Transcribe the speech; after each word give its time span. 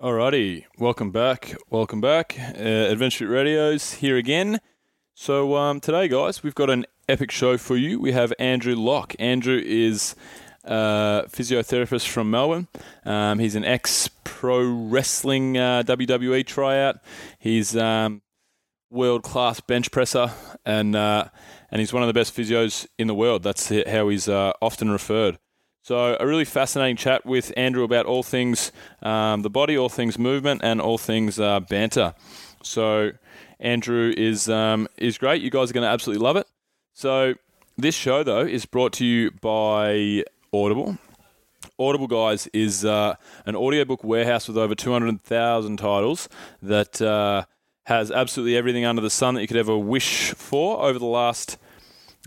Alrighty, 0.00 0.64
welcome 0.78 1.10
back. 1.10 1.56
Welcome 1.70 2.00
back. 2.00 2.36
Uh, 2.38 2.62
Adventure 2.62 3.26
Radio's 3.26 3.94
here 3.94 4.16
again. 4.16 4.60
So 5.14 5.56
um, 5.56 5.80
today, 5.80 6.06
guys, 6.06 6.40
we've 6.40 6.54
got 6.54 6.70
an 6.70 6.86
epic 7.08 7.32
show 7.32 7.58
for 7.58 7.76
you. 7.76 7.98
We 7.98 8.12
have 8.12 8.32
Andrew 8.38 8.76
Lock. 8.76 9.16
Andrew 9.18 9.60
is 9.60 10.14
a 10.62 11.24
physiotherapist 11.28 12.06
from 12.06 12.30
Melbourne. 12.30 12.68
Um, 13.04 13.40
he's 13.40 13.56
an 13.56 13.64
ex-pro 13.64 14.62
wrestling 14.70 15.58
uh, 15.58 15.82
WWE 15.84 16.46
tryout. 16.46 17.00
He's 17.40 17.76
um, 17.76 18.22
world-class 18.90 19.58
bench 19.62 19.90
presser, 19.90 20.30
and 20.64 20.94
uh, 20.94 21.24
and 21.72 21.80
he's 21.80 21.92
one 21.92 22.04
of 22.04 22.06
the 22.06 22.14
best 22.14 22.36
physios 22.36 22.86
in 22.98 23.08
the 23.08 23.16
world. 23.16 23.42
That's 23.42 23.68
how 23.68 24.10
he's 24.10 24.28
uh, 24.28 24.52
often 24.62 24.92
referred. 24.92 25.40
So, 25.88 26.18
a 26.20 26.26
really 26.26 26.44
fascinating 26.44 26.96
chat 26.96 27.24
with 27.24 27.50
Andrew 27.56 27.82
about 27.82 28.04
all 28.04 28.22
things 28.22 28.72
um, 29.02 29.40
the 29.40 29.48
body, 29.48 29.78
all 29.78 29.88
things 29.88 30.18
movement, 30.18 30.60
and 30.62 30.82
all 30.82 30.98
things 30.98 31.40
uh, 31.40 31.60
banter. 31.60 32.12
So, 32.62 33.12
Andrew 33.58 34.12
is 34.14 34.50
um, 34.50 34.86
is 34.98 35.16
great. 35.16 35.40
You 35.40 35.48
guys 35.48 35.70
are 35.70 35.72
going 35.72 35.86
to 35.86 35.88
absolutely 35.88 36.22
love 36.22 36.36
it. 36.36 36.46
So, 36.92 37.36
this 37.78 37.94
show 37.94 38.22
though 38.22 38.42
is 38.42 38.66
brought 38.66 38.92
to 38.94 39.06
you 39.06 39.30
by 39.30 40.24
Audible. 40.52 40.98
Audible, 41.78 42.06
guys, 42.06 42.48
is 42.48 42.84
uh, 42.84 43.14
an 43.46 43.56
audiobook 43.56 44.04
warehouse 44.04 44.46
with 44.46 44.58
over 44.58 44.74
200,000 44.74 45.78
titles 45.78 46.28
that 46.60 47.00
uh, 47.00 47.46
has 47.84 48.10
absolutely 48.10 48.58
everything 48.58 48.84
under 48.84 49.00
the 49.00 49.08
sun 49.08 49.36
that 49.36 49.40
you 49.40 49.48
could 49.48 49.56
ever 49.56 49.78
wish 49.78 50.34
for 50.34 50.82
over 50.82 50.98
the 50.98 51.06
last 51.06 51.56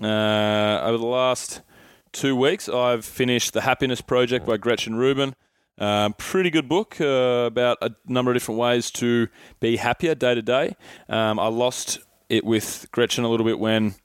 uh, 0.01 0.79
over 0.81 0.98
the 0.98 1.05
last 1.05 1.62
two 2.11 2.35
weeks, 2.35 2.67
I've 2.70 3.05
finished 3.05 3.53
The 3.53 3.61
Happiness 3.61 4.01
Project 4.01 4.45
by 4.45 4.57
Gretchen 4.57 4.95
Rubin. 4.95 5.35
Uh, 5.77 6.09
pretty 6.17 6.49
good 6.49 6.67
book 6.67 6.99
uh, 6.99 7.45
about 7.47 7.77
a 7.81 7.91
number 8.05 8.31
of 8.31 8.35
different 8.35 8.59
ways 8.59 8.91
to 8.91 9.27
be 9.59 9.77
happier 9.77 10.13
day 10.13 10.35
to 10.35 10.41
day. 10.41 10.75
Um, 11.09 11.39
I 11.39 11.47
lost 11.47 11.99
it 12.29 12.43
with 12.43 12.87
Gretchen 12.91 13.23
a 13.23 13.29
little 13.29 13.45
bit 13.45 13.59
when 13.59 13.95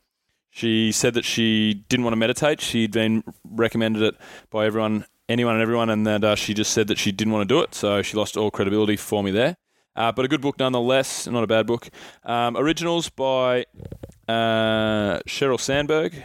she 0.50 0.90
said 0.92 1.14
that 1.14 1.24
she 1.24 1.74
didn't 1.88 2.04
want 2.04 2.12
to 2.12 2.18
meditate. 2.18 2.60
She'd 2.60 2.92
been 2.92 3.22
recommended 3.44 4.02
it 4.02 4.16
by 4.50 4.66
everyone, 4.66 5.04
anyone 5.28 5.54
and 5.54 5.62
everyone, 5.62 5.90
and 5.90 6.06
that 6.06 6.24
uh, 6.24 6.34
she 6.34 6.54
just 6.54 6.72
said 6.72 6.88
that 6.88 6.98
she 6.98 7.12
didn't 7.12 7.32
want 7.32 7.46
to 7.46 7.54
do 7.54 7.60
it. 7.60 7.74
So 7.74 8.00
she 8.02 8.16
lost 8.16 8.36
all 8.36 8.50
credibility 8.50 8.96
for 8.96 9.22
me 9.22 9.30
there. 9.30 9.56
Uh, 9.94 10.12
but 10.12 10.24
a 10.24 10.28
good 10.28 10.40
book 10.40 10.58
nonetheless, 10.58 11.26
not 11.26 11.42
a 11.42 11.46
bad 11.46 11.66
book. 11.66 11.88
Um, 12.24 12.56
originals 12.56 13.08
by 13.08 13.66
uh, 14.28 15.20
Sheryl 15.26 15.60
Sandberg. 15.60 16.22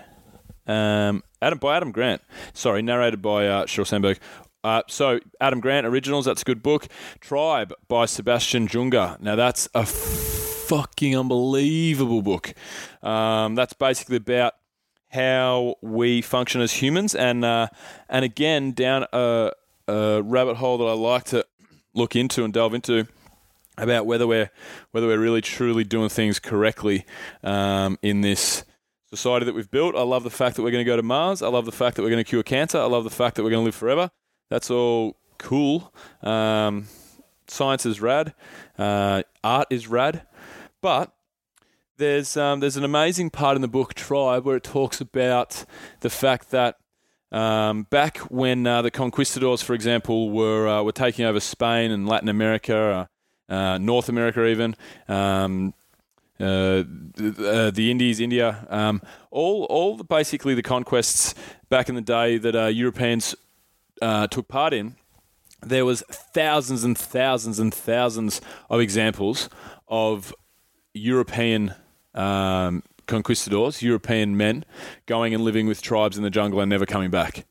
Um, 0.68 1.24
Adam 1.42 1.58
by 1.58 1.78
Adam 1.78 1.92
Grant. 1.92 2.22
Sorry, 2.54 2.82
narrated 2.82 3.22
by 3.22 3.48
uh, 3.48 3.66
Sheryl 3.66 3.88
Sandberg. 3.88 4.20
Uh, 4.64 4.84
so 4.88 5.20
Adam 5.40 5.60
Grant 5.60 5.88
originals. 5.88 6.26
That's 6.26 6.44
a 6.44 6.46
good 6.46 6.62
book. 6.62 6.88
Tribe 7.20 7.74
by 7.88 8.06
Sebastian 8.06 8.68
Junger. 8.68 9.20
Now 9.20 9.36
that's 9.36 9.68
a 9.74 9.86
fucking 9.86 11.18
unbelievable 11.18 12.22
book. 12.22 12.54
Um, 13.02 13.56
that's 13.56 13.74
basically 13.74 14.18
about 14.18 14.54
how 15.10 15.76
we 15.82 16.22
function 16.22 16.62
as 16.62 16.74
humans, 16.74 17.16
and 17.16 17.44
uh, 17.44 17.68
and 18.08 18.24
again 18.24 18.72
down 18.72 19.06
a, 19.12 19.52
a 19.88 20.22
rabbit 20.22 20.58
hole 20.58 20.78
that 20.78 20.86
I 20.86 20.94
like 20.94 21.26
to 21.26 21.46
look 21.94 22.16
into 22.16 22.44
and 22.44 22.54
delve 22.54 22.74
into 22.74 23.08
about 23.78 24.06
whether 24.06 24.28
we're 24.28 24.52
whether 24.92 25.08
we're 25.08 25.20
really 25.20 25.42
truly 25.42 25.84
doing 25.84 26.10
things 26.10 26.40
correctly 26.40 27.06
um, 27.44 27.98
in 28.02 28.22
this 28.22 28.64
society 29.14 29.46
that 29.46 29.56
we've 29.56 29.72
built. 29.72 29.96
I 29.96 30.04
love 30.04 30.24
the 30.24 30.30
fact 30.30 30.56
that 30.56 30.64
we're 30.64 30.72
going 30.72 30.86
to 30.86 30.90
go 30.90 30.96
to 30.96 31.04
Mars. 31.04 31.42
I 31.42 31.48
love 31.48 31.66
the 31.66 31.72
fact 31.72 31.96
that 31.96 32.04
we're 32.04 32.10
going 32.10 32.24
to 32.24 32.30
cure 32.30 32.44
cancer. 32.44 32.80
I 32.80 32.86
love 32.86 33.04
the 33.04 33.10
fact 33.10 33.36
that 33.36 33.44
we're 33.44 33.50
going 33.50 33.62
to 33.62 33.66
live 33.66 33.76
forever. 33.76 34.12
That's 34.50 34.72
all 34.72 35.18
cool. 35.38 35.94
Um, 36.22 36.88
science 37.48 37.86
is 37.86 38.02
rad. 38.02 38.34
Uh, 38.78 39.24
art 39.44 39.68
is 39.70 39.88
rad. 39.88 40.24
But 40.82 41.14
there's 41.98 42.36
um, 42.36 42.60
there's 42.60 42.78
an 42.78 42.84
amazing 42.84 43.30
part 43.30 43.56
in 43.56 43.62
the 43.62 43.68
book 43.68 43.94
Tribe 43.94 44.46
where 44.46 44.58
it 44.58 44.64
talks 44.64 45.00
about 45.02 45.66
the 46.00 46.10
fact 46.10 46.52
that 46.52 46.78
um, 47.32 47.84
back 47.84 48.18
when 48.30 48.66
uh, 48.66 48.82
the 48.82 48.92
conquistadors, 48.92 49.62
for 49.62 49.74
example, 49.74 50.32
were 50.32 50.68
uh, 50.68 50.84
were 50.84 50.92
taking 50.92 51.26
over 51.26 51.40
Spain 51.40 51.92
and 51.92 52.08
Latin 52.08 52.30
America, 52.30 53.08
uh, 53.50 53.54
uh 53.54 53.78
North 53.78 54.10
America, 54.10 54.46
even 54.46 54.76
um, 55.08 55.74
uh, 56.42 56.84
the, 57.16 57.72
the, 57.74 57.92
Indies, 57.92 58.20
India, 58.20 58.66
um, 58.70 59.02
all 59.30 59.66
all 59.66 59.98
the, 59.98 60.04
basically 60.04 60.56
the 60.56 60.64
conquests 60.64 61.36
back 61.70 61.90
in 61.90 61.96
the 61.96 62.02
day 62.02 62.38
that 62.38 62.56
uh, 62.56 62.66
Europeans 62.66 63.36
uh, 64.02 64.28
took 64.28 64.48
part 64.48 64.74
in. 64.74 64.96
There 65.62 65.86
was 65.86 66.04
thousands 66.10 66.84
and 66.84 66.98
thousands 66.98 67.60
and 67.60 67.74
thousands 67.74 68.42
of 68.70 68.80
examples 68.80 69.50
of 69.88 70.34
European 70.94 71.76
um, 72.16 72.84
conquistadors, 73.06 73.82
European 73.82 74.36
men, 74.36 74.66
going 75.06 75.34
and 75.34 75.44
living 75.44 75.68
with 75.68 75.82
tribes 75.82 76.18
in 76.18 76.24
the 76.24 76.30
jungle 76.30 76.60
and 76.60 76.70
never 76.70 76.86
coming 76.86 77.12
back. 77.12 77.46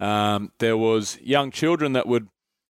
Um, 0.00 0.52
there 0.58 0.76
was 0.76 1.18
young 1.20 1.50
children 1.50 1.92
that 1.92 2.06
would 2.06 2.28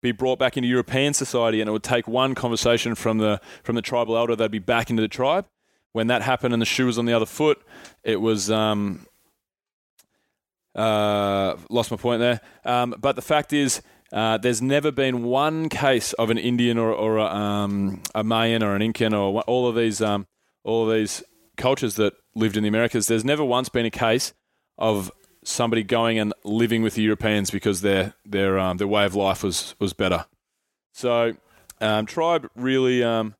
be 0.05 0.11
brought 0.11 0.39
back 0.39 0.57
into 0.57 0.69
European 0.69 1.13
society, 1.13 1.61
and 1.61 1.69
it 1.69 1.71
would 1.71 1.83
take 1.83 2.07
one 2.07 2.35
conversation 2.35 2.95
from 2.95 3.17
the 3.17 3.39
from 3.63 3.75
the 3.75 3.81
tribal 3.81 4.17
elder. 4.17 4.35
They'd 4.35 4.51
be 4.51 4.59
back 4.59 4.89
into 4.89 5.01
the 5.01 5.07
tribe. 5.07 5.45
When 5.93 6.07
that 6.07 6.21
happened, 6.21 6.53
and 6.53 6.61
the 6.61 6.65
shoe 6.65 6.85
was 6.85 6.97
on 6.97 7.05
the 7.05 7.13
other 7.13 7.25
foot, 7.25 7.61
it 8.03 8.21
was. 8.21 8.49
Um, 8.49 9.05
uh, 10.75 11.55
lost 11.69 11.89
my 11.89 11.95
point 11.95 12.19
there. 12.19 12.41
Um, 12.65 12.95
but 12.99 13.15
the 13.15 13.21
fact 13.21 13.53
is, 13.53 13.81
uh, 14.11 14.37
there's 14.37 14.61
never 14.61 14.91
been 14.91 15.23
one 15.23 15.69
case 15.69 16.13
of 16.13 16.29
an 16.29 16.37
Indian 16.37 16.77
or, 16.77 16.91
or 16.91 17.17
a, 17.17 17.25
um, 17.25 18.01
a, 18.13 18.25
Mayan 18.25 18.61
or 18.61 18.75
an 18.75 18.81
Incan 18.81 19.13
or 19.13 19.41
all 19.43 19.67
of 19.67 19.75
these 19.75 20.01
um, 20.01 20.27
all 20.63 20.89
of 20.89 20.95
these 20.95 21.23
cultures 21.57 21.95
that 21.95 22.13
lived 22.35 22.57
in 22.57 22.63
the 22.63 22.69
Americas. 22.69 23.07
There's 23.07 23.25
never 23.25 23.43
once 23.43 23.69
been 23.69 23.85
a 23.85 23.91
case 23.91 24.33
of 24.77 25.11
somebody 25.45 25.83
going 25.83 26.19
and 26.19 26.33
living 26.43 26.81
with 26.81 26.95
the 26.95 27.01
Europeans 27.01 27.51
because 27.51 27.81
their 27.81 28.13
their 28.25 28.59
um, 28.59 28.77
their 28.77 28.87
way 28.87 29.05
of 29.05 29.15
life 29.15 29.43
was 29.43 29.75
was 29.79 29.93
better. 29.93 30.25
So 30.93 31.33
um, 31.81 32.05
tribe 32.05 32.49
really 32.55 33.03
um, 33.03 33.35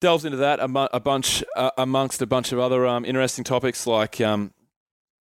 delves 0.00 0.24
into 0.24 0.38
that 0.38 0.60
a, 0.60 0.96
a 0.96 1.00
bunch 1.00 1.44
uh, 1.56 1.70
amongst 1.78 2.22
a 2.22 2.26
bunch 2.26 2.52
of 2.52 2.58
other 2.58 2.86
um, 2.86 3.04
interesting 3.04 3.44
topics 3.44 3.86
like 3.86 4.20
um, 4.20 4.52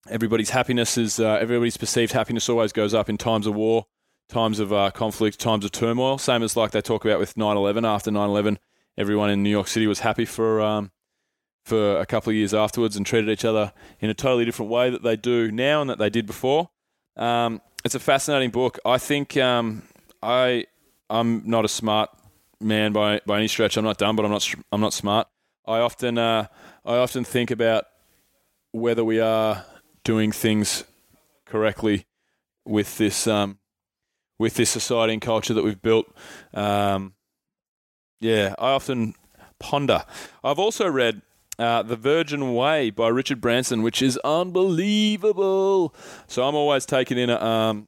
everybody's 0.09 0.51
happiness 0.51 0.97
is 0.97 1.19
uh, 1.19 1.37
everybody's 1.41 1.77
perceived 1.77 2.13
happiness 2.13 2.49
always 2.49 2.71
goes 2.71 2.93
up 2.93 3.09
in 3.09 3.17
times 3.17 3.47
of 3.47 3.55
war, 3.55 3.85
times 4.29 4.59
of 4.59 4.73
uh, 4.73 4.91
conflict, 4.91 5.39
times 5.39 5.65
of 5.65 5.71
turmoil. 5.71 6.17
Same 6.17 6.43
as 6.43 6.55
like 6.55 6.71
they 6.71 6.81
talk 6.81 7.05
about 7.05 7.19
with 7.19 7.35
9/11. 7.35 7.87
After 7.87 8.11
9/11, 8.11 8.57
everyone 8.97 9.29
in 9.29 9.43
New 9.43 9.49
York 9.49 9.67
City 9.67 9.87
was 9.87 9.99
happy 9.99 10.25
for 10.25 10.61
um, 10.61 10.91
for 11.65 11.97
a 11.99 12.05
couple 12.05 12.29
of 12.29 12.35
years 12.35 12.53
afterwards 12.53 12.95
and 12.95 13.05
treated 13.05 13.29
each 13.29 13.43
other 13.43 13.73
in 13.99 14.09
a 14.09 14.13
totally 14.13 14.45
different 14.45 14.71
way 14.71 14.91
that 14.91 15.01
they 15.01 15.15
do 15.15 15.51
now 15.51 15.81
and 15.81 15.89
that 15.89 15.97
they 15.97 16.11
did 16.11 16.27
before. 16.27 16.69
Um, 17.17 17.59
it's 17.83 17.95
a 17.95 17.99
fascinating 17.99 18.51
book. 18.51 18.79
I 18.85 18.99
think 18.99 19.35
um, 19.37 19.81
I 20.21 20.65
I'm 21.09 21.41
not 21.45 21.65
a 21.65 21.67
smart 21.67 22.11
man 22.61 22.93
by 22.93 23.19
by 23.25 23.37
any 23.37 23.47
stretch. 23.47 23.77
I'm 23.77 23.83
not 23.83 23.97
dumb, 23.97 24.15
but 24.15 24.25
I'm 24.25 24.31
not 24.31 24.47
I'm 24.71 24.81
not 24.81 24.93
smart. 24.93 25.27
I 25.65 25.79
often 25.79 26.17
uh, 26.17 26.47
I 26.85 26.97
often 26.97 27.23
think 27.23 27.49
about 27.49 27.85
whether 28.71 29.03
we 29.03 29.19
are 29.19 29.65
doing 30.03 30.31
things 30.31 30.83
correctly 31.45 32.05
with 32.63 32.97
this 32.97 33.25
um, 33.25 33.57
with 34.37 34.53
this 34.55 34.69
society 34.69 35.13
and 35.13 35.21
culture 35.21 35.53
that 35.53 35.63
we've 35.63 35.81
built. 35.81 36.05
Um, 36.53 37.15
yeah, 38.19 38.53
I 38.59 38.71
often 38.71 39.15
ponder. 39.59 40.03
I've 40.43 40.59
also 40.59 40.87
read 40.87 41.21
uh, 41.59 41.83
The 41.83 41.95
Virgin 41.95 42.53
Way 42.53 42.89
by 42.89 43.07
Richard 43.07 43.41
Branson, 43.41 43.81
which 43.81 44.01
is 44.01 44.17
unbelievable. 44.23 45.93
So 46.27 46.47
I'm 46.47 46.55
always 46.55 46.85
taking 46.85 47.17
in 47.17 47.29
a 47.29 47.41
um, 47.41 47.87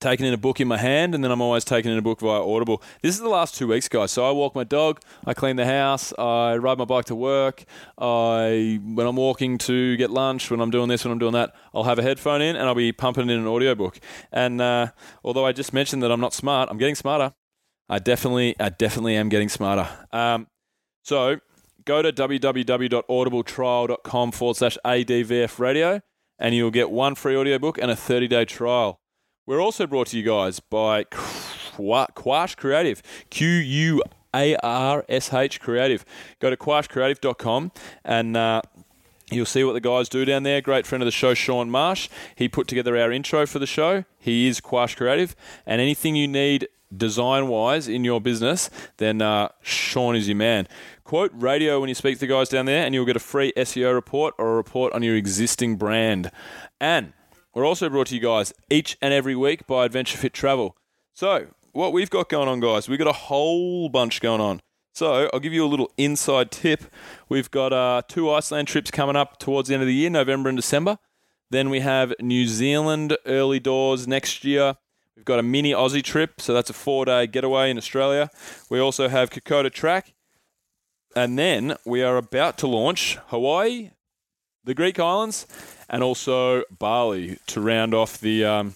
taking 0.00 0.26
in 0.26 0.32
a 0.32 0.38
book 0.38 0.60
in 0.60 0.68
my 0.68 0.76
hand, 0.76 1.14
and 1.14 1.24
then 1.24 1.30
I'm 1.30 1.40
always 1.40 1.64
taking 1.64 1.90
in 1.90 1.98
a 1.98 2.02
book 2.02 2.20
via 2.20 2.40
Audible. 2.40 2.82
This 3.02 3.14
is 3.14 3.20
the 3.20 3.28
last 3.28 3.56
two 3.56 3.66
weeks, 3.66 3.88
guys. 3.88 4.12
So 4.12 4.24
I 4.24 4.30
walk 4.30 4.54
my 4.54 4.64
dog, 4.64 5.00
I 5.26 5.34
clean 5.34 5.56
the 5.56 5.66
house, 5.66 6.12
I 6.18 6.56
ride 6.56 6.78
my 6.78 6.84
bike 6.84 7.06
to 7.06 7.14
work. 7.14 7.64
I 7.98 8.80
when 8.84 9.06
I'm 9.06 9.16
walking 9.16 9.58
to 9.58 9.96
get 9.96 10.10
lunch, 10.10 10.50
when 10.50 10.60
I'm 10.60 10.70
doing 10.70 10.88
this, 10.88 11.04
when 11.04 11.12
I'm 11.12 11.18
doing 11.18 11.32
that, 11.32 11.54
I'll 11.74 11.84
have 11.84 11.98
a 11.98 12.02
headphone 12.02 12.42
in 12.42 12.56
and 12.56 12.66
I'll 12.66 12.74
be 12.74 12.92
pumping 12.92 13.28
in 13.28 13.38
an 13.38 13.46
audiobook. 13.46 13.98
And 14.32 14.60
uh, 14.60 14.88
although 15.24 15.46
I 15.46 15.52
just 15.52 15.72
mentioned 15.72 16.02
that 16.02 16.12
I'm 16.12 16.20
not 16.20 16.34
smart, 16.34 16.68
I'm 16.70 16.78
getting 16.78 16.94
smarter. 16.94 17.32
I 17.88 17.98
definitely, 17.98 18.54
I 18.60 18.68
definitely 18.68 19.16
am 19.16 19.28
getting 19.30 19.48
smarter. 19.48 19.88
Um, 20.12 20.46
so 21.02 21.40
go 21.88 22.02
to 22.02 22.12
www.audibletrial.com 22.12 24.30
forward 24.30 24.56
slash 24.58 24.76
ADVF 24.84 25.58
radio 25.58 26.02
and 26.38 26.54
you'll 26.54 26.70
get 26.70 26.90
one 26.90 27.14
free 27.14 27.34
audiobook 27.34 27.78
and 27.78 27.90
a 27.90 27.96
30 27.96 28.28
day 28.28 28.44
trial. 28.44 29.00
We're 29.46 29.62
also 29.62 29.86
brought 29.86 30.08
to 30.08 30.18
you 30.18 30.22
guys 30.22 30.60
by 30.60 31.04
Quarsh 31.04 32.58
Creative, 32.58 33.02
Q 33.30 33.48
U 33.48 34.02
A 34.34 34.54
R 34.56 35.06
S 35.08 35.32
H 35.32 35.62
Creative. 35.62 36.04
Go 36.40 36.50
to 36.50 36.58
quarshcreative.com 36.58 37.72
and 38.04 38.36
uh, 38.36 38.60
You'll 39.30 39.44
see 39.44 39.62
what 39.62 39.74
the 39.74 39.80
guys 39.80 40.08
do 40.08 40.24
down 40.24 40.42
there. 40.42 40.62
Great 40.62 40.86
friend 40.86 41.02
of 41.02 41.06
the 41.06 41.10
show, 41.10 41.34
Sean 41.34 41.70
Marsh. 41.70 42.08
He 42.34 42.48
put 42.48 42.66
together 42.66 42.96
our 42.96 43.12
intro 43.12 43.46
for 43.46 43.58
the 43.58 43.66
show. 43.66 44.06
He 44.18 44.48
is 44.48 44.58
Quarsh 44.58 44.96
Creative. 44.96 45.36
And 45.66 45.82
anything 45.82 46.16
you 46.16 46.26
need 46.26 46.66
design 46.96 47.48
wise 47.48 47.88
in 47.88 48.04
your 48.04 48.20
business, 48.20 48.70
then 48.96 49.20
uh, 49.20 49.48
Sean 49.62 50.16
is 50.16 50.28
your 50.28 50.36
man. 50.36 50.66
Quote 51.08 51.32
radio 51.32 51.80
when 51.80 51.88
you 51.88 51.94
speak 51.94 52.16
to 52.16 52.20
the 52.20 52.26
guys 52.26 52.50
down 52.50 52.66
there, 52.66 52.84
and 52.84 52.94
you'll 52.94 53.06
get 53.06 53.16
a 53.16 53.18
free 53.18 53.50
SEO 53.56 53.94
report 53.94 54.34
or 54.36 54.52
a 54.52 54.56
report 54.56 54.92
on 54.92 55.02
your 55.02 55.16
existing 55.16 55.76
brand. 55.76 56.30
And 56.82 57.14
we're 57.54 57.64
also 57.64 57.88
brought 57.88 58.08
to 58.08 58.14
you 58.14 58.20
guys 58.20 58.52
each 58.68 58.98
and 59.00 59.14
every 59.14 59.34
week 59.34 59.66
by 59.66 59.86
Adventure 59.86 60.18
Fit 60.18 60.34
Travel. 60.34 60.76
So, 61.14 61.46
what 61.72 61.94
we've 61.94 62.10
got 62.10 62.28
going 62.28 62.46
on, 62.46 62.60
guys, 62.60 62.90
we've 62.90 62.98
got 62.98 63.08
a 63.08 63.14
whole 63.14 63.88
bunch 63.88 64.20
going 64.20 64.42
on. 64.42 64.60
So, 64.92 65.30
I'll 65.32 65.40
give 65.40 65.54
you 65.54 65.64
a 65.64 65.66
little 65.66 65.90
inside 65.96 66.50
tip. 66.50 66.84
We've 67.30 67.50
got 67.50 67.72
uh, 67.72 68.02
two 68.06 68.30
Iceland 68.30 68.68
trips 68.68 68.90
coming 68.90 69.16
up 69.16 69.38
towards 69.38 69.70
the 69.70 69.74
end 69.76 69.82
of 69.82 69.86
the 69.86 69.94
year, 69.94 70.10
November 70.10 70.50
and 70.50 70.58
December. 70.58 70.98
Then 71.48 71.70
we 71.70 71.80
have 71.80 72.12
New 72.20 72.46
Zealand 72.46 73.16
early 73.24 73.60
doors 73.60 74.06
next 74.06 74.44
year. 74.44 74.76
We've 75.16 75.24
got 75.24 75.38
a 75.38 75.42
mini 75.42 75.72
Aussie 75.72 76.04
trip, 76.04 76.38
so 76.38 76.52
that's 76.52 76.68
a 76.68 76.74
four 76.74 77.06
day 77.06 77.26
getaway 77.26 77.70
in 77.70 77.78
Australia. 77.78 78.28
We 78.68 78.78
also 78.78 79.08
have 79.08 79.30
Kokoda 79.30 79.72
Track. 79.72 80.12
And 81.16 81.38
then 81.38 81.76
we 81.84 82.02
are 82.02 82.16
about 82.16 82.58
to 82.58 82.66
launch 82.66 83.18
Hawaii, 83.28 83.90
the 84.64 84.74
Greek 84.74 84.98
islands, 85.00 85.46
and 85.88 86.02
also 86.02 86.62
Bali 86.70 87.38
to 87.46 87.60
round 87.60 87.94
off 87.94 88.20
the 88.20 88.44
um, 88.44 88.74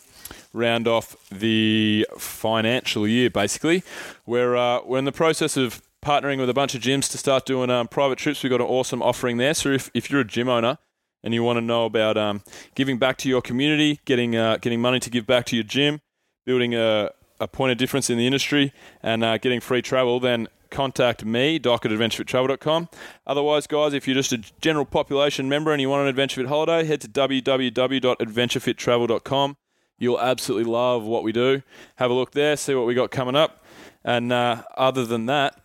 round 0.53 0.89
off 0.89 1.17
the 1.31 2.07
financial 2.19 3.07
year. 3.07 3.31
Basically, 3.31 3.83
we're 4.27 4.57
uh, 4.57 4.81
we're 4.85 4.99
in 4.99 5.05
the 5.05 5.13
process 5.13 5.57
of 5.57 5.83
partnering 6.05 6.39
with 6.39 6.51
a 6.51 6.55
bunch 6.55 6.75
of 6.75 6.83
gyms 6.83 7.11
to 7.11 7.19
start 7.19 7.47
doing 7.47 7.71
um, 7.71 7.87
private 7.89 8.19
trips. 8.19 8.43
We've 8.43 8.51
got 8.51 8.61
an 8.61 8.67
awesome 8.67 9.03
offering 9.03 9.37
there. 9.37 9.55
So 9.55 9.71
if, 9.71 9.91
if 9.95 10.11
you're 10.11 10.23
a 10.23 10.27
gym 10.27 10.49
owner 10.49 10.79
and 11.23 11.33
you 11.33 11.45
want 11.45 11.59
to 11.59 11.61
know 11.61 11.85
about 11.85 12.17
um, 12.17 12.43
giving 12.75 12.99
back 12.99 13.17
to 13.19 13.29
your 13.29 13.41
community, 13.41 14.01
getting 14.05 14.35
uh, 14.35 14.57
getting 14.57 14.81
money 14.81 14.99
to 15.01 15.11
give 15.11 15.27
back 15.27 15.47
to 15.47 15.57
your 15.57 15.65
gym, 15.65 16.01
building 16.45 16.75
a, 16.75 17.11
a 17.39 17.47
point 17.47 17.73
of 17.73 17.79
difference 17.79 18.11
in 18.11 18.19
the 18.19 18.27
industry, 18.27 18.73
and 19.03 19.23
uh, 19.23 19.39
getting 19.39 19.61
free 19.61 19.83
travel, 19.83 20.19
then 20.19 20.49
contact 20.73 21.25
me, 21.25 21.61
doc 21.61 21.87
at 21.87 21.93
adventurefittravel.com. 21.93 22.89
Otherwise, 23.27 23.69
guys, 23.69 23.95
if 23.95 24.09
you're 24.09 24.17
just 24.17 24.33
a 24.33 24.39
general 24.61 24.85
population 24.85 25.49
member 25.49 25.71
and 25.71 25.81
you 25.81 25.89
want 25.89 26.03
an 26.03 26.09
Adventure 26.09 26.41
Fit 26.41 26.49
holiday, 26.49 26.83
head 26.85 27.01
to 27.03 27.09
www.adventurefittravel.com. 27.09 29.57
You'll 29.99 30.21
absolutely 30.21 30.69
love 30.71 31.05
what 31.05 31.23
we 31.23 31.31
do. 31.31 31.63
Have 31.97 32.11
a 32.11 32.15
look 32.15 32.33
there, 32.33 32.57
see 32.57 32.75
what 32.75 32.87
we 32.87 32.95
got 32.95 33.13
coming 33.13 33.37
up. 33.37 33.65
And 34.03 34.33
uh, 34.33 34.63
other 34.77 35.07
than 35.07 35.27
that, 35.27 35.61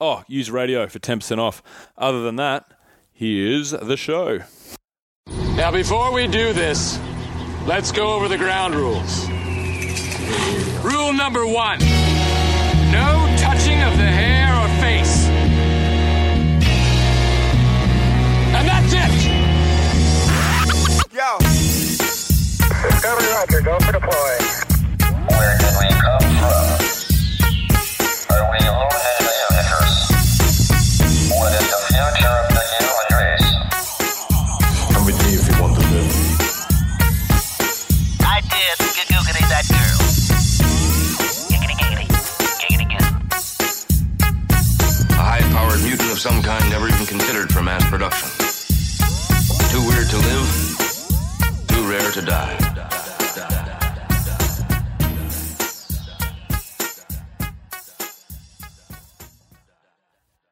oh, 0.00 0.22
use 0.26 0.50
radio 0.50 0.86
for 0.86 0.98
10% 0.98 1.38
off. 1.38 1.62
Other 1.98 2.22
than 2.22 2.36
that, 2.36 2.64
here's 3.12 3.72
the 3.72 3.98
show. 3.98 4.38
Now, 5.28 5.70
before 5.70 6.14
we 6.14 6.26
do 6.26 6.54
this, 6.54 6.98
let's 7.66 7.92
go 7.92 8.14
over 8.14 8.28
the 8.28 8.38
ground 8.38 8.74
rules. 8.74 9.28
Rule 10.82 11.12
number 11.12 11.46
one 11.46 11.78
no 12.92 13.21
of 13.92 13.98
the 13.98 14.04
hair 14.04 14.48
or 14.54 14.68
face. 14.80 15.28
And 18.56 18.66
that's 18.68 18.92
it! 18.92 19.12
Yo, 21.12 21.38
Discovery 22.88 23.28
Roger, 23.32 23.60
go 23.60 23.78
for 23.80 23.92
deploy. 23.92 24.34
Where 25.28 25.58
did 25.58 25.74
we 25.80 25.88
come 26.00 26.26
from? 26.40 26.66
Are 28.30 28.44
we 28.52 28.58
losing 28.58 29.11
some 46.22 46.40
kind 46.40 46.70
never 46.70 46.86
even 46.86 47.04
considered 47.04 47.52
for 47.52 47.62
mass 47.62 47.84
production. 47.90 48.28
Too 49.72 49.84
weird 49.88 50.08
to 50.08 50.18
live, 50.18 51.66
too 51.66 51.90
rare 51.90 52.12
to 52.12 52.22
die. 52.22 52.56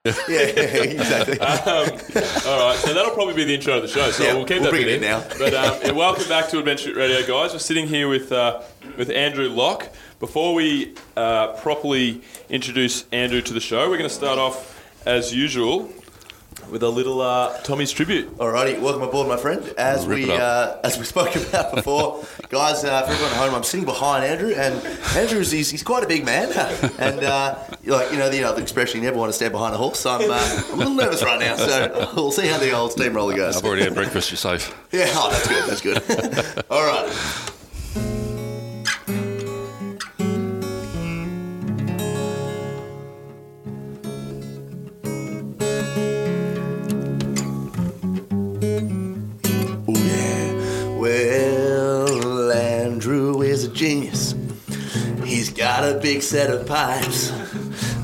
yeah, 0.05 0.41
exactly. 0.89 1.39
All 1.39 1.47
right, 1.47 2.77
so 2.81 2.93
that'll 2.93 3.15
probably 3.15 3.35
be 3.35 3.45
the 3.45 3.55
intro 3.55 3.77
of 3.77 3.83
the 3.83 3.89
show. 3.89 4.11
So 4.11 4.25
Yeah, 4.25 4.35
we'll 4.35 4.47
keep 4.47 4.57
we'll 4.57 4.65
that 4.65 4.71
bring 4.71 4.83
it 4.83 4.95
in 4.95 5.03
now. 5.03 5.23
But 5.39 5.55
um, 5.55 5.79
yeah, 5.85 5.93
welcome 5.93 6.29
back 6.29 6.49
to 6.49 6.59
Adventure 6.59 6.95
Radio, 6.95 7.25
guys. 7.25 7.53
We're 7.53 7.61
sitting 7.61 7.87
here 7.87 8.09
with 8.09 8.33
uh, 8.33 8.63
with 8.99 9.09
Andrew 9.11 9.49
Lock. 9.49 9.89
Before 10.19 10.53
we 10.53 10.97
uh, 11.17 11.53
properly 11.59 12.23
introduce 12.49 13.09
Andrew 13.13 13.41
to 13.41 13.53
the 13.55 13.61
show, 13.61 13.89
we're 13.89 13.99
going 13.99 14.11
to 14.11 14.15
start 14.17 14.41
off 14.41 14.80
as 15.07 15.35
usual 15.35 15.91
with 16.71 16.83
a 16.83 16.89
little 16.89 17.21
uh, 17.21 17.59
Tommy's 17.63 17.91
tribute. 17.91 18.37
Alrighty, 18.39 18.81
welcome 18.81 19.03
aboard, 19.03 19.27
my 19.29 19.37
friend. 19.37 19.67
As 19.77 20.07
Rip 20.07 20.19
we 20.19 20.25
it 20.25 20.41
uh, 20.41 20.79
as 20.85 20.99
we 20.99 21.05
spoke 21.05 21.35
about 21.49 21.75
before, 21.75 22.25
guys, 22.49 22.85
uh, 22.85 23.03
for 23.03 23.13
everyone 23.13 23.33
at 23.33 23.39
home, 23.39 23.55
I'm 23.55 23.65
sitting 23.65 23.87
behind 23.87 24.25
Andrew, 24.25 24.53
and 24.55 24.75
Andrew's 25.17 25.51
he's, 25.51 25.71
he's 25.71 25.83
quite 25.83 26.05
a 26.05 26.07
big 26.07 26.25
man, 26.25 26.53
and 26.99 27.25
uh, 27.25 27.59
like 27.85 28.13
you 28.13 28.19
know 28.19 28.29
the, 28.29 28.37
you 28.37 28.43
know, 28.43 28.55
the 28.55 28.63
expression, 28.63 29.01
you 29.01 29.05
never 29.07 29.19
want 29.19 29.31
to 29.31 29.35
stand 29.35 29.53
behind 29.53 29.75
a 29.75 29.79
horse. 29.79 30.01
So 30.01 30.11
I'm, 30.11 30.31
uh, 30.31 30.63
I'm 30.69 30.75
a 30.75 30.77
little 30.77 30.95
nervous 30.95 31.23
right 31.23 31.41
now, 31.41 31.57
so 31.57 32.13
we'll 32.15 32.33
see 32.33 32.47
how 32.47 32.59
the 32.59 32.73
old 32.73 32.93
steamroller 32.93 33.35
goes. 33.35 33.57
I've 33.57 33.65
already 33.65 33.85
had 33.85 33.95
breakfast, 33.95 34.31
you're 34.31 34.39
safe. 34.39 34.75
Yeah, 34.93 35.07
oh, 35.11 35.31
that's 35.31 35.81
good, 35.81 36.03
that's 36.03 36.43
good. 36.43 36.65
All 36.69 36.85
right. 36.85 37.50
Big 56.15 56.23
set 56.23 56.51
of 56.51 56.67
pipes. 56.67 57.31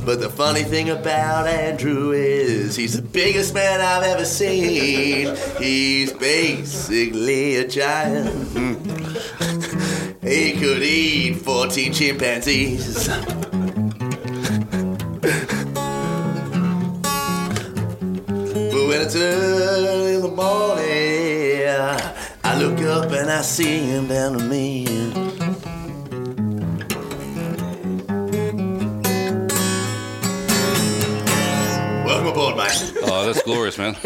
But 0.05 0.21
the 0.21 0.31
funny 0.31 0.63
thing 0.63 0.91
about 0.91 1.49
Andrew 1.49 2.13
is 2.13 2.77
he's 2.77 2.95
the 2.95 3.03
biggest 3.03 3.53
man 3.53 3.81
I've 3.81 4.05
ever 4.05 4.25
seen. 4.25 5.35
He's 5.59 6.13
basically 6.13 7.57
a 7.57 7.67
giant. 7.67 8.29
he 10.23 10.53
could 10.53 10.85
eat 10.85 11.39
14 11.39 11.93
chimpanzees. 11.93 13.09
But 13.09 13.35
when 18.89 19.03
it's 19.03 19.17
early 19.17 20.15
in 20.15 20.23
the 20.23 20.29
morning, 20.29 20.87
I 22.45 22.57
look 22.61 22.81
up 22.83 23.11
and 23.11 23.29
I 23.29 23.43
see 23.43 23.79
him 23.79 24.07
down 24.07 24.39
to 24.39 24.45
me. 24.45 24.66
That's 33.27 33.43
glorious, 33.43 33.77
man. 33.79 33.95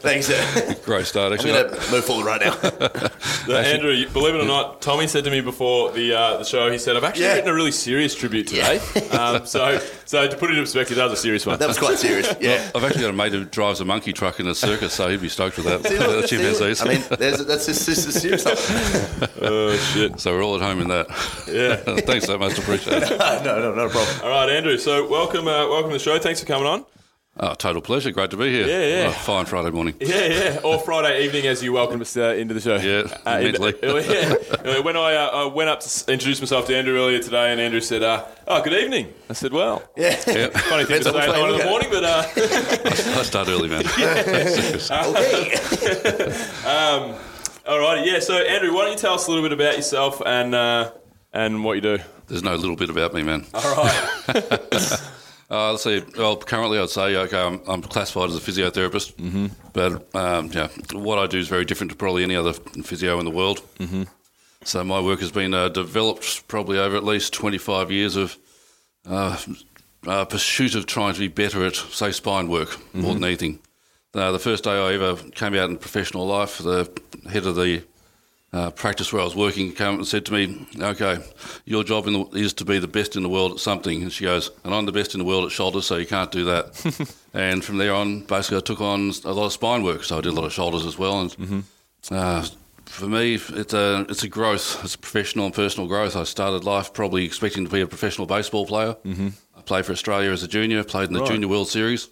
Thanks, 0.00 0.26
sir. 0.26 0.76
Great 0.84 1.06
start, 1.06 1.32
I'm 1.32 1.38
actually. 1.38 1.52
going 1.52 1.70
to 1.74 1.90
move 1.90 2.04
forward 2.04 2.26
right 2.26 2.40
now. 2.40 2.54
The, 3.44 3.58
Andrew, 3.58 4.08
believe 4.10 4.34
it 4.34 4.40
or 4.40 4.46
not, 4.46 4.80
Tommy 4.80 5.06
said 5.06 5.24
to 5.24 5.30
me 5.30 5.42
before 5.42 5.92
the 5.92 6.14
uh, 6.14 6.38
the 6.38 6.44
show, 6.44 6.70
he 6.70 6.78
said, 6.78 6.96
"I've 6.96 7.04
actually 7.04 7.26
Yeah. 7.26 7.34
written 7.34 7.50
a 7.50 7.54
really 7.54 7.72
serious 7.72 8.14
tribute 8.14 8.46
today." 8.46 8.78
um, 9.10 9.44
so, 9.44 9.78
so 10.06 10.26
to 10.26 10.34
put 10.38 10.50
it 10.50 10.56
in 10.56 10.62
perspective, 10.64 10.96
that 10.96 11.04
was 11.04 11.12
a 11.18 11.22
serious 11.22 11.44
one. 11.44 11.58
That 11.58 11.68
was 11.68 11.78
quite 11.78 11.98
serious. 11.98 12.34
Yeah. 12.40 12.70
I've 12.74 12.82
actually 12.84 13.02
got 13.02 13.10
a 13.10 13.12
mate 13.12 13.32
who 13.32 13.44
drives 13.44 13.80
a 13.80 13.84
monkey 13.84 14.14
truck 14.14 14.40
in 14.40 14.46
a 14.46 14.54
circus, 14.54 14.94
so 14.94 15.08
he'd 15.10 15.20
be 15.20 15.28
stoked 15.28 15.58
with 15.58 15.66
that. 15.66 15.86
See, 15.86 15.98
look, 15.98 16.22
the 16.22 16.28
see, 16.28 16.36
chimpanzees. 16.36 16.80
I 16.80 16.84
mean, 16.86 17.04
there's, 17.18 17.44
that's 17.44 17.66
just, 17.66 17.86
this 17.86 18.06
is 18.06 18.22
serious 18.22 18.40
stuff. 18.42 19.42
oh 19.42 19.76
shit! 19.92 20.18
so 20.20 20.32
we're 20.32 20.42
all 20.42 20.54
at 20.56 20.62
home 20.62 20.80
in 20.80 20.88
that. 20.88 21.06
Yeah. 21.46 21.76
Thanks 22.00 22.24
so 22.24 22.38
much, 22.38 22.58
appreciate 22.58 23.02
it. 23.02 23.10
no, 23.18 23.60
no, 23.60 23.74
not 23.74 23.86
a 23.86 23.90
problem. 23.90 24.20
All 24.22 24.30
right, 24.30 24.48
Andrew. 24.48 24.78
So 24.78 25.06
welcome, 25.06 25.46
uh, 25.48 25.68
welcome 25.68 25.90
to 25.90 25.96
the 25.98 26.02
show. 26.02 26.18
Thanks 26.18 26.40
for 26.40 26.46
coming 26.46 26.66
on. 26.66 26.86
Oh, 27.36 27.52
total 27.54 27.82
pleasure. 27.82 28.12
Great 28.12 28.30
to 28.30 28.36
be 28.36 28.48
here. 28.48 28.64
Yeah, 28.64 28.86
yeah. 29.02 29.08
Oh, 29.08 29.10
fine 29.10 29.44
Friday 29.46 29.70
morning. 29.70 29.96
Yeah, 29.98 30.24
yeah. 30.26 30.60
Or 30.62 30.78
Friday 30.78 31.24
evening 31.24 31.48
as 31.48 31.64
you 31.64 31.72
welcome 31.72 32.00
us 32.00 32.16
uh, 32.16 32.26
into 32.38 32.54
the 32.54 32.60
show. 32.60 32.76
Yeah, 32.76 33.08
Uh, 33.26 33.38
in- 33.38 33.44
mentally. 33.60 33.74
yeah. 33.82 34.34
Uh, 34.78 34.82
When 34.82 34.96
I, 34.96 35.16
uh, 35.16 35.42
I 35.42 35.44
went 35.46 35.68
up 35.68 35.80
to 35.80 36.12
introduce 36.12 36.40
myself 36.40 36.66
to 36.68 36.76
Andrew 36.76 36.96
earlier 36.96 37.18
today, 37.18 37.50
and 37.50 37.60
Andrew 37.60 37.80
said, 37.80 38.04
uh, 38.04 38.24
"Oh, 38.46 38.62
good 38.62 38.74
evening." 38.74 39.12
I 39.28 39.32
said, 39.32 39.52
"Well, 39.52 39.82
Yeah. 39.96 40.10
Yeah. 40.28 40.46
funny 40.50 40.84
thing 40.84 41.02
Depends 41.02 41.06
to 41.06 41.14
on 41.16 41.22
say 41.22 41.28
which 41.28 41.36
at 41.36 41.42
nine 41.42 41.52
in 41.54 41.58
the 41.58 41.64
morning, 41.64 41.88
but 41.90 42.04
uh, 42.04 42.24
I 43.18 43.22
start 43.24 43.48
early, 43.48 43.68
man. 43.68 43.84
Okay. 43.84 44.78
all 47.66 47.78
right, 47.80 48.06
yeah. 48.06 48.20
So, 48.20 48.34
Andrew, 48.36 48.72
why 48.72 48.82
don't 48.82 48.92
you 48.92 48.98
tell 48.98 49.14
us 49.14 49.26
a 49.26 49.30
little 49.30 49.42
bit 49.44 49.52
about 49.52 49.74
yourself 49.76 50.22
and 50.24 50.54
uh, 50.54 50.92
and 51.32 51.64
what 51.64 51.72
you 51.74 51.80
do? 51.80 51.98
There's 52.28 52.44
no 52.44 52.54
little 52.54 52.76
bit 52.76 52.90
about 52.90 53.12
me, 53.12 53.24
man. 53.24 53.44
All 53.54 53.74
right. 53.74 55.00
Uh, 55.50 55.72
let's 55.72 55.84
see. 55.84 56.02
Well, 56.16 56.36
currently, 56.36 56.78
I'd 56.78 56.88
say 56.90 57.16
okay, 57.16 57.40
I'm, 57.40 57.60
I'm 57.66 57.82
classified 57.82 58.30
as 58.30 58.36
a 58.36 58.40
physiotherapist, 58.40 59.14
mm-hmm. 59.16 59.46
but 59.72 60.14
um, 60.14 60.50
yeah, 60.52 60.68
what 60.92 61.18
I 61.18 61.26
do 61.26 61.38
is 61.38 61.48
very 61.48 61.64
different 61.64 61.90
to 61.90 61.96
probably 61.96 62.22
any 62.22 62.34
other 62.34 62.52
physio 62.52 63.18
in 63.18 63.24
the 63.24 63.30
world. 63.30 63.60
Mm-hmm. 63.78 64.04
So 64.64 64.82
my 64.82 65.00
work 65.00 65.20
has 65.20 65.30
been 65.30 65.52
uh, 65.52 65.68
developed 65.68 66.48
probably 66.48 66.78
over 66.78 66.96
at 66.96 67.04
least 67.04 67.34
25 67.34 67.90
years 67.90 68.16
of 68.16 68.38
uh, 69.06 69.38
uh, 70.06 70.24
pursuit 70.24 70.74
of 70.74 70.86
trying 70.86 71.12
to 71.12 71.20
be 71.20 71.28
better 71.28 71.64
at, 71.66 71.76
say, 71.76 72.10
spine 72.12 72.48
work 72.48 72.78
more 72.94 73.12
than 73.12 73.24
anything. 73.24 73.58
Uh, 74.14 74.32
the 74.32 74.38
first 74.38 74.64
day 74.64 74.70
I 74.70 74.94
ever 74.94 75.16
came 75.32 75.54
out 75.54 75.68
in 75.68 75.76
professional 75.76 76.26
life, 76.26 76.58
the 76.58 76.90
head 77.30 77.46
of 77.46 77.56
the 77.56 77.82
uh, 78.54 78.70
practice 78.70 79.12
where 79.12 79.20
I 79.20 79.24
was 79.24 79.34
working 79.34 79.72
came 79.72 79.94
up 79.94 79.98
and 79.98 80.06
said 80.06 80.24
to 80.26 80.32
me, 80.32 80.66
"Okay, 80.78 81.18
your 81.64 81.82
job 81.82 82.06
in 82.06 82.12
the, 82.12 82.24
is 82.38 82.52
to 82.54 82.64
be 82.64 82.78
the 82.78 82.86
best 82.88 83.16
in 83.16 83.22
the 83.24 83.28
world 83.28 83.52
at 83.52 83.58
something." 83.58 84.02
And 84.02 84.12
she 84.12 84.24
goes, 84.24 84.50
"And 84.62 84.72
I'm 84.72 84.86
the 84.86 84.92
best 84.92 85.14
in 85.14 85.18
the 85.18 85.24
world 85.24 85.44
at 85.44 85.50
shoulders, 85.50 85.86
so 85.86 85.96
you 85.96 86.06
can't 86.06 86.30
do 86.30 86.44
that." 86.44 87.14
and 87.34 87.64
from 87.64 87.78
there 87.78 87.92
on, 87.92 88.20
basically, 88.20 88.58
I 88.58 88.60
took 88.60 88.80
on 88.80 89.12
a 89.24 89.32
lot 89.32 89.46
of 89.46 89.52
spine 89.52 89.82
work, 89.82 90.04
so 90.04 90.18
I 90.18 90.20
did 90.20 90.32
a 90.32 90.36
lot 90.36 90.44
of 90.44 90.52
shoulders 90.52 90.86
as 90.86 90.96
well. 90.96 91.20
And 91.20 91.64
uh, 92.10 92.46
for 92.86 93.06
me, 93.08 93.34
it's 93.34 93.74
a 93.74 94.06
it's 94.08 94.22
a 94.22 94.28
growth. 94.28 94.84
It's 94.84 94.94
a 94.94 94.98
professional 94.98 95.46
and 95.46 95.54
personal 95.54 95.88
growth. 95.88 96.14
I 96.14 96.22
started 96.22 96.62
life 96.64 96.92
probably 96.92 97.24
expecting 97.24 97.64
to 97.64 97.70
be 97.70 97.80
a 97.80 97.88
professional 97.88 98.28
baseball 98.28 98.66
player. 98.66 98.94
Mm-hmm. 99.04 99.28
I 99.56 99.62
played 99.62 99.84
for 99.84 99.92
Australia 99.92 100.30
as 100.30 100.44
a 100.44 100.48
junior. 100.48 100.84
Played 100.84 101.08
in 101.08 101.14
the 101.14 101.20
Right. 101.20 101.30
Junior 101.30 101.48
World 101.48 101.68
Series. 101.68 102.08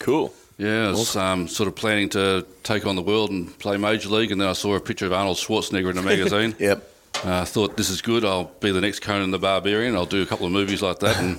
Cool. 0.00 0.34
Yeah, 0.56 0.88
I 0.88 0.90
was 0.90 1.16
um, 1.16 1.48
sort 1.48 1.68
of 1.68 1.74
planning 1.74 2.08
to 2.10 2.46
take 2.62 2.86
on 2.86 2.94
the 2.94 3.02
world 3.02 3.30
and 3.30 3.56
play 3.58 3.76
Major 3.76 4.08
League, 4.08 4.30
and 4.30 4.40
then 4.40 4.48
I 4.48 4.52
saw 4.52 4.76
a 4.76 4.80
picture 4.80 5.06
of 5.06 5.12
Arnold 5.12 5.36
Schwarzenegger 5.36 5.90
in 5.90 5.98
a 5.98 6.02
magazine. 6.02 6.54
Yep. 6.64 6.90
I 7.24 7.28
uh, 7.28 7.44
thought 7.44 7.76
this 7.76 7.90
is 7.90 8.02
good. 8.02 8.24
I'll 8.24 8.50
be 8.60 8.70
the 8.72 8.80
next 8.80 9.00
Conan 9.00 9.30
the 9.30 9.38
Barbarian. 9.38 9.94
I'll 9.94 10.04
do 10.04 10.20
a 10.22 10.26
couple 10.26 10.46
of 10.46 10.52
movies 10.52 10.82
like 10.82 10.98
that, 10.98 11.16
and 11.18 11.38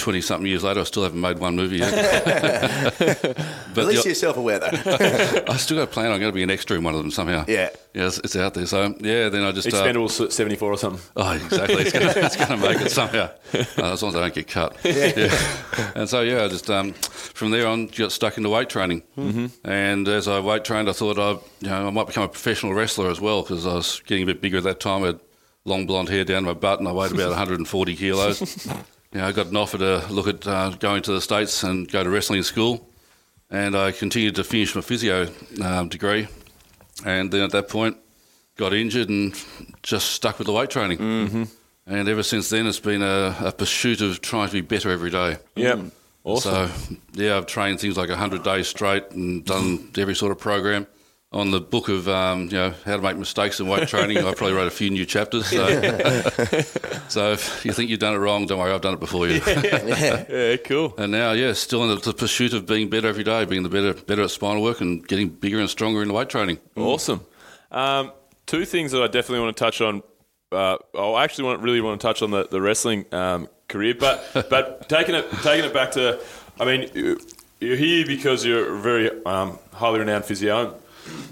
twenty 0.00 0.20
something 0.20 0.46
years 0.46 0.64
later, 0.64 0.80
I 0.80 0.84
still 0.84 1.02
haven't 1.04 1.20
made 1.20 1.38
one 1.38 1.54
movie 1.56 1.78
yet. 1.78 1.92
At 3.00 3.74
but 3.74 3.86
least 3.86 4.02
the- 4.02 4.08
you're 4.08 4.14
self-aware 4.14 4.58
though. 4.58 5.44
I 5.48 5.56
still 5.56 5.76
got 5.76 5.84
a 5.84 5.86
plan. 5.86 6.10
I'm 6.12 6.18
going 6.20 6.32
to 6.32 6.34
be 6.34 6.42
an 6.42 6.50
extra 6.50 6.76
in 6.76 6.82
one 6.84 6.94
of 6.94 7.00
them 7.00 7.10
somehow. 7.10 7.44
Yeah. 7.46 7.68
yeah, 7.94 8.06
it's, 8.08 8.18
it's 8.18 8.36
out 8.36 8.54
there. 8.54 8.66
So 8.66 8.94
yeah, 9.00 9.28
then 9.28 9.44
I 9.44 9.52
just 9.52 9.66
uh, 9.68 9.70
Expendable 9.70 10.06
s- 10.10 10.34
74 10.34 10.72
or 10.72 10.76
something. 10.76 11.02
Oh, 11.16 11.32
exactly. 11.32 11.82
It's 11.82 11.92
going 11.92 12.12
to, 12.12 12.24
it's 12.24 12.36
going 12.36 12.48
to 12.48 12.56
make 12.56 12.80
it 12.80 12.90
somehow, 12.90 13.30
uh, 13.54 13.92
as 13.92 14.02
long 14.02 14.10
as 14.10 14.16
I 14.16 14.20
don't 14.20 14.34
get 14.34 14.48
cut. 14.48 14.76
Yeah. 14.84 15.92
And 15.94 16.08
so, 16.08 16.20
yeah, 16.22 16.44
I 16.44 16.48
just 16.48 16.68
um, 16.70 16.92
from 16.94 17.50
there 17.52 17.66
on 17.66 17.86
got 17.86 18.12
stuck 18.12 18.36
into 18.36 18.48
weight 18.50 18.68
training. 18.68 19.02
Mm-hmm. 19.16 19.46
And 19.70 20.08
as 20.08 20.28
I 20.28 20.40
weight 20.40 20.64
trained, 20.64 20.88
I 20.88 20.92
thought 20.92 21.18
I, 21.18 21.30
you 21.60 21.68
know, 21.70 21.86
I 21.86 21.90
might 21.90 22.06
become 22.06 22.24
a 22.24 22.28
professional 22.28 22.74
wrestler 22.74 23.08
as 23.10 23.20
well 23.20 23.42
because 23.42 23.66
I 23.66 23.74
was 23.74 24.02
getting 24.06 24.24
a 24.24 24.26
bit 24.26 24.40
bigger 24.40 24.58
at 24.58 24.64
that 24.64 24.80
time. 24.80 25.02
I 25.04 25.06
had 25.08 25.20
long 25.64 25.86
blonde 25.86 26.08
hair 26.08 26.24
down 26.24 26.44
my 26.44 26.54
butt, 26.54 26.78
and 26.80 26.88
I 26.88 26.92
weighed 26.92 27.12
about 27.12 27.28
140 27.28 27.96
kilos. 27.96 28.68
You 29.12 29.20
know, 29.20 29.26
I 29.26 29.32
got 29.32 29.48
an 29.48 29.56
offer 29.56 29.78
to 29.78 30.06
look 30.08 30.28
at 30.28 30.46
uh, 30.46 30.70
going 30.70 31.02
to 31.02 31.12
the 31.12 31.20
states 31.20 31.62
and 31.62 31.90
go 31.90 32.04
to 32.04 32.10
wrestling 32.10 32.42
school, 32.42 32.88
and 33.50 33.76
I 33.76 33.92
continued 33.92 34.36
to 34.36 34.44
finish 34.44 34.74
my 34.74 34.80
physio 34.80 35.28
um, 35.62 35.88
degree. 35.88 36.28
And 37.04 37.30
then 37.30 37.42
at 37.42 37.50
that 37.52 37.68
point, 37.68 37.96
got 38.56 38.74
injured 38.74 39.08
and 39.08 39.34
just 39.82 40.10
stuck 40.10 40.38
with 40.38 40.46
the 40.46 40.52
weight 40.52 40.70
training. 40.70 40.98
Mm-hmm. 40.98 41.44
And 41.86 42.08
ever 42.08 42.22
since 42.22 42.50
then, 42.50 42.66
it's 42.66 42.78
been 42.78 43.02
a, 43.02 43.34
a 43.40 43.52
pursuit 43.52 44.00
of 44.00 44.20
trying 44.20 44.48
to 44.48 44.52
be 44.52 44.60
better 44.60 44.90
every 44.90 45.10
day. 45.10 45.38
Yep. 45.56 45.80
Awesome. 46.22 46.68
So, 46.68 46.96
yeah, 47.14 47.36
I've 47.36 47.46
trained 47.46 47.80
things 47.80 47.96
like 47.96 48.10
100 48.10 48.42
days 48.42 48.68
straight 48.68 49.10
and 49.12 49.44
done 49.44 49.90
every 49.96 50.14
sort 50.14 50.30
of 50.30 50.38
program. 50.38 50.86
On 51.32 51.52
the 51.52 51.60
book 51.60 51.88
of 51.88 52.08
um, 52.08 52.46
you 52.46 52.56
know 52.56 52.74
how 52.84 52.96
to 52.96 53.02
make 53.02 53.16
mistakes 53.16 53.60
in 53.60 53.68
weight 53.68 53.86
training, 53.86 54.18
I 54.18 54.34
probably 54.34 54.52
wrote 54.52 54.66
a 54.66 54.70
few 54.72 54.90
new 54.90 55.06
chapters. 55.06 55.46
So, 55.46 55.64
so 57.08 57.32
if 57.32 57.64
you 57.64 57.72
think 57.72 57.88
you've 57.88 58.00
done 58.00 58.14
it 58.14 58.18
wrong, 58.18 58.46
don't 58.46 58.58
worry, 58.58 58.72
I've 58.72 58.80
done 58.80 58.94
it 58.94 59.00
before 59.00 59.28
you. 59.28 59.40
yeah, 59.46 60.56
cool. 60.56 60.92
and 60.98 61.12
now, 61.12 61.30
yeah, 61.30 61.52
still 61.52 61.84
in 61.84 61.90
the, 61.90 61.96
the 62.00 62.12
pursuit 62.14 62.52
of 62.52 62.66
being 62.66 62.90
better 62.90 63.06
every 63.06 63.22
day, 63.22 63.44
being 63.44 63.62
the 63.62 63.68
better 63.68 63.94
better 63.94 64.22
at 64.22 64.30
spinal 64.32 64.60
work 64.60 64.80
and 64.80 65.06
getting 65.06 65.28
bigger 65.28 65.60
and 65.60 65.70
stronger 65.70 66.02
in 66.02 66.08
the 66.08 66.14
weight 66.14 66.28
training. 66.30 66.58
Awesome. 66.74 67.20
Um, 67.70 68.10
two 68.46 68.64
things 68.64 68.90
that 68.90 69.00
I 69.00 69.06
definitely 69.06 69.44
want 69.44 69.56
to 69.56 69.64
touch 69.64 69.80
on. 69.80 70.02
Uh, 70.50 70.78
I 70.98 71.22
actually 71.22 71.44
want 71.44 71.60
really 71.62 71.80
want 71.80 72.00
to 72.00 72.04
touch 72.04 72.22
on 72.22 72.32
the, 72.32 72.48
the 72.48 72.60
wrestling 72.60 73.04
um, 73.14 73.48
career, 73.68 73.94
but 73.94 74.48
but 74.50 74.88
taking 74.88 75.14
it 75.14 75.30
taking 75.44 75.64
it 75.64 75.72
back 75.72 75.92
to, 75.92 76.18
I 76.58 76.64
mean, 76.64 76.90
you- 76.92 77.20
you're 77.60 77.76
here 77.76 78.04
because 78.06 78.44
you're 78.44 78.74
a 78.74 78.78
very 78.80 79.10
um, 79.26 79.58
highly 79.74 79.98
renowned 80.00 80.24
physio, 80.24 80.74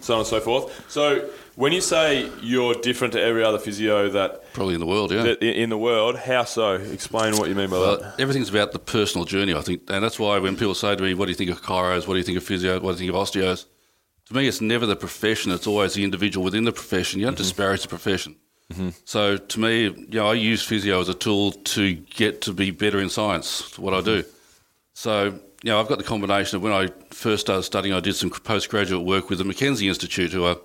so 0.01 0.15
on 0.15 0.21
and 0.21 0.29
so 0.29 0.41
forth. 0.41 0.85
So 0.89 1.29
when 1.57 1.73
you 1.73 1.81
say 1.81 2.31
you're 2.41 2.75
different 2.75 3.13
to 3.15 3.21
every 3.21 3.43
other 3.43 3.59
physio 3.59 4.09
that, 4.11 4.53
Probably 4.53 4.75
in 4.75 4.81
the 4.81 4.87
world, 4.87 5.11
yeah. 5.11 5.23
that 5.23 5.43
in 5.43 5.71
the 5.71 5.79
world, 5.79 6.17
how 6.17 6.45
so? 6.45 6.75
Explain 6.75 7.37
what 7.37 7.49
you 7.49 7.55
mean 7.55 7.69
by 7.69 7.79
that. 7.79 8.15
Everything's 8.21 8.49
about 8.49 8.73
the 8.73 8.79
personal 8.79 9.25
journey, 9.25 9.55
I 9.55 9.61
think, 9.61 9.83
and 9.89 10.03
that's 10.03 10.19
why 10.19 10.39
when 10.39 10.57
people 10.57 10.75
say 10.75 10.95
to 10.95 11.03
me, 11.03 11.15
"What 11.15 11.27
do 11.27 11.33
you 11.33 11.37
think 11.37 11.51
of 11.51 11.61
chiros? 11.63 12.07
What 12.07 12.15
do 12.15 12.19
you 12.19 12.25
think 12.25 12.39
of 12.39 12.45
physio? 12.45 12.79
What 12.81 12.97
do 12.97 13.05
you 13.05 13.11
think 13.11 13.17
of 13.17 13.29
osteos?" 13.29 13.67
To 14.27 14.35
me, 14.35 14.47
it's 14.47 14.61
never 14.61 14.87
the 14.87 14.97
profession; 14.97 15.51
it's 15.51 15.67
always 15.67 15.95
the 15.95 16.05
individual 16.05 16.45
within 16.45 16.65
the 16.65 16.73
profession. 16.73 17.19
You 17.19 17.27
don't 17.27 17.35
mm-hmm. 17.35 17.43
disparage 17.43 17.83
the 17.83 17.89
profession. 17.89 18.37
Mm-hmm. 18.73 18.91
So, 19.05 19.37
to 19.37 19.61
me, 19.61 19.85
you 19.85 20.07
know, 20.11 20.29
I 20.29 20.35
use 20.35 20.63
physio 20.63 21.01
as 21.01 21.09
a 21.09 21.15
tool 21.15 21.53
to 21.53 21.95
get 21.95 22.43
to 22.43 22.53
be 22.53 22.71
better 22.71 23.01
in 23.01 23.09
science. 23.09 23.79
What 23.79 23.95
I 23.95 24.01
do. 24.01 24.23
Mm-hmm. 24.23 24.31
So, 24.93 25.41
you 25.63 25.71
know, 25.71 25.81
I've 25.81 25.89
got 25.89 25.99
the 25.99 26.05
combination 26.05 26.57
of 26.57 26.63
when 26.63 26.73
I 26.73 26.89
first 27.11 27.47
started 27.47 27.63
studying, 27.65 27.95
I 27.95 28.01
did 28.01 28.15
some 28.15 28.31
postgraduate 28.31 29.05
work 29.05 29.29
with 29.29 29.39
the 29.39 29.45
McKenzie 29.45 29.89
Institute, 29.89 30.33
who 30.33 30.45
are 30.45 30.57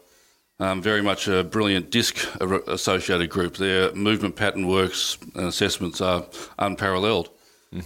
um, 0.59 0.81
very 0.81 1.01
much 1.01 1.27
a 1.27 1.43
brilliant 1.43 1.89
disc 1.89 2.15
associated 2.67 3.29
group. 3.29 3.57
Their 3.57 3.93
movement 3.93 4.35
pattern 4.35 4.67
works 4.67 5.17
and 5.35 5.47
assessments 5.47 5.99
are 5.99 6.25
unparalleled. 6.59 7.29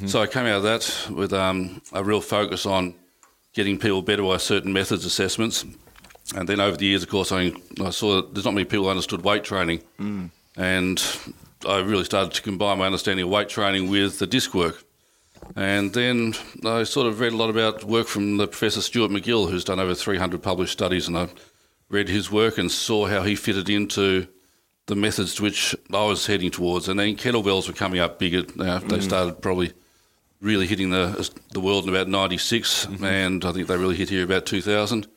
So 0.05 0.21
I 0.21 0.27
came 0.27 0.45
out 0.45 0.57
of 0.57 0.63
that 0.63 1.07
with 1.09 1.31
um, 1.31 1.81
a 1.93 2.03
real 2.03 2.19
focus 2.19 2.65
on 2.65 2.93
getting 3.53 3.79
people 3.79 4.01
better 4.01 4.21
by 4.21 4.35
certain 4.35 4.73
methods 4.73 5.05
assessments. 5.05 5.63
And 6.35 6.47
then 6.49 6.59
over 6.59 6.75
the 6.75 6.85
years, 6.87 7.03
of 7.03 7.09
course, 7.09 7.31
I, 7.31 7.53
I 7.81 7.91
saw 7.91 8.17
that 8.17 8.33
there's 8.33 8.43
not 8.43 8.53
many 8.53 8.65
people 8.65 8.83
who 8.83 8.89
understood 8.89 9.23
weight 9.23 9.45
training. 9.45 9.79
And 10.57 11.01
I 11.65 11.77
really 11.79 12.03
started 12.03 12.33
to 12.33 12.41
combine 12.41 12.79
my 12.79 12.85
understanding 12.85 13.23
of 13.23 13.29
weight 13.31 13.47
training 13.47 13.89
with 13.89 14.19
the 14.19 14.27
disc 14.27 14.53
work. 14.53 14.83
And 15.55 15.93
then 15.93 16.33
I 16.65 16.83
sort 16.83 17.07
of 17.07 17.19
read 17.19 17.33
a 17.33 17.37
lot 17.37 17.49
about 17.49 17.83
work 17.83 18.07
from 18.07 18.37
the 18.37 18.47
Professor 18.47 18.81
Stuart 18.81 19.11
McGill, 19.11 19.49
who's 19.49 19.63
done 19.63 19.79
over 19.79 19.95
300 19.95 20.41
published 20.41 20.73
studies, 20.73 21.07
and 21.07 21.17
I 21.17 21.29
read 21.89 22.09
his 22.09 22.31
work 22.31 22.57
and 22.57 22.71
saw 22.71 23.07
how 23.07 23.23
he 23.23 23.35
fitted 23.35 23.69
into 23.69 24.27
the 24.87 24.95
methods 24.95 25.35
to 25.35 25.43
which 25.43 25.75
I 25.93 26.05
was 26.05 26.25
heading 26.25 26.51
towards. 26.51 26.87
And 26.87 26.99
then 26.99 27.15
kettlebells 27.15 27.67
were 27.67 27.73
coming 27.73 27.99
up 27.99 28.19
bigger. 28.19 28.43
Uh, 28.59 28.79
They 28.79 28.97
mm. 28.97 29.03
started 29.03 29.41
probably 29.41 29.73
really 30.41 30.67
hitting 30.67 30.89
the 30.89 31.29
the 31.51 31.59
world 31.59 31.83
in 31.85 31.89
about 31.89 32.07
'96, 32.07 32.85
mm-hmm. 32.85 33.03
and 33.03 33.45
I 33.45 33.51
think 33.51 33.67
they 33.67 33.77
really 33.77 33.95
hit 33.95 34.09
here 34.09 34.23
about 34.23 34.45
2000. 34.45 35.07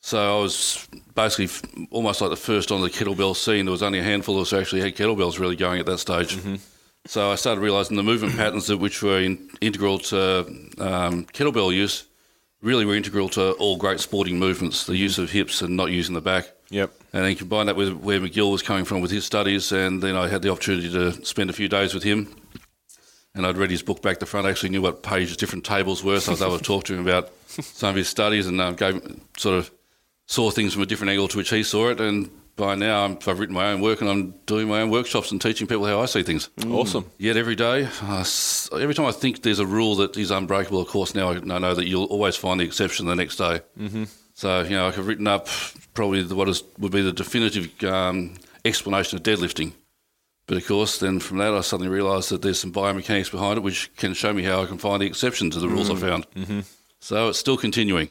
So 0.00 0.38
I 0.38 0.42
was 0.42 0.86
basically 1.14 1.48
almost 1.90 2.20
like 2.20 2.30
the 2.30 2.36
first 2.36 2.70
on 2.70 2.82
the 2.82 2.90
kettlebell 2.90 3.34
scene. 3.34 3.64
There 3.64 3.72
was 3.72 3.82
only 3.82 4.00
a 4.00 4.02
handful 4.02 4.36
of 4.36 4.42
us 4.42 4.50
who 4.50 4.58
actually 4.58 4.82
had 4.82 4.96
kettlebells 4.96 5.38
really 5.38 5.56
going 5.56 5.80
at 5.80 5.86
that 5.86 5.98
stage. 5.98 6.36
Mm-hmm. 6.36 6.56
So 7.06 7.30
I 7.30 7.34
started 7.34 7.60
realising 7.60 7.96
the 7.96 8.02
movement 8.02 8.34
patterns 8.36 8.66
that 8.68 8.78
which 8.78 9.02
were 9.02 9.20
in, 9.20 9.50
integral 9.60 9.98
to 9.98 10.40
um, 10.78 11.26
kettlebell 11.26 11.74
use 11.74 12.06
really 12.62 12.86
were 12.86 12.94
integral 12.94 13.28
to 13.28 13.52
all 13.52 13.76
great 13.76 14.00
sporting 14.00 14.38
movements. 14.38 14.86
The 14.86 14.96
use 14.96 15.18
of 15.18 15.30
hips 15.30 15.60
and 15.60 15.76
not 15.76 15.90
using 15.90 16.14
the 16.14 16.22
back. 16.22 16.50
Yep. 16.70 16.92
And 17.12 17.24
then 17.24 17.36
combine 17.36 17.66
that 17.66 17.76
with 17.76 17.92
where 17.92 18.18
McGill 18.18 18.50
was 18.50 18.62
coming 18.62 18.86
from 18.86 19.02
with 19.02 19.10
his 19.10 19.24
studies, 19.24 19.70
and 19.70 20.02
then 20.02 20.16
I 20.16 20.28
had 20.28 20.42
the 20.42 20.50
opportunity 20.50 20.90
to 20.90 21.24
spend 21.24 21.50
a 21.50 21.52
few 21.52 21.68
days 21.68 21.92
with 21.92 22.02
him. 22.02 22.34
And 23.34 23.46
I'd 23.46 23.58
read 23.58 23.70
his 23.70 23.82
book 23.82 24.00
back 24.00 24.18
to 24.20 24.26
front. 24.26 24.46
I 24.46 24.50
actually 24.50 24.70
knew 24.70 24.82
what 24.82 25.02
pages 25.02 25.36
different 25.36 25.64
tables 25.64 26.02
were, 26.02 26.20
so 26.20 26.30
I 26.30 26.34
was 26.34 26.42
able 26.42 26.58
to 26.58 26.64
talk 26.64 26.84
to 26.84 26.94
him 26.94 27.06
about 27.06 27.30
some 27.48 27.90
of 27.90 27.96
his 27.96 28.08
studies 28.08 28.46
and 28.46 28.60
uh, 28.60 28.70
gave, 28.72 29.20
sort 29.36 29.58
of 29.58 29.70
saw 30.26 30.50
things 30.50 30.72
from 30.72 30.82
a 30.82 30.86
different 30.86 31.10
angle 31.10 31.28
to 31.28 31.36
which 31.36 31.50
he 31.50 31.62
saw 31.62 31.90
it. 31.90 32.00
And 32.00 32.30
by 32.56 32.74
now, 32.74 33.04
I'm, 33.04 33.18
I've 33.26 33.38
written 33.38 33.54
my 33.54 33.72
own 33.72 33.80
work 33.80 34.00
and 34.00 34.08
I'm 34.08 34.34
doing 34.46 34.68
my 34.68 34.80
own 34.80 34.90
workshops 34.90 35.32
and 35.32 35.40
teaching 35.40 35.66
people 35.66 35.86
how 35.86 36.00
I 36.00 36.06
see 36.06 36.22
things. 36.22 36.50
Awesome. 36.66 37.10
Yet 37.18 37.36
every 37.36 37.56
day, 37.56 37.88
uh, 38.02 38.24
every 38.72 38.94
time 38.94 39.06
I 39.06 39.12
think 39.12 39.42
there's 39.42 39.58
a 39.58 39.66
rule 39.66 39.96
that 39.96 40.16
is 40.16 40.30
unbreakable, 40.30 40.80
of 40.80 40.88
course, 40.88 41.14
now 41.14 41.30
I 41.30 41.36
I 41.36 41.58
know 41.58 41.74
that 41.74 41.86
you'll 41.86 42.04
always 42.04 42.36
find 42.36 42.60
the 42.60 42.64
exception 42.64 43.06
the 43.06 43.16
next 43.16 43.36
day. 43.36 43.60
Mm-hmm. 43.78 44.04
So, 44.34 44.62
you 44.62 44.70
know, 44.70 44.88
I've 44.88 45.06
written 45.06 45.26
up 45.26 45.48
probably 45.94 46.22
the, 46.22 46.34
what 46.34 46.48
is, 46.48 46.62
would 46.78 46.92
be 46.92 47.02
the 47.02 47.12
definitive 47.12 47.82
um, 47.84 48.34
explanation 48.64 49.16
of 49.16 49.22
deadlifting. 49.22 49.72
But 50.46 50.58
of 50.58 50.66
course, 50.66 50.98
then 50.98 51.20
from 51.20 51.38
that, 51.38 51.54
I 51.54 51.60
suddenly 51.62 51.90
realised 51.90 52.30
that 52.30 52.42
there's 52.42 52.60
some 52.60 52.72
biomechanics 52.72 53.30
behind 53.30 53.58
it 53.58 53.62
which 53.62 53.94
can 53.96 54.12
show 54.12 54.32
me 54.32 54.42
how 54.42 54.62
I 54.62 54.66
can 54.66 54.78
find 54.78 55.00
the 55.00 55.06
exception 55.06 55.50
to 55.50 55.60
the 55.60 55.68
rules 55.68 55.88
I 55.90 55.96
found. 55.96 56.30
Mm-hmm. 56.32 56.60
So 57.00 57.28
it's 57.28 57.38
still 57.38 57.56
continuing. 57.56 58.10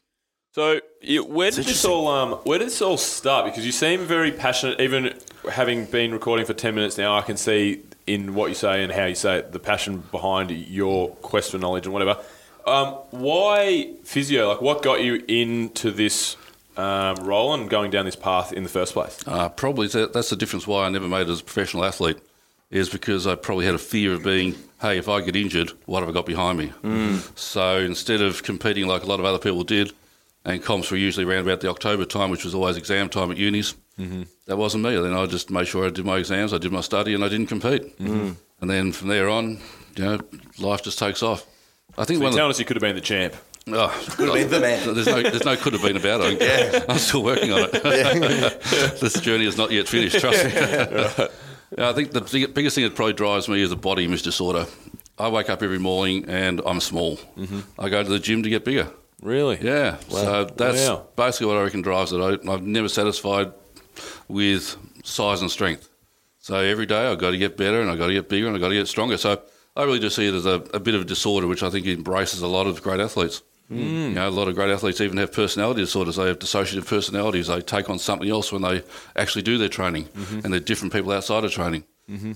So, 0.54 0.82
where 1.02 1.50
did 1.50 1.66
this 1.66 1.84
all 1.84 2.08
um, 2.08 2.34
where 2.44 2.60
did 2.60 2.68
this 2.68 2.80
all 2.80 2.98
start? 2.98 3.46
Because 3.46 3.66
you 3.66 3.72
seem 3.72 4.02
very 4.02 4.32
passionate. 4.32 4.80
Even 4.80 5.18
having 5.52 5.86
been 5.86 6.12
recording 6.12 6.46
for 6.46 6.54
ten 6.54 6.76
minutes 6.76 6.96
now, 6.96 7.18
I 7.18 7.22
can 7.22 7.38
see 7.38 7.82
in 8.06 8.36
what 8.36 8.50
you 8.50 8.54
say 8.54 8.84
and 8.84 8.92
how 8.92 9.06
you 9.06 9.16
say 9.16 9.40
it, 9.40 9.52
the 9.52 9.58
passion 9.58 10.04
behind 10.12 10.52
your 10.52 11.10
quest 11.24 11.50
for 11.50 11.58
knowledge 11.58 11.86
and 11.86 11.94
whatever. 11.94 12.20
Um, 12.68 12.90
why 13.10 13.94
physio? 14.04 14.48
Like, 14.48 14.62
what 14.62 14.84
got 14.84 15.02
you 15.02 15.24
into 15.28 15.90
this 15.90 16.38
um, 16.78 17.16
role 17.26 17.56
and 17.56 17.68
going 17.68 17.90
down 17.90 18.06
this 18.06 18.16
path 18.16 18.54
in 18.54 18.62
the 18.62 18.70
first 18.70 18.94
place? 18.94 19.20
Uh, 19.26 19.50
probably 19.50 19.88
that's 19.88 20.30
the 20.30 20.36
difference 20.36 20.68
why 20.68 20.86
I 20.86 20.90
never 20.90 21.08
made 21.08 21.22
it 21.22 21.30
as 21.30 21.40
a 21.40 21.44
professional 21.44 21.84
athlete, 21.84 22.20
is 22.70 22.90
because 22.90 23.26
I 23.26 23.34
probably 23.34 23.66
had 23.66 23.74
a 23.74 23.80
fear 23.80 24.14
of 24.14 24.24
being, 24.24 24.54
hey, 24.82 25.00
if 25.00 25.10
I 25.10 25.22
get 25.22 25.36
injured, 25.36 25.72
what 25.88 26.02
have 26.02 26.10
I 26.10 26.12
got 26.12 26.28
behind 26.28 26.60
me? 26.60 26.72
So 27.34 27.80
instead 27.80 28.22
of 28.22 28.44
competing 28.44 28.86
like 28.86 29.02
a 29.02 29.08
lot 29.08 29.20
of 29.20 29.26
other 29.26 29.40
people 29.40 29.64
did, 29.64 29.92
and 30.46 30.64
comps 30.64 30.92
were 30.92 30.98
usually 30.98 31.26
around 31.26 31.44
about 31.46 31.62
the 31.62 31.70
October 31.70 32.06
time, 32.06 32.30
which 32.30 32.44
was 32.44 32.54
always 32.54 32.78
exam 32.78 33.10
time 33.10 33.32
at 33.32 33.38
unis, 33.38 33.76
That 33.98 34.58
wasn't 34.58 34.84
me. 34.84 34.96
Then 35.00 35.14
I 35.14 35.26
just 35.26 35.50
made 35.50 35.68
sure 35.68 35.86
I 35.86 35.90
did 35.90 36.06
my 36.06 36.18
exams, 36.18 36.54
I 36.54 36.58
did 36.58 36.72
my 36.72 36.82
study, 36.82 37.14
and 37.14 37.24
I 37.24 37.30
didn't 37.30 37.48
compete. 37.48 37.98
Mm. 38.00 38.36
And 38.62 38.70
then 38.70 38.92
from 38.92 39.08
there 39.10 39.30
on, 39.30 39.60
you 39.96 40.04
know, 40.04 40.20
life 40.60 40.84
just 40.84 41.00
takes 41.00 41.24
off. 41.24 41.46
I 41.98 42.06
think 42.06 42.18
So 42.18 42.24
one 42.24 42.26
you're 42.26 42.28
of 42.28 42.34
the, 42.34 42.38
telling 42.38 42.50
us 42.52 42.60
you 42.60 42.66
could 42.66 42.76
have 42.78 42.82
been 42.82 42.96
the 42.96 43.02
champ. 43.02 43.36
Oh, 43.68 43.88
Could 44.18 44.28
have 44.28 44.34
been 44.36 44.50
the 44.50 44.60
man. 44.60 44.94
There's 44.94 45.08
no, 45.08 45.22
there's 45.22 45.46
no 45.46 45.56
could 45.56 45.72
have 45.72 45.82
been 45.82 45.96
about 45.96 46.20
it. 46.22 46.42
Yeah. 46.42 46.84
I'm 46.90 46.98
still 46.98 47.24
working 47.24 47.54
on 47.54 47.70
it. 47.72 47.72
this 49.00 49.14
journey 49.22 49.46
is 49.46 49.58
not 49.58 49.72
yet 49.72 49.88
finished. 49.88 50.20
Trust 50.20 50.44
me. 50.44 50.52
Yeah, 51.78 51.90
I 51.90 51.94
think 51.94 52.12
the 52.12 52.22
biggest 52.54 52.76
thing 52.76 52.84
that 52.84 52.96
probably 52.96 53.14
drives 53.14 53.48
me 53.48 53.62
is 53.62 53.72
a 53.72 53.76
body 53.76 54.04
image 54.06 54.22
disorder. 54.24 54.66
I 55.18 55.30
wake 55.30 55.50
up 55.50 55.64
every 55.64 55.80
morning 55.80 56.26
and 56.28 56.62
I'm 56.66 56.80
small. 56.82 57.20
I 57.80 57.90
go 57.90 58.04
to 58.04 58.10
the 58.10 58.20
gym 58.20 58.44
to 58.44 58.50
get 58.50 58.66
bigger. 58.66 58.90
Really? 59.24 59.58
Yeah, 59.62 59.98
Wow. 60.10 60.24
so 60.24 60.46
that's 60.58 60.88
Wow. 60.88 61.08
basically 61.16 61.48
what 61.48 61.58
I 61.58 61.64
reckon 61.64 61.82
drives 61.82 62.12
it. 62.12 62.20
I, 62.20 62.38
I'm 62.52 62.72
never 62.72 62.90
satisfied 62.90 63.54
with 64.28 64.76
size 65.04 65.42
and 65.42 65.50
strength. 65.50 65.90
So 66.40 66.56
every 66.56 66.86
day 66.86 67.08
I've 67.08 67.20
got 67.20 67.32
to 67.32 67.38
get 67.38 67.56
better 67.56 67.80
and 67.82 67.90
I've 67.90 67.98
got 67.98 68.08
to 68.08 68.14
get 68.14 68.28
bigger 68.28 68.48
and 68.48 68.56
I've 68.56 68.62
got 68.62 68.70
to 68.70 68.76
get 68.76 68.88
stronger. 68.88 69.18
So 69.18 69.42
I 69.76 69.84
really 69.84 70.00
just 70.00 70.16
see 70.18 70.28
it 70.28 70.34
as 70.34 70.46
a, 70.46 70.56
a 70.74 70.80
bit 70.80 70.94
of 70.94 71.02
a 71.02 71.06
disorder, 71.06 71.48
which 71.48 71.64
I 71.64 71.70
think 71.70 71.88
embraces 71.88 72.42
a 72.42 72.48
lot 72.48 72.68
of 72.68 72.82
great 72.84 73.00
athletes. 73.00 73.42
Hmm. 73.70 73.78
You 73.78 74.10
know, 74.12 74.28
a 74.28 74.30
lot 74.30 74.50
of 74.50 74.56
great 74.56 74.70
athletes 74.70 75.00
even 75.00 75.18
have 75.18 75.32
personality 75.32 75.82
disorders. 75.82 76.18
They 76.18 76.28
have 76.28 76.40
dissociative 76.40 76.86
personalities. 76.86 77.48
They 77.48 77.62
take 77.62 77.90
on 77.90 77.98
something 78.00 78.30
else 78.30 78.52
when 78.52 78.62
they 78.62 78.84
actually 79.16 79.44
do 79.44 79.58
their 79.58 79.70
training, 79.70 80.06
mm-hmm. 80.06 80.42
and 80.44 80.52
they're 80.54 80.60
different 80.60 80.92
people 80.92 81.14
outside 81.14 81.46
of 81.46 81.52
training. 81.52 81.86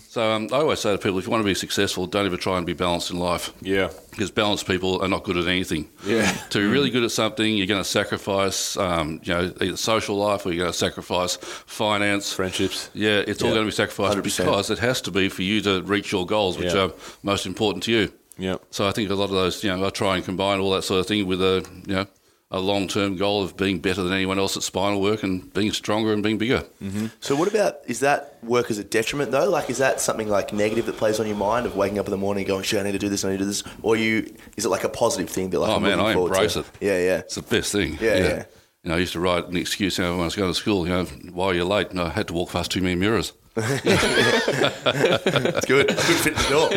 So 0.08 0.32
um, 0.32 0.48
I 0.54 0.58
always 0.58 0.80
say 0.80 0.92
to 0.94 0.98
people, 0.98 1.20
if 1.20 1.26
you 1.26 1.32
want 1.32 1.42
to 1.44 1.46
be 1.46 1.54
successful, 1.54 2.08
don't 2.08 2.26
ever 2.26 2.38
try 2.38 2.58
and 2.58 2.66
be 2.66 2.74
balanced 2.74 3.12
in 3.12 3.20
life 3.20 3.52
Yeah. 3.62 3.90
because 4.12 4.32
balanced 4.32 4.66
people 4.66 5.02
are 5.02 5.10
not 5.10 5.24
good 5.26 5.36
at 5.38 5.46
anything. 5.48 5.90
Yeah. 6.06 6.32
To 6.52 6.60
be 6.60 6.66
really 6.66 6.90
good 6.90 7.04
at 7.04 7.12
something, 7.12 7.58
you're 7.58 7.68
going 7.68 7.84
to 7.84 7.90
sacrifice, 7.90 8.78
um, 8.78 9.20
you 9.24 9.34
know, 9.34 9.52
either 9.62 9.76
social 9.78 10.16
life 10.16 10.46
or 10.46 10.52
you're 10.54 10.64
going 10.64 10.72
to 10.72 10.78
sacrifice 10.78 11.36
finance, 11.36 12.32
Friendships. 12.34 12.90
Yeah, 12.94 13.24
it's 13.28 13.44
all 13.44 13.50
going 13.50 13.62
to 13.64 13.66
be 13.66 13.72
sacrificed 13.72 14.18
100%. 14.18 14.24
because 14.46 14.70
it 14.70 14.80
has 14.80 15.02
to 15.02 15.12
be 15.12 15.28
for 15.30 15.42
you 15.44 15.62
to 15.62 15.82
reach 15.84 16.12
your 16.14 16.26
goals, 16.26 16.58
which 16.58 16.74
Yeah. 16.74 16.84
are 16.86 16.92
most 17.24 17.46
important 17.46 17.84
to 17.86 17.92
you. 17.92 18.14
Yeah. 18.38 18.56
So 18.72 18.88
I 18.88 18.92
think 18.92 19.10
a 19.10 19.16
lot 19.16 19.26
of 19.26 19.32
those, 19.32 19.64
you 19.64 19.76
know, 19.76 19.86
I 19.86 19.90
try 19.90 20.16
and 20.16 20.24
combine 20.24 20.60
all 20.60 20.72
that 20.72 20.84
sort 20.84 21.00
of 21.02 21.08
thing 21.08 21.28
with 21.28 21.42
a, 21.42 21.66
you 21.88 21.96
know, 21.96 22.06
a 22.50 22.60
long-term 22.60 23.18
goal 23.18 23.44
of 23.44 23.58
being 23.58 23.80
better 23.80 24.01
than 24.04 24.13
anyone 24.13 24.39
else 24.39 24.56
at 24.56 24.63
spinal 24.63 25.01
work 25.01 25.22
and 25.22 25.54
being 25.54 25.72
stronger 25.74 26.13
and 26.13 26.24
being 26.24 26.38
bigger. 26.38 26.63
Mm-hmm. 26.82 27.08
So 27.20 27.36
what 27.36 27.50
about 27.50 27.80
is 27.88 28.00
that 28.00 28.42
work 28.42 28.72
as 28.72 28.77
a 28.77 28.86
detriment 28.86 29.32
though? 29.32 29.50
Like 29.50 29.70
is 29.70 29.80
that 29.80 30.00
something 30.00 30.30
like 30.30 30.54
negative 30.54 30.86
that 30.86 30.96
plays 30.96 31.20
on 31.20 31.27
your 31.27 31.36
mind 31.36 31.66
of 31.66 31.75
waking 31.75 32.00
up 32.00 32.06
in 32.06 32.12
the 32.12 32.18
morning 32.18 32.44
and 32.44 32.48
going, 32.48 32.63
shit, 32.63 32.80
I 32.80 32.84
need 32.84 32.94
to 32.94 33.00
do 33.00 33.10
this, 33.10 33.25
I 33.25 33.32
need 33.32 33.39
to 33.39 33.44
do 33.44 33.48
this, 33.48 33.63
or 33.82 33.98
you 33.98 34.34
is 34.56 34.66
it 34.66 34.70
like 34.70 34.86
a 34.86 34.89
positive 34.89 35.30
thing 35.30 35.50
that 35.50 35.60
like 35.60 35.70
Oh, 35.70 35.75
I'm 35.75 35.84
man, 35.84 36.00
I 36.00 36.13
embrace 36.13 36.54
to? 36.54 36.60
it. 36.62 36.66
Yeah, 36.80 36.98
yeah. 36.98 37.18
It's 37.20 37.36
the 37.36 37.42
best 37.42 37.72
thing. 37.74 37.98
Yeah, 38.00 38.16
yeah. 38.16 38.46
You 38.84 38.89
know, 38.92 38.96
I 38.96 39.00
used 39.00 39.13
to 39.13 39.20
write 39.20 39.48
an 39.48 39.58
excuse 39.58 39.98
you 39.98 40.06
know, 40.06 40.12
when 40.12 40.22
I 40.22 40.25
was 40.25 40.36
going 40.36 40.50
to 40.50 40.58
school, 40.58 40.88
you 40.88 40.94
know, 40.94 41.04
why 41.34 41.48
are 41.48 41.54
you 41.54 41.66
late? 41.66 41.89
And 41.89 42.00
I 42.00 42.10
had 42.10 42.27
to 42.30 42.34
walk 42.34 42.51
past 42.51 42.72
too 42.72 42.82
many 42.82 42.96
mirrors. 42.96 43.34
That's 43.58 45.66
good. 45.66 45.92
I 45.92 45.96
couldn't 45.96 46.24
fit 46.24 46.36
the 46.36 46.48
door. 46.50 46.70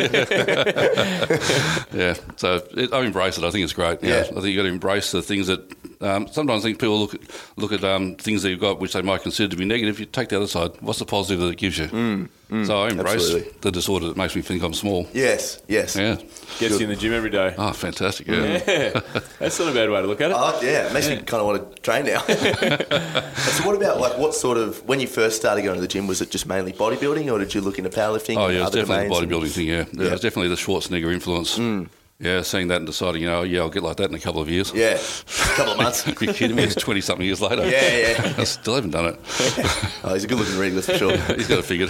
Yeah, 1.93 2.13
so 2.37 2.63
it, 2.71 2.93
I 2.93 3.01
embrace 3.01 3.37
it. 3.37 3.43
I 3.43 3.51
think 3.51 3.63
it's 3.63 3.73
great. 3.73 4.01
Yeah. 4.01 4.21
I 4.21 4.23
think 4.23 4.45
you've 4.45 4.55
got 4.57 4.63
to 4.63 4.69
embrace 4.69 5.11
the 5.11 5.21
things 5.21 5.47
that 5.47 5.59
um, 6.01 6.27
sometimes 6.27 6.63
I 6.63 6.69
think 6.69 6.79
people 6.79 6.99
look 6.99 7.13
at, 7.13 7.21
look 7.57 7.71
at 7.73 7.83
um, 7.83 8.15
things 8.15 8.41
that 8.43 8.49
you've 8.49 8.61
got 8.61 8.79
which 8.79 8.93
they 8.93 9.01
might 9.01 9.21
consider 9.21 9.49
to 9.49 9.55
be 9.55 9.65
negative. 9.65 9.99
You 9.99 10.05
take 10.05 10.29
the 10.29 10.37
other 10.37 10.47
side. 10.47 10.71
What's 10.79 10.99
the 10.99 11.05
positive 11.05 11.41
that 11.41 11.49
it 11.49 11.57
gives 11.57 11.77
you? 11.77 12.29
Mm. 12.51 12.67
so 12.67 12.83
I 12.83 12.89
embrace 12.89 13.13
absolutely. 13.13 13.53
the 13.61 13.71
disorder 13.71 14.07
that 14.09 14.17
makes 14.17 14.35
me 14.35 14.41
think 14.41 14.61
I'm 14.61 14.73
small. 14.73 15.07
yes, 15.13 15.61
yes. 15.69 15.95
Yeah. 15.95 16.15
Gets 16.59 16.79
you 16.79 16.83
in 16.85 16.89
the 16.89 16.97
gym 16.97 17.13
every 17.13 17.29
day. 17.29 17.55
Oh, 17.57 17.71
fantastic. 17.71 18.27
Yeah. 18.27 18.61
Yeah. 18.67 18.99
That's 19.39 19.57
not 19.57 19.69
a 19.69 19.73
bad 19.73 19.89
way 19.89 20.01
to 20.01 20.07
look 20.07 20.19
at 20.19 20.31
it. 20.31 20.35
Oh, 20.37 20.59
yeah, 20.61 20.87
it 20.87 20.93
makes 20.93 21.07
me 21.07 21.15
kind 21.15 21.39
of 21.39 21.45
want 21.47 21.75
to 21.75 21.81
train 21.81 22.05
now. 22.05 22.19
so, 22.27 23.65
what 23.65 23.75
about 23.77 24.01
like 24.01 24.17
what 24.17 24.35
sort 24.35 24.57
of 24.57 24.83
when 24.85 24.99
you 24.99 25.07
first 25.07 25.37
started 25.37 25.61
going 25.61 25.75
to 25.75 25.81
the 25.81 25.87
gym? 25.87 26.07
Was 26.07 26.21
it 26.21 26.29
just 26.29 26.45
mainly 26.45 26.73
bodybuilding, 26.73 27.31
or 27.31 27.39
did 27.39 27.53
you 27.53 27.61
look 27.61 27.77
into 27.77 27.89
powerlifting? 27.89 28.35
Oh, 28.35 28.49
yeah, 28.49 28.59
it's 28.59 28.67
other 28.67 28.81
definitely 28.81 29.07
the 29.07 29.09
domains 29.15 29.21
and- 29.21 29.31
bodybuilding 29.31 29.51
thing, 29.55 29.67
yeah. 29.67 29.85
yeah. 29.93 30.03
Yeah. 30.07 30.11
It's 30.13 30.21
definitely 30.21 30.49
the 30.49 30.55
Schwarzenegger 30.55 31.13
influence. 31.13 31.57
Mm. 31.57 31.87
Yeah, 32.21 32.43
seeing 32.43 32.67
that 32.67 32.77
and 32.77 32.85
deciding, 32.85 33.23
you 33.23 33.27
know, 33.27 33.41
yeah, 33.41 33.61
I'll 33.61 33.69
get 33.69 33.81
like 33.81 33.97
that 33.97 34.09
in 34.09 34.15
a 34.15 34.19
couple 34.19 34.41
of 34.41 34.49
years. 34.49 34.71
Yeah, 34.73 34.99
a 34.99 35.55
couple 35.55 35.73
of 35.73 35.77
months. 35.79 36.07
Are 36.07 36.11
you 36.25 36.33
kidding 36.33 36.55
me? 36.55 36.63
It's 36.63 36.75
20 36.81 37.01
something 37.01 37.25
years 37.25 37.41
later. 37.41 37.67
Yeah, 37.67 37.97
yeah. 37.97 38.33
I 38.37 38.43
still 38.43 38.75
haven't 38.75 38.91
done 38.91 39.05
it. 39.05 39.19
oh, 40.03 40.13
he's 40.13 40.23
a 40.23 40.27
good-looking 40.27 40.57
reading 40.59 40.75
list 40.75 40.91
for 40.91 40.97
sure. 40.97 41.17
He's 41.35 41.47
got 41.47 41.59
it 41.59 41.65
figured. 41.65 41.89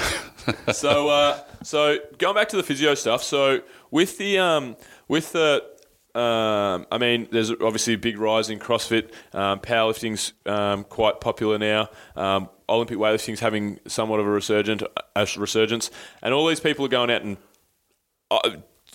so, 0.73 1.09
uh, 1.09 1.43
so 1.63 1.97
going 2.17 2.35
back 2.35 2.47
to 2.49 2.57
the 2.57 2.63
physio 2.63 2.95
stuff. 2.95 3.23
So 3.23 3.61
with 3.91 4.17
the 4.17 4.39
um, 4.39 4.77
with 5.09 5.33
the 5.33 5.65
um, 6.15 6.87
I 6.91 6.97
mean, 6.97 7.27
there's 7.31 7.51
obviously 7.51 7.93
a 7.93 7.97
big 7.97 8.17
rise 8.17 8.49
in 8.49 8.59
CrossFit. 8.59 9.11
Um, 9.33 9.59
powerlifting's 9.59 10.33
um, 10.45 10.83
quite 10.83 11.21
popular 11.21 11.57
now. 11.57 11.89
Um, 12.15 12.49
Olympic 12.67 12.97
weightlifting's 12.97 13.39
having 13.39 13.79
somewhat 13.87 14.19
of 14.19 14.25
a 14.25 14.29
resurgent, 14.29 14.83
a 15.15 15.27
resurgence, 15.37 15.91
and 16.21 16.33
all 16.33 16.47
these 16.47 16.59
people 16.59 16.85
are 16.85 16.89
going 16.89 17.11
out 17.11 17.21
and 17.21 17.37
uh, 18.29 18.51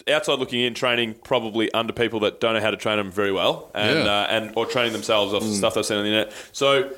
outside 0.08 0.38
looking 0.38 0.60
in, 0.60 0.74
training 0.74 1.14
probably 1.24 1.70
under 1.72 1.92
people 1.92 2.20
that 2.20 2.40
don't 2.40 2.54
know 2.54 2.60
how 2.60 2.70
to 2.70 2.76
train 2.76 2.96
them 2.96 3.10
very 3.10 3.32
well, 3.32 3.70
and 3.74 3.98
Yeah. 4.04 4.04
uh, 4.22 4.26
and 4.28 4.52
or 4.56 4.66
training 4.66 4.92
themselves 4.92 5.34
off 5.34 5.42
stuff 5.42 5.74
they've 5.74 5.84
seen 5.86 5.98
on 5.98 6.04
the 6.04 6.10
internet. 6.10 6.32
So, 6.52 6.90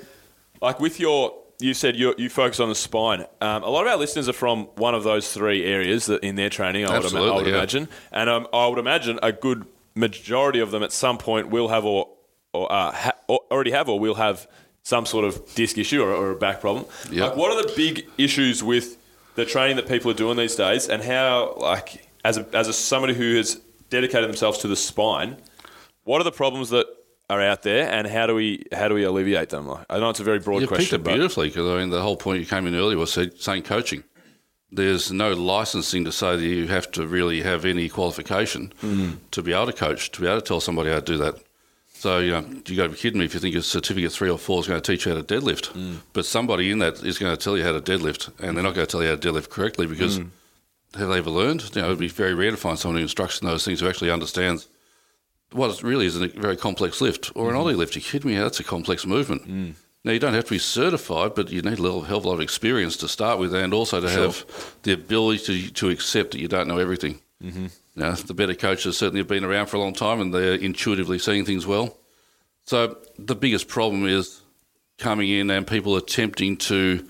like 0.60 0.80
with 0.80 1.00
your, 1.00 1.34
you 1.60 1.74
said 1.74 1.96
you 1.96 2.14
you 2.18 2.28
focus 2.28 2.60
on 2.60 2.68
the 2.68 2.74
spine. 2.74 3.24
Um, 3.40 3.62
a 3.62 3.68
lot 3.68 3.86
of 3.86 3.92
our 3.92 3.96
listeners 3.98 4.28
are 4.28 4.32
from 4.34 4.64
one 4.76 4.94
of 4.94 5.04
those 5.04 5.32
three 5.32 5.64
areas 5.64 6.06
that 6.06 6.22
in 6.22 6.36
their 6.36 6.50
training. 6.50 6.86
I 6.86 6.98
would, 6.98 7.14
I 7.14 7.34
would 7.36 7.46
yeah. 7.46 7.54
imagine, 7.54 7.88
and 8.12 8.28
um, 8.30 8.46
I 8.52 8.66
would 8.66 8.78
imagine 8.78 9.18
a 9.22 9.32
good 9.32 9.64
majority 9.94 10.60
of 10.60 10.70
them 10.70 10.82
at 10.82 10.92
some 10.92 11.18
point 11.18 11.48
will 11.48 11.68
have 11.68 11.84
or 11.84 12.08
or, 12.52 12.70
uh, 12.72 12.92
ha- 12.92 13.12
or 13.26 13.40
already 13.50 13.72
have 13.72 13.88
or 13.88 13.98
will 14.00 14.14
have 14.14 14.46
some 14.82 15.04
sort 15.04 15.24
of 15.24 15.54
disc 15.54 15.76
issue 15.76 16.02
or, 16.02 16.10
or 16.12 16.30
a 16.30 16.36
back 16.36 16.60
problem. 16.62 16.86
Yep. 17.10 17.30
Like, 17.30 17.36
what 17.36 17.52
are 17.52 17.62
the 17.62 17.72
big 17.76 18.08
issues 18.16 18.62
with 18.62 18.96
the 19.34 19.44
training 19.44 19.76
that 19.76 19.86
people 19.86 20.10
are 20.10 20.14
doing 20.14 20.36
these 20.38 20.56
days, 20.56 20.88
and 20.88 21.02
how, 21.02 21.54
like, 21.58 22.07
as 22.24 22.37
a, 22.38 22.46
as 22.52 22.68
a 22.68 22.72
somebody 22.72 23.14
who 23.14 23.37
has 23.37 23.61
dedicated 23.90 24.28
themselves 24.28 24.59
to 24.59 24.68
the 24.68 24.76
spine, 24.76 25.37
what 26.04 26.20
are 26.20 26.24
the 26.24 26.33
problems 26.33 26.70
that 26.70 26.87
are 27.31 27.42
out 27.42 27.62
there, 27.62 27.90
and 27.92 28.07
how 28.07 28.26
do 28.26 28.35
we 28.35 28.64
how 28.72 28.88
do 28.88 28.94
we 28.94 29.04
alleviate 29.04 29.50
them? 29.50 29.70
I 29.90 29.98
know 29.98 30.11
it's 30.11 30.20
a 30.20 30.24
very 30.24 30.38
broad 30.38 30.61
You 30.62 30.66
picked 30.66 30.76
question, 30.78 31.00
it 31.00 31.04
but 31.04 31.12
beautifully 31.12 31.48
because 31.48 31.68
I 31.70 31.78
mean 31.78 31.90
the 31.90 32.00
whole 32.02 32.16
point 32.16 32.40
you 32.40 32.46
came 32.46 32.66
in 32.66 32.74
earlier 32.74 32.96
was 32.98 33.12
saying 33.38 33.62
coaching. 33.62 34.02
There's 34.70 35.11
no 35.11 35.33
licensing 35.33 36.04
to 36.04 36.12
say 36.12 36.37
that 36.37 36.42
you 36.44 36.66
have 36.68 36.90
to 36.92 37.07
really 37.07 37.40
have 37.42 37.64
any 37.64 37.88
qualification 37.88 38.72
Mm. 38.83 39.16
to 39.31 39.42
be 39.42 39.52
able 39.54 39.66
to 39.66 39.72
coach, 39.72 40.11
to 40.12 40.20
be 40.20 40.26
able 40.26 40.40
to 40.40 40.46
tell 40.46 40.61
somebody 40.61 40.90
how 40.90 40.96
to 40.96 41.02
do 41.02 41.16
that. 41.18 41.37
So 41.94 42.18
you 42.18 42.31
know 42.33 42.44
you 42.66 42.76
got 42.76 42.85
to 42.85 42.88
be 42.90 42.96
kidding 42.96 43.18
me 43.18 43.24
if 43.26 43.35
you 43.35 43.40
think 43.40 43.54
a 43.57 43.62
certificate 43.62 44.12
three 44.12 44.31
or 44.31 44.38
four 44.38 44.61
is 44.61 44.66
going 44.68 44.81
to 44.81 44.92
teach 44.92 45.04
you 45.07 45.12
how 45.14 45.20
to 45.20 45.24
deadlift, 45.24 45.72
Mm. 45.72 45.96
but 46.14 46.24
somebody 46.24 46.70
in 46.70 46.78
that 46.78 47.02
is 47.02 47.18
going 47.18 47.35
to 47.37 47.42
tell 47.42 47.57
you 47.59 47.64
how 47.64 47.72
to 47.72 47.81
deadlift, 47.81 48.28
and 48.40 48.57
they're 48.57 48.64
not 48.64 48.74
going 48.74 48.87
to 48.87 48.90
tell 48.90 49.02
you 49.02 49.09
how 49.11 49.16
to 49.16 49.33
deadlift 49.33 49.48
correctly 49.50 49.87
because 49.87 50.18
Mm. 50.20 50.28
Have 50.96 51.09
they 51.09 51.18
ever 51.18 51.31
learned? 51.31 51.74
You 51.74 51.83
know, 51.83 51.88
it'd 51.88 51.98
be 51.98 52.09
very 52.09 52.35
rare 52.35 52.51
to 52.51 52.57
find 52.57 52.79
someone 52.79 52.96
who 52.96 53.03
instructs 53.03 53.40
in 53.40 53.46
those 53.46 53.64
things 53.64 53.81
who 53.81 53.88
actually 53.88 54.11
understands 54.11 54.68
what 55.53 55.70
it 55.70 55.83
really 55.83 56.07
is 56.07 56.20
a 56.20 56.29
very 56.29 56.57
complex 56.57 57.01
lift 57.01 57.31
or 57.35 57.51
an 57.51 57.57
oly 57.57 57.74
lift. 57.74 57.96
You 57.96 58.03
kidding 58.03 58.31
me? 58.31 58.38
That's 58.38 58.61
a 58.61 58.64
complex 58.64 59.07
movement. 59.07 59.46
Now 60.05 60.12
you 60.12 60.18
don't 60.18 60.35
have 60.35 60.44
to 60.44 60.51
be 60.51 60.59
certified, 60.59 61.35
but 61.35 61.51
you 61.51 61.61
need 61.61 61.79
a 61.79 61.83
little 61.83 62.03
hell 62.03 62.18
of 62.18 62.24
a 62.24 62.29
lot 62.29 62.35
of 62.35 62.40
experience 62.40 62.96
to 62.98 63.09
start 63.09 63.38
with, 63.38 63.55
and 63.55 63.74
also 63.74 64.01
to 64.01 64.09
have 64.09 64.44
the 64.83 64.92
ability 64.92 65.68
to, 65.68 65.72
to 65.72 65.90
accept 65.90 66.31
that 66.33 66.40
you 66.40 66.48
don't 66.48 66.68
know 66.68 66.79
everything. 66.79 67.20
Mm-hmm. 67.42 67.66
Now, 67.96 68.12
the 68.12 68.35
better 68.35 68.55
coaches 68.55 68.96
certainly 68.96 69.20
have 69.20 69.29
been 69.29 69.44
around 69.44 69.66
for 69.66 69.77
a 69.77 69.81
long 69.81 69.92
time, 69.92 70.20
and 70.20 70.33
they're 70.33 70.55
intuitively 70.55 71.18
seeing 71.18 71.44
things 71.44 71.66
well. 71.66 71.98
So 72.64 72.96
the 73.18 73.35
biggest 73.35 73.68
problem 73.68 74.07
is 74.07 74.40
coming 74.98 75.29
in 75.31 75.51
and 75.51 75.66
people 75.66 75.96
attempting 75.96 76.57
to, 76.59 77.07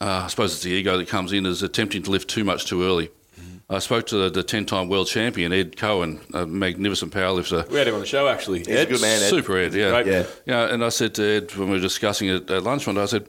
uh, 0.00 0.22
I 0.24 0.26
suppose 0.28 0.54
it's 0.54 0.62
the 0.62 0.70
ego 0.70 0.96
that 0.96 1.08
comes 1.08 1.32
in, 1.32 1.46
is 1.46 1.62
attempting 1.62 2.02
to 2.04 2.10
lift 2.10 2.28
too 2.28 2.44
much 2.44 2.66
too 2.66 2.82
early. 2.84 3.10
I 3.70 3.80
spoke 3.80 4.06
to 4.06 4.16
the, 4.16 4.30
the 4.30 4.42
10 4.42 4.64
time 4.64 4.88
world 4.88 5.08
champion, 5.08 5.52
Ed 5.52 5.76
Coan, 5.76 6.20
a 6.32 6.46
magnificent 6.46 7.12
powerlifter. 7.12 7.68
we 7.68 7.76
had 7.76 7.86
him 7.86 7.94
on 7.94 8.00
the 8.00 8.06
show 8.06 8.26
actually. 8.26 8.60
He's 8.60 8.68
a 8.68 8.86
good 8.86 9.02
man, 9.02 9.22
Ed. 9.22 9.28
Super 9.28 9.58
Ed, 9.58 9.74
yeah. 9.74 9.90
Great. 9.90 10.06
Yeah. 10.06 10.24
Yeah, 10.46 10.72
and 10.72 10.82
I 10.82 10.88
said 10.88 11.14
to 11.16 11.22
Ed 11.22 11.54
when 11.54 11.68
we 11.68 11.74
were 11.74 11.80
discussing 11.82 12.28
it 12.28 12.50
at 12.50 12.62
lunch 12.62 12.86
one 12.86 12.96
day, 12.96 13.02
I 13.02 13.06
said, 13.06 13.28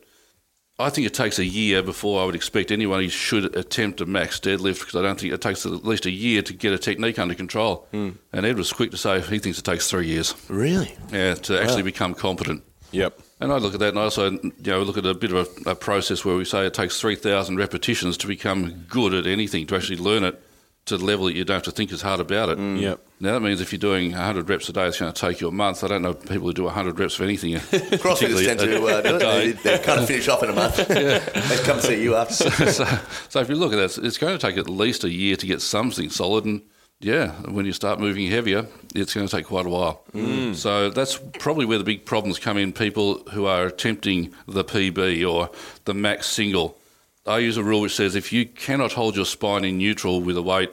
I 0.79 0.89
think 0.89 1.05
it 1.07 1.13
takes 1.13 1.39
a 1.39 1.45
year 1.45 1.83
before 1.83 2.21
I 2.21 2.25
would 2.25 2.35
expect 2.35 2.71
anyone 2.71 3.01
who 3.01 3.09
should 3.09 3.53
attempt 3.57 3.99
a 3.99 4.05
max 4.05 4.39
deadlift 4.39 4.79
because 4.79 4.95
I 4.95 5.01
don't 5.01 5.19
think 5.19 5.33
it 5.33 5.41
takes 5.41 5.65
at 5.65 5.83
least 5.83 6.05
a 6.05 6.09
year 6.11 6.41
to 6.43 6.53
get 6.53 6.71
a 6.71 6.77
technique 6.77 7.19
under 7.19 7.35
control. 7.35 7.85
Hmm. 7.91 8.11
And 8.31 8.45
Ed 8.45 8.55
was 8.55 8.71
quick 8.71 8.91
to 8.91 8.97
say 8.97 9.19
he 9.19 9.39
thinks 9.39 9.59
it 9.59 9.65
takes 9.65 9.89
three 9.89 10.07
years, 10.07 10.33
Really? 10.47 10.95
yeah, 11.11 11.33
to 11.33 11.61
actually 11.61 11.83
become 11.83 12.13
competent. 12.13 12.63
Yep. 12.91 13.19
And 13.41 13.53
I 13.53 13.57
look 13.57 13.73
at 13.73 13.79
that, 13.79 13.89
and 13.89 13.99
I 13.99 14.03
also, 14.03 14.31
you 14.31 14.51
know, 14.65 14.81
look 14.83 14.97
at 14.97 15.05
a 15.05 15.13
bit 15.13 15.31
of 15.31 15.49
a, 15.65 15.71
a 15.71 15.75
process 15.75 16.25
where 16.25 16.35
we 16.35 16.43
say 16.43 16.65
it 16.65 16.73
takes 16.73 16.99
three 16.99 17.15
thousand 17.15 17.57
repetitions 17.57 18.17
to 18.17 18.27
become 18.27 18.85
good 18.89 19.13
at 19.13 19.25
anything, 19.25 19.65
to 19.67 19.75
actually 19.75 19.97
learn 19.97 20.23
it 20.23 20.41
to 20.89 20.97
the 20.97 21.05
level 21.05 21.27
that 21.27 21.35
you 21.35 21.45
don't 21.45 21.55
have 21.55 21.63
to 21.63 21.71
think 21.71 21.91
as 21.91 22.01
hard 22.01 22.19
about 22.19 22.49
it. 22.49 22.59
Yep. 22.59 22.99
Now 23.21 23.33
that 23.33 23.41
means 23.41 23.61
if 23.61 23.71
you're 23.71 23.79
doing 23.79 24.11
100 24.11 24.49
reps 24.49 24.69
a 24.69 24.73
day, 24.73 24.87
it's 24.87 24.99
going 24.99 25.11
to 25.11 25.19
take 25.19 25.39
you 25.39 25.47
a 25.47 25.51
month. 25.51 25.83
I 25.83 25.87
don't 25.87 26.01
know 26.01 26.13
people 26.13 26.47
who 26.47 26.53
do 26.53 26.63
100 26.63 26.97
reps 26.97 27.15
of 27.15 27.21
anything. 27.21 27.53
CrossFitters 27.55 28.45
tend 28.45 28.59
to 28.59 28.85
uh, 28.85 29.01
do 29.01 29.15
it. 29.15 29.19
They, 29.19 29.51
they 29.77 29.83
kind 29.83 29.99
of 29.99 30.07
finish 30.07 30.27
off 30.27 30.41
in 30.43 30.49
a 30.49 30.53
month. 30.53 30.75
they 30.87 31.61
come 31.63 31.79
see 31.79 32.01
you 32.01 32.15
after. 32.15 32.49
so, 32.71 32.85
so 33.29 33.39
if 33.39 33.49
you 33.49 33.55
look 33.55 33.73
at 33.73 33.75
that, 33.75 34.03
it's 34.03 34.17
going 34.17 34.37
to 34.37 34.45
take 34.45 34.57
at 34.57 34.69
least 34.69 35.03
a 35.03 35.11
year 35.11 35.35
to 35.35 35.45
get 35.45 35.61
something 35.61 36.09
solid. 36.09 36.45
And 36.45 36.61
yeah, 37.01 37.31
when 37.49 37.65
you 37.65 37.71
start 37.73 37.99
moving 37.99 38.29
heavier, 38.29 38.65
it's 38.93 39.13
going 39.13 39.27
to 39.27 39.35
take 39.35 39.45
quite 39.45 39.65
a 39.65 39.69
while. 39.69 40.03
Mm. 40.13 40.53
So 40.55 40.89
that's 40.89 41.17
probably 41.39 41.65
where 41.65 41.77
the 41.77 41.83
big 41.83 42.05
problems 42.05 42.39
come 42.39 42.57
in. 42.57 42.73
People 42.73 43.19
who 43.31 43.45
are 43.45 43.65
attempting 43.67 44.33
the 44.47 44.63
PB 44.65 45.29
or 45.29 45.49
the 45.85 45.93
max 45.93 46.27
single. 46.27 46.77
I 47.25 47.37
use 47.39 47.57
a 47.57 47.63
rule 47.63 47.81
which 47.81 47.95
says 47.95 48.15
if 48.15 48.33
you 48.33 48.45
cannot 48.45 48.93
hold 48.93 49.15
your 49.15 49.25
spine 49.25 49.63
in 49.63 49.77
neutral 49.77 50.19
with 50.21 50.35
a 50.35 50.41
weight, 50.41 50.71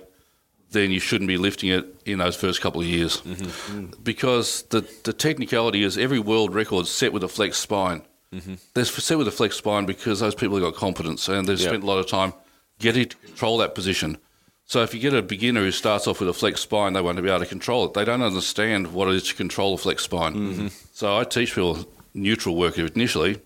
then 0.70 0.90
you 0.90 0.98
shouldn't 0.98 1.28
be 1.28 1.36
lifting 1.36 1.70
it 1.70 1.84
in 2.04 2.18
those 2.18 2.34
first 2.34 2.60
couple 2.60 2.80
of 2.80 2.86
years. 2.88 3.20
Mm-hmm. 3.20 3.78
Mm. 3.78 4.04
Because 4.04 4.62
the, 4.70 4.80
the 5.04 5.12
technicality 5.12 5.84
is 5.84 5.96
every 5.96 6.18
world 6.18 6.54
record's 6.54 6.90
set 6.90 7.12
with 7.12 7.22
a 7.22 7.28
flex 7.28 7.56
spine. 7.58 8.02
Mm-hmm. 8.32 8.54
They're 8.74 8.84
set 8.84 9.16
with 9.16 9.28
a 9.28 9.32
flex 9.32 9.56
spine 9.56 9.86
because 9.86 10.18
those 10.20 10.34
people 10.34 10.56
have 10.56 10.64
got 10.72 10.74
confidence 10.74 11.28
and 11.28 11.46
they've 11.46 11.60
Yeah. 11.60 11.68
spent 11.68 11.84
a 11.84 11.86
lot 11.86 11.98
of 11.98 12.08
time 12.08 12.32
getting 12.80 13.08
to 13.08 13.16
control 13.18 13.58
that 13.58 13.74
position. 13.76 14.18
So 14.68 14.83
if 14.83 14.92
you 14.92 15.00
get 15.00 15.14
a 15.14 15.22
beginner 15.22 15.61
who 15.61 15.70
starts 15.70 16.09
off 16.09 16.18
with 16.18 16.29
a 16.29 16.33
flex 16.33 16.61
spine, 16.61 16.92
they 16.92 17.00
won't 17.00 17.22
be 17.22 17.29
able 17.29 17.38
to 17.38 17.46
control 17.46 17.85
it. 17.85 17.94
They 17.94 18.05
don't 18.05 18.22
understand 18.22 18.92
what 18.92 19.09
it 19.09 19.14
is 19.14 19.22
to 19.29 19.35
control 19.35 19.74
a 19.74 19.79
flex 19.79 20.02
spine. 20.02 20.70
So 20.92 21.16
I 21.16 21.24
teach 21.24 21.55
people 21.55 21.87
neutral 22.14 22.57
work 22.57 22.76
initially, 22.76 23.40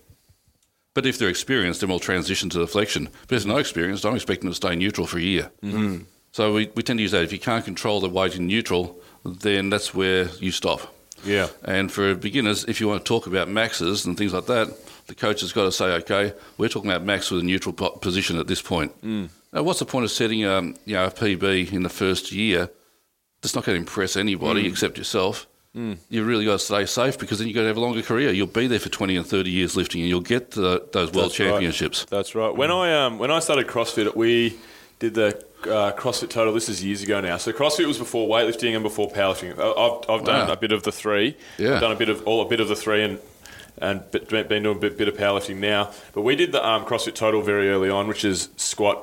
but 0.95 1.05
if 1.05 1.19
they're 1.19 1.29
experienced, 1.29 1.81
then 1.81 1.89
we'll 1.89 1.99
transition 1.99 2.49
to 2.49 2.59
the 2.59 2.67
flexion. 2.67 3.05
But 3.05 3.13
if 3.21 3.27
there's 3.27 3.45
no 3.45 3.57
experience, 3.57 4.03
I'm 4.03 4.15
expecting 4.15 4.45
them 4.45 4.53
to 4.53 4.55
stay 4.55 4.75
neutral 4.75 5.05
for 5.05 5.19
a 5.19 5.21
year. 5.21 5.51
Mm-hmm. 5.61 6.03
So 6.31 6.53
we, 6.53 6.71
we 6.75 6.81
tend 6.81 6.97
to 6.97 7.03
use 7.03 7.11
that. 7.11 7.23
If 7.23 7.31
you 7.31 7.39
can't 7.39 7.63
control 7.63 7.99
the 7.99 8.09
weight 8.09 8.35
in 8.35 8.47
neutral, 8.47 8.99
then 9.23 9.69
that's 9.69 9.93
where 9.93 10.27
you 10.39 10.51
stop. 10.51 10.93
Yeah. 11.23 11.49
And 11.63 11.91
for 11.91 12.15
beginners, 12.15 12.65
if 12.65 12.81
you 12.81 12.87
want 12.87 13.05
to 13.05 13.07
talk 13.07 13.27
about 13.27 13.47
maxes 13.47 14.05
and 14.05 14.17
things 14.17 14.33
like 14.33 14.47
that, 14.47 14.69
the 15.07 15.13
coach 15.13 15.41
has 15.41 15.51
got 15.51 15.65
to 15.65 15.71
say, 15.71 15.85
okay, 15.85 16.33
we're 16.57 16.69
talking 16.69 16.89
about 16.89 17.03
max 17.03 17.29
with 17.29 17.41
a 17.41 17.43
neutral 17.43 17.73
position 17.73 18.39
at 18.39 18.47
this 18.47 18.61
point. 18.61 18.99
Mm. 19.03 19.29
Now, 19.53 19.63
what's 19.63 19.79
the 19.79 19.85
point 19.85 20.05
of 20.05 20.11
setting 20.11 20.45
um, 20.45 20.75
you 20.85 20.95
know, 20.95 21.05
a 21.05 21.11
PB 21.11 21.73
in 21.73 21.83
the 21.83 21.89
first 21.89 22.31
year 22.31 22.69
It's 23.43 23.55
not 23.55 23.65
going 23.65 23.75
to 23.75 23.79
impress 23.79 24.15
anybody 24.15 24.67
except 24.67 24.97
yourself? 24.97 25.47
Mm. 25.75 25.97
You 26.09 26.23
really 26.25 26.43
got 26.45 26.53
to 26.53 26.59
stay 26.59 26.85
safe 26.85 27.17
because 27.17 27.39
then 27.39 27.47
you're 27.47 27.55
going 27.55 27.63
to 27.63 27.69
have 27.69 27.77
a 27.77 27.81
longer 27.81 28.01
career. 28.01 28.31
You'll 28.31 28.47
be 28.47 28.67
there 28.67 28.79
for 28.79 28.89
20 28.89 29.15
and 29.15 29.25
30 29.25 29.49
years 29.49 29.75
lifting 29.77 30.01
and 30.01 30.09
you'll 30.09 30.19
get 30.19 30.51
the, 30.51 30.85
those 30.91 31.13
world 31.13 31.31
That's 31.31 31.39
right. 31.39 31.47
championships. 31.49 32.05
That's 32.05 32.35
right. 32.35 32.53
When 32.55 32.71
I 32.71 33.05
um, 33.05 33.19
when 33.19 33.31
I 33.31 33.39
started 33.39 33.67
CrossFit, 33.67 34.15
we 34.15 34.57
did 34.99 35.13
the 35.13 35.37
uh, 35.63 35.93
CrossFit 35.93 36.29
Total. 36.29 36.53
This 36.53 36.67
is 36.67 36.83
years 36.83 37.03
ago 37.03 37.21
now. 37.21 37.37
So 37.37 37.53
CrossFit 37.53 37.87
was 37.87 37.97
before 37.97 38.27
weightlifting 38.27 38.73
and 38.73 38.83
before 38.83 39.09
powerlifting. 39.09 39.51
I've, 39.53 40.09
I've 40.09 40.25
done 40.25 40.47
Wow. 40.47 40.53
a 40.53 40.57
bit 40.57 40.71
of 40.73 40.83
the 40.83 40.91
three. 40.91 41.37
Yeah. 41.57 41.75
I've 41.75 41.81
done 41.81 41.91
a 41.93 41.95
bit 41.95 42.09
of 42.09 42.21
all 42.27 42.41
a 42.41 42.49
bit 42.49 42.59
of 42.59 42.67
the 42.67 42.75
three 42.75 43.03
and. 43.03 43.19
And 43.77 44.03
been 44.11 44.47
doing 44.47 44.65
a 44.75 44.79
bit, 44.79 44.97
bit 44.97 45.07
of 45.07 45.15
powerlifting 45.15 45.55
now, 45.55 45.91
but 46.13 46.21
we 46.21 46.35
did 46.35 46.51
the 46.51 46.63
um, 46.63 46.85
CrossFit 46.85 47.15
Total 47.15 47.41
very 47.41 47.69
early 47.69 47.89
on, 47.89 48.07
which 48.07 48.23
is 48.25 48.49
squat. 48.57 49.01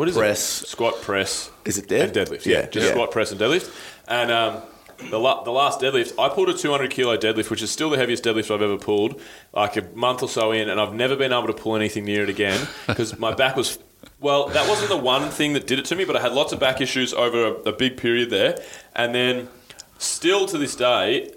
What 0.00 0.08
is 0.08 0.16
Press. 0.16 0.62
it? 0.62 0.68
Squat, 0.68 1.02
press. 1.02 1.50
Is 1.66 1.76
it 1.76 1.86
dead? 1.86 2.16
And 2.16 2.26
deadlift. 2.26 2.46
Yeah, 2.46 2.60
Yeah, 2.60 2.66
just 2.68 2.86
yeah. 2.86 2.92
squat, 2.92 3.10
press, 3.10 3.32
and 3.32 3.38
deadlift. 3.38 3.70
And 4.08 4.30
um, 4.30 4.62
the, 5.10 5.20
la- 5.20 5.42
the 5.44 5.50
last 5.50 5.78
deadlift, 5.78 6.18
I 6.18 6.30
pulled 6.30 6.48
a 6.48 6.54
200 6.56 6.90
kilo 6.90 7.18
deadlift, 7.18 7.50
which 7.50 7.60
is 7.60 7.70
still 7.70 7.90
the 7.90 7.98
heaviest 7.98 8.24
deadlift 8.24 8.50
I've 8.50 8.62
ever 8.62 8.78
pulled, 8.78 9.20
like 9.52 9.76
a 9.76 9.82
month 9.94 10.22
or 10.22 10.28
so 10.30 10.52
in, 10.52 10.70
and 10.70 10.80
I've 10.80 10.94
never 10.94 11.16
been 11.16 11.34
able 11.34 11.48
to 11.48 11.52
pull 11.52 11.76
anything 11.76 12.06
near 12.06 12.22
it 12.22 12.30
again 12.30 12.66
because 12.86 13.18
my 13.18 13.34
back 13.34 13.56
was. 13.56 13.78
Well, 14.20 14.48
that 14.48 14.66
wasn't 14.66 14.88
the 14.88 14.96
one 14.96 15.28
thing 15.28 15.52
that 15.52 15.66
did 15.66 15.78
it 15.78 15.84
to 15.86 15.96
me, 15.96 16.06
but 16.06 16.16
I 16.16 16.22
had 16.22 16.32
lots 16.32 16.54
of 16.54 16.60
back 16.60 16.80
issues 16.80 17.12
over 17.12 17.48
a, 17.48 17.52
a 17.68 17.72
big 17.72 17.98
period 17.98 18.30
there, 18.30 18.56
and 18.96 19.14
then 19.14 19.50
still 19.98 20.46
to 20.46 20.56
this 20.56 20.74
day, 20.76 21.30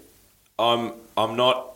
I'm 0.58 0.92
I'm 1.18 1.36
not. 1.36 1.73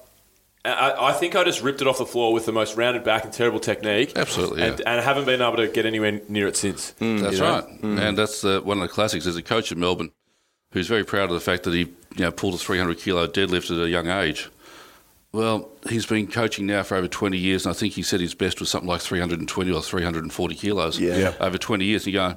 I, 0.68 1.10
I 1.10 1.12
think 1.12 1.36
I 1.36 1.44
just 1.44 1.62
ripped 1.62 1.80
it 1.80 1.86
off 1.86 1.98
the 1.98 2.06
floor 2.06 2.32
with 2.32 2.46
the 2.46 2.52
most 2.52 2.76
rounded 2.76 3.04
back 3.04 3.24
and 3.24 3.32
terrible 3.32 3.60
technique. 3.60 4.12
Absolutely, 4.16 4.62
and, 4.62 4.80
and 4.80 5.00
I 5.00 5.02
haven't 5.02 5.24
been 5.24 5.42
able 5.42 5.56
to 5.56 5.68
get 5.68 5.86
anywhere 5.86 6.20
near 6.28 6.46
it 6.46 6.56
since. 6.56 6.94
Mm, 7.00 7.20
that's 7.20 7.38
know? 7.38 7.50
right, 7.50 7.82
and 7.82 8.16
that's 8.16 8.40
the, 8.42 8.60
one 8.62 8.78
of 8.78 8.82
the 8.82 8.88
classics. 8.88 9.24
There's 9.24 9.36
a 9.36 9.42
coach 9.42 9.72
in 9.72 9.78
Melbourne 9.80 10.10
who's 10.72 10.88
very 10.88 11.04
proud 11.04 11.24
of 11.24 11.34
the 11.34 11.40
fact 11.40 11.62
that 11.64 11.72
he 11.72 11.80
you 11.80 12.24
know, 12.24 12.30
pulled 12.30 12.54
a 12.54 12.58
300 12.58 12.98
kilo 12.98 13.26
deadlift 13.26 13.70
at 13.70 13.82
a 13.82 13.88
young 13.88 14.08
age. 14.08 14.50
Well, 15.32 15.70
he's 15.88 16.06
been 16.06 16.26
coaching 16.26 16.66
now 16.66 16.82
for 16.82 16.96
over 16.96 17.06
20 17.08 17.36
years, 17.36 17.66
and 17.66 17.74
I 17.74 17.78
think 17.78 17.92
he 17.94 18.02
said 18.02 18.20
his 18.20 18.34
best 18.34 18.60
was 18.60 18.70
something 18.70 18.88
like 18.88 19.00
320 19.02 19.70
or 19.72 19.82
340 19.82 20.54
kilos 20.54 20.98
Yeah. 20.98 21.16
Yeah. 21.16 21.34
over 21.40 21.58
20 21.58 21.84
years. 21.84 22.06
And 22.06 22.14
you 22.14 22.18
go, 22.18 22.36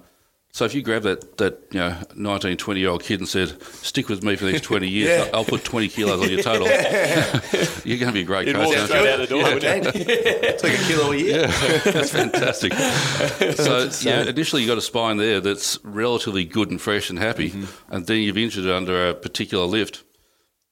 so 0.54 0.66
if 0.66 0.74
you 0.76 0.82
grab 0.82 1.04
that, 1.04 1.38
that 1.38 1.62
you 1.72 1.80
know 1.80 1.96
19, 2.16 2.58
20 2.58 2.80
year 2.80 2.90
old 2.90 3.04
kid 3.04 3.20
and 3.20 3.28
said, 3.30 3.62
"Stick 3.64 4.10
with 4.10 4.24
me 4.24 4.36
for 4.36 4.46
the 4.46 4.52
next 4.52 4.66
20 4.66 4.88
years, 4.88 5.26
Yeah. 5.26 5.32
I'll 5.34 5.46
put 5.46 5.64
20 5.64 5.88
kilos 5.88 6.22
on 6.22 6.30
your 6.30 6.42
total," 6.44 6.68
you're 7.86 7.98
going 8.00 8.08
to 8.08 8.12
be 8.14 8.22
a 8.22 8.24
great 8.26 8.48
You'd 8.48 8.56
coach. 8.58 8.68
walk 8.76 8.86
straight 8.88 9.10
out 9.10 9.18
the 9.20 9.28
door. 9.28 9.44
wouldn't 9.44 9.96
you? 9.96 10.04
Take 10.58 10.80
a 10.80 10.84
kilo 10.88 11.12
a 11.12 11.16
year. 11.16 11.48
That's 11.86 12.12
fantastic. 12.12 12.74
so 13.56 13.90
yeah, 14.08 14.24
initially 14.28 14.62
you've 14.62 14.70
got 14.70 14.78
a 14.78 14.82
spine 14.82 15.18
there 15.18 15.40
that's 15.40 15.80
relatively 15.84 16.44
good 16.46 16.70
and 16.70 16.80
fresh 16.82 17.10
and 17.10 17.18
happy, 17.20 17.52
Mm-hmm. 17.52 17.94
and 17.94 18.08
then 18.08 18.18
you've 18.22 18.38
injured 18.38 18.66
it 18.66 18.72
under 18.72 19.10
a 19.10 19.14
particular 19.14 19.66
lift. 19.66 20.04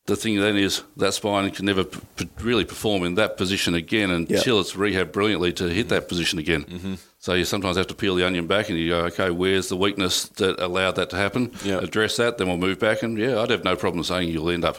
The 0.05 0.15
thing 0.15 0.39
then 0.39 0.57
is 0.57 0.81
that 0.97 1.13
spine 1.13 1.51
can 1.51 1.65
never 1.65 1.83
p- 1.83 2.27
really 2.41 2.65
perform 2.65 3.03
in 3.03 3.13
that 3.15 3.37
position 3.37 3.75
again 3.75 4.09
until 4.09 4.59
it's 4.59 4.73
rehabbed 4.73 5.11
brilliantly 5.11 5.53
to 5.53 5.67
hit 5.69 5.89
that 5.89 6.07
position 6.09 6.39
again. 6.39 6.63
Mm-hmm. 6.63 6.93
So 7.21 7.33
you 7.33 7.43
sometimes 7.43 7.75
have 7.75 7.87
to 7.87 7.93
peel 7.93 8.15
the 8.15 8.25
onion 8.25 8.47
back 8.47 8.69
and 8.69 8.77
you 8.79 8.89
go, 8.89 8.99
okay, 9.07 9.29
where's 9.29 9.67
the 9.67 9.75
weakness 9.75 10.29
that 10.37 10.57
allowed 10.59 10.91
that 10.95 11.09
to 11.09 11.17
happen? 11.17 11.51
Yeah. 11.65 11.79
Address 11.79 12.15
that, 12.15 12.37
then 12.37 12.47
we'll 12.47 12.55
move 12.57 12.79
back, 12.79 13.03
and 13.03 13.17
yeah, 13.17 13.41
I'd 13.41 13.49
have 13.49 13.65
no 13.65 13.75
problem 13.75 14.03
saying 14.05 14.29
you'll 14.29 14.49
end 14.49 14.63
up 14.63 14.77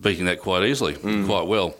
beating 0.00 0.26
that 0.26 0.38
quite 0.40 0.62
easily, 0.64 0.94
Mm. 0.94 1.26
quite 1.26 1.48
well. 1.48 1.74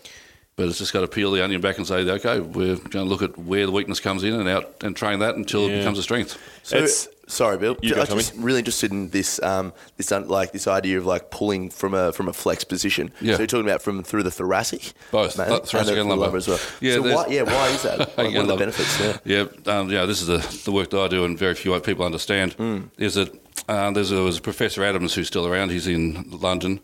But 0.56 0.66
it's 0.68 0.78
just 0.78 0.92
got 0.92 1.00
to 1.02 1.08
peel 1.08 1.30
the 1.30 1.42
onion 1.42 1.60
back 1.60 1.78
and 1.78 1.86
say, 1.86 1.98
okay, 2.00 2.40
we're 2.40 2.74
going 2.76 2.90
to 2.90 3.04
look 3.04 3.22
at 3.22 3.38
where 3.38 3.64
the 3.64 3.70
weakness 3.72 4.00
comes 4.00 4.24
in 4.24 4.34
and 4.34 4.48
out 4.48 4.74
and 4.82 4.94
train 4.96 5.20
that 5.20 5.36
until 5.36 5.62
Yeah. 5.68 5.76
it 5.76 5.78
becomes 5.78 5.98
a 6.00 6.02
strength. 6.02 6.36
So, 6.64 6.76
It's- 6.78 7.08
sorry, 7.26 7.58
Bill. 7.58 7.76
You 7.82 7.94
I'm 7.94 8.06
just 8.06 8.34
really 8.36 8.58
interested 8.58 8.90
in 8.90 9.08
this, 9.10 9.42
um, 9.42 9.72
this 9.96 10.10
like 10.10 10.52
this 10.52 10.66
idea 10.66 10.98
of 10.98 11.06
like 11.06 11.30
pulling 11.30 11.70
from 11.70 11.94
a 11.94 12.12
from 12.12 12.28
a 12.28 12.32
flex 12.32 12.64
position. 12.64 13.12
Yeah. 13.20 13.34
So 13.34 13.40
you're 13.40 13.46
talking 13.46 13.66
about 13.66 13.82
from 13.82 14.02
through 14.02 14.24
the 14.24 14.30
thoracic, 14.30 14.92
Both, 15.10 15.38
man, 15.38 15.48
th- 15.48 15.62
thoracic 15.70 15.94
the 15.94 16.00
and 16.00 16.08
lumbar. 16.10 16.36
as 16.36 16.48
well. 16.48 16.60
Yeah, 16.80 16.94
so 16.94 17.02
why, 17.02 17.26
yeah, 17.28 17.42
why 17.42 17.68
is 17.68 17.82
that? 17.82 18.12
Yeah, 18.32 18.40
are 18.40 18.46
the 18.46 18.56
benefits? 18.56 19.00
Yeah. 19.00 19.46
Yeah, 19.66 19.72
um, 19.72 19.90
yeah. 19.90 20.06
This 20.06 20.20
is 20.20 20.26
the, 20.26 20.38
the 20.64 20.72
work 20.72 20.90
that 20.90 21.00
I 21.00 21.08
do, 21.08 21.24
and 21.24 21.38
very 21.38 21.54
few 21.54 21.78
people 21.80 22.04
understand. 22.04 22.56
Mm. 22.56 22.90
Is 22.98 23.14
that 23.14 23.34
uh, 23.68 23.90
there's 23.90 24.12
a, 24.12 24.22
was 24.22 24.38
a 24.38 24.40
Professor 24.40 24.84
Adams 24.84 25.14
who's 25.14 25.26
still 25.26 25.46
around. 25.46 25.70
He's 25.70 25.86
in 25.86 26.24
London, 26.30 26.80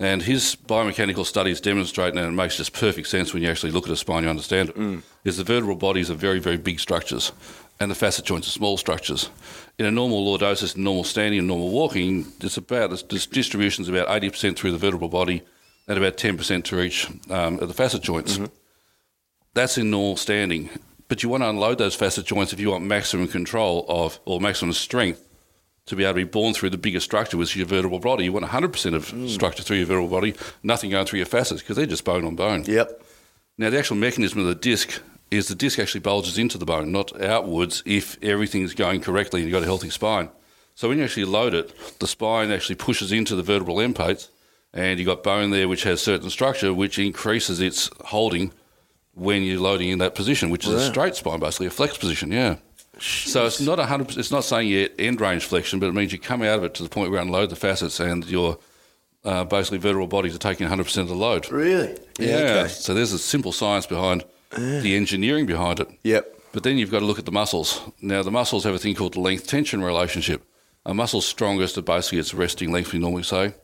and 0.00 0.22
his 0.22 0.56
biomechanical 0.56 1.24
studies 1.26 1.60
demonstrate, 1.60 2.14
and 2.14 2.24
it 2.24 2.30
makes 2.30 2.56
just 2.56 2.72
perfect 2.72 3.08
sense 3.08 3.32
when 3.34 3.42
you 3.42 3.50
actually 3.50 3.72
look 3.72 3.86
at 3.86 3.92
a 3.92 3.96
spine, 3.96 4.24
you 4.24 4.30
understand 4.30 4.70
it. 4.70 4.76
Mm. 4.76 5.02
Is 5.24 5.36
the 5.36 5.44
vertebral 5.44 5.76
bodies 5.76 6.10
are 6.10 6.14
very, 6.14 6.38
very 6.38 6.56
big 6.56 6.80
structures, 6.80 7.32
and 7.80 7.90
the 7.90 7.94
facet 7.94 8.24
joints 8.24 8.48
are 8.48 8.52
small 8.52 8.76
structures. 8.76 9.30
In 9.78 9.86
a 9.86 9.90
normal 9.92 10.26
lordosis, 10.26 10.76
normal 10.76 11.04
standing, 11.04 11.38
and 11.38 11.48
normal 11.48 11.70
walking, 11.70 12.26
it's 12.40 12.56
about 12.56 12.90
this 12.90 13.26
distribution 13.26 13.82
is 13.82 13.88
about 13.88 14.08
eighty 14.10 14.28
percent 14.28 14.58
through 14.58 14.72
the 14.72 14.78
vertebral 14.78 15.08
body, 15.08 15.42
and 15.86 15.96
about 15.96 16.16
ten 16.16 16.36
percent 16.36 16.64
to 16.66 16.80
each 16.80 17.08
um, 17.30 17.60
of 17.60 17.68
the 17.68 17.74
facet 17.74 18.02
joints. 18.02 18.40
That's 19.54 19.78
in 19.78 19.90
normal 19.90 20.16
standing. 20.16 20.68
But 21.06 21.22
you 21.22 21.28
want 21.28 21.42
to 21.42 21.48
unload 21.48 21.78
those 21.78 21.94
facet 21.94 22.26
joints 22.26 22.52
if 22.52 22.60
you 22.60 22.70
want 22.70 22.84
maximum 22.84 23.28
control 23.28 23.86
of 23.88 24.20
or 24.24 24.40
maximum 24.40 24.72
strength 24.74 25.26
to 25.86 25.96
be 25.96 26.04
able 26.04 26.12
to 26.12 26.16
be 26.16 26.24
born 26.24 26.52
through 26.52 26.70
the 26.70 26.76
bigger 26.76 27.00
structure, 27.00 27.38
which 27.38 27.50
is 27.50 27.56
your 27.56 27.66
vertebral 27.66 27.98
body. 27.98 28.24
You 28.24 28.32
want 28.32 28.44
100% 28.44 28.94
of 28.94 29.30
structure 29.30 29.62
through 29.62 29.78
your 29.78 29.86
vertebral 29.86 30.08
body, 30.08 30.34
nothing 30.62 30.90
going 30.90 31.06
through 31.06 31.18
your 31.18 31.26
facets 31.26 31.62
because 31.62 31.76
they're 31.76 31.86
just 31.86 32.04
bone 32.04 32.26
on 32.26 32.36
bone. 32.36 32.64
Yep. 32.66 33.02
Now, 33.56 33.70
the 33.70 33.78
actual 33.78 33.96
mechanism 33.96 34.40
of 34.40 34.46
the 34.46 34.54
disc 34.54 35.00
is 35.30 35.48
the 35.48 35.54
disc 35.54 35.78
actually 35.78 36.00
bulges 36.00 36.38
into 36.38 36.58
the 36.58 36.64
bone, 36.64 36.92
not 36.92 37.20
outwards, 37.20 37.82
if 37.84 38.22
everything's 38.22 38.74
going 38.74 39.00
correctly 39.00 39.40
and 39.40 39.48
you've 39.48 39.54
got 39.54 39.62
a 39.62 39.66
healthy 39.66 39.90
spine. 39.90 40.30
So 40.74 40.88
when 40.88 40.98
you 40.98 41.04
actually 41.04 41.24
load 41.24 41.54
it, 41.54 41.98
the 41.98 42.06
spine 42.06 42.50
actually 42.50 42.76
pushes 42.76 43.12
into 43.12 43.34
the 43.34 43.42
vertebral 43.42 43.80
end 43.80 43.96
plates, 43.96 44.30
and 44.72 44.98
you've 44.98 45.06
got 45.06 45.22
bone 45.22 45.50
there 45.50 45.68
which 45.68 45.82
has 45.82 46.00
certain 46.00 46.30
structure 46.30 46.72
which 46.72 46.98
increases 46.98 47.60
its 47.60 47.90
holding 48.06 48.52
when 49.14 49.42
you're 49.42 49.60
loading 49.60 49.88
in 49.88 49.98
that 49.98 50.14
position, 50.14 50.50
which 50.50 50.66
is 50.66 50.72
a 50.74 50.86
straight 50.86 51.16
spine, 51.16 51.40
basically 51.40 51.66
a 51.66 51.70
flex 51.70 51.98
position. 51.98 52.30
Yeah. 52.30 52.56
So 53.00 53.46
it's 53.46 53.60
not 53.60 53.78
hundred. 53.78 54.16
It's 54.16 54.30
not 54.30 54.44
saying 54.44 54.68
you 54.68 54.88
end 54.98 55.20
range 55.20 55.44
flexion, 55.44 55.78
but 55.78 55.86
it 55.86 55.94
means 55.94 56.12
you 56.12 56.18
come 56.18 56.42
out 56.42 56.58
of 56.58 56.64
it 56.64 56.74
to 56.74 56.82
the 56.82 56.88
point 56.88 57.10
where 57.10 57.20
you 57.20 57.26
unload 57.26 57.50
the 57.50 57.56
facets 57.56 58.00
and 58.00 58.24
your 58.26 58.58
uh, 59.24 59.44
basically 59.44 59.78
vertebral 59.78 60.06
bodies 60.06 60.34
are 60.34 60.38
taking 60.38 60.64
100 60.64 60.84
percent 60.84 61.02
of 61.04 61.08
the 61.10 61.14
load. 61.14 61.50
Really? 61.50 61.96
Yeah. 62.18 62.36
Okay. 62.36 62.68
So 62.68 62.94
there's 62.94 63.12
a 63.12 63.18
simple 63.18 63.52
science 63.52 63.86
behind 63.86 64.24
the 64.50 64.96
engineering 64.96 65.46
behind 65.46 65.80
it. 65.80 65.88
Yep. 66.02 66.34
But 66.52 66.62
then 66.62 66.78
you've 66.78 66.90
got 66.90 67.00
to 67.00 67.04
look 67.04 67.18
at 67.18 67.26
the 67.26 67.32
muscles. 67.32 67.80
Now 68.00 68.22
the 68.22 68.30
muscles 68.30 68.64
have 68.64 68.74
a 68.74 68.78
thing 68.78 68.94
called 68.94 69.14
the 69.14 69.20
length 69.20 69.46
tension 69.46 69.82
relationship. 69.82 70.42
A 70.86 70.94
muscle's 70.94 71.26
strongest 71.26 71.76
at 71.76 71.84
basically 71.84 72.18
its 72.18 72.32
resting 72.32 72.72
length, 72.72 72.92
we 72.92 72.98
normally 72.98 73.22
say. 73.22 73.54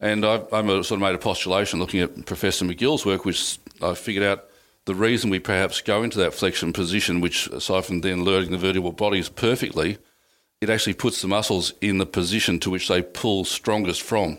And 0.00 0.24
I've, 0.24 0.52
I've 0.52 0.66
sort 0.66 0.92
of 0.92 1.00
made 1.00 1.14
a 1.14 1.18
postulation 1.18 1.78
looking 1.78 2.00
at 2.00 2.26
Professor 2.26 2.64
McGill's 2.64 3.06
work, 3.06 3.24
which 3.24 3.58
I 3.80 3.94
figured 3.94 4.24
out 4.24 4.46
the 4.86 4.94
reason 4.94 5.30
we 5.30 5.38
perhaps 5.38 5.80
go 5.80 6.02
into 6.02 6.18
that 6.18 6.34
flexion 6.34 6.72
position, 6.72 7.20
which 7.20 7.46
aside 7.48 7.84
from 7.84 8.00
then 8.00 8.24
loading 8.24 8.50
the 8.50 8.58
vertebral 8.58 8.92
bodies 8.92 9.28
perfectly, 9.28 9.98
it 10.60 10.68
actually 10.68 10.94
puts 10.94 11.22
the 11.22 11.28
muscles 11.28 11.72
in 11.80 11.98
the 11.98 12.06
position 12.06 12.58
to 12.60 12.70
which 12.70 12.88
they 12.88 13.02
pull 13.02 13.44
strongest 13.44 14.02
from. 14.02 14.38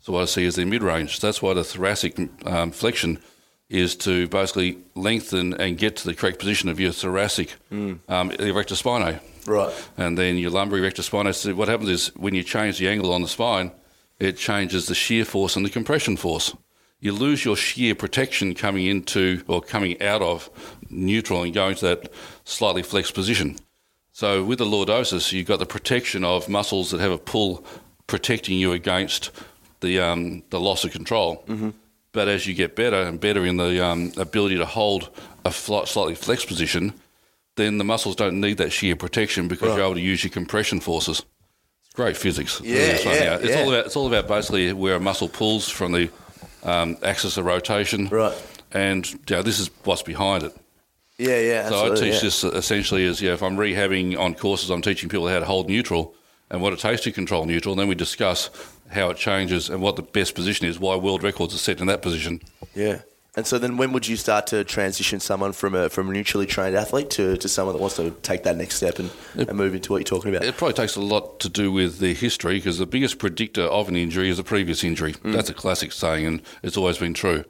So 0.00 0.12
what 0.12 0.22
I 0.22 0.26
see 0.26 0.44
is 0.44 0.56
their 0.56 0.66
mid 0.66 0.82
range. 0.82 1.20
That's 1.20 1.40
why 1.40 1.54
the 1.54 1.64
thoracic 1.64 2.18
um, 2.44 2.70
flexion 2.72 3.18
is 3.68 3.96
to 3.96 4.28
basically 4.28 4.78
lengthen 4.94 5.54
and 5.54 5.76
get 5.76 5.96
to 5.96 6.06
the 6.06 6.14
correct 6.14 6.38
position 6.38 6.68
of 6.68 6.78
your 6.78 6.92
thoracic 6.92 7.56
um, 8.08 8.30
erector 8.32 8.74
spinae. 8.74 9.20
Right. 9.46 9.72
And 9.96 10.16
then 10.16 10.38
your 10.38 10.50
lumbar 10.50 10.78
erector 10.78 11.02
spinae. 11.02 11.34
So 11.34 11.54
what 11.54 11.68
happens 11.68 11.90
is 11.90 12.06
when 12.16 12.34
you 12.34 12.42
change 12.42 12.78
the 12.78 12.88
angle 12.88 13.12
on 13.12 13.22
the 13.22 13.28
spine, 13.28 13.72
it 14.18 14.36
changes 14.36 14.86
the 14.86 14.94
shear 14.94 15.24
force 15.24 15.56
and 15.56 15.64
the 15.64 15.70
compression 15.70 16.16
force. 16.16 16.54
You 17.00 17.12
lose 17.12 17.44
your 17.44 17.56
shear 17.56 17.94
protection 17.94 18.54
coming 18.54 18.86
into 18.86 19.42
or 19.46 19.60
coming 19.60 20.00
out 20.00 20.22
of 20.22 20.48
neutral 20.88 21.42
and 21.42 21.52
going 21.52 21.76
to 21.76 21.84
that 21.86 22.12
slightly 22.44 22.82
flexed 22.82 23.14
position. 23.14 23.56
So 24.12 24.42
with 24.42 24.58
the 24.58 24.64
lordosis, 24.64 25.32
you've 25.32 25.46
got 25.46 25.58
the 25.58 25.66
protection 25.66 26.24
of 26.24 26.48
muscles 26.48 26.90
that 26.90 27.00
have 27.00 27.12
a 27.12 27.18
pull 27.18 27.64
protecting 28.06 28.58
you 28.58 28.72
against 28.72 29.30
the 29.80 30.00
um, 30.00 30.42
the 30.50 30.58
loss 30.58 30.84
of 30.84 30.92
control. 30.92 31.44
Mm-hmm. 31.46 31.70
But 32.16 32.28
as 32.28 32.46
you 32.46 32.54
get 32.54 32.74
better 32.74 32.96
and 33.02 33.20
better 33.20 33.44
in 33.44 33.58
the 33.58 33.84
um, 33.84 34.10
ability 34.16 34.56
to 34.56 34.64
hold 34.64 35.10
a 35.44 35.52
slightly 35.52 36.14
flexed 36.14 36.48
position, 36.48 36.94
then 37.56 37.76
the 37.76 37.84
muscles 37.84 38.16
don't 38.16 38.40
need 38.40 38.56
that 38.56 38.72
shear 38.72 38.96
protection 38.96 39.48
because 39.48 39.76
you're 39.76 39.84
able 39.84 39.96
to 39.96 40.00
use 40.00 40.24
your 40.24 40.30
compression 40.30 40.80
forces. 40.80 41.22
It's 41.84 41.94
great 41.94 42.16
physics. 42.16 42.58
Yeah, 42.64 42.76
It's 42.76 43.04
fun, 43.04 43.12
yeah, 43.16 43.34
It's 43.36 43.50
yeah. 43.50 43.60
all 43.60 43.68
about 43.68 43.84
it's 43.84 43.96
all 43.96 44.06
about 44.06 44.28
basically 44.28 44.72
where 44.72 44.94
a 44.96 45.00
muscle 45.00 45.28
pulls 45.28 45.68
from 45.68 45.92
the 45.92 46.08
um, 46.62 46.96
axis 47.02 47.36
of 47.36 47.44
rotation. 47.44 48.08
Right. 48.08 48.34
And 48.72 49.06
you 49.06 49.36
know, 49.36 49.42
this 49.42 49.60
is 49.60 49.68
what's 49.84 50.02
behind 50.02 50.42
it. 50.42 50.56
Yeah, 51.18 51.38
yeah. 51.38 51.68
So 51.68 51.92
I 51.92 51.96
teach 51.96 52.14
yeah. 52.14 52.20
this 52.20 52.44
essentially 52.44 53.04
as 53.04 53.20
yeah, 53.20 53.34
if 53.34 53.42
I'm 53.42 53.58
rehabbing 53.58 54.18
on 54.18 54.34
courses, 54.34 54.70
I'm 54.70 54.80
teaching 54.80 55.10
people 55.10 55.28
how 55.28 55.38
to 55.38 55.44
hold 55.44 55.68
neutral 55.68 56.14
and 56.50 56.62
what 56.62 56.72
it 56.72 56.78
takes 56.78 57.02
to 57.02 57.12
control 57.12 57.44
neutral. 57.44 57.74
And 57.74 57.80
then 57.80 57.88
we 57.88 57.94
discuss 57.94 58.48
how 58.90 59.10
it 59.10 59.16
changes 59.16 59.68
and 59.68 59.80
what 59.80 59.96
the 59.96 60.02
best 60.02 60.34
position 60.34 60.66
is, 60.66 60.78
why 60.78 60.96
world 60.96 61.22
records 61.22 61.54
are 61.54 61.58
set 61.58 61.80
in 61.80 61.86
that 61.86 62.02
position. 62.02 62.40
Yeah. 62.74 63.00
And 63.36 63.46
so 63.46 63.58
then 63.58 63.76
when 63.76 63.92
would 63.92 64.08
you 64.08 64.16
start 64.16 64.46
to 64.48 64.64
transition 64.64 65.20
someone 65.20 65.52
from 65.52 65.74
a 65.74 65.90
from 65.90 66.08
a 66.08 66.12
neutrally 66.12 66.46
trained 66.46 66.74
athlete 66.74 67.10
to, 67.10 67.36
to 67.36 67.48
someone 67.48 67.74
that 67.74 67.80
wants 67.80 67.96
to 67.96 68.10
take 68.22 68.44
that 68.44 68.56
next 68.56 68.76
step 68.76 68.98
and, 68.98 69.10
and 69.34 69.52
move 69.52 69.74
into 69.74 69.92
what 69.92 69.98
you're 69.98 70.04
talking 70.04 70.34
about? 70.34 70.46
It 70.46 70.56
probably 70.56 70.72
takes 70.72 70.96
a 70.96 71.02
lot 71.02 71.38
to 71.40 71.50
do 71.50 71.70
with 71.70 71.98
their 71.98 72.14
history 72.14 72.54
because 72.54 72.78
the 72.78 72.86
biggest 72.86 73.18
predictor 73.18 73.64
of 73.64 73.90
an 73.90 73.96
injury 73.96 74.30
is 74.30 74.38
a 74.38 74.44
previous 74.44 74.82
injury. 74.82 75.12
Mm. 75.12 75.34
That's 75.34 75.50
a 75.50 75.54
classic 75.54 75.92
saying, 75.92 76.24
and 76.24 76.42
it's 76.62 76.78
always 76.78 76.96
been 76.96 77.12
true. 77.12 77.44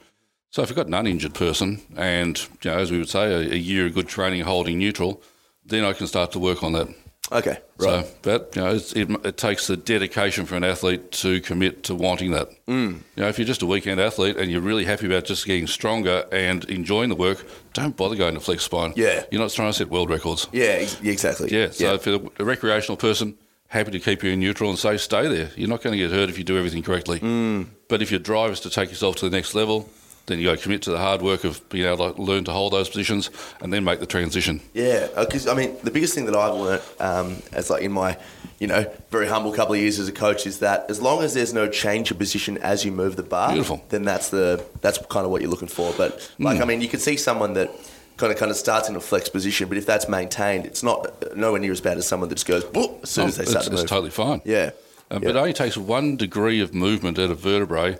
So 0.50 0.62
if 0.62 0.70
you've 0.70 0.76
got 0.76 0.88
an 0.88 0.94
uninjured 0.94 1.34
person, 1.34 1.82
and 1.96 2.36
you 2.62 2.70
know, 2.70 2.78
as 2.78 2.90
we 2.90 2.98
would 2.98 3.08
say, 3.08 3.32
a, 3.32 3.52
a 3.52 3.56
year 3.56 3.86
of 3.86 3.94
good 3.94 4.08
training 4.08 4.42
holding 4.42 4.78
neutral, 4.78 5.22
then 5.64 5.84
I 5.84 5.92
can 5.92 6.08
start 6.08 6.32
to 6.32 6.40
work 6.40 6.64
on 6.64 6.72
that. 6.72 6.88
Okay, 7.32 7.58
right. 7.78 8.04
So, 8.04 8.10
but 8.22 8.52
you 8.54 8.62
know, 8.62 8.70
it's, 8.74 8.92
it, 8.92 9.10
it 9.24 9.36
takes 9.36 9.66
the 9.66 9.76
dedication 9.76 10.46
for 10.46 10.54
an 10.54 10.62
athlete 10.62 11.10
to 11.12 11.40
commit 11.40 11.82
to 11.84 11.94
wanting 11.94 12.30
that. 12.30 12.48
Mm. 12.66 13.00
You 13.16 13.22
know, 13.22 13.28
if 13.28 13.38
you're 13.38 13.46
just 13.46 13.62
a 13.62 13.66
weekend 13.66 14.00
athlete 14.00 14.36
and 14.36 14.50
you're 14.50 14.60
really 14.60 14.84
happy 14.84 15.06
about 15.06 15.24
just 15.24 15.44
getting 15.44 15.66
stronger 15.66 16.24
and 16.30 16.64
enjoying 16.66 17.08
the 17.08 17.16
work, 17.16 17.44
don't 17.72 17.96
bother 17.96 18.14
going 18.14 18.34
to 18.34 18.40
flex 18.40 18.62
spine. 18.62 18.92
Yeah. 18.96 19.24
you're 19.30 19.40
not 19.40 19.50
trying 19.50 19.70
to 19.70 19.76
set 19.76 19.90
world 19.90 20.08
records. 20.08 20.46
yeah, 20.52 20.64
ex- 20.66 21.00
yeah, 21.02 21.12
exactly. 21.12 21.48
Yeah, 21.50 21.70
so 21.70 21.94
if 21.94 22.06
you're 22.06 22.20
a 22.38 22.44
recreational 22.44 22.96
person, 22.96 23.36
happy 23.68 23.90
to 23.90 23.98
keep 23.98 24.22
you 24.22 24.30
in 24.30 24.38
neutral 24.38 24.70
and 24.70 24.78
say 24.78 24.96
stay 24.96 25.26
there. 25.26 25.50
You're 25.56 25.68
not 25.68 25.82
going 25.82 25.92
to 25.92 25.98
get 25.98 26.12
hurt 26.12 26.28
if 26.28 26.38
you 26.38 26.44
do 26.44 26.56
everything 26.56 26.84
correctly. 26.84 27.18
Mm. 27.18 27.66
But 27.88 28.02
if 28.02 28.10
your 28.12 28.20
drive 28.20 28.52
is 28.52 28.60
to 28.60 28.70
take 28.70 28.90
yourself 28.90 29.16
to 29.16 29.28
the 29.28 29.36
next 29.36 29.54
level, 29.54 29.88
then 30.26 30.38
you 30.38 30.44
got 30.46 30.56
to 30.56 30.62
commit 30.62 30.82
to 30.82 30.90
the 30.90 30.98
hard 30.98 31.22
work 31.22 31.44
of 31.44 31.66
being 31.68 31.86
able 31.86 32.12
to 32.12 32.20
learn 32.20 32.44
to 32.44 32.50
hold 32.52 32.72
those 32.72 32.88
positions 32.88 33.30
and 33.60 33.72
then 33.72 33.84
make 33.84 34.00
the 34.00 34.06
transition. 34.06 34.60
Yeah, 34.74 35.06
because 35.18 35.46
I 35.46 35.54
mean, 35.54 35.76
the 35.82 35.90
biggest 35.90 36.14
thing 36.14 36.26
that 36.26 36.34
I've 36.34 36.54
learnt 36.54 36.82
um, 36.98 37.36
as 37.52 37.70
like 37.70 37.82
in 37.82 37.92
my, 37.92 38.18
you 38.58 38.66
know, 38.66 38.90
very 39.10 39.28
humble 39.28 39.52
couple 39.52 39.74
of 39.74 39.80
years 39.80 39.98
as 39.98 40.08
a 40.08 40.12
coach 40.12 40.46
is 40.46 40.58
that 40.60 40.90
as 40.90 41.00
long 41.00 41.22
as 41.22 41.34
there's 41.34 41.54
no 41.54 41.68
change 41.68 42.10
of 42.10 42.18
position 42.18 42.58
as 42.58 42.84
you 42.84 42.90
move 42.92 43.16
the 43.16 43.22
bar, 43.22 43.50
Beautiful. 43.50 43.84
then 43.90 44.02
that's 44.02 44.30
the 44.30 44.64
that's 44.80 44.98
kind 45.06 45.24
of 45.24 45.30
what 45.30 45.42
you're 45.42 45.50
looking 45.50 45.68
for. 45.68 45.92
But 45.96 46.30
like, 46.38 46.60
I 46.60 46.64
mean, 46.64 46.80
you 46.80 46.88
can 46.88 46.98
see 47.00 47.16
someone 47.16 47.54
that 47.54 47.70
kind 48.16 48.32
of 48.32 48.38
kind 48.38 48.50
of 48.50 48.56
starts 48.56 48.88
in 48.88 48.96
a 48.96 49.00
flex 49.00 49.28
position, 49.28 49.68
but 49.68 49.76
if 49.78 49.86
that's 49.86 50.08
maintained, 50.08 50.64
it's 50.66 50.82
not 50.82 51.36
nowhere 51.36 51.60
near 51.60 51.70
as 51.70 51.80
bad 51.82 51.98
as 51.98 52.08
someone 52.08 52.28
that 52.30 52.36
just 52.36 52.46
goes 52.46 52.64
"Boop," 52.64 53.02
as 53.02 53.10
soon 53.10 53.26
as 53.28 53.36
they 53.36 53.42
it's, 53.42 53.50
start 53.52 53.66
to 53.66 53.72
it's 53.72 53.82
move. 53.82 53.88
totally 53.88 54.10
fine. 54.10 54.40
yeah. 54.44 54.70
Uh, 55.10 55.14
Yeah. 55.14 55.18
But 55.20 55.28
it 55.30 55.36
only 55.36 55.52
takes 55.52 55.76
one 55.76 56.16
degree 56.16 56.60
of 56.60 56.74
movement 56.74 57.18
at 57.18 57.30
a 57.30 57.34
vertebrae 57.34 57.98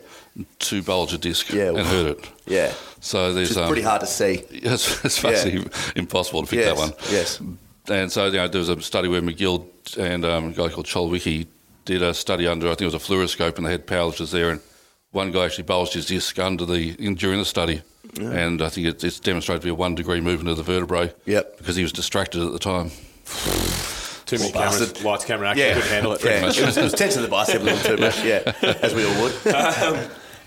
to 0.58 0.82
bulge 0.82 1.12
a 1.14 1.18
disc 1.18 1.50
Yeah, 1.52 1.68
and 1.68 1.86
hurt 1.86 2.06
it. 2.18 2.28
Yeah. 2.46 2.72
So 3.00 3.32
there's 3.32 3.50
It's 3.50 3.56
um, 3.58 3.68
pretty 3.68 3.82
hard 3.82 4.00
to 4.00 4.06
see. 4.06 4.42
It's, 4.50 5.04
it's 5.04 5.22
basically 5.22 5.70
impossible 5.94 6.42
to 6.42 6.48
pick 6.48 6.58
Yes, 6.60 6.68
that 6.68 6.78
one. 6.78 6.92
yes. 7.10 7.40
And 7.88 8.10
so 8.10 8.26
you 8.26 8.32
know, 8.32 8.48
there 8.48 8.58
was 8.58 8.68
a 8.68 8.80
study 8.82 9.08
where 9.08 9.22
McGill 9.22 9.64
and 9.96 10.24
um, 10.24 10.48
a 10.48 10.52
guy 10.52 10.68
called 10.68 10.86
Cholewicki 10.86 11.46
did 11.84 12.02
a 12.02 12.12
study 12.12 12.48
under, 12.48 12.66
I 12.66 12.70
think 12.70 12.82
it 12.82 12.94
was 12.94 12.94
a 12.94 12.98
fluoroscope, 12.98 13.56
and 13.58 13.66
they 13.66 13.70
had 13.70 13.88
lifters 13.88 14.32
there, 14.32 14.50
and 14.50 14.60
one 15.12 15.30
guy 15.30 15.44
actually 15.44 15.64
bulged 15.64 15.94
his 15.94 16.06
disc 16.06 16.36
under 16.40 16.66
the 16.66 16.96
in, 16.98 17.14
during 17.14 17.38
the 17.38 17.44
study, 17.44 17.82
and 18.18 18.60
I 18.60 18.68
think 18.68 18.88
it, 18.88 19.04
it's 19.04 19.20
demonstrated 19.20 19.62
to 19.62 19.66
be 19.66 19.70
a 19.70 19.74
one 19.74 19.94
degree 19.94 20.20
movement 20.20 20.48
of 20.48 20.56
the 20.56 20.64
vertebrae. 20.64 21.12
Yep. 21.26 21.58
Because 21.58 21.76
he 21.76 21.82
was 21.82 21.92
distracted 21.92 22.42
at 22.44 22.52
the 22.52 22.58
time. 22.58 22.90
Too 24.26 24.38
many 24.38 24.52
cameras, 24.52 24.80
bastard. 24.80 25.04
lights, 25.04 25.24
camera 25.24 25.48
action 25.50 25.66
Yeah. 25.66 25.74
couldn't 25.74 25.88
handle 25.90 26.12
it. 26.12 26.24
Yeah, 26.24 26.30
it 26.44 26.44
was, 26.66 26.76
it 26.76 26.82
was 26.82 26.92
tense 26.92 27.16
in 27.16 27.22
the 27.22 27.28
bicep 27.28 27.60
a 27.62 27.64
little 27.64 27.96
too 27.96 28.02
much. 28.02 28.22
Yeah, 28.24 28.52
as 28.82 28.94
we 28.94 29.04
all 29.06 29.22
would. 29.22 29.32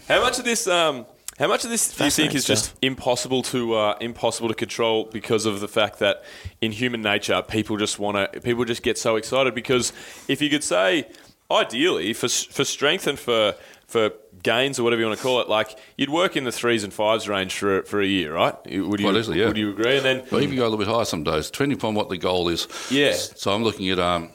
How 0.07 0.21
much 0.21 0.37
of 0.39 0.45
this? 0.45 0.67
Um, 0.67 1.05
how 1.37 1.47
much 1.47 1.63
of 1.63 1.69
this 1.69 1.95
do 1.95 2.03
you 2.03 2.11
think 2.11 2.35
is 2.35 2.43
just 2.43 2.73
impossible 2.81 3.41
to 3.43 3.75
uh, 3.75 3.97
impossible 4.01 4.49
to 4.49 4.53
control 4.53 5.05
because 5.05 5.45
of 5.45 5.61
the 5.61 5.69
fact 5.69 5.99
that 5.99 6.23
in 6.59 6.73
human 6.73 7.01
nature 7.01 7.41
people 7.41 7.77
just 7.77 7.97
want 7.97 8.33
to 8.33 8.41
people 8.41 8.65
just 8.65 8.83
get 8.83 8.97
so 8.97 9.15
excited 9.15 9.55
because 9.55 9.93
if 10.27 10.41
you 10.41 10.49
could 10.49 10.63
say 10.65 11.07
ideally 11.49 12.11
for 12.13 12.27
for 12.27 12.65
strength 12.65 13.07
and 13.07 13.17
for 13.17 13.55
for 13.87 14.11
gains 14.43 14.80
or 14.80 14.84
whatever 14.84 15.02
you 15.02 15.08
want 15.08 15.17
to 15.17 15.23
call 15.23 15.41
it 15.41 15.49
like 15.49 15.78
you'd 15.97 16.10
work 16.10 16.38
in 16.38 16.43
the 16.43 16.52
threes 16.52 16.84
and 16.84 16.93
fives 16.93 17.28
range 17.28 17.54
for 17.54 17.84
for 17.84 18.02
a 18.02 18.06
year 18.06 18.34
right 18.34 18.56
would 18.65 18.99
you 18.99 19.06
Quite 19.06 19.15
easily, 19.17 19.39
yeah. 19.39 19.47
would 19.47 19.58
you 19.58 19.71
agree 19.71 19.97
and 19.97 20.06
then 20.06 20.23
But 20.30 20.43
even 20.43 20.56
go 20.56 20.63
a 20.63 20.69
little 20.69 20.78
bit 20.78 20.88
higher 20.88 21.06
some 21.06 21.23
days, 21.23 21.49
depending 21.49 21.78
upon 21.78 21.95
what 21.95 22.10
the 22.10 22.17
goal 22.17 22.49
is. 22.49 22.67
Yeah. 22.89 23.13
So 23.13 23.52
I'm 23.52 23.63
looking 23.63 23.89
at 23.89 23.99
um, 23.99 24.30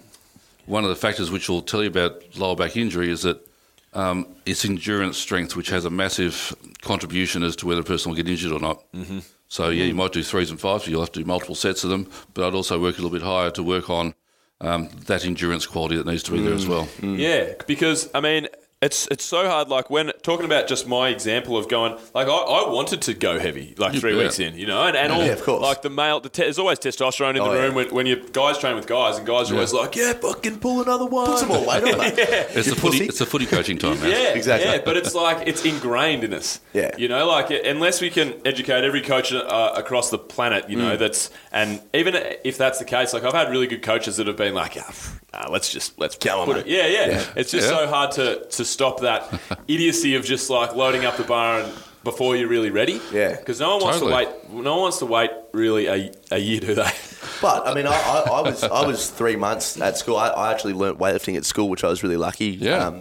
one 0.67 0.85
of 0.85 0.91
the 0.91 0.97
factors 0.97 1.31
which 1.31 1.49
will 1.49 1.63
tell 1.63 1.83
you 1.83 1.89
about 1.89 2.23
lower 2.37 2.57
back 2.57 2.77
injury 2.77 3.11
is 3.11 3.23
that 3.23 3.47
um, 3.93 4.27
it's 4.45 4.65
endurance 4.65 5.17
strength, 5.19 5.55
which 5.57 5.69
has 5.71 5.85
a 5.85 5.91
massive 5.91 6.55
contribution 6.83 7.43
as 7.43 7.55
to 7.57 7.67
whether 7.67 7.81
a 7.81 7.85
person 7.85 8.11
will 8.11 8.17
get 8.17 8.29
injured 8.29 8.53
or 8.53 8.61
not. 8.61 8.83
Mm-hmm. 8.93 9.21
So 9.49 9.69
yeah, 9.69 9.85
you 9.85 9.95
might 9.95 10.13
do 10.13 10.23
threes 10.23 10.51
and 10.51 10.61
fives, 10.61 10.87
you'll 10.89 11.01
have 11.01 11.13
to 11.13 11.21
do 11.21 11.27
multiple 11.27 11.55
sets 11.55 11.85
of 11.85 11.91
them. 11.91 12.09
But 12.33 12.47
I'd 12.47 12.55
also 12.55 12.81
work 12.81 12.99
a 12.99 13.03
little 13.03 13.17
bit 13.17 13.23
higher 13.23 13.51
to 13.53 13.63
work 13.63 13.89
on 13.89 14.15
um, 14.61 14.89
that 15.07 15.25
endurance 15.25 15.67
quality 15.67 15.97
that 15.97 16.07
needs 16.07 16.23
to 16.25 16.33
be 16.33 16.41
there 16.43 16.55
as 16.55 16.67
well. 16.67 16.89
Yeah, 17.03 17.53
because 17.67 18.11
I 18.15 18.21
mean, 18.21 18.49
it's 18.85 19.09
it's 19.11 19.25
so 19.25 19.49
hard. 19.49 19.69
Like 19.69 19.91
when 19.91 20.13
talking 20.23 20.45
about 20.45 20.69
just 20.69 20.87
my 20.87 21.09
example 21.09 21.57
of 21.57 21.69
going, 21.69 21.93
like 22.15 22.29
I, 22.29 22.31
I 22.33 22.69
wanted 22.71 23.03
to 23.03 23.15
go 23.15 23.39
heavy, 23.39 23.75
like 23.79 23.95
three 23.95 24.13
bet. 24.15 24.23
weeks 24.25 24.39
in, 24.39 24.55
you 24.57 24.67
know, 24.67 24.83
and, 24.87 24.97
and 24.97 25.13
all 25.13 25.25
Yeah, 25.25 25.33
of 25.33 25.43
course. 25.43 25.63
like 25.63 25.83
the 25.83 25.91
male, 25.91 26.21
the 26.21 26.29
te- 26.29 26.43
there's 26.43 26.59
always 26.59 26.79
testosterone 26.79 27.31
in 27.37 27.39
Oh, 27.41 27.51
the 27.51 27.57
yeah. 27.57 27.63
room 27.65 27.75
when, 27.75 27.89
when 27.95 28.07
you 28.07 28.17
guys 28.33 28.59
train 28.59 28.77
with 28.77 28.87
guys, 28.87 29.17
and 29.19 29.27
guys 29.27 29.51
are 29.51 29.55
always 29.55 29.73
like, 29.73 29.97
yeah, 29.97 30.13
fucking 30.13 30.59
pull 30.61 30.83
another 30.83 31.07
one, 31.07 31.27
Put 31.27 31.39
some 31.39 31.49
more 31.49 31.61
weight 31.67 31.83
on 31.85 31.99
that. 31.99 32.19
It's 32.19 32.67
You 32.69 32.75
the 32.75 32.81
footy, 32.81 32.99
pussy. 32.99 33.05
it's 33.07 33.19
the 33.19 33.27
footy 33.27 33.47
coaching 33.47 33.79
time, 33.79 33.99
man. 34.01 34.11
Yeah, 34.15 34.35
Exactly. 34.35 34.71
Yeah, 34.71 34.83
but 34.85 34.97
it's 34.97 35.15
like 35.15 35.47
it's 35.49 35.65
ingrained 35.65 36.23
in 36.25 36.35
us. 36.35 36.61
Yeah. 36.73 36.91
you 36.99 37.09
know, 37.09 37.27
like 37.27 37.51
unless 37.51 38.01
we 38.01 38.11
can 38.11 38.35
educate 38.45 38.85
every 38.85 39.01
coach 39.01 39.33
uh, 39.33 39.73
across 39.77 40.11
the 40.11 40.19
planet, 40.19 40.69
you 40.69 40.77
Mm. 40.77 40.81
know, 40.81 40.97
that's 40.97 41.31
and 41.53 41.81
even 41.95 42.15
if 42.45 42.59
that's 42.59 42.79
the 42.79 42.85
case, 42.85 43.13
like 43.15 43.25
I've 43.25 43.33
had 43.33 43.49
really 43.51 43.67
good 43.67 43.83
coaches 43.83 44.17
that 44.19 44.27
have 44.27 44.37
been 44.37 44.55
like, 44.55 44.75
yeah, 44.77 44.83
pff, 44.83 45.21
nah, 45.33 45.49
let's 45.51 45.73
just 45.73 45.99
let's 45.99 46.17
Come 46.17 46.41
on, 46.41 46.47
put 46.47 46.57
mate. 46.57 46.67
it. 46.67 46.71
Yeah, 46.71 46.87
yeah, 46.87 47.07
Yeah. 47.13 47.25
It's 47.37 47.51
just 47.51 47.71
Yeah. 47.71 47.79
so 47.79 47.87
hard 47.87 48.11
to 48.13 48.45
to 48.45 48.65
stop 48.75 49.01
that 49.01 49.41
idiocy 49.69 50.15
of 50.17 50.25
just 50.25 50.51
like 50.51 50.75
loading 50.75 51.05
up 51.05 51.17
the 51.17 51.25
bar 51.25 51.61
and 51.61 51.73
before 52.05 52.37
you're 52.37 52.49
really 52.49 52.71
ready. 52.71 53.01
Yeah. 53.13 53.37
because 53.37 53.61
no 53.61 53.77
one 53.77 53.85
wants 53.85 53.99
Totally. 54.01 54.27
to 54.27 54.31
wait. 54.33 54.51
No 54.51 54.73
one 54.75 54.83
wants 54.83 54.99
to 54.99 55.07
wait 55.07 55.31
really 55.53 55.87
a, 55.87 56.13
a 56.31 56.39
year, 56.39 56.61
do 56.61 56.75
they? 56.75 56.91
But 57.41 57.67
I 57.67 57.75
mean, 57.75 57.87
I, 57.87 57.93
I, 57.95 58.25
I 58.31 58.41
was 58.43 58.63
I 58.63 58.87
was 58.87 59.11
three 59.11 59.37
months 59.37 59.81
at 59.81 59.97
school. 59.97 60.17
I, 60.17 60.29
I 60.29 60.53
actually 60.53 60.75
learnt 60.75 60.99
weightlifting 60.99 61.37
at 61.37 61.45
school, 61.45 61.69
which 61.71 61.83
I 61.83 61.89
was 61.89 62.03
really 62.03 62.17
lucky. 62.19 62.47
Yeah. 62.51 62.87
Um, 62.87 63.01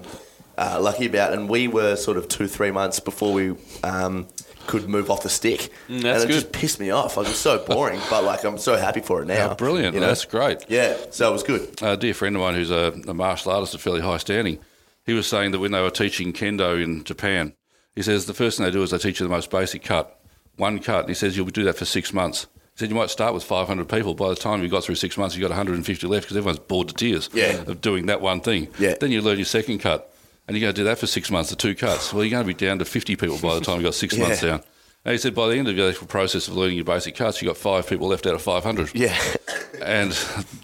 uh, 0.58 0.80
lucky 0.80 1.08
about, 1.08 1.34
and 1.34 1.50
we 1.50 1.68
were 1.68 1.96
sort 1.96 2.16
of 2.16 2.28
two 2.28 2.48
three 2.48 2.72
months 2.72 3.00
before 3.00 3.34
we 3.34 3.56
um, 3.84 4.28
could 4.68 4.88
move 4.88 5.10
off 5.10 5.24
the 5.24 5.30
stick. 5.30 5.70
Mm, 5.90 6.02
that's 6.02 6.24
and 6.24 6.30
it 6.32 6.34
good. 6.34 6.42
just 6.42 6.52
pissed 6.52 6.80
me 6.80 6.90
off. 6.92 7.18
Like, 7.18 7.26
it 7.26 7.30
was 7.30 7.40
so 7.40 7.58
boring, 7.66 8.00
but 8.10 8.24
like 8.24 8.44
I'm 8.44 8.58
so 8.58 8.76
happy 8.76 9.02
for 9.02 9.22
it 9.22 9.26
now. 9.28 9.52
Oh, 9.52 9.56
brilliant. 9.56 9.96
you 9.96 10.00
know? 10.02 10.08
That's 10.08 10.26
great. 10.26 10.64
Yeah, 10.70 10.96
so 11.10 11.30
it 11.30 11.34
was 11.34 11.44
good. 11.44 11.82
a 11.82 11.98
dear 11.98 12.14
friend 12.14 12.36
of 12.36 12.42
mine 12.42 12.54
who's 12.56 12.72
a, 12.72 12.94
a 13.08 13.14
martial 13.14 13.52
artist 13.52 13.74
at 13.76 13.82
fairly 13.82 14.02
high 14.02 14.18
standing, 14.18 14.60
he 15.06 15.14
was 15.14 15.28
saying 15.28 15.52
that 15.52 15.60
when 15.60 15.72
they 15.72 15.82
were 15.82 15.90
teaching 15.90 16.34
kendo 16.34 16.82
in 16.82 17.04
Japan, 17.04 17.54
he 17.96 18.02
says 18.02 18.26
the 18.26 18.34
first 18.34 18.58
thing 18.58 18.66
they 18.66 18.72
do 18.72 18.82
is 18.84 18.92
they 18.92 18.98
teach 18.98 19.20
you 19.20 19.26
the 19.26 19.30
most 19.34 19.50
basic 19.50 19.84
cut, 19.84 20.20
one 20.58 20.80
cut. 20.80 21.02
And 21.02 21.10
he 21.10 21.14
says 21.16 21.36
you'll 21.38 21.46
do 21.48 21.64
that 21.66 21.78
for 21.78 21.86
six 21.86 22.14
months. 22.14 22.48
He 22.74 22.80
said 22.80 22.90
you 22.90 22.96
might 22.96 23.10
start 23.12 23.34
with 23.36 23.44
500 23.44 23.88
people. 23.88 24.16
By 24.16 24.30
the 24.30 24.36
time 24.36 24.64
you 24.64 24.70
got 24.70 24.84
through 24.84 24.96
six 24.96 25.18
months, 25.18 25.36
you've 25.36 25.42
got 25.44 25.52
150 25.52 26.08
left 26.08 26.26
because 26.26 26.38
everyone's 26.38 26.60
bored 26.60 26.88
to 26.88 26.94
tears 26.96 27.30
Yeah. 27.34 27.62
of 27.68 27.82
doing 27.82 28.08
that 28.08 28.20
one 28.22 28.40
thing. 28.42 28.68
Yeah. 28.80 28.96
Then 29.00 29.12
you 29.12 29.22
learn 29.22 29.38
your 29.38 29.46
second 29.46 29.80
cut, 29.80 30.12
and 30.48 30.58
you're 30.58 30.62
going 30.66 30.74
to 30.74 30.82
do 30.82 30.86
that 30.86 30.98
for 30.98 31.06
six 31.06 31.30
months, 31.30 31.52
the 31.52 31.56
two 31.56 31.76
cuts. 31.76 32.12
Well, 32.14 32.24
you're 32.24 32.32
going 32.32 32.44
to 32.44 32.48
be 32.48 32.54
down 32.66 32.80
to 32.80 32.86
50 32.86 33.16
people 33.16 33.38
by 33.38 33.54
the 33.56 33.62
time 33.62 33.76
you've 33.76 33.84
got 33.84 33.94
six 33.96 34.16
Yeah. 34.18 34.24
months 34.28 34.42
down. 34.42 34.64
And 35.06 35.12
he 35.12 35.18
said 35.18 35.36
by 35.36 35.50
the 35.50 35.58
end 35.58 35.68
of 35.68 35.76
the 35.76 35.86
actual 35.90 36.08
process 36.08 36.48
of 36.48 36.56
learning 36.56 36.78
your 36.78 36.86
basic 36.86 37.16
cuts, 37.16 37.42
you've 37.42 37.50
got 37.50 37.58
five 37.58 37.88
people 37.88 38.08
left 38.08 38.26
out 38.26 38.36
of 38.36 38.42
500. 38.42 38.92
Yeah. 38.96 39.18
And 39.82 40.12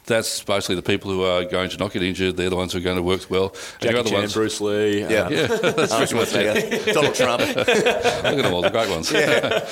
that's 0.05 0.41
basically 0.43 0.75
the 0.75 0.81
people 0.81 1.11
who 1.11 1.23
are 1.23 1.43
going 1.43 1.69
to 1.71 1.77
not 1.77 1.91
get 1.91 2.03
injured. 2.03 2.37
They're 2.37 2.49
the 2.49 2.55
ones 2.55 2.71
who 2.71 2.79
are 2.79 2.81
going 2.81 2.95
to 2.95 3.03
work 3.03 3.29
well. 3.29 3.49
And 3.49 3.81
Jackie 3.81 3.97
other 3.97 4.09
Chan, 4.09 4.19
ones, 4.19 4.33
Bruce 4.33 4.61
Lee. 4.61 5.01
Yeah. 5.01 5.07
uh, 5.07 5.29
yeah, 5.29 5.47
that's 5.71 5.91
I 5.91 5.99
was 5.99 6.13
pretty 6.13 6.15
much 6.15 6.33
gonna 6.33 6.53
it. 6.57 6.83
say, 6.83 6.93
Donald 6.93 7.15
Trump. 7.15 7.41
Look 7.55 7.67
at 7.67 8.23
them 8.43 8.53
all, 8.53 8.61
the 8.61 8.69
great 8.69 8.89
ones. 8.89 9.11
Yeah, 9.11 9.67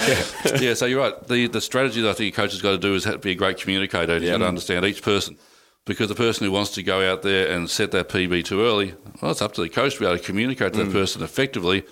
yeah. 0.59 0.73
so 0.73 0.85
you're 0.85 0.99
right. 0.99 1.27
The 1.27 1.47
the 1.47 1.61
strategy 1.61 2.01
that 2.01 2.09
I 2.09 2.13
think 2.13 2.33
a 2.33 2.35
coach 2.35 2.51
has 2.51 2.61
got 2.61 2.71
to 2.71 2.77
do 2.77 2.93
is 2.93 3.05
have 3.05 3.13
to 3.13 3.19
be 3.19 3.31
a 3.31 3.35
great 3.35 3.57
communicator. 3.57 4.19
He's 4.19 4.29
got 4.29 4.39
to 4.39 4.47
understand 4.47 4.83
each 4.85 5.01
person. 5.01 5.37
Because 5.85 6.09
the 6.09 6.15
person 6.15 6.45
who 6.45 6.51
wants 6.51 6.71
to 6.71 6.83
go 6.83 7.09
out 7.09 7.21
there 7.21 7.49
and 7.49 7.69
set 7.69 7.91
that 7.91 8.09
PB 8.09 8.43
too 8.43 8.61
early, 8.61 8.93
well, 9.21 9.31
it's 9.31 9.41
up 9.41 9.53
to 9.53 9.61
the 9.61 9.69
coach 9.69 9.93
to 9.93 9.99
be 10.01 10.05
able 10.05 10.17
to 10.17 10.23
communicate 10.23 10.73
to 10.73 10.83
that 10.83 10.91
person 10.91 11.23
effectively 11.23 11.85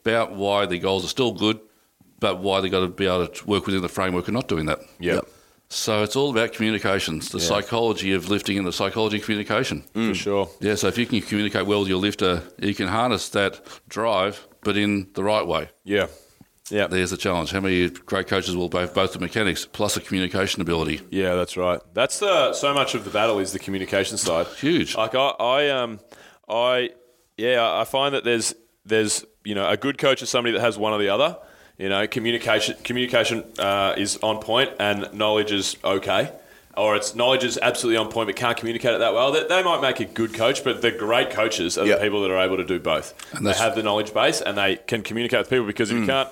about 0.00 0.32
why 0.34 0.64
the 0.64 0.78
goals 0.78 1.04
are 1.04 1.08
still 1.08 1.32
good, 1.32 1.60
but 2.24 2.38
why 2.38 2.60
they've 2.60 2.70
got 2.70 2.80
to 2.80 2.88
be 2.88 3.04
able 3.06 3.26
to 3.26 3.46
work 3.46 3.66
within 3.66 3.82
the 3.82 3.88
framework 3.88 4.26
of 4.28 4.32
not 4.34 4.48
doing 4.48 4.64
that. 4.66 4.78
yeah. 4.98 5.20
So 5.68 6.02
it's 6.04 6.14
all 6.14 6.30
about 6.30 6.52
communications, 6.52 7.30
the 7.30 7.40
psychology 7.40 8.12
of 8.12 8.28
lifting 8.28 8.58
and 8.58 8.66
the 8.66 8.72
psychology 8.72 9.16
of 9.18 9.24
communication. 9.24 9.82
For 9.92 10.14
sure. 10.14 10.48
Yeah, 10.60 10.76
so 10.76 10.86
if 10.88 10.96
you 10.98 11.06
can 11.06 11.20
communicate 11.20 11.66
well 11.66 11.80
with 11.80 11.88
your 11.88 11.98
lifter, 11.98 12.42
you 12.58 12.74
can 12.74 12.86
harness 12.86 13.28
that 13.30 13.60
drive, 13.88 14.46
but 14.62 14.76
in 14.76 15.08
the 15.14 15.24
right 15.24 15.44
way. 15.46 15.68
Yeah. 15.82 16.06
Yeah. 16.70 16.86
There's 16.86 17.10
the 17.10 17.16
challenge. 17.16 17.50
How 17.50 17.60
many 17.60 17.88
great 17.90 18.28
coaches 18.28 18.54
will 18.56 18.68
both 18.68 18.94
both 18.94 19.12
the 19.14 19.18
mechanics 19.18 19.66
plus 19.66 19.94
the 19.94 20.00
communication 20.00 20.62
ability? 20.62 21.00
Yeah, 21.10 21.34
that's 21.34 21.56
right. 21.56 21.80
That's 21.92 22.20
the 22.20 22.52
so 22.52 22.72
much 22.72 22.94
of 22.94 23.04
the 23.04 23.10
battle 23.10 23.38
is 23.40 23.52
the 23.52 23.58
communication 23.58 24.16
side. 24.16 24.46
Huge. 24.58 24.96
Like 24.96 25.14
I, 25.14 25.28
I 25.56 25.68
um, 25.70 25.98
I, 26.48 26.90
yeah, 27.36 27.80
I 27.80 27.84
find 27.84 28.14
that 28.14 28.22
there's 28.24 28.54
there's 28.84 29.24
you 29.44 29.54
know 29.54 29.68
a 29.68 29.76
good 29.76 29.98
coach 29.98 30.22
is 30.22 30.30
somebody 30.30 30.52
that 30.52 30.60
has 30.60 30.78
one 30.78 30.92
or 30.92 30.98
the 30.98 31.08
other. 31.08 31.36
You 31.78 31.88
know, 31.88 32.06
communication 32.06 32.76
communication 32.84 33.44
uh, 33.58 33.94
is 33.96 34.16
on 34.22 34.38
point 34.40 34.70
and 34.78 35.12
knowledge 35.12 35.50
is 35.50 35.76
okay, 35.82 36.30
or 36.76 36.94
it's 36.94 37.16
knowledge 37.16 37.42
is 37.42 37.58
absolutely 37.60 37.96
on 37.96 38.10
point 38.12 38.28
but 38.28 38.36
can't 38.36 38.56
communicate 38.56 38.94
it 38.94 38.98
that 38.98 39.12
well. 39.12 39.32
They, 39.32 39.44
they 39.48 39.62
might 39.62 39.80
make 39.80 39.98
a 39.98 40.04
good 40.04 40.34
coach, 40.34 40.62
but 40.62 40.82
the 40.82 40.92
great 40.92 41.30
coaches 41.30 41.76
are 41.76 41.84
Yeah. 41.86 41.96
the 41.96 42.02
people 42.02 42.22
that 42.22 42.30
are 42.30 42.38
able 42.38 42.58
to 42.58 42.64
do 42.64 42.78
both. 42.78 43.12
And 43.34 43.44
they 43.44 43.54
have 43.54 43.74
the 43.74 43.82
knowledge 43.82 44.14
base 44.14 44.40
and 44.40 44.56
they 44.56 44.76
can 44.76 45.02
communicate 45.02 45.40
with 45.40 45.50
people 45.50 45.66
because 45.66 45.90
if 45.90 45.98
you 45.98 46.06
can't 46.06 46.28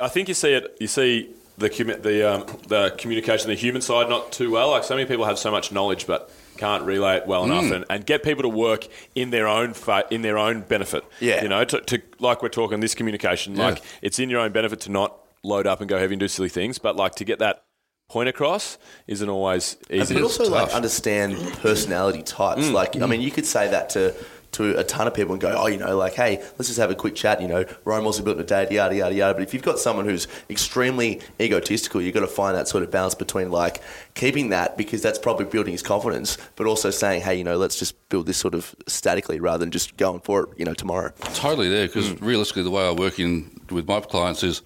I 0.00 0.08
think 0.08 0.28
you 0.28 0.34
see 0.34 0.52
it. 0.52 0.76
You 0.80 0.86
see 0.86 1.30
the 1.58 1.68
the 2.02 2.30
um, 2.34 2.46
the 2.68 2.94
communication, 2.98 3.48
the 3.48 3.54
human 3.54 3.82
side, 3.82 4.08
not 4.08 4.32
too 4.32 4.50
well. 4.50 4.70
Like 4.70 4.84
so 4.84 4.94
many 4.94 5.06
people 5.06 5.24
have 5.26 5.38
so 5.38 5.50
much 5.50 5.72
knowledge, 5.72 6.06
but 6.06 6.30
can't 6.60 6.84
relay 6.84 7.16
it 7.16 7.26
well 7.26 7.44
enough, 7.44 7.70
and, 7.72 7.84
and 7.90 8.06
get 8.06 8.22
people 8.22 8.42
to 8.42 8.48
work 8.48 8.86
in 9.14 9.30
their 9.30 9.48
own 9.48 9.72
fa- 9.74 10.04
in 10.10 10.22
their 10.22 10.38
own 10.38 10.60
benefit. 10.60 11.02
Yeah. 11.18 11.42
you 11.42 11.48
know, 11.48 11.64
to, 11.64 11.80
to 11.80 12.00
like 12.20 12.42
we're 12.42 12.48
talking 12.50 12.80
this 12.80 12.94
communication, 12.94 13.56
Yeah. 13.56 13.64
like 13.70 13.82
it's 14.02 14.18
in 14.18 14.30
your 14.30 14.40
own 14.40 14.52
benefit 14.52 14.80
to 14.80 14.90
not 14.92 15.16
load 15.42 15.66
up 15.66 15.80
and 15.80 15.88
go 15.88 15.98
heavy 15.98 16.14
and 16.14 16.20
do 16.20 16.28
silly 16.28 16.48
things, 16.50 16.78
but 16.78 16.94
like 16.96 17.14
to 17.16 17.24
get 17.24 17.38
that 17.40 17.64
point 18.08 18.28
across 18.28 18.76
isn't 19.06 19.28
always 19.28 19.76
easy. 19.90 20.14
but 20.14 20.22
also 20.22 20.44
tough. 20.44 20.52
like 20.52 20.70
understand 20.74 21.36
personality 21.62 22.22
types. 22.22 22.62
Mm. 22.62 22.72
Like, 22.72 23.00
I 23.00 23.06
mean, 23.06 23.20
you 23.20 23.30
could 23.30 23.46
say 23.46 23.68
that 23.68 23.88
to 23.90 24.14
to 24.52 24.76
a 24.78 24.84
ton 24.84 25.06
of 25.06 25.14
people 25.14 25.32
and 25.32 25.40
go, 25.40 25.54
oh, 25.56 25.66
you 25.68 25.76
know, 25.76 25.96
like, 25.96 26.14
hey, 26.14 26.38
let's 26.58 26.66
just 26.66 26.78
have 26.78 26.90
a 26.90 26.94
quick 26.94 27.14
chat. 27.14 27.40
You 27.40 27.48
know, 27.48 27.64
Rome 27.84 28.04
wasn't 28.04 28.24
built 28.24 28.36
in 28.38 28.42
a 28.42 28.46
day, 28.46 28.66
yada 28.70 28.94
yada 28.94 29.14
yada. 29.14 29.34
But 29.34 29.42
if 29.44 29.54
you've 29.54 29.62
got 29.62 29.78
someone 29.78 30.04
who's 30.04 30.26
extremely 30.48 31.20
egotistical, 31.40 32.02
you've 32.02 32.14
got 32.14 32.20
to 32.20 32.26
find 32.26 32.56
that 32.56 32.68
sort 32.68 32.82
of 32.82 32.90
balance 32.90 33.14
between 33.14 33.50
like 33.50 33.80
keeping 34.14 34.50
that 34.50 34.76
because 34.76 35.02
that's 35.02 35.18
probably 35.18 35.44
building 35.46 35.72
his 35.72 35.82
confidence, 35.82 36.36
but 36.56 36.66
also 36.66 36.90
saying, 36.90 37.22
hey, 37.22 37.36
you 37.36 37.44
know, 37.44 37.56
let's 37.56 37.78
just 37.78 37.94
build 38.08 38.26
this 38.26 38.36
sort 38.38 38.54
of 38.54 38.74
statically 38.86 39.38
rather 39.40 39.58
than 39.58 39.70
just 39.70 39.96
going 39.96 40.20
for 40.20 40.44
it, 40.44 40.48
you 40.58 40.64
know, 40.64 40.74
tomorrow. 40.74 41.12
Totally 41.34 41.68
there, 41.68 41.86
because 41.86 42.10
Mm. 42.10 42.18
realistically, 42.20 42.62
the 42.64 42.70
way 42.70 42.86
I 42.86 42.90
work 42.90 43.18
in 43.20 43.60
with 43.70 43.86
my 43.86 44.00
clients 44.00 44.42
is, 44.42 44.62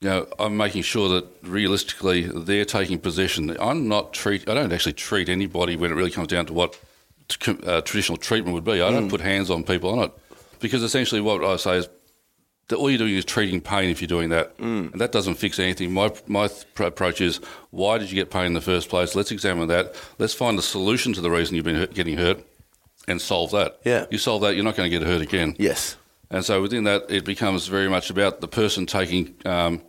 you 0.00 0.08
know, 0.08 0.26
I'm 0.38 0.56
making 0.56 0.82
sure 0.82 1.08
that 1.10 1.26
realistically 1.42 2.22
they're 2.22 2.64
taking 2.64 2.98
possession. 2.98 3.54
I'm 3.60 3.88
not 3.88 4.12
treat. 4.14 4.48
I 4.48 4.54
don't 4.54 4.72
actually 4.72 4.92
treat 4.94 5.28
anybody 5.28 5.76
when 5.76 5.90
it 5.90 5.94
really 5.94 6.10
comes 6.10 6.28
down 6.28 6.46
to 6.46 6.52
what 6.52 6.78
uh, 7.66 7.80
traditional 7.82 8.16
treatment 8.18 8.54
would 8.54 8.64
be. 8.64 8.72
I 8.82 8.88
Mm. 8.88 8.92
don't 8.92 9.10
put 9.10 9.20
hands 9.20 9.50
on 9.50 9.62
people 9.64 9.90
on 9.90 10.04
it 10.06 10.12
because 10.60 10.82
essentially 10.82 11.20
what 11.20 11.44
I 11.44 11.56
say 11.56 11.76
is 11.78 11.88
that 12.68 12.76
all 12.76 12.90
you're 12.90 12.98
doing 12.98 13.14
is 13.14 13.24
treating 13.24 13.60
pain 13.60 13.88
if 13.90 14.00
you're 14.02 14.08
doing 14.08 14.28
that, 14.30 14.56
Mm. 14.58 14.92
and 14.92 15.00
that 15.00 15.12
doesn't 15.12 15.34
fix 15.36 15.58
anything. 15.58 15.92
My 15.92 16.12
my 16.26 16.48
th- 16.48 16.64
approach 16.80 17.20
is 17.20 17.40
why 17.70 17.98
did 17.98 18.10
you 18.10 18.14
get 18.14 18.30
pain 18.30 18.46
in 18.46 18.52
the 18.54 18.60
first 18.60 18.88
place? 18.88 19.14
Let's 19.14 19.30
examine 19.30 19.68
that. 19.68 19.94
Let's 20.18 20.34
find 20.34 20.58
the 20.58 20.62
solution 20.62 21.12
to 21.14 21.20
the 21.20 21.30
reason 21.30 21.54
you've 21.56 21.64
been 21.64 21.76
hurt, 21.76 21.94
getting 21.94 22.16
hurt, 22.18 22.44
and 23.06 23.20
solve 23.20 23.50
that. 23.52 23.78
Yeah. 23.84 24.06
you 24.10 24.18
solve 24.18 24.42
that, 24.42 24.54
you're 24.54 24.64
not 24.64 24.76
going 24.76 24.90
to 24.90 24.98
get 24.98 25.06
hurt 25.06 25.22
again. 25.22 25.54
Yes. 25.58 25.96
And 26.30 26.44
so 26.44 26.60
within 26.60 26.84
that, 26.84 27.10
it 27.10 27.24
becomes 27.24 27.66
very 27.68 27.88
much 27.88 28.10
about 28.10 28.42
the 28.42 28.48
person 28.48 28.84
taking 28.84 29.34
um, 29.46 29.80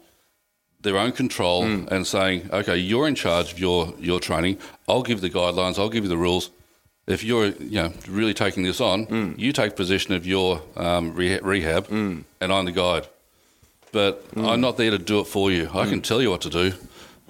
their 0.81 0.97
own 0.97 1.11
control 1.11 1.63
and 1.65 2.07
saying, 2.07 2.49
okay, 2.53 2.77
you're 2.77 3.09
in 3.09 3.15
charge 3.15 3.51
of 3.51 3.59
your, 3.59 3.93
your 3.99 4.21
training. 4.21 4.57
I'll 4.87 5.03
give 5.03 5.19
the 5.19 5.29
guidelines. 5.29 5.77
I'll 5.77 5.89
give 5.89 6.05
you 6.05 6.09
the 6.09 6.17
rules. 6.17 6.49
If 7.09 7.23
you're 7.23 7.47
you 7.47 7.81
know, 7.81 7.91
really 8.07 8.33
taking 8.33 8.63
this 8.63 8.79
on, 8.79 9.07
mm. 9.07 9.37
you 9.37 9.51
take 9.51 9.75
possession 9.75 10.13
of 10.13 10.25
your 10.25 10.61
um, 10.77 11.13
reha- 11.15 11.41
rehab 11.41 11.87
mm. 11.87 12.23
and 12.39 12.53
I'm 12.53 12.65
the 12.65 12.71
guide. 12.71 13.07
But 13.91 14.29
mm. 14.35 14.47
I'm 14.47 14.61
not 14.61 14.77
there 14.77 14.91
to 14.91 14.99
do 14.99 15.19
it 15.19 15.25
for 15.25 15.51
you. 15.51 15.69
I 15.73 15.87
can 15.87 16.01
tell 16.01 16.21
you 16.21 16.29
what 16.29 16.41
to 16.41 16.49
do, 16.49 16.73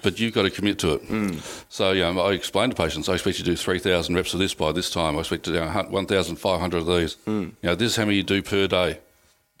but 0.02 0.20
you've 0.20 0.34
got 0.34 0.42
to 0.42 0.50
commit 0.50 0.78
to 0.80 0.94
it. 0.94 1.42
So, 1.70 1.92
you 1.92 2.02
know, 2.02 2.20
I 2.20 2.32
explain 2.32 2.68
to 2.68 2.76
patients, 2.76 3.08
I 3.08 3.14
expect 3.14 3.38
you 3.38 3.44
to 3.46 3.50
do 3.52 3.56
3,000 3.56 4.14
reps 4.14 4.34
of 4.34 4.40
this 4.40 4.52
by 4.52 4.70
this 4.72 4.90
time. 4.90 5.16
I 5.16 5.20
expect 5.20 5.44
to 5.44 5.52
do 5.52 5.60
1,500 5.60 6.76
of 6.76 6.86
these. 6.86 7.16
You 7.26 7.54
know, 7.62 7.74
this 7.74 7.92
is 7.92 7.96
how 7.96 8.04
many 8.04 8.18
you 8.18 8.22
do 8.22 8.42
per 8.42 8.66
day. 8.66 8.98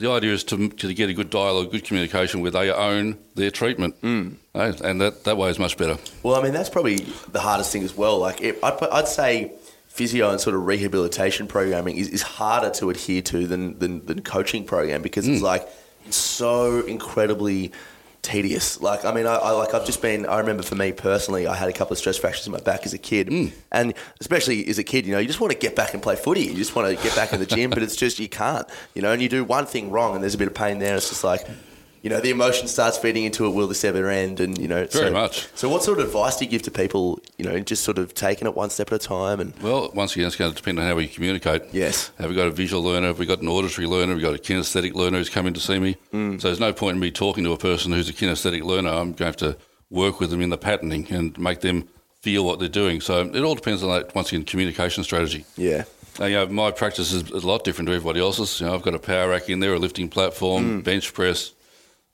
The 0.00 0.10
idea 0.10 0.32
is 0.32 0.44
to, 0.44 0.68
to 0.70 0.94
get 0.94 1.10
a 1.10 1.14
good 1.14 1.28
dialogue, 1.28 1.70
good 1.70 1.84
communication 1.84 2.40
where 2.40 2.50
they 2.50 2.70
own 2.70 3.18
their 3.34 3.50
treatment. 3.50 4.00
Mm. 4.00 4.36
Eh, 4.54 4.72
and 4.82 4.98
that, 5.00 5.24
that 5.24 5.36
way 5.36 5.50
is 5.50 5.58
much 5.58 5.76
better. 5.76 5.98
Well, 6.22 6.36
I 6.36 6.42
mean, 6.42 6.54
that's 6.54 6.70
probably 6.70 6.96
the 7.30 7.40
hardest 7.40 7.70
thing 7.70 7.84
as 7.84 7.94
well. 7.94 8.18
Like, 8.18 8.40
if, 8.40 8.64
I'd, 8.64 8.82
I'd 8.90 9.08
say 9.08 9.52
physio 10.00 10.30
and 10.30 10.40
sort 10.40 10.56
of 10.56 10.64
rehabilitation 10.64 11.46
programming 11.46 11.98
is, 11.98 12.08
is 12.08 12.22
harder 12.22 12.70
to 12.70 12.88
adhere 12.88 13.20
to 13.20 13.46
than, 13.46 13.78
than, 13.80 14.02
than 14.06 14.22
coaching 14.22 14.64
program 14.64 15.02
because 15.02 15.28
it's 15.28 15.40
hmm. 15.40 15.44
like 15.44 15.68
it's 16.06 16.16
so 16.16 16.80
incredibly 16.86 17.70
tedious. 18.22 18.80
Like, 18.80 19.04
I 19.04 19.12
mean, 19.12 19.26
I, 19.26 19.34
I 19.34 19.50
like 19.50 19.74
I've 19.74 19.84
just 19.84 20.00
been. 20.00 20.24
I 20.24 20.38
remember 20.38 20.62
for 20.62 20.74
me 20.74 20.92
personally, 20.92 21.46
I 21.46 21.54
had 21.54 21.68
a 21.68 21.72
couple 21.74 21.92
of 21.92 21.98
stress 21.98 22.16
fractures 22.16 22.46
in 22.46 22.52
my 22.52 22.60
back 22.60 22.86
as 22.86 22.94
a 22.94 22.98
kid, 22.98 23.28
hmm. 23.28 23.46
and 23.70 23.92
especially 24.20 24.66
as 24.68 24.78
a 24.78 24.84
kid, 24.84 25.04
you 25.04 25.12
know, 25.12 25.18
you 25.18 25.26
just 25.26 25.38
want 25.38 25.52
to 25.52 25.58
get 25.58 25.76
back 25.76 25.92
and 25.92 26.02
play 26.02 26.16
footy. 26.16 26.44
You 26.44 26.54
just 26.54 26.74
want 26.74 26.96
to 26.96 27.02
get 27.02 27.14
back 27.14 27.34
in 27.34 27.38
the 27.38 27.44
gym, 27.44 27.68
but 27.68 27.82
it's 27.82 27.94
just 27.94 28.18
you 28.18 28.28
can't, 28.30 28.66
you 28.94 29.02
know. 29.02 29.12
And 29.12 29.20
you 29.20 29.28
do 29.28 29.44
one 29.44 29.66
thing 29.66 29.90
wrong, 29.90 30.14
and 30.14 30.22
there's 30.22 30.34
a 30.34 30.38
bit 30.38 30.48
of 30.48 30.54
pain 30.54 30.78
there. 30.78 30.96
It's 30.96 31.10
just 31.10 31.24
like. 31.24 31.46
You 32.02 32.08
know, 32.08 32.18
the 32.20 32.30
emotion 32.30 32.66
starts 32.66 32.96
feeding 32.96 33.24
into 33.24 33.44
it. 33.46 33.50
Will 33.50 33.66
this 33.68 33.84
ever 33.84 34.08
end? 34.08 34.40
And 34.40 34.56
you 34.56 34.68
know, 34.68 34.86
Very 34.86 35.08
so, 35.08 35.10
much. 35.12 35.48
So, 35.54 35.68
what 35.68 35.82
sort 35.82 35.98
of 35.98 36.06
advice 36.06 36.36
do 36.38 36.46
you 36.46 36.50
give 36.50 36.62
to 36.62 36.70
people? 36.70 37.20
You 37.36 37.44
know, 37.44 37.58
just 37.60 37.84
sort 37.84 37.98
of 37.98 38.14
taking 38.14 38.46
it 38.48 38.54
one 38.54 38.70
step 38.70 38.90
at 38.90 38.94
a 38.94 39.06
time. 39.06 39.38
And 39.38 39.54
Well, 39.60 39.90
once 39.94 40.14
again, 40.16 40.26
it's 40.26 40.36
going 40.36 40.50
to 40.50 40.56
depend 40.56 40.78
on 40.78 40.86
how 40.86 40.94
we 40.94 41.06
communicate. 41.08 41.62
Yes. 41.72 42.10
Have 42.18 42.30
we 42.30 42.36
got 42.36 42.46
a 42.46 42.50
visual 42.50 42.82
learner? 42.82 43.08
Have 43.08 43.18
we 43.18 43.26
got 43.26 43.42
an 43.42 43.48
auditory 43.48 43.86
learner? 43.86 44.08
Have 44.12 44.16
we 44.16 44.22
got 44.22 44.34
a 44.34 44.38
kinesthetic 44.38 44.94
learner 44.94 45.18
who's 45.18 45.28
coming 45.28 45.52
to 45.52 45.60
see 45.60 45.78
me? 45.78 45.96
Mm. 46.14 46.40
So 46.40 46.48
there's 46.48 46.60
no 46.60 46.72
point 46.72 46.94
in 46.94 47.00
me 47.00 47.10
talking 47.10 47.44
to 47.44 47.52
a 47.52 47.58
person 47.58 47.92
who's 47.92 48.08
a 48.08 48.14
kinesthetic 48.14 48.62
learner. 48.62 48.88
I'm 48.88 49.12
going 49.12 49.14
to 49.16 49.24
have 49.26 49.36
to 49.38 49.56
work 49.90 50.20
with 50.20 50.30
them 50.30 50.40
in 50.40 50.48
the 50.50 50.56
patterning 50.58 51.06
and 51.10 51.36
make 51.38 51.60
them 51.60 51.86
feel 52.20 52.44
what 52.46 52.58
they're 52.60 52.68
doing. 52.68 53.00
So 53.02 53.20
it 53.22 53.42
all 53.42 53.54
depends 53.54 53.82
on 53.82 53.90
that, 53.90 54.14
once 54.14 54.28
again, 54.32 54.44
communication 54.44 55.04
strategy. 55.04 55.44
yeah, 55.56 55.84
Now, 56.18 56.26
you 56.26 56.36
know, 56.36 56.46
my 56.48 56.70
practice 56.70 57.12
is 57.12 57.28
a 57.30 57.46
lot 57.46 57.64
different 57.64 57.88
to 57.88 57.94
everybody 57.94 58.20
else's. 58.20 58.60
You 58.60 58.66
know, 58.66 58.74
I've 58.74 58.82
got 58.82 58.94
a 58.94 58.98
power 58.98 59.28
rack 59.30 59.48
in 59.50 59.60
there, 59.60 59.74
a 59.74 59.78
lifting 59.78 60.08
platform, 60.08 60.80
Mm. 60.80 60.84
bench 60.84 61.12
press, 61.14 61.52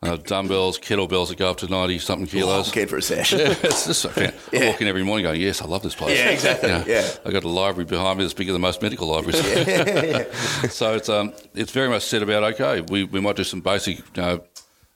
uh, 0.07 0.17
dumbbells, 0.17 0.79
kettlebells 0.79 1.29
that 1.29 1.39
go 1.39 1.51
up 1.51 1.59
to 1.59 1.69
90 1.69 1.99
something 1.99 2.27
kilos. 2.27 2.69
I'm 2.69 2.73
keen 2.73 2.89
for 2.89 2.97
a 2.97 3.03
session. 3.03 3.39
Yeah, 3.47 3.55
it's 3.63 3.87
just 3.87 4.01
so 4.01 4.09
fan. 4.09 4.33
I 4.53 4.67
walk 4.69 4.81
in 4.81 4.89
every 4.89 5.05
morning 5.05 5.25
going, 5.25 5.41
yes, 5.41 5.61
I 5.61 5.67
love 5.67 5.83
this 5.83 5.95
place. 5.95 6.19
Yeah, 6.19 6.31
exactly, 6.31 6.71
yeah. 6.71 7.09
I 7.25 7.31
got 7.31 7.45
a 7.45 7.49
library 7.49 7.85
behind 7.85 8.19
me 8.19 8.25
that's 8.25 8.35
bigger 8.35 8.53
than 8.53 8.63
most 8.63 8.83
medical 8.83 9.09
libraries. 9.09 9.41
so 10.73 10.95
it's 10.95 11.09
um, 11.09 11.33
it's 11.55 11.73
very 11.73 11.89
much 11.89 12.03
said 12.03 12.23
about 12.23 12.43
okay, 12.55 12.81
we, 12.81 13.05
we 13.05 13.21
might 13.21 13.37
do 13.37 13.45
some 13.45 13.61
basic 13.61 13.99
you 13.99 14.23
know, 14.23 14.45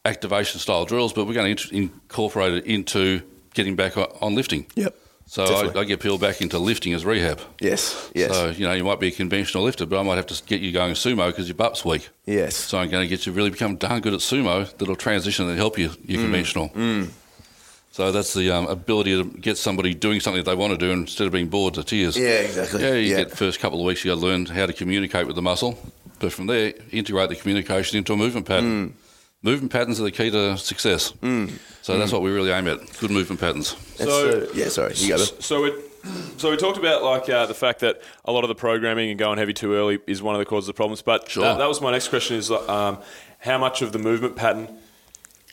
activation 0.04 0.58
style 0.60 0.84
drills, 0.84 1.12
but 1.12 1.26
we're 1.26 1.34
going 1.34 1.54
to 1.54 1.76
incorporate 1.76 2.54
it 2.54 2.64
into 2.64 3.22
getting 3.54 3.76
back 3.76 3.96
on, 3.96 4.06
on 4.20 4.34
lifting. 4.34 4.66
Yep. 4.76 4.96
So 5.30 5.44
I, 5.44 5.78
I 5.78 5.84
get 5.84 6.00
people 6.00 6.18
back 6.18 6.40
into 6.40 6.58
lifting 6.58 6.92
as 6.92 7.04
rehab. 7.04 7.40
yes, 7.60 8.10
yes, 8.16 8.32
So 8.32 8.48
you 8.48 8.66
know 8.66 8.72
you 8.72 8.82
might 8.82 8.98
be 8.98 9.06
a 9.06 9.10
conventional 9.12 9.62
lifter, 9.62 9.86
but 9.86 10.00
I 10.00 10.02
might 10.02 10.16
have 10.16 10.26
to 10.26 10.42
get 10.44 10.60
you 10.60 10.72
going 10.72 10.94
sumo 10.94 11.28
because 11.28 11.46
your 11.46 11.54
butt's 11.54 11.84
weak. 11.84 12.08
yes. 12.26 12.56
So 12.56 12.78
I'm 12.78 12.90
going 12.90 13.04
to 13.04 13.08
get 13.08 13.26
you 13.26 13.32
really 13.32 13.50
become 13.50 13.76
darn 13.76 14.00
good 14.00 14.12
at 14.12 14.18
sumo 14.18 14.68
that'll 14.76 14.96
transition 14.96 15.48
and 15.48 15.56
help 15.56 15.78
you 15.78 15.92
your 16.04 16.18
mm. 16.18 16.24
conventional. 16.24 16.70
Mm. 16.70 17.10
So 17.92 18.10
that's 18.10 18.34
the 18.34 18.50
um, 18.50 18.66
ability 18.66 19.22
to 19.22 19.30
get 19.38 19.56
somebody 19.56 19.94
doing 19.94 20.18
something 20.18 20.42
that 20.42 20.50
they 20.50 20.56
want 20.56 20.72
to 20.72 20.76
do 20.76 20.90
instead 20.90 21.28
of 21.28 21.32
being 21.32 21.46
bored 21.46 21.74
to 21.74 21.84
tears. 21.84 22.16
yeah, 22.16 22.40
exactly. 22.40 22.82
Yeah, 22.82 22.94
you 22.94 23.10
yeah. 23.12 23.16
get 23.18 23.30
first 23.30 23.60
couple 23.60 23.78
of 23.78 23.86
weeks 23.86 24.04
you 24.04 24.10
got 24.10 24.18
to 24.18 24.26
learn 24.26 24.46
how 24.46 24.66
to 24.66 24.72
communicate 24.72 25.28
with 25.28 25.36
the 25.36 25.42
muscle, 25.42 25.78
but 26.18 26.32
from 26.32 26.48
there 26.48 26.72
integrate 26.90 27.28
the 27.28 27.36
communication 27.36 27.98
into 27.98 28.12
a 28.12 28.16
movement 28.16 28.46
pattern. 28.46 28.88
Mm. 28.88 28.92
Movement 29.42 29.70
patterns 29.70 30.00
are 30.00 30.04
the 30.04 30.10
key 30.10 30.32
to 30.32 30.58
success. 30.58 31.12
So 31.82 31.98
that's 31.98 32.12
what 32.12 32.22
we 32.22 32.30
really 32.30 32.50
aim 32.50 32.68
at: 32.68 32.78
good 32.98 33.10
movement 33.10 33.40
patterns. 33.40 33.74
That's, 33.96 34.10
So- 34.10 34.42
uh, 34.42 34.46
yeah, 34.54 34.68
sorry, 34.68 34.94
you 34.96 35.08
go. 35.08 35.16
Ben. 35.16 35.26
So 35.40 35.64
it, 35.64 35.74
so 36.36 36.50
we 36.50 36.56
talked 36.56 36.78
about 36.78 37.02
like 37.02 37.28
uh, 37.28 37.46
the 37.46 37.54
fact 37.54 37.80
that 37.80 38.00
a 38.24 38.32
lot 38.32 38.44
of 38.44 38.48
the 38.48 38.54
programming 38.54 39.10
and 39.10 39.18
going 39.18 39.38
heavy 39.38 39.52
too 39.52 39.74
early 39.74 39.98
is 40.06 40.22
one 40.22 40.34
of 40.34 40.38
the 40.38 40.44
causes 40.44 40.68
of 40.68 40.76
problems. 40.76 41.02
But 41.02 41.28
Sure. 41.30 41.42
that, 41.44 41.58
that 41.58 41.68
was 41.68 41.80
my 41.80 41.90
next 41.92 42.08
question: 42.08 42.36
is 42.36 42.50
um, 42.50 42.98
how 43.38 43.58
much 43.58 43.82
of 43.82 43.92
the 43.92 43.98
movement 43.98 44.36
pattern 44.36 44.68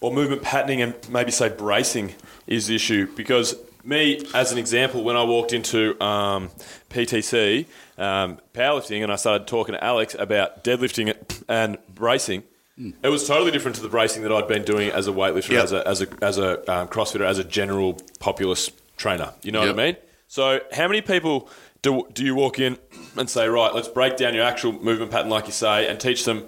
or 0.01 0.13
movement 0.13 0.41
patterning 0.43 0.81
and 0.81 0.93
maybe 1.09 1.31
say 1.31 1.49
bracing 1.49 2.13
is 2.45 2.67
the 2.67 2.75
issue 2.75 3.07
because 3.15 3.55
me 3.83 4.21
as 4.35 4.51
an 4.51 4.57
example 4.57 5.03
when 5.03 5.15
I 5.15 5.23
walked 5.23 5.53
into 5.53 5.99
um, 6.03 6.49
PTC 6.89 7.65
um, 7.97 8.37
powerlifting 8.53 9.01
and 9.01 9.11
I 9.11 9.15
started 9.15 9.47
talking 9.47 9.73
to 9.73 9.83
Alex 9.83 10.13
about 10.19 10.63
deadlifting 10.63 11.15
and 11.47 11.77
bracing. 11.95 12.43
It 12.77 13.09
was 13.09 13.27
totally 13.27 13.49
different 13.51 13.75
to 13.77 13.81
the 13.81 13.89
bracing 13.89 14.21
that 14.23 14.31
I'd 14.31 14.47
been 14.47 14.63
doing 14.63 14.91
as 14.91 15.07
a 15.07 15.11
weightlifter, 15.11 15.49
Yep. 15.51 15.63
as 15.63 15.71
a 15.73 15.87
as 15.87 16.01
a 16.01 16.07
as 16.21 16.37
a 16.37 16.59
um, 16.71 16.87
CrossFitter, 16.87 17.25
as 17.25 17.39
a 17.39 17.43
general 17.43 17.99
populous 18.19 18.69
trainer. 18.97 19.33
You 19.41 19.51
know 19.51 19.63
Yep. 19.63 19.75
what 19.75 19.81
I 19.83 19.85
mean? 19.87 19.95
So, 20.27 20.59
how 20.71 20.87
many 20.87 21.01
people 21.01 21.49
do 21.81 22.07
do 22.13 22.23
you 22.23 22.35
walk 22.35 22.59
in 22.59 22.77
and 23.15 23.27
say, 23.29 23.47
right, 23.47 23.73
let's 23.73 23.87
break 23.87 24.15
down 24.17 24.33
your 24.35 24.43
actual 24.43 24.73
movement 24.73 25.09
pattern, 25.11 25.29
like 25.29 25.47
you 25.47 25.53
say, 25.53 25.87
and 25.87 25.99
teach 25.99 26.23
them 26.25 26.43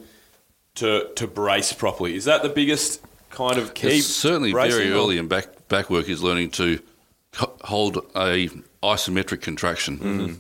to 0.75 1.09
to 1.15 1.25
brace 1.27 1.73
properly? 1.73 2.15
Is 2.15 2.25
that 2.25 2.43
the 2.43 2.49
biggest 2.49 3.01
kind 3.32 3.57
of 3.57 3.73
key? 3.73 3.97
It's 3.97 4.05
certainly 4.07 4.51
very 4.51 4.91
early 4.91 5.17
in 5.17 5.27
back 5.27 5.67
back 5.67 5.89
work 5.89 6.09
is 6.09 6.21
learning 6.21 6.51
to 6.51 6.80
hold 7.36 7.97
a 8.15 8.49
isometric 8.84 9.41
contraction. 9.41 9.97
Mm-hmm. 9.97 10.34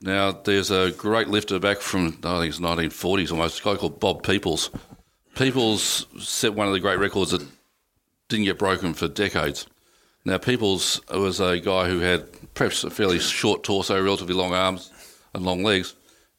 Now, 0.00 0.30
there's 0.32 0.70
a 0.70 0.92
great 0.92 1.28
lifter 1.28 1.58
back 1.58 1.80
from 1.80 2.18
I 2.24 2.38
think 2.40 2.50
it's 2.50 2.60
1940s 2.60 3.30
almost, 3.32 3.60
a 3.60 3.64
guy 3.64 3.74
called 3.76 3.98
Bob 4.00 4.22
Peoples. 4.22 4.70
Peoples 5.38 6.06
set 6.18 6.54
one 6.54 6.66
of 6.66 6.72
the 6.72 6.80
great 6.80 6.98
records 6.98 7.30
that 7.30 7.46
didn't 8.28 8.46
get 8.46 8.58
broken 8.58 8.92
for 8.92 9.06
decades. 9.06 9.66
Now, 10.24 10.36
Peoples 10.36 11.00
was 11.08 11.38
a 11.38 11.60
guy 11.60 11.88
who 11.88 12.00
had 12.00 12.26
perhaps 12.54 12.82
a 12.82 12.90
fairly 12.90 13.20
short 13.20 13.62
torso, 13.62 14.02
relatively 14.02 14.34
long 14.34 14.52
arms 14.52 14.92
and 15.32 15.44
long 15.44 15.62
legs, 15.62 15.94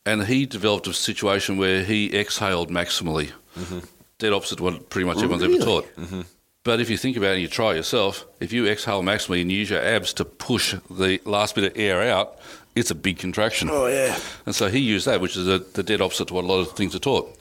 and 0.06 0.26
he 0.26 0.46
developed 0.46 0.86
a 0.88 0.94
situation 0.94 1.58
where 1.58 1.82
he 1.84 2.14
exhaled 2.14 2.70
maximally, 2.70 3.32
mm-hmm. 3.58 3.80
dead 4.18 4.34
opposite 4.34 4.58
to 4.58 4.64
what 4.64 4.90
pretty 4.90 5.08
much 5.08 5.18
oh, 5.18 5.24
everyone's 5.24 5.44
ever 5.44 5.64
taught. 5.64 5.96
Mm-hmm. 5.96 6.22
But 6.66 6.82
if 6.82 6.90
you 6.90 6.98
think 6.98 7.16
about 7.16 7.30
it 7.30 7.34
and 7.34 7.42
you 7.42 7.48
try 7.48 7.72
it 7.72 7.78
yourself, 7.78 8.26
if 8.42 8.52
you 8.52 8.68
exhale 8.68 9.02
maximally 9.02 9.42
and 9.42 9.50
use 9.50 9.70
your 9.70 9.82
abs 9.82 10.12
to 10.16 10.26
push 10.26 10.76
the 10.90 11.22
last 11.24 11.56
bit 11.56 11.64
of 11.64 11.78
air 11.78 12.02
out, 12.02 12.38
it's 12.76 12.92
a 12.92 12.96
big 12.96 13.18
contraction. 13.18 13.70
Oh 13.72 13.88
yeah. 13.88 14.20
And 14.46 14.54
so 14.54 14.68
he 14.68 14.80
used 14.80 15.08
that, 15.08 15.22
which 15.22 15.38
is 15.38 15.48
a, 15.48 15.60
the 15.60 15.84
dead 15.84 16.02
opposite 16.02 16.28
to 16.28 16.34
what 16.34 16.44
a 16.44 16.48
lot 16.48 16.60
of 16.60 16.74
things 16.74 16.94
are 16.96 17.00
taught. 17.00 17.39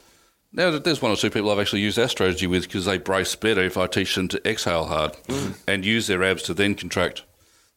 Now, 0.53 0.79
there's 0.79 1.03
one 1.03 1.13
or 1.13 1.17
two 1.17 1.31
people 1.31 1.51
I've 1.51 1.59
actually 1.59 1.83
used 1.83 1.99
that 1.99 2.11
strategy 2.11 2.47
with 2.47 2.63
because 2.65 2.87
they 2.87 2.99
brace 2.99 3.35
better 3.35 3.63
if 3.63 3.77
I 3.77 3.87
teach 3.87 4.15
them 4.15 4.29
to 4.29 4.49
exhale 4.49 4.87
hard 4.87 5.17
and 5.67 5.85
use 5.85 6.07
their 6.07 6.23
abs 6.25 6.43
to 6.45 6.55
then 6.55 6.75
contract. 6.75 7.23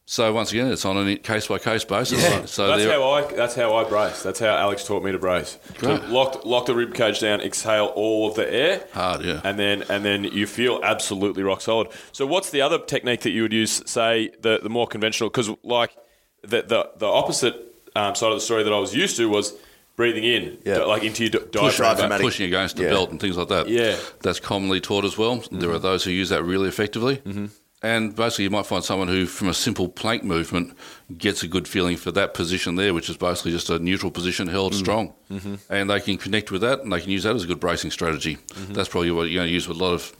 So 0.04 0.32
once 0.32 0.50
again, 0.50 0.66
it's 0.66 0.84
on 0.84 0.96
a 0.96 1.16
case 1.16 1.46
by 1.46 1.58
case 1.58 1.84
basis. 1.84 2.50
So 2.50 2.66
that's 2.66 2.84
how 2.84 3.10
I 3.10 3.22
that's 3.32 3.54
how 3.54 3.76
I 3.76 3.84
brace. 3.84 4.22
That's 4.22 4.40
how 4.40 4.56
Alex 4.56 4.84
taught 4.84 5.04
me 5.04 5.12
to 5.12 5.18
brace. 5.18 5.58
Great. 5.78 6.02
lock 6.06 6.44
lock 6.44 6.66
the 6.66 6.74
rib 6.74 6.92
cage 6.92 7.20
down, 7.20 7.40
exhale 7.40 7.86
all 7.94 8.28
of 8.28 8.34
the 8.34 8.52
air, 8.52 8.84
Hard, 8.92 9.24
yeah. 9.24 9.40
and 9.44 9.58
then 9.58 9.82
and 9.88 10.04
then 10.04 10.24
you 10.24 10.46
feel 10.48 10.80
absolutely 10.82 11.44
rock 11.44 11.60
solid. 11.60 11.88
So 12.10 12.26
what's 12.26 12.50
the 12.50 12.62
other 12.62 12.78
technique 12.80 13.20
that 13.20 13.30
you 13.30 13.42
would 13.42 13.52
use? 13.52 13.88
Say 13.88 14.32
the 14.40 14.58
the 14.60 14.68
more 14.68 14.88
conventional, 14.88 15.30
because 15.30 15.50
like 15.62 15.96
the 16.42 16.62
the 16.62 16.90
the 16.96 17.06
opposite 17.06 17.54
um, 17.94 18.16
side 18.16 18.32
of 18.32 18.36
the 18.36 18.40
story 18.40 18.64
that 18.64 18.72
I 18.72 18.78
was 18.80 18.94
used 18.94 19.16
to 19.18 19.28
was 19.28 19.54
breathing 19.96 20.24
in, 20.24 20.58
Yeah. 20.64 20.78
like 20.84 21.02
into 21.04 21.24
your 21.24 21.30
di- 21.30 21.38
Push 21.38 21.52
diaphragm. 21.78 21.96
diaphragmatic. 21.96 22.24
pushing 22.24 22.46
against 22.46 22.76
the 22.76 22.84
Yeah. 22.84 22.90
belt 22.90 23.10
and 23.10 23.20
things 23.20 23.36
like 23.36 23.48
that. 23.48 23.68
Yeah. 23.68 23.96
That's 24.22 24.40
commonly 24.40 24.80
taught 24.80 25.04
as 25.04 25.18
well. 25.18 25.44
There 25.52 25.70
are 25.70 25.78
those 25.78 26.04
who 26.04 26.10
use 26.10 26.30
that 26.30 26.42
really 26.44 26.68
effectively. 26.68 27.16
Mm-hmm. 27.16 27.46
And 27.84 28.14
basically, 28.14 28.44
you 28.44 28.50
might 28.50 28.66
find 28.66 28.84
someone 28.84 29.08
who, 29.08 29.26
from 29.26 29.48
a 29.48 29.54
simple 29.54 29.88
plank 29.88 30.22
movement, 30.22 30.76
gets 31.18 31.42
a 31.42 31.48
good 31.48 31.66
feeling 31.66 31.96
for 31.96 32.12
that 32.12 32.32
position 32.32 32.76
there, 32.76 32.94
which 32.94 33.10
is 33.10 33.16
basically 33.16 33.50
just 33.50 33.70
a 33.70 33.78
neutral 33.80 34.12
position 34.12 34.46
held 34.46 34.72
strong. 34.74 35.14
Mm-hmm. 35.32 35.54
And 35.68 35.90
they 35.90 35.98
can 35.98 36.16
connect 36.16 36.52
with 36.52 36.60
that 36.60 36.80
and 36.82 36.92
they 36.92 37.00
can 37.00 37.10
use 37.10 37.24
that 37.24 37.34
as 37.34 37.42
a 37.42 37.46
good 37.48 37.58
bracing 37.58 37.90
strategy. 37.90 38.38
That's 38.70 38.88
probably 38.88 39.10
what 39.10 39.24
you're 39.30 39.40
going 39.40 39.48
to 39.48 39.52
use 39.52 39.66
with 39.66 39.80
a 39.80 39.84
lot 39.84 39.94
of, 39.94 40.12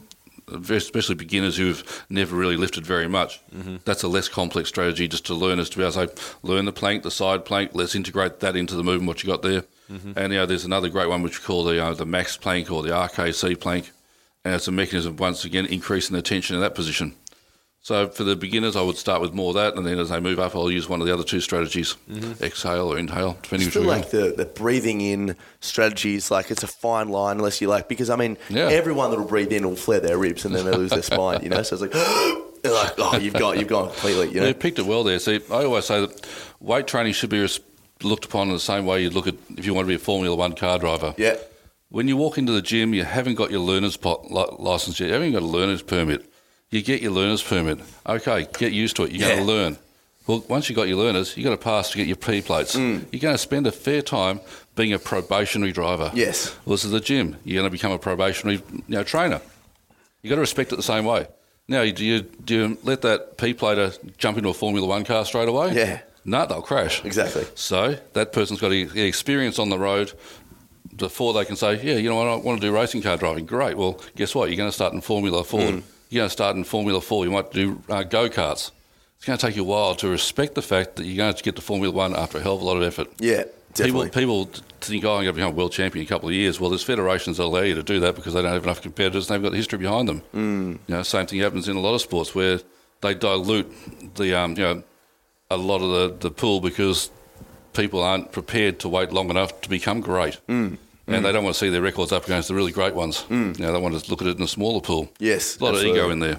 especially 0.53 1.15
beginners 1.15 1.57
who've 1.57 2.05
never 2.09 2.35
really 2.35 2.57
lifted 2.57 2.85
very 2.85 3.07
much. 3.07 3.41
That's 3.85 4.03
a 4.03 4.07
less 4.07 4.27
complex 4.29 4.69
strategy 4.69 5.07
just 5.07 5.25
to 5.27 5.33
learn 5.33 5.59
is 5.59 5.69
to 5.69 5.77
be 5.77 5.83
able 5.83 5.93
to 5.93 6.07
say, 6.07 6.23
learn 6.43 6.65
the 6.65 6.71
plank, 6.71 7.03
the 7.03 7.11
side 7.11 7.45
plank, 7.45 7.71
let's 7.73 7.95
integrate 7.95 8.39
that 8.39 8.55
into 8.55 8.75
the 8.75 8.83
movement, 8.83 9.07
what 9.07 9.23
you 9.23 9.29
got 9.29 9.41
there. 9.41 9.63
And 10.15 10.33
you 10.33 10.39
know, 10.39 10.45
there's 10.45 10.65
another 10.65 10.89
great 10.89 11.09
one 11.09 11.21
which 11.21 11.39
we 11.39 11.45
call 11.45 11.63
the 11.63 11.83
uh, 11.83 11.93
the 11.93 12.05
max 12.05 12.35
plank 12.37 12.71
or 12.71 12.81
the 12.83 12.89
RKC 12.89 13.59
plank, 13.59 13.91
and 14.43 14.55
it's 14.55 14.67
a 14.67 14.71
mechanism 14.71 15.17
once 15.17 15.45
again 15.45 15.65
increasing 15.67 16.15
the 16.15 16.21
tension 16.21 16.55
in 16.55 16.61
that 16.61 16.73
position. 16.75 17.15
So 17.83 18.07
for 18.07 18.23
the 18.23 18.37
beginners, 18.37 18.77
I 18.77 18.81
would 18.81 18.95
start 18.95 19.19
with 19.21 19.33
more 19.33 19.49
of 19.49 19.55
that, 19.55 19.75
and 19.75 19.85
then 19.85 19.99
as 19.99 20.07
they 20.07 20.21
move 20.21 20.39
up, 20.39 20.55
I'll 20.55 20.71
use 20.71 20.87
one 20.87 21.01
of 21.01 21.05
the 21.07 21.13
other 21.13 21.25
two 21.25 21.41
strategies: 21.41 21.97
mm-hmm. 22.09 22.41
exhale 22.41 22.87
or 22.93 22.97
inhale, 22.97 23.37
depending 23.43 23.65
I 23.65 23.67
which 23.67 23.73
feel 23.73 23.81
way 23.83 23.87
like 23.97 24.09
the, 24.09 24.33
the 24.37 24.45
breathing 24.45 25.01
in 25.01 25.35
strategies, 25.59 26.31
like 26.31 26.49
it's 26.49 26.63
a 26.63 26.67
fine 26.67 27.09
line 27.09 27.37
unless 27.39 27.59
you 27.59 27.67
like 27.67 27.89
because 27.89 28.09
I 28.09 28.15
mean 28.15 28.37
Yeah. 28.49 28.69
everyone 28.69 29.09
that'll 29.11 29.25
breathe 29.25 29.51
in 29.51 29.67
will 29.67 29.75
flare 29.75 29.99
their 29.99 30.17
ribs 30.17 30.45
and 30.45 30.55
then 30.55 30.63
they 30.63 30.71
lose 30.71 30.91
their 30.91 31.03
spine, 31.03 31.43
you 31.43 31.49
know. 31.49 31.61
So 31.61 31.75
it's 31.75 31.81
like 31.81 31.91
they're 32.63 32.71
like, 32.73 32.93
oh, 32.99 33.17
you've 33.17 33.33
got 33.33 33.59
you've 33.59 33.67
gone 33.67 33.89
completely, 33.89 34.27
you 34.29 34.35
Yeah, 34.35 34.41
know. 34.43 34.47
you 34.47 34.53
picked 34.53 34.79
it 34.79 34.85
well 34.85 35.03
there. 35.03 35.19
See, 35.19 35.41
I 35.51 35.65
always 35.65 35.83
say 35.83 35.99
that 36.05 36.25
weight 36.61 36.87
training 36.87 37.11
should 37.11 37.31
be 37.31 37.45
looked 38.01 38.23
upon 38.23 38.47
in 38.47 38.53
the 38.53 38.59
same 38.61 38.85
way 38.85 39.03
you'd 39.03 39.13
look 39.13 39.27
at 39.27 39.35
if 39.57 39.65
you 39.65 39.73
want 39.73 39.85
to 39.85 39.89
be 39.89 39.95
a 39.95 39.99
Formula 39.99 40.33
One 40.33 40.53
car 40.55 40.79
driver. 40.79 41.13
Yeah, 41.17 41.35
When 41.89 42.07
you 42.07 42.15
walk 42.15 42.37
into 42.37 42.53
the 42.53 42.61
gym, 42.61 42.93
you 42.93 43.03
haven't 43.03 43.35
got 43.35 43.51
your 43.51 43.59
learner's 43.59 43.97
pot, 43.97 44.31
li- 44.31 44.55
license 44.57 45.01
yet. 45.01 45.07
You 45.07 45.13
haven't 45.15 45.33
got 45.33 45.41
a 45.41 45.45
learner's 45.45 45.81
permit. 45.81 46.29
You 46.73 46.81
get 46.81 47.03
your 47.03 47.11
learner's 47.11 47.43
permit. 47.43 47.79
Okay, 48.07 48.47
get 48.57 48.73
used 48.73 48.95
to 48.95 49.03
it. 49.03 49.11
You're 49.11 49.29
going 49.29 49.37
to 49.37 49.45
learn. 49.45 49.77
Well, 50.25 50.43
once 50.49 50.69
you've 50.69 50.75
got 50.75 50.87
your 50.87 50.97
learners, 50.97 51.37
you've 51.37 51.43
got 51.43 51.51
to 51.51 51.57
pass 51.57 51.91
to 51.91 51.97
get 51.97 52.07
your 52.07 52.15
P 52.15 52.41
plates. 52.41 52.75
Mm. 52.75 53.05
You're 53.11 53.19
going 53.19 53.35
to 53.35 53.37
spend 53.37 53.67
a 53.67 53.71
fair 53.71 54.01
time 54.01 54.39
being 54.75 54.91
a 54.91 54.97
probationary 54.97 55.71
driver. 55.71 56.09
Yes. 56.15 56.57
Well, 56.65 56.73
this 56.73 56.83
is 56.83 56.89
the 56.89 56.99
gym. 56.99 57.35
You're 57.43 57.61
going 57.61 57.69
to 57.69 57.71
become 57.71 57.91
a 57.91 57.99
probationary 57.99 58.63
you 58.71 58.83
know, 58.87 59.03
trainer. 59.03 59.39
You've 60.23 60.29
got 60.29 60.35
to 60.37 60.41
respect 60.41 60.73
it 60.73 60.77
the 60.77 60.81
same 60.81 61.05
way. 61.05 61.27
Now, 61.67 61.85
do 61.85 62.03
you, 62.03 62.21
do 62.21 62.55
you 62.55 62.77
let 62.81 63.03
that 63.03 63.37
P 63.37 63.53
plater 63.53 63.91
jump 64.17 64.39
into 64.39 64.49
a 64.49 64.53
Formula 64.53 64.87
One 64.87 65.05
car 65.05 65.25
straight 65.25 65.49
away? 65.49 65.73
Yeah. 65.73 66.01
No, 66.25 66.47
they'll 66.47 66.63
crash. 66.63 67.05
exactly. 67.05 67.45
So 67.53 67.97
that 68.13 68.33
person's 68.33 68.59
got 68.59 68.71
experience 68.71 69.59
on 69.59 69.69
the 69.69 69.77
road 69.77 70.13
before 70.95 71.33
they 71.33 71.45
can 71.45 71.55
say, 71.55 71.79
yeah, 71.83 71.97
you 71.97 72.09
know 72.09 72.15
what, 72.15 72.27
I 72.27 72.35
want 72.37 72.59
to 72.61 72.67
do 72.67 72.73
racing 72.73 73.03
car 73.03 73.17
driving. 73.17 73.45
Great. 73.45 73.77
Well, 73.77 74.01
guess 74.15 74.33
what? 74.33 74.49
You're 74.49 74.57
going 74.57 74.69
to 74.69 74.73
start 74.73 74.93
in 74.93 75.01
Formula 75.01 75.43
Ford. 75.43 75.75
Mm. 75.75 75.83
You're 76.13 76.21
going 76.21 76.29
to 76.29 76.33
start 76.33 76.55
in 76.55 76.63
Formula 76.63 77.01
4. 77.01 77.25
You 77.25 77.31
might 77.31 77.51
do 77.51 77.81
uh, 77.89 78.03
go 78.03 78.29
karts. 78.29 78.69
It's 79.17 79.25
going 79.25 79.39
to 79.39 79.47
take 79.47 79.55
you 79.55 79.63
a 79.63 79.65
while 79.65 79.95
to 79.95 80.07
respect 80.07 80.53
the 80.53 80.61
fact 80.61 80.97
that 80.97 81.05
you're 81.05 81.17
going 81.17 81.33
to 81.33 81.41
get 81.41 81.55
to 81.55 81.61
Formula 81.63 81.91
One 81.91 82.15
after 82.15 82.37
a 82.37 82.41
hell 82.41 82.53
of 82.53 82.61
a 82.61 82.65
lot 82.65 82.77
of 82.77 82.83
effort. 82.83 83.07
Yeah, 83.17 83.45
definitely. 83.73 84.11
People, 84.11 84.45
people 84.45 84.63
think, 84.79 85.05
oh, 85.05 85.15
I'm 85.15 85.23
going 85.23 85.25
to 85.25 85.33
become 85.33 85.53
a 85.53 85.55
world 85.55 85.71
champion 85.71 86.03
in 86.03 86.07
a 86.07 86.09
couple 86.09 86.29
of 86.29 86.35
years. 86.35 86.59
Well, 86.59 86.69
there's 86.69 86.83
federations 86.83 87.37
that 87.37 87.45
allow 87.45 87.61
you 87.61 87.73
to 87.73 87.81
do 87.81 87.99
that 88.01 88.15
because 88.15 88.35
they 88.35 88.43
don't 88.43 88.53
have 88.53 88.63
enough 88.63 88.83
competitors 88.83 89.27
and 89.27 89.33
they've 89.33 89.43
got 89.43 89.53
the 89.53 89.57
history 89.57 89.79
behind 89.79 90.07
them. 90.07 90.21
Mm. 90.35 90.79
You 90.85 90.95
know, 90.95 91.01
same 91.01 91.25
thing 91.25 91.39
happens 91.39 91.67
in 91.67 91.75
a 91.75 91.79
lot 91.79 91.95
of 91.95 92.01
sports 92.01 92.35
where 92.35 92.59
they 93.01 93.15
dilute 93.15 94.13
the, 94.13 94.35
um, 94.35 94.51
you 94.51 94.63
know, 94.65 94.83
a 95.49 95.57
lot 95.57 95.81
of 95.81 96.19
the, 96.19 96.29
the 96.29 96.31
pool 96.31 96.61
because 96.61 97.09
people 97.73 98.03
aren't 98.03 98.31
prepared 98.31 98.77
to 98.81 98.87
wait 98.87 99.11
long 99.11 99.31
enough 99.31 99.61
to 99.61 99.69
become 99.69 99.99
great. 99.99 100.39
Mm. 100.47 100.77
And 101.05 101.25
they 101.25 101.31
don't 101.31 101.43
want 101.43 101.55
to 101.55 101.59
see 101.59 101.69
their 101.69 101.81
records 101.81 102.11
up 102.11 102.23
against 102.23 102.47
the 102.47 102.55
really 102.55 102.71
great 102.71 102.95
ones. 102.95 103.25
Mm. 103.29 103.59
You 103.59 103.65
know, 103.65 103.73
they 103.73 103.79
want 103.79 104.01
to 104.01 104.09
look 104.09 104.21
at 104.21 104.27
it 104.27 104.37
in 104.37 104.43
a 104.43 104.47
smaller 104.47 104.79
pool. 104.79 105.11
Yes, 105.19 105.59
a 105.59 105.63
lot 105.63 105.75
absolutely. 105.75 105.99
of 105.99 106.05
ego 106.05 106.09
in 106.11 106.19
there. 106.19 106.37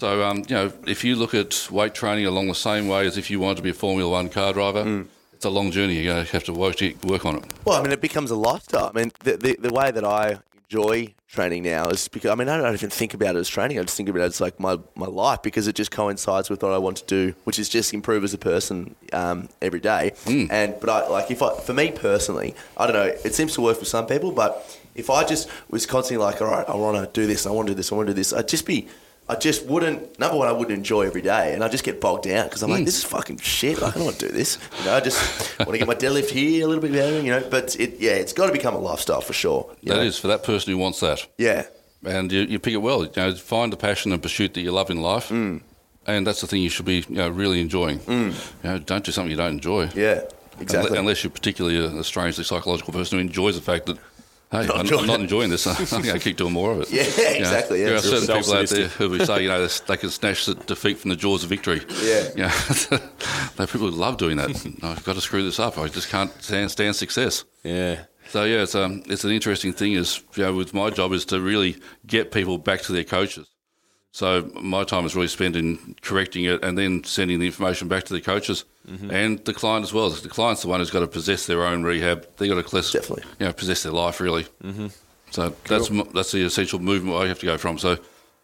So, 0.00 0.24
um, 0.24 0.38
you 0.48 0.54
know, 0.56 0.72
if 0.86 1.04
you 1.04 1.14
look 1.14 1.34
at 1.34 1.68
weight 1.70 1.94
training 1.94 2.26
along 2.26 2.48
the 2.48 2.54
same 2.54 2.88
way 2.88 3.06
as 3.06 3.16
if 3.16 3.30
you 3.30 3.38
wanted 3.38 3.58
to 3.58 3.62
be 3.62 3.70
a 3.70 3.74
Formula 3.74 4.10
One 4.10 4.28
car 4.28 4.52
driver, 4.52 5.06
it's 5.32 5.44
a 5.44 5.50
long 5.50 5.70
journey. 5.70 5.94
You're 5.94 6.14
going 6.14 6.26
to 6.26 6.32
have 6.32 6.44
to 6.44 6.52
work, 6.52 6.80
work 7.04 7.24
on 7.24 7.36
it. 7.36 7.44
Well, 7.64 7.78
I 7.78 7.82
mean, 7.82 7.92
it 7.92 8.00
becomes 8.00 8.30
a 8.30 8.36
lifestyle. 8.36 8.90
I 8.92 8.98
mean, 8.98 9.12
the, 9.20 9.36
the, 9.36 9.56
the 9.60 9.72
way 9.72 9.90
that 9.90 10.04
I 10.04 10.38
enjoy 10.72 11.14
training 11.28 11.62
now 11.62 11.84
is 11.88 12.08
because, 12.08 12.30
I 12.30 12.34
mean, 12.34 12.48
I 12.48 12.56
don't 12.56 12.72
even 12.72 12.90
think 12.90 13.14
about 13.14 13.36
it 13.36 13.38
as 13.38 13.48
training. 13.48 13.78
I 13.78 13.82
just 13.82 13.96
think 13.96 14.08
about 14.08 14.22
it 14.22 14.26
as 14.26 14.40
like 14.40 14.58
my, 14.58 14.78
my 14.94 15.06
life 15.06 15.42
because 15.42 15.66
it 15.68 15.74
just 15.74 15.90
coincides 15.90 16.48
with 16.48 16.62
what 16.62 16.72
I 16.72 16.78
want 16.78 16.98
to 16.98 17.06
do, 17.06 17.34
which 17.44 17.58
is 17.58 17.68
just 17.68 17.92
improve 17.92 18.24
as 18.24 18.32
a 18.32 18.38
person 18.38 18.94
um, 19.12 19.48
every 19.60 19.80
day. 19.80 20.12
And, 20.50 20.74
but 20.80 20.88
I, 20.88 21.08
like, 21.08 21.30
if 21.30 21.42
I, 21.42 21.58
for 21.60 21.74
me 21.74 21.90
personally, 21.90 22.54
I 22.76 22.86
don't 22.86 22.94
know, 22.94 23.14
it 23.24 23.34
seems 23.34 23.54
to 23.54 23.60
work 23.60 23.78
for 23.78 23.84
some 23.84 24.06
people, 24.06 24.32
but 24.32 24.78
if 24.94 25.10
I 25.10 25.24
just 25.24 25.48
was 25.70 25.84
constantly 25.84 26.24
like, 26.24 26.40
all 26.40 26.48
right, 26.48 26.68
I 26.68 26.74
want 26.74 26.96
to 26.96 27.20
do 27.20 27.26
this, 27.26 27.46
I 27.46 27.50
want 27.50 27.68
to 27.68 27.72
do 27.72 27.76
this, 27.76 27.92
I 27.92 27.94
want 27.94 28.06
to 28.08 28.12
do 28.12 28.16
this, 28.16 28.32
I'd 28.32 28.48
just 28.48 28.66
be, 28.66 28.88
I 29.32 29.38
just 29.38 29.64
wouldn't. 29.66 30.18
Number 30.18 30.36
one, 30.36 30.46
I 30.46 30.52
wouldn't 30.52 30.76
enjoy 30.76 31.02
every 31.06 31.22
day, 31.22 31.54
and 31.54 31.64
I 31.64 31.68
just 31.68 31.84
get 31.84 32.02
bogged 32.02 32.24
down 32.24 32.46
because 32.46 32.62
I'm 32.62 32.70
like, 32.70 32.84
this 32.84 32.98
is 32.98 33.04
fucking 33.04 33.38
shit. 33.38 33.80
Like, 33.80 33.94
I 33.94 33.98
don't 33.98 34.04
want 34.04 34.18
to 34.18 34.28
do 34.28 34.32
this. 34.32 34.58
You 34.80 34.86
know, 34.86 34.94
I 34.94 35.00
just 35.00 35.58
want 35.58 35.72
to 35.72 35.78
get 35.78 35.88
my 35.88 35.94
deadlift 35.94 36.28
here 36.28 36.64
a 36.64 36.68
little 36.68 36.82
bit 36.82 36.92
better. 36.92 37.20
You 37.20 37.30
know, 37.30 37.48
but 37.50 37.74
it, 37.80 37.98
yeah, 37.98 38.12
it's 38.12 38.34
got 38.34 38.46
to 38.46 38.52
become 38.52 38.74
a 38.74 38.78
lifestyle 38.78 39.22
for 39.22 39.32
sure. 39.32 39.74
That 39.84 39.96
know? 39.96 40.02
is 40.02 40.18
for 40.18 40.28
that 40.28 40.44
person 40.44 40.70
who 40.70 40.78
wants 40.78 41.00
that. 41.00 41.26
yeah, 41.38 41.64
And 42.04 42.30
you, 42.30 42.42
you 42.42 42.58
pick 42.58 42.74
it 42.74 42.82
well. 42.82 43.04
You 43.04 43.10
know, 43.16 43.34
find 43.34 43.72
the 43.72 43.78
passion 43.78 44.12
and 44.12 44.22
pursuit 44.22 44.52
that 44.54 44.60
you 44.60 44.70
love 44.70 44.90
in 44.90 45.00
life. 45.00 45.30
Mm. 45.30 45.62
And 46.06 46.26
that's 46.26 46.40
the 46.42 46.46
thing 46.46 46.60
you 46.60 46.68
should 46.68 46.84
be 46.84 47.04
you 47.08 47.16
know, 47.16 47.30
really 47.30 47.60
enjoying. 47.60 48.00
You 48.06 48.34
know, 48.64 48.78
don't 48.78 49.04
do 49.04 49.12
something 49.12 49.30
you 49.30 49.36
don't 49.36 49.52
enjoy. 49.52 49.88
yeah, 49.94 50.22
exactly. 50.60 50.98
Unless 50.98 51.24
you're 51.24 51.30
particularly 51.30 51.78
a, 51.78 52.00
a 52.00 52.04
strangely 52.04 52.44
psychological 52.44 52.92
person 52.92 53.18
who 53.18 53.24
enjoys 53.24 53.54
the 53.54 53.62
fact 53.62 53.86
that, 53.86 53.98
hey, 54.52 54.66
Not 54.66 54.92
I'm, 54.92 54.98
I'm 55.00 55.06
not 55.06 55.20
enjoying 55.20 55.50
this. 55.50 55.66
I'm 55.66 56.02
going 56.02 56.14
to 56.14 56.20
keep 56.20 56.36
doing 56.36 56.52
more 56.52 56.72
of 56.72 56.80
it. 56.82 56.90
Yeah, 56.92 57.02
You 57.02 57.24
know, 57.24 57.38
exactly, 57.40 57.80
yeah. 57.80 57.86
there 57.86 57.94
are 57.94 57.98
It's 57.98 58.08
certain 58.08 58.36
people 58.36 58.54
out 58.54 58.68
there 58.68 58.88
who 58.88 59.10
we 59.10 59.24
say, 59.24 59.42
you 59.42 59.48
know, 59.48 59.66
they 59.66 59.96
can 59.96 60.10
snatch 60.10 60.46
the 60.46 60.54
defeat 60.54 60.98
from 60.98 61.10
the 61.10 61.16
jaws 61.16 61.42
of 61.42 61.50
victory. 61.50 61.80
Yeah. 62.02 62.28
You 62.36 62.42
know, 62.42 62.98
there 63.56 63.64
are 63.64 63.66
people 63.66 63.90
who 63.90 63.96
love 63.96 64.18
doing 64.18 64.36
that. 64.36 64.50
I've 64.82 65.04
got 65.04 65.14
to 65.14 65.20
screw 65.20 65.42
this 65.42 65.58
up. 65.58 65.78
I 65.78 65.88
just 65.88 66.08
can't 66.08 66.30
stand, 66.42 66.70
stand 66.70 66.94
success. 66.94 67.44
Yeah. 67.64 68.04
So 68.28 68.44
yeah, 68.44 68.62
it's 68.62 68.74
um, 68.74 69.02
it's 69.06 69.24
an 69.24 69.30
interesting 69.30 69.72
thing. 69.74 69.92
Is 69.92 70.22
you 70.36 70.44
know, 70.44 70.54
with 70.54 70.72
my 70.72 70.88
job 70.88 71.12
is 71.12 71.26
to 71.26 71.40
really 71.40 71.76
get 72.06 72.32
people 72.32 72.56
back 72.56 72.80
to 72.82 72.92
their 72.92 73.04
coaches. 73.04 73.50
So 74.12 74.50
my 74.60 74.84
time 74.84 75.06
is 75.06 75.16
really 75.16 75.28
spent 75.28 75.56
in 75.56 75.96
correcting 76.02 76.44
it 76.44 76.62
and 76.62 76.76
then 76.76 77.02
sending 77.02 77.38
the 77.38 77.46
information 77.46 77.88
back 77.88 78.04
to 78.04 78.12
the 78.12 78.20
coaches 78.20 78.66
and 78.86 79.42
the 79.46 79.54
client 79.54 79.84
as 79.84 79.94
well. 79.94 80.10
The 80.10 80.28
client's 80.28 80.62
the 80.62 80.68
one 80.68 80.80
who's 80.80 80.90
got 80.90 81.00
to 81.00 81.06
possess 81.06 81.46
their 81.46 81.64
own 81.64 81.82
rehab. 81.82 82.28
They 82.36 82.46
got 82.46 82.56
to 82.56 82.62
collect, 82.62 82.92
Definitely. 82.92 83.24
you 83.40 83.46
know, 83.46 83.52
possess 83.54 83.82
their 83.82 83.92
life 83.92 84.20
really. 84.20 84.44
Mm-hmm. 84.62 84.88
So 85.30 85.54
that's 85.64 85.88
that's 86.12 86.32
the 86.32 86.44
essential 86.44 86.78
movement 86.78 87.16
I 87.16 87.26
have 87.26 87.38
to 87.38 87.46
go 87.46 87.56
from. 87.56 87.78
So 87.78 87.96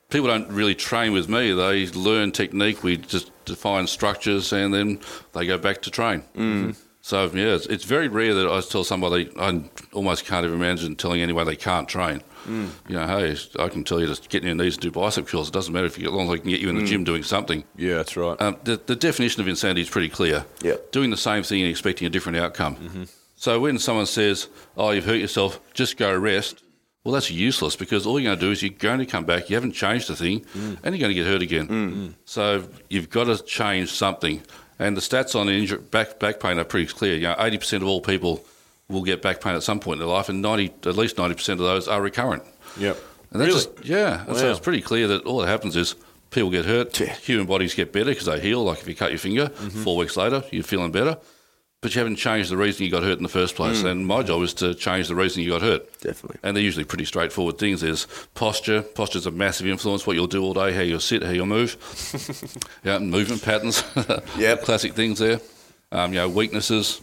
people 0.09 0.29
don't 0.29 0.49
really 0.49 0.75
train 0.75 1.13
with 1.13 1.29
me. 1.29 1.53
They 1.53 1.87
learn 1.89 2.33
technique. 2.33 2.83
We 2.83 2.97
just 2.97 3.31
define 3.45 3.87
structures 3.87 4.53
and 4.55 4.73
then 4.73 5.01
they 5.35 5.47
go 5.47 5.59
back 5.59 5.83
to 5.83 5.91
train. 5.91 6.23
Mm. 6.35 6.77
So 7.03 7.25
yeah, 7.35 7.55
it's, 7.55 7.67
it's 7.67 7.85
very 7.85 8.09
rare 8.09 8.35
that 8.35 8.49
I 8.51 8.61
tell 8.63 8.85
somebody 8.85 9.31
I 9.39 9.65
almost 9.93 10.25
can't 10.25 10.47
even 10.47 10.59
imagine 10.59 10.97
telling 10.97 11.21
anyone 11.21 11.47
they 11.47 11.57
can't 11.57 11.89
train. 11.89 12.23
Mm. 12.49 12.71
You 12.89 12.97
know, 12.97 13.07
hey, 13.07 13.37
I 13.59 13.69
can 13.69 13.85
tell 13.85 14.01
you 14.01 14.13
to 14.13 14.29
get 14.29 14.43
in 14.43 14.47
your 14.47 14.57
knees 14.57 14.75
and 14.75 14.83
do 14.83 14.91
bicep 14.91 15.27
curls. 15.27 15.49
It 15.49 15.53
doesn't 15.53 15.73
matter 15.73 15.87
if 15.87 15.99
you, 15.99 16.09
as 16.09 16.15
long 16.15 16.27
as 16.27 16.35
I 16.35 16.39
can 16.39 16.51
get 16.51 16.61
you 16.61 16.69
in 16.69 16.77
the 16.77 16.83
mm. 16.83 16.87
gym 16.87 17.05
doing 17.05 17.23
something. 17.23 17.65
Yeah, 17.77 17.97
that's 17.97 18.17
right. 18.17 18.41
Um, 18.41 18.57
the, 18.65 18.81
the 18.85 18.97
definition 18.97 19.41
of 19.41 19.49
insanity 19.49 19.83
is 19.83 19.91
pretty 19.91 20.09
clear. 20.09 20.45
Yeah. 20.63 20.77
Doing 20.93 21.11
the 21.11 21.17
same 21.17 21.43
thing 21.43 21.63
and 21.63 21.71
expecting 21.71 22.07
a 22.07 22.11
different 22.11 22.39
outcome. 22.39 22.77
Mm-hmm. 22.77 23.03
So 23.37 23.61
when 23.61 23.79
someone 23.79 24.07
says, 24.07 24.49
oh, 24.77 24.91
you've 24.91 25.05
hurt 25.05 25.21
yourself, 25.21 25.61
just 25.73 25.97
go 25.97 26.17
rest, 26.17 26.63
well, 27.05 27.15
that's 27.15 27.31
useless 27.31 27.77
because 27.77 28.05
all 28.05 28.19
you're 28.19 28.31
going 28.31 28.39
to 28.39 28.47
do 28.47 28.51
is 28.51 28.63
you're 28.63 28.71
going 28.71 28.99
to 28.99 29.07
come 29.07 29.25
back, 29.25 29.49
you 29.49 29.57
haven't 29.57 29.73
changed 29.73 30.11
a 30.11 30.17
thing, 30.17 30.41
mm. 30.41 30.77
and 30.83 30.95
you're 30.97 31.01
going 31.01 31.15
to 31.15 31.15
get 31.15 31.27
hurt 31.27 31.43
again. 31.43 32.17
So 32.25 32.69
you've 32.91 33.11
got 33.11 33.25
to 33.25 33.43
change 33.45 33.93
something. 33.93 34.43
And 34.79 34.97
the 34.97 35.01
stats 35.01 35.39
on 35.39 35.49
injury, 35.49 35.79
back, 35.79 36.19
back 36.19 36.41
pain 36.41 36.59
are 36.59 36.65
pretty 36.65 36.93
clear. 36.93 37.15
You 37.15 37.29
know, 37.29 37.35
80% 37.35 37.77
of 37.77 37.85
all 37.85 38.01
people 38.01 38.45
will 38.89 39.03
get 39.03 39.21
back 39.23 39.41
pain 39.41 39.55
at 39.55 39.63
some 39.63 39.81
point 39.81 40.01
in 40.01 40.07
their 40.07 40.15
life, 40.15 40.29
and 40.29 40.41
90, 40.43 40.73
at 40.87 40.97
least 40.97 41.17
90% 41.17 41.49
of 41.53 41.59
those 41.59 41.89
are 41.89 42.01
recurrent. 42.01 42.43
yep. 42.79 42.97
And 43.31 43.41
that's 43.43 43.49
Really? 43.53 43.61
just, 43.77 43.85
yeah. 43.85 44.25
And 44.27 44.37
So 44.37 44.51
it's 44.51 44.61
pretty 44.61 44.81
clear 44.81 45.07
that 45.09 45.25
all 45.27 45.41
that 45.41 45.49
happens 45.49 45.77
is 45.77 45.95
people 46.31 46.49
get 46.51 46.65
hurt, 46.65 46.99
Yeah. 46.99 47.15
human 47.17 47.47
bodies 47.47 47.75
get 47.75 47.93
better 47.93 48.07
because 48.11 48.25
they 48.25 48.41
heal. 48.41 48.65
Like 48.65 48.79
if 48.81 48.89
you 48.89 48.95
cut 48.95 49.11
your 49.11 49.19
finger, 49.19 49.49
Mm-hmm. 49.49 49.83
four 49.83 49.97
weeks 49.99 50.17
later, 50.17 50.43
you're 50.51 50.63
feeling 50.63 50.91
better. 50.93 51.19
But 51.83 51.95
you 51.95 51.99
haven't 52.01 52.17
changed 52.17 52.51
the 52.51 52.57
reason 52.57 52.85
you 52.87 52.91
got 52.91 53.03
hurt 53.05 53.19
in 53.19 53.23
the 53.23 53.29
first 53.29 53.55
place. 53.55 53.83
Mm. 53.83 53.91
And 53.91 54.07
my 54.07 54.23
job 54.25 54.43
is 54.43 54.53
to 54.55 54.75
change 54.75 55.07
the 55.09 55.15
reason 55.15 55.43
you 55.45 55.51
got 55.51 55.61
hurt. 55.63 56.01
Definitely. 56.01 56.39
And 56.43 56.57
they're 56.57 56.65
usually 56.65 56.85
pretty 56.85 57.05
straightforward 57.05 57.59
things. 57.59 57.83
There's 57.83 58.07
posture. 58.35 58.81
Posture's 58.83 59.27
a 59.27 59.31
massive 59.31 59.67
influence. 59.69 60.05
What 60.07 60.17
you'll 60.17 60.27
do 60.27 60.43
all 60.43 60.55
day, 60.55 60.73
how 60.73 60.81
you'll 60.81 60.99
sit, 60.99 61.23
how 61.23 61.31
you'll 61.31 61.47
move. 61.47 61.77
yeah, 62.85 62.99
movement 62.99 63.43
patterns. 63.43 63.85
Yep. 64.39 64.63
Classic 64.65 64.93
things 64.95 65.19
there. 65.21 65.39
Um, 65.93 66.13
you 66.15 66.19
know, 66.19 66.29
weaknesses, 66.29 67.01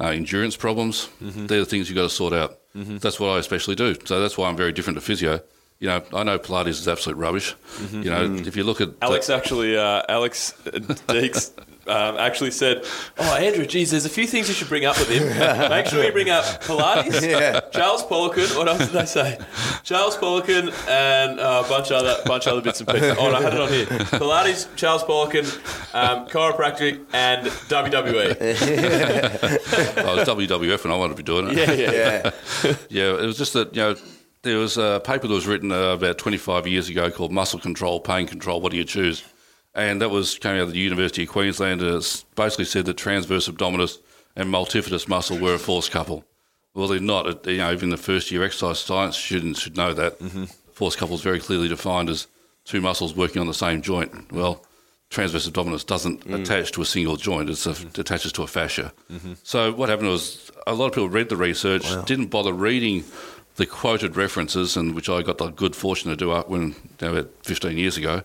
uh, 0.00 0.08
endurance 0.08 0.56
problems. 0.56 1.08
Mm-hmm. 1.22 1.46
They're 1.46 1.60
the 1.60 1.66
things 1.66 1.88
you've 1.88 1.96
got 1.96 2.02
to 2.02 2.10
sort 2.10 2.32
out. 2.32 2.58
That's 2.74 3.18
what 3.18 3.30
I 3.30 3.38
especially 3.38 3.74
do. 3.74 3.96
So 4.04 4.20
that's 4.20 4.38
why 4.38 4.48
I'm 4.48 4.56
very 4.56 4.72
different 4.72 4.98
to 4.98 5.00
physio. 5.00 5.40
You 5.80 5.88
know, 5.88 6.02
I 6.12 6.22
know 6.24 6.38
Pilates 6.38 6.68
is 6.70 6.88
absolute 6.88 7.16
rubbish. 7.16 7.54
Mm-hmm. 7.76 8.02
You 8.02 8.10
know, 8.10 8.34
if 8.34 8.56
you 8.56 8.64
look 8.64 8.80
at 8.80 8.90
Alex 9.00 9.30
actually, 9.30 9.76
uh, 9.76 10.02
Alex 10.08 10.54
Deeks 10.64 11.52
um, 11.88 12.16
actually 12.18 12.50
said, 12.50 12.84
"Oh, 13.18 13.34
Andrew, 13.36 13.66
geez, 13.66 13.90
there's 13.90 14.04
a 14.04 14.08
few 14.10 14.26
things 14.26 14.48
you 14.48 14.54
should 14.54 14.68
bring 14.68 14.84
up 14.84 14.98
with 14.98 15.08
him. 15.08 15.28
Make 15.70 15.86
sure 15.86 16.02
you 16.04 16.12
bring 16.12 16.30
up 16.30 16.44
Pilates, 16.62 17.20
Yeah. 17.28 17.60
Charles 17.72 18.04
Poliquin. 18.04 18.56
What 18.56 18.68
else 18.68 18.78
did 18.78 18.88
they 18.90 19.04
say? 19.06 19.38
Charles 19.84 20.16
Poliquin 20.16 20.72
and 20.88 21.40
uh, 21.40 21.62
a 21.64 21.68
bunch 21.68 21.90
of 21.90 21.98
other 22.02 22.16
bunch 22.26 22.46
of 22.46 22.52
other 22.52 22.62
bits 22.62 22.80
and 22.80 22.88
pieces. 22.88 23.16
Oh, 23.18 23.30
no, 23.30 23.36
I 23.36 23.42
had 23.42 23.54
it 23.54 23.60
on 23.60 23.68
here. 23.68 23.86
Pilates, 23.86 24.68
Charles 24.76 25.02
Poliquin, 25.04 25.44
um, 25.94 26.26
chiropractic, 26.28 27.04
and. 27.12 27.46
WWE. 27.68 28.38
I 29.98 30.14
was 30.14 30.28
WWF 30.28 30.84
and 30.84 30.92
I 30.92 30.96
wanted 30.96 31.16
to 31.16 31.22
be 31.22 31.22
doing 31.22 31.48
it. 31.48 31.56
Yeah, 31.56 31.72
yeah, 31.72 31.90
Yeah. 32.64 32.76
Yeah, 32.88 33.22
it 33.22 33.26
was 33.26 33.36
just 33.38 33.52
that, 33.52 33.74
you 33.74 33.82
know, 33.82 33.94
there 34.42 34.58
was 34.58 34.76
a 34.78 35.00
paper 35.04 35.26
that 35.28 35.34
was 35.34 35.46
written 35.46 35.72
uh, 35.72 35.92
about 35.92 36.18
25 36.18 36.66
years 36.66 36.88
ago 36.88 37.10
called 37.10 37.32
Muscle 37.32 37.58
Control, 37.58 38.00
Pain 38.00 38.26
Control, 38.26 38.60
What 38.60 38.72
Do 38.72 38.78
You 38.78 38.84
Choose? 38.84 39.24
And 39.74 40.00
that 40.02 40.10
was 40.10 40.38
coming 40.38 40.60
out 40.60 40.68
of 40.68 40.72
the 40.72 40.78
University 40.78 41.24
of 41.24 41.28
Queensland. 41.28 41.82
Uh, 41.82 41.86
and 41.86 41.96
it's 41.96 42.24
basically 42.34 42.64
said 42.64 42.86
that 42.86 42.96
transverse 42.96 43.48
abdominis 43.48 43.98
and 44.34 44.52
multifidus 44.52 45.08
muscle 45.08 45.38
were 45.38 45.54
a 45.54 45.58
force 45.58 45.88
couple. 45.88 46.24
Well, 46.74 46.88
they're 46.88 47.00
not. 47.00 47.26
Uh, 47.26 47.50
you 47.50 47.58
know, 47.58 47.72
even 47.72 47.90
the 47.90 47.96
first 47.96 48.30
year 48.30 48.44
exercise 48.44 48.80
science 48.80 49.16
students 49.16 49.60
should 49.60 49.76
know 49.76 49.92
that. 49.94 50.18
Mm-hmm. 50.18 50.44
Force 50.72 50.94
couple 50.94 51.16
is 51.16 51.22
very 51.22 51.40
clearly 51.40 51.66
defined 51.66 52.08
as 52.08 52.28
two 52.64 52.80
muscles 52.80 53.16
working 53.16 53.40
on 53.40 53.48
the 53.48 53.54
same 53.54 53.82
joint. 53.82 54.30
Well, 54.30 54.64
transverse 55.10 55.48
abdominis 55.48 55.84
doesn't 55.84 56.24
mm. 56.24 56.40
attach 56.40 56.70
to 56.72 56.82
a 56.82 56.84
single 56.84 57.16
joint; 57.16 57.50
it's 57.50 57.66
a, 57.66 57.70
it 57.70 57.76
mm-hmm. 57.76 58.00
attaches 58.00 58.32
to 58.32 58.42
a 58.42 58.46
fascia. 58.46 58.92
Mm-hmm. 59.10 59.32
So 59.42 59.72
what 59.72 59.88
happened 59.88 60.08
was 60.08 60.52
a 60.66 60.74
lot 60.74 60.86
of 60.86 60.92
people 60.92 61.08
read 61.08 61.30
the 61.30 61.36
research, 61.36 61.84
didn't 62.06 62.26
bother 62.26 62.52
reading 62.52 63.04
the 63.56 63.66
quoted 63.66 64.16
references, 64.16 64.76
and 64.76 64.94
which 64.94 65.08
I 65.08 65.22
got 65.22 65.38
the 65.38 65.50
good 65.50 65.74
fortune 65.74 66.10
to 66.10 66.16
do 66.16 66.30
up 66.30 66.48
when 66.48 66.68
you 66.68 66.76
know, 67.02 67.12
about 67.14 67.30
15 67.42 67.76
years 67.76 67.96
ago. 67.96 68.22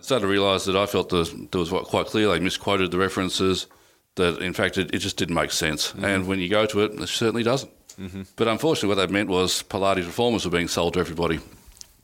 Started 0.00 0.26
to 0.26 0.30
realise 0.30 0.64
that 0.64 0.76
I 0.76 0.86
felt 0.86 1.10
there 1.10 1.24
there 1.24 1.60
was 1.60 1.70
quite 1.70 2.06
clear 2.06 2.28
they 2.28 2.40
misquoted 2.40 2.90
the 2.90 2.98
references. 2.98 3.66
That 4.14 4.40
in 4.42 4.52
fact 4.52 4.78
it, 4.78 4.94
it 4.94 4.98
just 4.98 5.16
didn't 5.16 5.34
make 5.34 5.52
sense, 5.52 5.88
mm-hmm. 5.88 6.04
and 6.04 6.26
when 6.26 6.40
you 6.40 6.48
go 6.48 6.66
to 6.66 6.80
it, 6.80 6.92
it 6.92 7.08
certainly 7.08 7.42
doesn't. 7.42 7.70
Mm-hmm. 7.98 8.22
But 8.36 8.48
unfortunately, 8.48 8.88
what 8.88 8.96
that 8.96 9.10
meant 9.10 9.28
was 9.28 9.62
Pilates 9.62 10.06
reformers 10.06 10.44
were 10.44 10.50
being 10.50 10.68
sold 10.68 10.94
to 10.94 11.00
everybody. 11.00 11.40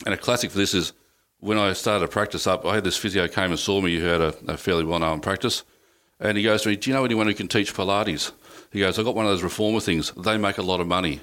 And 0.05 0.13
a 0.15 0.19
classic 0.19 0.51
for 0.51 0.59
this 0.59 0.75
is 0.75 0.93
when 1.39 1.59
I 1.59 1.73
started 1.73 2.07
to 2.07 2.11
practice 2.11 2.47
up, 2.47 2.65
I 2.65 2.75
had 2.75 2.85
this 2.85 2.97
physio 2.97 3.29
came 3.29 3.51
and 3.51 3.59
saw 3.59 3.81
me 3.81 3.99
who 3.99 4.07
had 4.07 4.21
a, 4.21 4.35
a 4.49 4.57
fairly 4.57 4.85
well 4.85 4.99
known 4.99 5.21
practice. 5.21 5.63
And 6.21 6.37
he 6.37 6.45
goes 6.45 6.63
to 6.63 6.69
me, 6.69 6.77
Do 6.77 6.91
you 6.91 6.97
know 6.97 7.05
anyone 7.05 7.27
who 7.27 7.35
can 7.35 7.49
teach 7.49 7.75
Pilates? 7.75 8.33
He 8.73 8.81
goes, 8.81 8.99
"I've 8.99 9.05
got 9.05 9.15
one 9.15 9.25
of 9.25 9.31
those 9.31 9.43
reformer 9.43 9.79
things. 9.79 10.11
They 10.13 10.37
make 10.37 10.59
a 10.59 10.63
lot 10.63 10.81
of 10.81 10.89
money. 10.89 11.21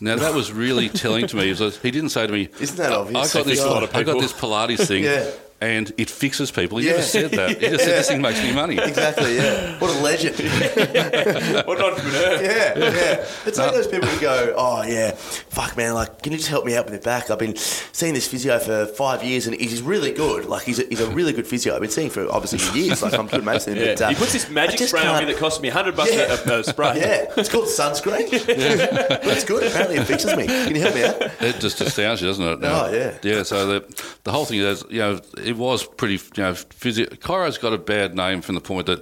Now 0.00 0.16
that 0.16 0.32
was 0.34 0.50
really 0.50 0.88
telling 1.02 1.26
to 1.26 1.36
me. 1.36 1.52
He 1.52 1.90
didn't 1.90 2.08
say 2.08 2.26
to 2.26 2.32
me, 2.32 2.48
Isn't 2.58 2.76
that 2.78 2.92
obvious? 2.92 3.34
I 3.34 3.38
got 3.38 3.46
this, 3.46 3.62
A 3.62 3.68
lot 3.68 3.82
of 3.82 3.94
I 3.94 4.02
got 4.02 4.20
this 4.20 4.32
Pilates 4.32 4.86
thing, 4.86 5.04
Yeah. 5.04 5.30
And 5.60 5.92
it 5.98 6.08
fixes 6.10 6.50
people. 6.50 6.78
He 6.78 6.86
Yeah. 6.86 6.92
never 6.92 7.02
said 7.02 7.30
that. 7.32 7.60
He 7.60 7.68
just 7.68 7.84
said 7.84 7.98
this 7.98 8.08
thing 8.08 8.22
makes 8.22 8.42
me 8.42 8.52
money. 8.52 8.78
Exactly, 8.90 9.36
yeah. 9.36 9.78
What 9.78 9.90
a 9.94 10.00
legend. 10.00 10.36
What 11.66 11.78
an 11.78 11.84
entrepreneur. 11.84 12.42
Yeah, 12.42 12.78
yeah. 12.78 13.26
It's 13.46 13.58
like 13.58 13.72
those 13.72 13.86
people 13.86 14.08
who 14.08 14.20
go, 14.20 14.54
oh, 14.56 14.82
yeah, 14.82 15.12
fuck, 15.12 15.76
man, 15.76 15.94
like, 15.94 16.22
can 16.22 16.32
you 16.32 16.38
just 16.38 16.50
help 16.50 16.64
me 16.64 16.76
out 16.76 16.84
with 16.86 16.94
the 16.94 17.04
back? 17.04 17.30
I've 17.30 17.38
been 17.38 17.56
seeing 17.56 18.14
this 18.14 18.26
physio 18.28 18.58
for 18.58 18.86
five 18.86 19.22
years 19.24 19.46
and 19.46 19.56
he's 19.58 19.82
really 19.82 20.12
good. 20.12 20.46
Like, 20.46 20.62
he's 20.64 20.78
a, 20.78 20.84
he's 20.84 21.00
a 21.00 21.10
really 21.10 21.32
good 21.32 21.46
physio. 21.46 21.74
I've 21.74 21.80
been 21.80 21.90
seeing 21.90 22.10
for 22.10 22.26
obviously 22.32 22.80
years. 22.80 23.02
Like, 23.02 23.14
I'm 23.14 23.26
good 23.28 23.44
mates 23.44 23.66
with 23.66 23.76
him. 23.76 23.84
Yeah. 23.84 23.94
But, 23.94 24.02
uh, 24.02 24.08
he 24.10 24.14
puts 24.16 24.32
this 24.32 24.46
I 24.48 24.52
magic 24.52 24.78
just 24.78 24.90
spray 24.92 25.06
on 25.06 25.24
me 25.24 25.32
that 25.32 25.38
costs 25.40 25.60
me 25.60 25.68
100 25.68 25.96
bucks 25.96 26.12
Yeah. 26.14 26.36
a, 26.46 26.60
a 26.60 26.64
spray. 26.64 26.98
Yeah, 26.98 27.32
it's 27.36 27.48
called 27.48 27.66
sunscreen. 27.66 28.30
but 28.30 29.26
it's 29.26 29.44
good. 29.44 29.62
Apparently, 29.64 29.96
it 29.96 30.04
fixes 30.06 30.36
me. 30.36 30.46
Can 30.46 30.74
you 30.74 30.80
help 30.82 30.94
me 30.94 31.04
out? 31.04 31.20
It 31.40 31.60
just 31.60 31.80
astounds 31.80 32.20
you, 32.22 32.28
doesn't 32.28 32.44
it? 32.44 32.58
Oh, 32.62 32.90
yeah. 32.92 33.18
Yeah, 33.22 33.42
so 33.42 33.66
the, 33.66 34.04
the 34.24 34.32
whole 34.32 34.44
thing 34.44 34.60
is, 34.60 34.84
you 34.90 34.98
know, 34.98 35.20
it 35.50 35.56
was 35.56 35.84
pretty, 35.84 36.14
you 36.14 36.42
know, 36.42 36.54
physio- 36.54 37.08
Chiro's 37.16 37.58
got 37.58 37.72
a 37.72 37.78
bad 37.78 38.14
name 38.14 38.40
from 38.40 38.54
the 38.54 38.60
point 38.60 38.86
that, 38.86 39.00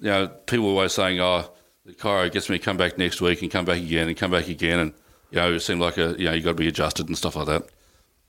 you 0.00 0.10
know, 0.10 0.28
people 0.28 0.66
were 0.66 0.72
always 0.72 0.92
saying, 0.92 1.20
oh, 1.20 1.50
the 1.84 2.30
gets 2.32 2.48
me 2.48 2.58
to 2.58 2.64
come 2.64 2.76
back 2.76 2.98
next 2.98 3.20
week 3.20 3.42
and 3.42 3.50
come 3.50 3.64
back 3.64 3.78
again 3.78 4.08
and 4.08 4.16
come 4.16 4.30
back 4.30 4.48
again. 4.48 4.78
And, 4.78 4.92
you 5.30 5.36
know, 5.36 5.52
it 5.52 5.60
seemed 5.60 5.80
like, 5.80 5.98
a, 5.98 6.14
you 6.18 6.26
know, 6.26 6.32
you've 6.32 6.44
got 6.44 6.50
to 6.50 6.54
be 6.54 6.68
adjusted 6.68 7.08
and 7.08 7.16
stuff 7.16 7.36
like 7.36 7.46
that. 7.46 7.64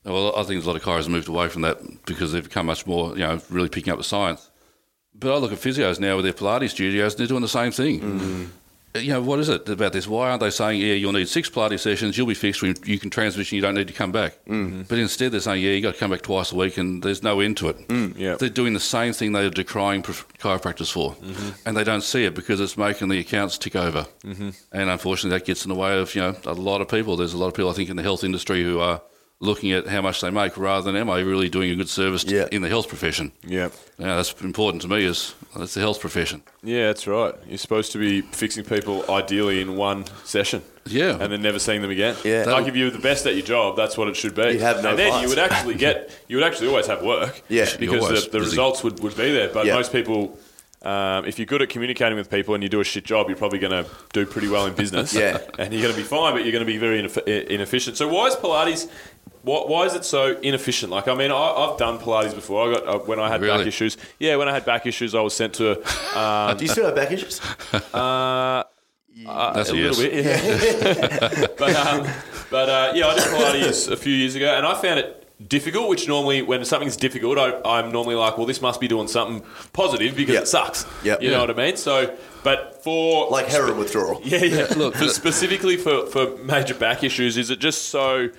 Well, 0.05 0.35
I 0.35 0.43
think 0.43 0.63
a 0.63 0.67
lot 0.67 0.75
of 0.75 0.81
chiros 0.81 1.07
moved 1.09 1.27
away 1.27 1.49
from 1.49 1.61
that 1.63 1.77
because 2.05 2.31
they've 2.31 2.43
become 2.43 2.65
much 2.65 2.87
more, 2.87 3.11
you 3.11 3.19
know, 3.19 3.41
really 3.49 3.69
picking 3.69 3.91
up 3.91 3.99
the 3.99 4.03
science. 4.03 4.49
But 5.13 5.33
I 5.33 5.37
look 5.37 5.51
at 5.51 5.59
physios 5.59 5.99
now 5.99 6.15
with 6.15 6.25
their 6.25 6.33
Pilates 6.33 6.69
studios, 6.69 7.13
and 7.13 7.19
they're 7.19 7.27
doing 7.27 7.41
the 7.41 7.47
same 7.49 7.71
thing. 7.71 7.99
Mm. 7.99 8.49
You 8.95 9.13
know, 9.13 9.21
what 9.21 9.39
is 9.39 9.49
it 9.49 9.69
about 9.69 9.93
this? 9.93 10.07
Why 10.07 10.29
aren't 10.29 10.41
they 10.41 10.49
saying, 10.49 10.81
yeah, 10.81 10.93
you'll 10.93 11.11
need 11.11 11.29
six 11.29 11.47
Pilates 11.49 11.81
sessions, 11.81 12.17
you'll 12.17 12.25
be 12.25 12.33
fixed, 12.33 12.61
when 12.63 12.75
you 12.85 12.97
can 12.97 13.11
transition, 13.11 13.55
you 13.55 13.61
don't 13.61 13.75
need 13.75 13.87
to 13.87 13.93
come 13.93 14.11
back? 14.11 14.33
Mm-hmm. 14.45 14.83
But 14.89 14.97
instead, 14.97 15.31
they're 15.31 15.39
saying, 15.41 15.63
yeah, 15.63 15.71
you've 15.71 15.83
got 15.83 15.93
to 15.93 15.99
come 15.99 16.09
back 16.09 16.23
twice 16.23 16.51
a 16.51 16.55
week, 16.55 16.77
and 16.77 17.03
there's 17.03 17.21
no 17.21 17.39
end 17.39 17.57
to 17.57 17.69
it. 17.69 17.87
yeah. 18.17 18.35
They're 18.35 18.49
doing 18.49 18.73
the 18.73 18.79
same 18.79 19.13
thing 19.13 19.31
they're 19.31 19.51
decrying 19.51 20.01
chiropractors 20.03 20.91
for, 20.91 21.15
and 21.65 21.77
they 21.77 21.83
don't 21.83 22.01
see 22.01 22.25
it 22.25 22.33
because 22.33 22.59
it's 22.59 22.77
making 22.77 23.09
the 23.09 23.19
accounts 23.19 23.57
tick 23.59 23.75
over. 23.75 24.07
Mm-hmm. 24.23 24.49
And 24.71 24.89
unfortunately, 24.89 25.37
that 25.37 25.45
gets 25.45 25.65
in 25.65 25.69
the 25.69 25.75
way 25.75 25.99
of 25.99 26.15
you 26.15 26.21
know 26.21 26.35
a 26.45 26.53
lot 26.53 26.81
of 26.81 26.87
people. 26.87 27.15
There's 27.15 27.33
a 27.33 27.37
lot 27.37 27.47
of 27.47 27.53
people 27.53 27.69
I 27.69 27.73
think 27.73 27.89
in 27.89 27.95
the 27.95 28.03
health 28.03 28.23
industry 28.23 28.63
who 28.63 28.79
are 28.79 29.01
looking 29.41 29.71
at 29.71 29.87
how 29.87 30.01
much 30.01 30.19
they 30.19 30.29
make 30.29 30.57
rather 30.57 30.83
than 30.91 30.99
am 30.99 31.09
I 31.09 31.19
really 31.21 31.47
doing 31.49 31.71
a 31.71 31.75
good 31.75 31.87
service 31.89 32.25
Yeah. 32.25 32.47
in 32.51 32.61
the 32.61 32.67
health 32.67 32.89
profession. 32.89 33.31
Yeah. 33.47 33.69
Yeah, 33.97 34.15
that's 34.17 34.33
important 34.41 34.81
to 34.81 34.87
me. 34.89 35.05
Is 35.05 35.33
that's 35.55 35.73
the 35.75 35.79
health 35.79 36.01
profession. 36.01 36.41
Yeah, 36.61 36.87
that's 36.87 37.07
right. 37.07 37.33
You're 37.47 37.57
supposed 37.57 37.93
to 37.93 37.97
be 37.99 38.21
fixing 38.21 38.65
people 38.65 39.05
ideally 39.09 39.61
in 39.61 39.77
one 39.77 40.05
session. 40.25 40.61
Yeah. 40.85 41.17
And 41.21 41.31
then 41.31 41.41
never 41.41 41.59
seeing 41.59 41.81
them 41.81 41.91
again. 41.91 42.15
Yeah. 42.25 42.43
Like 42.47 42.67
if 42.67 42.75
you're 42.75 42.89
the 42.91 42.99
best 42.99 43.25
at 43.27 43.35
your 43.35 43.45
job, 43.45 43.77
that's 43.77 43.97
what 43.97 44.09
it 44.09 44.15
should 44.17 44.35
be. 44.35 44.41
You'd 44.53 44.61
have 44.61 44.83
no 44.83 44.89
and 44.89 44.99
then 44.99 45.11
fights. 45.11 45.23
you 45.23 45.29
would 45.29 45.39
actually 45.39 45.75
get 45.75 46.11
you 46.27 46.35
would 46.37 46.45
actually 46.45 46.67
always 46.67 46.87
have 46.87 47.01
work. 47.01 47.41
Yeah. 47.47 47.67
Because 47.79 48.09
the, 48.25 48.29
the 48.31 48.39
results 48.41 48.83
would, 48.83 48.99
would 49.01 49.15
be 49.15 49.31
there. 49.31 49.49
But 49.53 49.65
Yeah. 49.67 49.75
most 49.75 49.91
people 49.93 50.37
um, 50.81 51.25
if 51.25 51.37
you're 51.37 51.45
good 51.45 51.61
at 51.61 51.69
communicating 51.69 52.17
with 52.17 52.29
people 52.29 52.53
and 52.53 52.63
you 52.63 52.69
do 52.69 52.79
a 52.79 52.83
shit 52.83 53.03
job, 53.03 53.27
you're 53.27 53.37
probably 53.37 53.59
going 53.59 53.83
to 53.83 53.89
do 54.13 54.25
pretty 54.25 54.47
well 54.47 54.65
in 54.65 54.73
business. 54.73 55.13
Yeah. 55.13 55.39
And 55.59 55.73
you're 55.73 55.81
going 55.81 55.93
to 55.93 55.99
be 55.99 56.07
fine, 56.07 56.33
but 56.33 56.43
you're 56.43 56.53
going 56.53 56.65
to 56.65 56.71
be 56.71 56.77
very 56.77 57.01
ineff- 57.01 57.47
inefficient. 57.47 57.97
So 57.97 58.07
why 58.07 58.27
is 58.27 58.35
Pilates? 58.35 58.89
Why, 59.41 59.59
why 59.65 59.85
is 59.85 59.93
it 59.93 60.05
so 60.05 60.37
inefficient? 60.39 60.89
Like, 60.91 61.09
I 61.09 61.15
mean, 61.15 61.31
I, 61.31 61.35
I've 61.35 61.77
done 61.77 61.99
Pilates 61.99 62.33
before. 62.33 62.69
I 62.69 62.73
got 62.75 62.87
uh, 62.87 62.99
when 62.99 63.19
I 63.19 63.27
had 63.27 63.41
back 63.41 63.67
issues. 63.67 63.97
Yeah, 64.19 64.37
when 64.37 64.47
I 64.47 64.53
had 64.53 64.63
back 64.63 64.85
issues, 64.85 65.15
I 65.15 65.21
was 65.21 65.33
sent 65.33 65.55
to 65.55 65.71
um, 66.17 66.55
Do 66.57 66.63
you 66.63 66.69
still 66.69 66.85
have 66.85 66.95
back 66.95 67.11
issues? 67.11 67.41
uh, 67.93 68.63
uh, 69.27 69.53
That's 69.53 69.69
a 69.69 69.73
a 69.73 69.75
little 69.75 70.03
yes. 70.03 70.83
bit, 71.09 71.41
yeah. 71.41 71.47
but 71.57 71.75
um, 71.75 72.07
but 72.49 72.69
uh, 72.69 72.91
yeah, 72.95 73.07
I 73.07 73.15
did 73.15 73.23
Pilates 73.25 73.91
a 73.91 73.97
few 73.97 74.13
years 74.13 74.35
ago, 74.35 74.55
and 74.55 74.65
I 74.65 74.79
found 74.81 74.99
it 74.99 75.18
difficult, 75.47 75.89
which 75.89 76.07
normally 76.07 76.41
when 76.41 76.63
something's 76.65 76.97
difficult, 76.97 77.37
I, 77.37 77.59
I'm 77.63 77.91
normally 77.91 78.15
like, 78.15 78.37
well, 78.37 78.45
this 78.45 78.61
must 78.61 78.79
be 78.81 78.87
doing 78.87 79.07
something 79.07 79.43
positive 79.73 80.15
because 80.15 80.33
Yep. 80.33 80.43
it 80.43 80.47
sucks. 80.47 80.85
Yep. 81.03 81.21
You 81.21 81.31
know 81.31 81.39
what 81.41 81.49
I 81.49 81.53
mean? 81.53 81.77
So, 81.77 82.15
but 82.43 82.83
for 82.83 83.29
Like 83.29 83.47
heroin 83.47 83.77
withdrawal. 83.77 84.19
yeah, 84.23 84.43
yeah. 84.43 84.73
Look, 84.75 84.95
for 84.95 85.07
specifically 85.07 85.77
for, 85.77 86.05
for 86.07 86.35
major 86.37 86.73
back 86.75 87.03
issues, 87.03 87.37
is 87.37 87.49
it 87.49 87.59
just 87.59 87.89
so? 87.89 88.29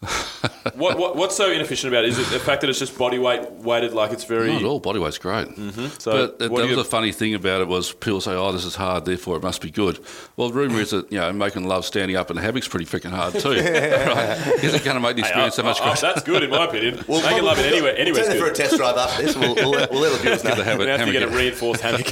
what, 0.74 0.96
what 0.96 1.16
what's 1.16 1.34
so 1.34 1.50
inefficient 1.50 1.92
about 1.92 2.04
it? 2.04 2.10
Is 2.10 2.18
it 2.20 2.30
the 2.30 2.38
fact 2.38 2.60
that 2.60 2.70
it's 2.70 2.78
just 2.78 2.96
body 2.96 3.18
weight 3.18 3.50
weighted 3.50 3.92
like 3.94 4.12
it's 4.12 4.22
very? 4.22 4.52
Not 4.52 4.62
at 4.62 4.64
all. 4.64 4.78
Body 4.78 5.00
weight's 5.00 5.18
great. 5.18 5.48
Mm-hmm. 5.48 5.86
So 5.98 6.12
but 6.12 6.38
that 6.38 6.50
what 6.52 6.62
was 6.62 6.70
you- 6.70 6.78
a 6.80 6.84
funny 6.84 7.10
thing 7.10 7.34
about 7.34 7.62
it 7.62 7.66
was 7.66 7.92
people 7.92 8.20
say, 8.20 8.30
"Oh, 8.32 8.52
this 8.52 8.64
is 8.64 8.76
hard, 8.76 9.04
therefore 9.06 9.36
it 9.38 9.42
must 9.42 9.60
be 9.60 9.72
good." 9.72 9.98
Well, 10.36 10.50
the 10.50 10.54
rumor 10.54 10.78
is 10.80 10.90
that 10.90 11.10
you 11.10 11.18
know 11.18 11.32
making 11.32 11.66
love 11.66 11.84
standing 11.84 12.16
up 12.16 12.30
in 12.30 12.38
a 12.38 12.40
hammock's 12.40 12.68
pretty 12.68 12.84
freaking 12.86 13.10
hard 13.10 13.34
too. 13.40 13.48
right? 13.54 14.62
Is 14.62 14.72
it 14.74 14.84
going 14.84 14.94
to 14.94 15.00
make 15.00 15.16
the 15.16 15.22
Hey, 15.22 15.28
experience 15.30 15.56
so 15.56 15.64
much? 15.64 15.78
oh, 15.80 15.90
oh, 15.90 15.94
that's 16.00 16.22
good 16.22 16.44
in 16.44 16.50
my 16.50 16.66
opinion. 16.66 17.04
We'll 17.08 17.22
Making 17.22 17.42
love 17.44 17.58
it 17.58 17.66
anywhere, 17.72 17.96
anywhere. 17.96 18.22
Take 18.24 18.36
it 18.36 18.38
for 18.40 18.46
a 18.50 18.54
test 18.54 18.76
drive 18.76 18.96
after 18.96 19.22
this. 19.24 19.36
We'll, 19.36 19.54
we'll, 19.56 19.70
let, 19.70 19.90
we'll 19.90 20.00
let 20.02 20.12
the 20.12 20.18
viewers 20.18 20.44
know. 20.44 20.54
the 20.54 20.62
habit, 20.62 20.84
We 20.84 20.86
have 20.90 21.00
to 21.00 21.06
hammock 21.06 21.12
get 21.14 21.22
a 21.22 21.26
again. 21.26 21.38
reinforced 21.38 21.80
hammock. 21.80 22.06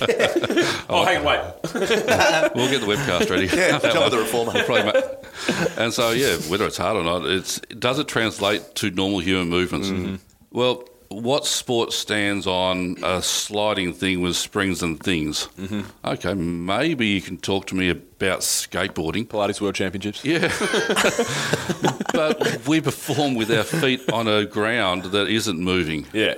oh, 0.91 1.05
hang 1.05 1.19
on, 1.19 1.25
wait. 1.25 1.41
We'll 2.57 2.71
get 2.71 2.81
the 2.81 2.87
webcast 2.87 3.31
ready. 3.31 3.47
Yeah, 3.47 3.79
That 3.79 3.93
jump 3.93 4.05
with 4.07 4.13
the 4.13 4.19
reformer. 4.19 4.53
We'll 4.69 4.85
ma- 4.87 5.83
and 5.83 5.93
so, 5.93 6.11
yeah, 6.11 6.37
whether 6.51 6.67
it's 6.67 6.79
hard 6.79 6.97
or 6.97 7.03
not, 7.05 7.27
it's 7.27 7.61
does 7.79 7.99
it 7.99 8.09
translate 8.09 8.75
to 8.77 8.91
normal 8.91 9.21
human 9.21 9.49
movements? 9.49 9.89
Mm-hmm. 9.89 10.17
Well, 10.51 10.89
what 11.09 11.47
sport 11.47 11.93
stands 11.93 12.47
on 12.47 12.97
a 13.03 13.23
sliding 13.23 13.93
thing 13.93 14.21
with 14.23 14.37
springs 14.37 14.83
and 14.83 15.01
things? 15.01 15.49
Mm-hmm. 15.59 15.83
Okay, 16.05 16.35
maybe 16.35 17.07
you 17.07 17.21
can 17.21 17.39
talk 17.39 17.67
to 17.69 17.75
me 17.75 17.91
about 17.91 18.41
skateboarding. 18.41 19.27
Pilates 19.27 19.61
World 19.61 19.75
Championships. 19.75 20.25
Yeah. 20.25 20.53
but 22.13 22.67
we 22.67 22.81
perform 22.81 23.35
with 23.35 23.51
our 23.51 23.65
feet 23.65 24.11
on 24.11 24.27
a 24.29 24.45
ground 24.45 25.05
that 25.05 25.29
isn't 25.29 25.59
moving. 25.59 26.07
Yeah. 26.13 26.35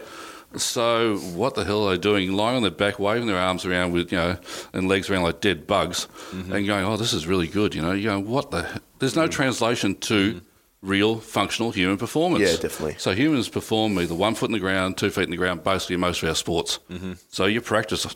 So 0.56 1.18
what 1.18 1.54
the 1.54 1.64
hell 1.64 1.88
are 1.88 1.90
they 1.92 1.98
doing? 1.98 2.32
Lying 2.32 2.56
on 2.56 2.62
their 2.62 2.70
back, 2.70 2.98
waving 2.98 3.26
their 3.26 3.36
arms 3.36 3.66
around 3.66 3.92
with 3.92 4.10
you 4.10 4.18
know, 4.18 4.38
and 4.72 4.88
legs 4.88 5.10
around 5.10 5.22
like 5.22 5.40
dead 5.40 5.66
bugs, 5.66 6.08
and 6.32 6.66
going, 6.66 6.86
"Oh, 6.86 6.96
this 6.96 7.12
is 7.12 7.26
really 7.26 7.48
good." 7.48 7.74
You 7.74 7.82
know, 7.82 7.92
you 7.92 8.04
go, 8.04 8.18
"What 8.18 8.50
the?" 8.50 8.80
There's 8.98 9.14
no 9.14 9.28
translation 9.28 9.94
to 9.96 10.40
real 10.82 11.16
functional 11.18 11.70
human 11.72 11.96
performance. 11.98 12.42
Yeah, 12.42 12.56
definitely. 12.56 12.96
So 12.98 13.12
humans 13.12 13.48
perform 13.48 13.98
either 13.98 14.14
one 14.14 14.34
foot 14.34 14.48
in 14.48 14.52
the 14.52 14.60
ground, 14.60 14.96
two 14.96 15.10
feet 15.10 15.24
in 15.24 15.30
the 15.30 15.36
ground, 15.36 15.64
basically 15.64 15.94
in 15.94 16.00
most 16.00 16.22
of 16.22 16.28
our 16.28 16.34
sports. 16.34 16.78
Mm-hmm. 16.90 17.14
So 17.30 17.46
you 17.46 17.60
practice 17.60 18.06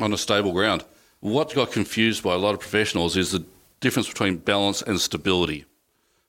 on 0.00 0.12
a 0.12 0.18
stable 0.18 0.52
ground. 0.52 0.84
What 1.20 1.54
got 1.54 1.72
confused 1.72 2.22
by 2.22 2.34
a 2.34 2.38
lot 2.38 2.54
of 2.54 2.60
professionals 2.60 3.16
is 3.16 3.32
the 3.32 3.44
difference 3.80 4.08
between 4.08 4.36
balance 4.38 4.82
and 4.82 5.00
stability. 5.00 5.64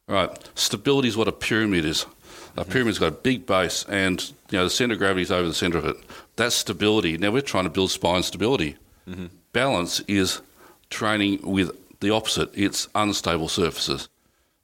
All 0.07 0.15
right, 0.15 0.49
Stability 0.53 1.07
is 1.07 1.17
what 1.17 1.27
a 1.27 1.31
pyramid 1.31 1.83
is. 1.83 2.03
A 2.03 2.61
mm-hmm. 2.61 2.71
pyramid's 2.71 2.99
got 2.99 3.07
a 3.07 3.11
big 3.11 3.45
base, 3.45 3.85
and 3.89 4.21
you 4.51 4.57
know 4.59 4.65
the 4.65 4.69
center 4.69 4.93
of 4.93 4.99
gravity 4.99 5.23
is 5.23 5.31
over 5.31 5.47
the 5.47 5.53
center 5.53 5.79
of 5.79 5.85
it. 5.85 5.97
That's 6.35 6.55
stability. 6.55 7.17
Now 7.17 7.31
we're 7.31 7.41
trying 7.41 7.63
to 7.63 7.69
build 7.69 7.91
spine 7.91 8.23
stability. 8.23 8.77
Mm-hmm. 9.09 9.27
Balance 9.51 10.01
is 10.01 10.41
training 10.89 11.39
with 11.41 11.71
the 12.01 12.11
opposite. 12.11 12.51
It's 12.53 12.87
unstable 12.93 13.49
surfaces. 13.49 14.09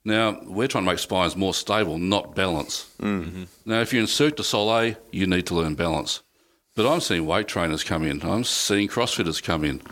Now 0.04 0.40
we're 0.44 0.68
trying 0.68 0.84
to 0.84 0.90
make 0.90 0.98
spines 0.98 1.36
more 1.36 1.54
stable, 1.54 1.98
not 1.98 2.34
balance. 2.34 2.90
Mm-hmm. 3.00 3.44
Now, 3.64 3.80
if 3.80 3.92
you're 3.92 4.02
in 4.02 4.08
Cirque 4.08 4.36
du 4.36 4.42
Soleil, 4.42 4.96
you 5.10 5.26
need 5.26 5.46
to 5.46 5.54
learn 5.54 5.74
balance. 5.74 6.22
But 6.74 6.90
I'm 6.90 7.00
seeing 7.00 7.26
weight 7.26 7.48
trainers 7.48 7.84
come 7.84 8.02
in. 8.02 8.22
I'm 8.22 8.44
seeing 8.44 8.88
CrossFitters 8.88 9.42
come 9.42 9.62
in. 9.62 9.82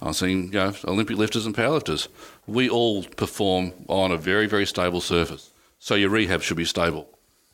I'm 0.00 0.12
seeing 0.12 0.44
you 0.52 0.58
know, 0.58 0.74
Olympic 0.84 1.16
lifters 1.16 1.46
and 1.46 1.56
powerlifters. 1.56 2.08
We 2.46 2.68
all 2.68 3.02
perform 3.02 3.72
on 3.88 4.12
a 4.12 4.16
very, 4.16 4.46
very 4.46 4.66
stable 4.66 5.00
surface. 5.00 5.50
So 5.78 5.94
your 5.94 6.10
rehab 6.10 6.42
should 6.42 6.56
be 6.56 6.64
stable. 6.64 7.08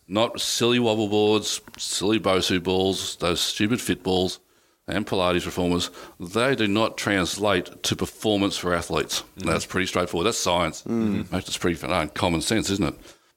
Not 0.07 0.41
silly 0.41 0.79
wobble 0.79 1.09
boards, 1.09 1.61
silly 1.79 2.21
Bosu 2.21 2.63
balls, 2.63 3.17
those 3.17 3.41
stupid 3.41 3.81
fit 3.81 4.03
balls, 4.03 4.41
and 4.87 5.07
Pilates 5.07 5.47
reformers. 5.47 5.91
They 6.20 6.55
do 6.55 6.66
not 6.66 6.97
translate 6.97 7.82
to 7.85 7.97
performance 7.97 8.57
for 8.57 8.74
athletes. 8.74 9.22
Mm-hmm. 9.39 9.49
That's 9.49 9.66
pretty 9.66 9.87
straightforward. 9.87 10.26
That's 10.26 10.39
science. 10.39 10.82
Mm-hmm. 10.82 11.35
Most 11.35 11.49
it's 11.49 11.59
pretty 11.59 11.85
uh, 11.87 12.07
common 12.09 12.41
sense, 12.41 12.70
isn't 12.70 12.85
it? 12.87 12.95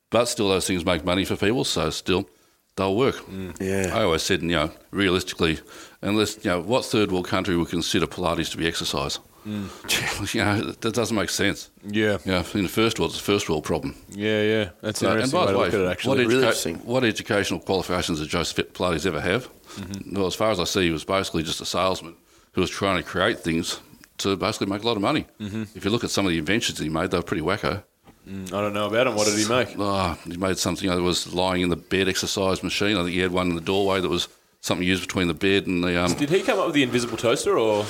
But 0.10 0.26
still, 0.26 0.50
those 0.50 0.68
things 0.68 0.86
make 0.86 1.04
money 1.04 1.26
for 1.26 1.36
people, 1.36 1.64
so 1.64 1.90
still 1.90 2.30
they'll 2.76 2.96
work. 2.96 3.16
Mm. 3.16 3.60
Yeah. 3.60 3.98
I 3.98 4.04
always 4.04 4.24
said, 4.24 4.42
you 4.42 4.50
know, 4.50 4.72
realistically, 4.92 5.60
unless 6.02 6.44
you 6.46 6.52
know, 6.52 6.62
what 6.62 6.86
third 6.86 7.12
world 7.12 7.28
country 7.28 7.58
would 7.58 7.70
consider 7.70 8.08
Pilates 8.08 8.52
to 8.52 8.58
be 8.58 8.68
exercise? 8.68 9.20
you 10.34 10.44
know, 10.44 10.62
that 10.72 10.94
doesn't 10.94 11.16
make 11.16 11.30
sense. 11.30 11.70
Yeah. 11.86 12.18
You 12.26 12.32
know, 12.34 12.44
in 12.54 12.64
the 12.64 12.70
first 12.70 13.00
world, 13.00 13.12
it's 13.12 13.20
a 13.20 13.24
first 13.24 13.50
world 13.50 13.64
problem. 13.64 13.96
Yeah, 14.10 14.42
yeah. 14.42 14.70
That's 14.82 15.00
So, 15.00 15.08
and 15.08 15.16
interesting 15.16 15.40
by 15.40 15.46
the 15.46 15.52
to 15.54 15.58
way, 15.58 15.66
look 15.66 15.74
it, 15.74 15.80
what, 15.82 15.92
actually. 15.92 16.18
Really 16.26 16.34
educa- 16.36 16.38
interesting. 16.38 16.76
what 16.80 17.04
educational 17.04 17.60
qualifications 17.62 18.20
did 18.20 18.30
Joseph 18.30 18.74
Pilates 18.74 19.06
ever 19.06 19.22
have? 19.22 19.48
Mm-hmm. 19.76 20.16
Well, 20.18 20.28
as 20.28 20.36
far 20.36 20.52
as 20.52 20.60
I 20.60 20.66
see, 20.66 20.84
he 20.84 20.92
was 20.92 21.06
basically 21.06 21.44
just 21.44 21.62
a 21.62 21.66
salesman 21.66 22.16
who 22.54 22.62
was 22.62 22.70
trying 22.70 22.98
to 22.98 23.04
create 23.04 23.40
things 23.40 23.80
to 24.20 24.36
basically 24.36 24.68
make 24.68 24.84
a 24.84 24.86
lot 24.86 24.96
of 24.98 25.02
money. 25.02 25.26
Mm-hmm. 25.40 25.64
If 25.76 25.86
you 25.86 25.92
look 25.92 26.04
at 26.04 26.10
some 26.10 26.26
of 26.26 26.32
the 26.32 26.38
inventions 26.40 26.80
he 26.80 26.90
made, 26.90 27.12
they 27.12 27.18
were 27.18 27.24
pretty 27.24 27.44
wacko. 27.44 27.84
I 28.30 28.46
don't 28.50 28.74
know 28.74 28.88
about 28.88 29.08
him. 29.08 29.16
What 29.16 29.26
did 29.28 29.38
he 29.40 29.48
make? 29.48 29.76
Oh, 29.80 30.18
he 30.26 30.36
made 30.36 30.58
something 30.58 30.84
you 30.84 30.90
know, 30.90 30.98
that 30.98 31.04
was 31.04 31.34
lying 31.34 31.62
in 31.62 31.70
the 31.70 31.78
bed 31.78 32.10
exercise 32.10 32.62
machine. 32.62 32.98
I 32.98 33.04
think 33.04 33.14
he 33.14 33.20
had 33.20 33.32
one 33.32 33.48
in 33.50 33.56
the 33.56 33.62
doorway 33.62 34.02
that 34.02 34.10
was 34.10 34.28
something 34.68 34.86
used 34.86 35.02
between 35.02 35.28
the 35.28 35.34
bed 35.34 35.66
and 35.66 35.84
the. 35.84 36.00
Um, 36.04 36.14
Did 36.14 36.30
he 36.30 36.42
come 36.44 36.60
up 36.60 36.66
with 36.68 36.76
the 36.76 36.84
invisible 36.84 37.18
toaster, 37.18 37.58
or 37.58 37.82
I 37.82 37.86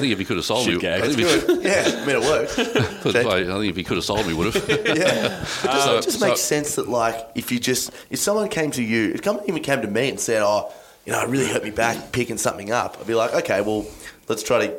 think 0.00 0.12
if 0.12 0.18
he 0.18 0.24
could 0.24 0.36
have 0.36 0.44
sold 0.44 0.64
Shit 0.64 0.74
me, 0.74 0.80
gag. 0.80 1.02
I 1.02 1.08
think 1.08 1.20
if 1.20 1.46
he, 1.46 1.68
Yeah, 1.68 2.02
I 2.02 2.06
mean, 2.06 2.16
it 2.16 2.22
worked. 2.22 2.54
put 2.56 2.66
it 2.66 3.12
this 3.12 3.26
way, 3.26 3.42
I 3.42 3.54
think 3.58 3.70
if 3.70 3.76
he 3.76 3.84
could 3.84 3.96
have 3.96 4.04
sold 4.04 4.26
me, 4.26 4.34
would 4.34 4.54
have. 4.54 4.68
Yeah. 4.98 5.44
It 5.64 5.66
just, 5.70 5.84
So- 5.84 5.98
it 5.98 6.02
just 6.02 6.18
so- 6.20 6.26
makes 6.26 6.40
sense 6.40 6.74
that, 6.76 6.88
like, 6.88 7.16
if 7.34 7.52
you 7.52 7.60
just, 7.60 7.90
if 8.10 8.18
someone 8.18 8.48
came 8.48 8.70
to 8.72 8.82
you, 8.82 9.12
if 9.14 9.24
someone 9.24 9.44
even 9.48 9.62
came 9.62 9.80
to 9.82 9.88
me 9.88 10.08
and 10.08 10.18
said, 10.18 10.42
oh, 10.42 10.72
you 11.04 11.12
know, 11.12 11.20
it 11.22 11.28
really 11.28 11.46
hurt 11.46 11.62
me 11.62 11.70
back 11.70 12.12
picking 12.12 12.38
something 12.38 12.70
up, 12.72 12.96
I'd 13.00 13.06
be 13.06 13.14
like, 13.14 13.34
okay, 13.34 13.60
well, 13.60 13.84
let's 14.28 14.42
try 14.42 14.66
to. 14.66 14.74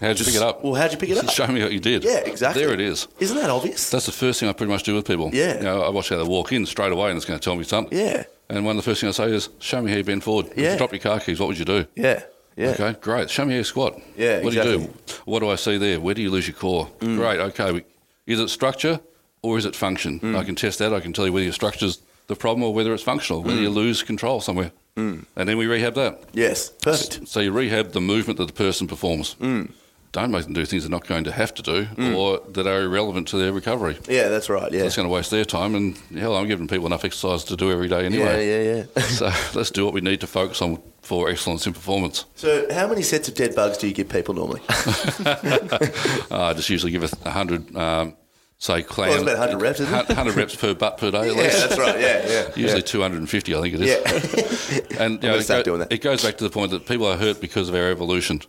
How'd 0.00 0.08
you 0.18 0.24
just, 0.24 0.30
pick 0.30 0.36
it 0.40 0.42
up? 0.42 0.64
Well, 0.64 0.74
how'd 0.74 0.92
you 0.92 0.98
pick 0.98 1.10
it 1.10 1.18
up? 1.18 1.28
Show 1.30 1.46
me 1.48 1.62
what 1.62 1.72
you 1.72 1.78
did. 1.80 2.04
Yeah, 2.04 2.18
exactly. 2.20 2.64
There 2.64 2.72
it 2.72 2.80
is. 2.80 3.06
Isn't 3.18 3.36
that 3.36 3.50
obvious? 3.50 3.90
That's 3.90 4.06
the 4.06 4.12
first 4.12 4.40
thing 4.40 4.48
I 4.48 4.52
pretty 4.54 4.72
much 4.72 4.82
do 4.82 4.94
with 4.94 5.06
people. 5.06 5.30
Yeah. 5.32 5.58
You 5.58 5.62
know, 5.64 5.82
I 5.82 5.90
watch 5.90 6.08
how 6.08 6.16
they 6.16 6.22
walk 6.28 6.52
in 6.52 6.64
straight 6.64 6.90
away 6.90 7.10
and 7.10 7.18
it's 7.18 7.26
going 7.26 7.38
to 7.38 7.44
tell 7.44 7.54
me 7.54 7.64
something. 7.64 7.96
Yeah. 7.98 8.24
And 8.50 8.64
one 8.64 8.76
of 8.76 8.84
the 8.84 8.90
first 8.90 9.00
things 9.00 9.18
I 9.20 9.26
say 9.28 9.32
is, 9.34 9.48
show 9.60 9.80
me 9.80 9.90
how 9.92 9.96
you 9.98 10.04
bend 10.04 10.24
forward. 10.24 10.46
If 10.52 10.58
Yeah. 10.58 10.72
you 10.72 10.78
drop 10.78 10.92
your 10.92 11.00
car 11.00 11.20
keys, 11.20 11.38
what 11.38 11.46
would 11.48 11.58
you 11.58 11.64
do? 11.64 11.86
Yeah. 11.94 12.22
Yeah. 12.56 12.70
Okay, 12.70 12.96
great. 13.00 13.30
Show 13.30 13.44
me 13.44 13.52
how 13.52 13.58
you 13.58 13.64
squat. 13.64 14.00
Yeah, 14.16 14.40
What 14.42 14.50
do 14.52 14.56
you 14.56 14.62
do? 14.64 14.90
What 15.24 15.38
do 15.40 15.48
I 15.48 15.54
see 15.54 15.78
there? 15.78 16.00
Where 16.00 16.14
do 16.14 16.20
you 16.20 16.30
lose 16.30 16.46
your 16.48 16.56
core? 16.56 16.88
Mm. 16.98 17.16
Great. 17.16 17.38
Okay. 17.40 17.72
we- 17.72 17.84
Is 18.26 18.38
it 18.40 18.48
structure 18.50 19.00
or 19.42 19.56
is 19.56 19.64
it 19.64 19.74
function? 19.76 20.20
Mm. 20.20 20.36
I 20.36 20.44
can 20.44 20.54
test 20.56 20.78
that. 20.80 20.92
I 20.92 21.00
can 21.00 21.12
tell 21.12 21.26
you 21.26 21.32
whether 21.32 21.44
your 21.44 21.52
structure's 21.52 21.98
the 22.26 22.36
problem 22.36 22.62
or 22.62 22.74
whether 22.74 22.92
it's 22.92 23.02
functional, 23.02 23.42
whether 23.42 23.58
Mm. 23.58 23.62
you 23.62 23.70
lose 23.70 24.02
control 24.02 24.40
somewhere. 24.40 24.72
And 24.96 25.24
then 25.48 25.56
we 25.56 25.66
rehab 25.66 25.94
that. 25.94 26.24
Yes. 26.34 26.68
Perfect. 26.82 27.26
So 27.26 27.40
you 27.40 27.52
rehab 27.52 27.92
the 27.92 28.02
movement 28.02 28.38
that 28.38 28.46
the 28.48 28.52
person 28.52 28.86
performs. 28.86 29.34
Mm. 29.40 29.70
Don't 30.12 30.32
make 30.32 30.42
them 30.42 30.54
do 30.54 30.64
things 30.64 30.82
they're 30.82 30.90
not 30.90 31.06
going 31.06 31.22
to 31.24 31.30
have 31.32 31.54
to 31.54 31.62
do 31.62 31.86
or 32.16 32.40
that 32.48 32.66
are 32.66 32.82
irrelevant 32.82 33.28
to 33.28 33.36
their 33.36 33.52
recovery. 33.52 33.96
Yeah, 34.08 34.28
that's 34.28 34.48
right. 34.50 34.72
Yeah. 34.72 34.82
That's 34.82 34.96
going 34.96 35.06
to 35.06 35.14
waste 35.14 35.30
their 35.30 35.44
time. 35.44 35.76
And 35.76 35.96
hell, 36.18 36.36
I'm 36.36 36.48
giving 36.48 36.66
people 36.66 36.86
enough 36.86 37.04
exercise 37.04 37.44
to 37.44 37.56
do 37.56 37.70
every 37.70 37.86
day 37.86 38.06
anyway. 38.06 38.44
Yeah, 38.48 38.60
yeah, 38.60 38.84
yeah. 38.96 39.02
so 39.06 39.26
let's 39.56 39.70
do 39.70 39.84
what 39.84 39.94
we 39.94 40.00
need 40.00 40.20
to 40.22 40.26
focus 40.26 40.60
on 40.62 40.82
for 41.02 41.28
excellence 41.28 41.64
in 41.66 41.74
performance. 41.74 42.24
so, 42.34 42.66
how 42.72 42.88
many 42.88 43.02
sets 43.02 43.28
of 43.28 43.34
dead 43.34 43.54
bugs 43.54 43.78
do 43.78 43.86
you 43.88 43.94
give 43.94 44.08
people 44.08 44.34
normally? 44.34 44.60
I 44.68 46.52
just 46.54 46.68
usually 46.70 46.92
give 46.92 47.04
a 47.24 47.30
hundred, 47.30 47.74
um, 47.76 48.16
say, 48.58 48.82
clam. 48.82 49.08
Well, 49.10 49.18
it's 49.18 49.22
about 49.22 49.38
100 49.38 49.62
reps, 49.62 49.80
isn't 49.80 49.94
it? 49.94 50.08
100 50.08 50.34
reps 50.36 50.56
per 50.56 50.74
butt 50.74 50.98
per 50.98 51.10
day 51.10 51.18
at 51.30 51.36
yeah, 51.36 51.42
that's 51.42 51.78
right. 51.78 52.00
Yeah, 52.00 52.26
yeah. 52.28 52.48
Usually 52.56 52.80
yeah. 52.80 52.86
250, 52.86 53.54
I 53.54 53.60
think 53.60 53.74
it 53.74 53.80
is. 53.80 54.72
Yeah. 54.90 55.02
And 55.04 55.22
you 55.22 55.28
know, 55.28 55.36
it, 55.36 55.46
go- 55.48 55.62
doing 55.62 55.78
that. 55.80 55.92
it 55.92 56.02
goes 56.02 56.22
back 56.22 56.36
to 56.38 56.44
the 56.44 56.50
point 56.50 56.72
that 56.72 56.86
people 56.86 57.06
are 57.06 57.16
hurt 57.16 57.40
because 57.40 57.68
of 57.68 57.74
our 57.74 57.90
evolution. 57.90 58.42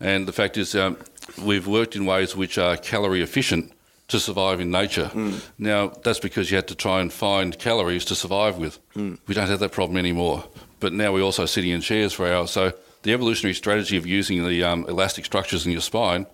And 0.00 0.26
the 0.26 0.32
fact 0.32 0.56
is, 0.56 0.74
um, 0.74 0.96
we've 1.42 1.66
worked 1.66 1.96
in 1.96 2.06
ways 2.06 2.36
which 2.36 2.58
are 2.58 2.76
calorie 2.76 3.22
efficient 3.22 3.72
to 4.08 4.18
survive 4.18 4.60
in 4.60 4.70
nature. 4.70 5.06
Hmm. 5.08 5.36
Now, 5.58 5.88
that's 6.02 6.20
because 6.20 6.50
you 6.50 6.56
had 6.56 6.68
to 6.68 6.74
try 6.74 7.00
and 7.00 7.12
find 7.12 7.58
calories 7.58 8.04
to 8.06 8.14
survive 8.14 8.56
with. 8.56 8.78
Hmm. 8.94 9.16
We 9.26 9.34
don't 9.34 9.48
have 9.48 9.60
that 9.60 9.72
problem 9.72 9.98
anymore. 9.98 10.44
But 10.80 10.92
now 10.92 11.12
we're 11.12 11.22
also 11.22 11.46
sitting 11.46 11.70
in 11.70 11.80
chairs 11.80 12.12
for 12.12 12.26
hours. 12.26 12.50
So 12.50 12.72
the 13.02 13.12
evolutionary 13.12 13.54
strategy 13.54 13.96
of 13.96 14.06
using 14.06 14.46
the 14.46 14.64
um, 14.64 14.86
elastic 14.88 15.24
structures 15.24 15.66
in 15.66 15.72
your 15.72 15.80
spine 15.80 16.26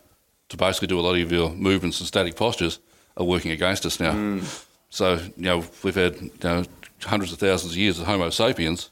to 0.50 0.56
basically 0.56 0.88
do 0.88 1.00
a 1.00 1.02
lot 1.02 1.18
of 1.18 1.32
your 1.32 1.50
movements 1.50 1.98
and 2.00 2.06
static 2.06 2.36
postures 2.36 2.78
are 3.16 3.24
working 3.24 3.50
against 3.50 3.86
us 3.86 3.98
now. 3.98 4.12
Hmm. 4.12 4.40
So, 4.90 5.14
you 5.14 5.44
know, 5.44 5.64
we've 5.82 5.94
had 5.94 6.20
you 6.20 6.30
know, 6.44 6.64
hundreds 7.02 7.32
of 7.32 7.38
thousands 7.38 7.72
of 7.72 7.78
years 7.78 7.98
of 7.98 8.06
Homo 8.06 8.30
sapiens 8.30 8.90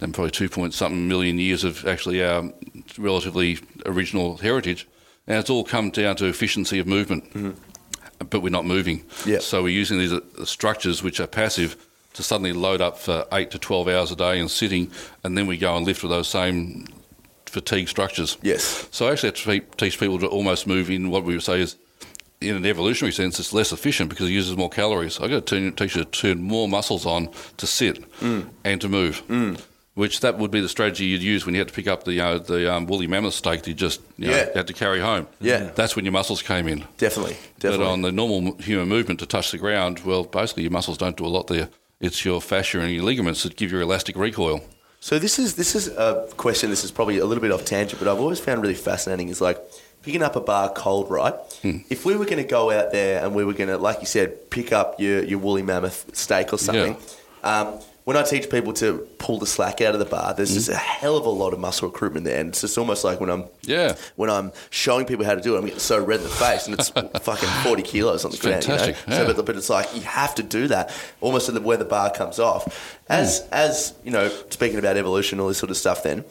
and 0.00 0.14
probably 0.14 0.30
two 0.30 0.48
point 0.48 0.74
something 0.74 1.08
million 1.08 1.38
years 1.38 1.64
of 1.64 1.86
actually 1.86 2.22
our 2.22 2.52
relatively 2.98 3.58
original 3.86 4.36
heritage. 4.38 4.86
And 5.26 5.38
it's 5.38 5.48
all 5.50 5.64
come 5.64 5.90
down 5.90 6.16
to 6.16 6.26
efficiency 6.26 6.78
of 6.78 6.86
movement, 6.86 7.56
but 8.30 8.40
we're 8.40 8.50
not 8.50 8.66
moving. 8.66 9.00
Mm-hmm. 9.00 9.40
So 9.40 9.62
we're 9.62 9.68
using 9.70 9.98
these 9.98 10.12
uh, 10.12 10.20
structures 10.44 11.02
which 11.02 11.18
are 11.20 11.26
passive 11.26 11.76
to 12.12 12.22
suddenly 12.22 12.52
load 12.52 12.80
up 12.80 12.98
for 12.98 13.26
eight 13.32 13.50
to 13.52 13.58
12 13.58 13.88
hours 13.88 14.10
a 14.12 14.16
day 14.16 14.38
and 14.38 14.50
sitting, 14.50 14.90
and 15.24 15.36
then 15.36 15.46
we 15.46 15.56
go 15.56 15.76
and 15.76 15.84
lift 15.86 16.02
with 16.02 16.10
those 16.12 16.28
same 16.28 16.86
fatigue 17.46 17.88
structures. 17.88 18.36
Yes. 18.42 18.86
So 18.90 19.08
I 19.08 19.12
actually 19.12 19.28
have 19.60 19.70
to 19.70 19.76
teach 19.76 19.98
people 19.98 20.18
to 20.18 20.26
almost 20.26 20.66
move 20.66 20.90
in 20.90 21.10
what 21.10 21.24
we 21.24 21.34
would 21.34 21.42
say 21.42 21.60
is 21.60 21.76
in 22.40 22.56
an 22.56 22.66
evolutionary 22.66 23.12
sense, 23.12 23.40
it's 23.40 23.52
less 23.54 23.72
efficient 23.72 24.10
because 24.10 24.28
it 24.28 24.32
uses 24.32 24.56
more 24.56 24.68
calories. 24.68 25.18
I've 25.18 25.30
got 25.30 25.46
to 25.46 25.70
teach 25.70 25.96
you 25.96 26.04
to 26.04 26.10
turn 26.10 26.42
more 26.42 26.68
muscles 26.68 27.06
on 27.06 27.30
to 27.56 27.66
sit 27.66 28.04
Mm. 28.20 28.48
and 28.64 28.80
to 28.82 28.88
move. 28.88 29.22
Which 29.94 30.20
that 30.20 30.38
would 30.38 30.50
be 30.50 30.60
the 30.60 30.68
strategy 30.68 31.04
you'd 31.04 31.22
use 31.22 31.46
when 31.46 31.54
you 31.54 31.60
had 31.60 31.68
to 31.68 31.74
pick 31.74 31.86
up 31.86 32.02
the 32.02 32.20
uh, 32.20 32.38
the 32.38 32.72
um, 32.74 32.86
woolly 32.86 33.06
mammoth 33.06 33.34
steak 33.34 33.62
that 33.62 33.68
you 33.68 33.74
just 33.74 34.00
you 34.18 34.26
know, 34.28 34.36
Yeah. 34.36 34.48
had 34.54 34.66
to 34.66 34.72
carry 34.72 34.98
home. 35.00 35.28
Yeah. 35.40 35.70
that's 35.76 35.94
when 35.94 36.04
your 36.04 36.10
muscles 36.12 36.42
came 36.42 36.66
in. 36.66 36.84
Definitely, 36.98 37.36
definitely. 37.60 37.86
But 37.86 37.92
on 37.92 38.02
the 38.02 38.10
normal 38.10 38.56
human 38.56 38.88
movement 38.88 39.20
to 39.20 39.26
touch 39.26 39.52
the 39.52 39.58
ground, 39.58 40.00
well, 40.04 40.24
basically 40.24 40.64
your 40.64 40.72
muscles 40.72 40.98
don't 40.98 41.16
do 41.16 41.24
a 41.24 41.28
lot 41.28 41.46
there. 41.46 41.68
It's 42.00 42.24
your 42.24 42.40
fascia 42.40 42.80
and 42.80 42.92
your 42.92 43.04
ligaments 43.04 43.44
that 43.44 43.54
give 43.56 43.70
you 43.70 43.80
elastic 43.80 44.16
recoil. 44.16 44.62
So 44.98 45.18
this 45.20 45.38
is 45.38 45.54
this 45.54 45.76
is 45.76 45.86
a 45.88 46.28
question. 46.36 46.70
This 46.70 46.82
is 46.82 46.90
probably 46.90 47.18
a 47.18 47.24
little 47.24 47.42
bit 47.42 47.52
off 47.52 47.64
tangent, 47.64 48.00
but 48.00 48.08
I've 48.08 48.18
always 48.20 48.40
found 48.40 48.62
really 48.62 48.74
fascinating. 48.74 49.28
Is 49.28 49.40
like 49.40 49.58
picking 50.02 50.22
up 50.22 50.34
a 50.34 50.40
bar 50.40 50.70
cold, 50.70 51.08
right? 51.08 51.34
Hmm. 51.62 51.78
If 51.88 52.04
we 52.04 52.16
were 52.16 52.24
going 52.24 52.42
to 52.42 52.50
go 52.58 52.70
out 52.72 52.90
there 52.90 53.22
and 53.24 53.32
we 53.34 53.44
were 53.44 53.52
going 53.54 53.68
to, 53.70 53.78
like 53.78 54.00
you 54.00 54.06
said, 54.06 54.50
pick 54.50 54.72
up 54.72 54.98
your 54.98 55.22
your 55.22 55.38
woolly 55.38 55.62
mammoth 55.62 56.16
steak 56.16 56.52
or 56.52 56.58
something. 56.58 56.96
Um, 57.44 57.78
when 58.04 58.16
I 58.18 58.22
teach 58.22 58.50
people 58.50 58.72
to 58.74 58.98
pull 59.18 59.38
the 59.38 59.46
slack 59.46 59.80
out 59.80 59.94
of 59.94 59.98
the 59.98 60.04
bar, 60.04 60.34
there's 60.34 60.52
just 60.52 60.68
a 60.68 60.74
hell 60.76 61.16
of 61.16 61.24
a 61.24 61.30
lot 61.30 61.52
of 61.54 61.58
muscle 61.58 61.88
recruitment 61.88 62.24
there, 62.26 62.38
and 62.38 62.50
it's 62.50 62.60
just 62.60 62.76
almost 62.76 63.02
like 63.02 63.18
when 63.18 63.30
I'm 63.30 63.44
Yeah. 63.62 63.96
when 64.16 64.28
I'm 64.28 64.52
showing 64.70 65.06
people 65.06 65.24
how 65.24 65.34
to 65.34 65.40
do 65.40 65.54
it, 65.54 65.58
I'm 65.58 65.64
getting 65.64 65.80
so 65.80 66.04
red 66.04 66.18
in 66.18 66.24
the 66.24 66.28
face, 66.30 66.66
and 66.66 66.78
it's 66.78 66.88
fucking 67.22 67.48
40 67.62 67.82
kilos 67.82 68.24
on 68.26 68.30
the 68.30 68.36
ground. 68.36 68.62
fantastic, 68.64 68.96
You 69.06 69.10
know? 69.10 69.20
yeah. 69.22 69.26
So, 69.28 69.34
but, 69.34 69.46
but 69.46 69.56
it's 69.56 69.70
like 69.70 69.94
you 69.94 70.02
have 70.02 70.34
to 70.34 70.42
do 70.42 70.68
that 70.68 70.92
almost 71.22 71.46
to 71.46 71.52
the, 71.52 71.60
where 71.62 71.78
the 71.78 71.84
bar 71.86 72.10
comes 72.10 72.38
off. 72.38 72.98
As 73.08 73.40
Hmm. 73.40 73.48
as 73.52 73.94
you 74.04 74.10
know, 74.10 74.28
speaking 74.50 74.78
about 74.78 74.96
evolution, 74.98 75.40
all 75.40 75.48
this 75.48 75.58
sort 75.58 75.70
of 75.70 75.76
stuff. 75.76 76.02
Then, 76.02 76.24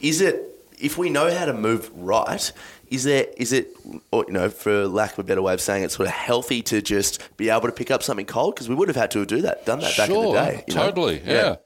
is 0.00 0.20
it 0.20 0.46
if 0.80 0.98
we 0.98 1.10
know 1.10 1.30
how 1.32 1.44
to 1.44 1.52
move 1.52 1.90
right? 1.94 2.50
Is 2.90 3.04
there 3.04 3.26
is 3.36 3.52
it 3.52 3.68
or, 4.10 4.24
you 4.26 4.32
know 4.34 4.50
for 4.50 4.86
lack 4.88 5.12
of 5.12 5.20
a 5.20 5.22
better 5.22 5.42
way 5.42 5.54
of 5.54 5.60
saying 5.60 5.84
it, 5.84 5.92
sort 5.92 6.08
of 6.08 6.14
healthy 6.14 6.60
to 6.62 6.82
just 6.82 7.20
be 7.36 7.48
able 7.48 7.66
to 7.68 7.72
pick 7.72 7.90
up 7.90 8.02
something 8.02 8.26
cold 8.26 8.54
because 8.56 8.68
we 8.68 8.74
would 8.74 8.88
have 8.88 8.96
had 8.96 9.10
to 9.12 9.24
do 9.24 9.40
that, 9.42 9.64
done 9.64 9.78
that 9.80 9.96
back 9.96 10.08
in 10.10 10.14
the 10.16 10.32
day. 10.32 10.64
know? 10.68 10.74
totally, 10.74 11.22
yeah. 11.24 11.56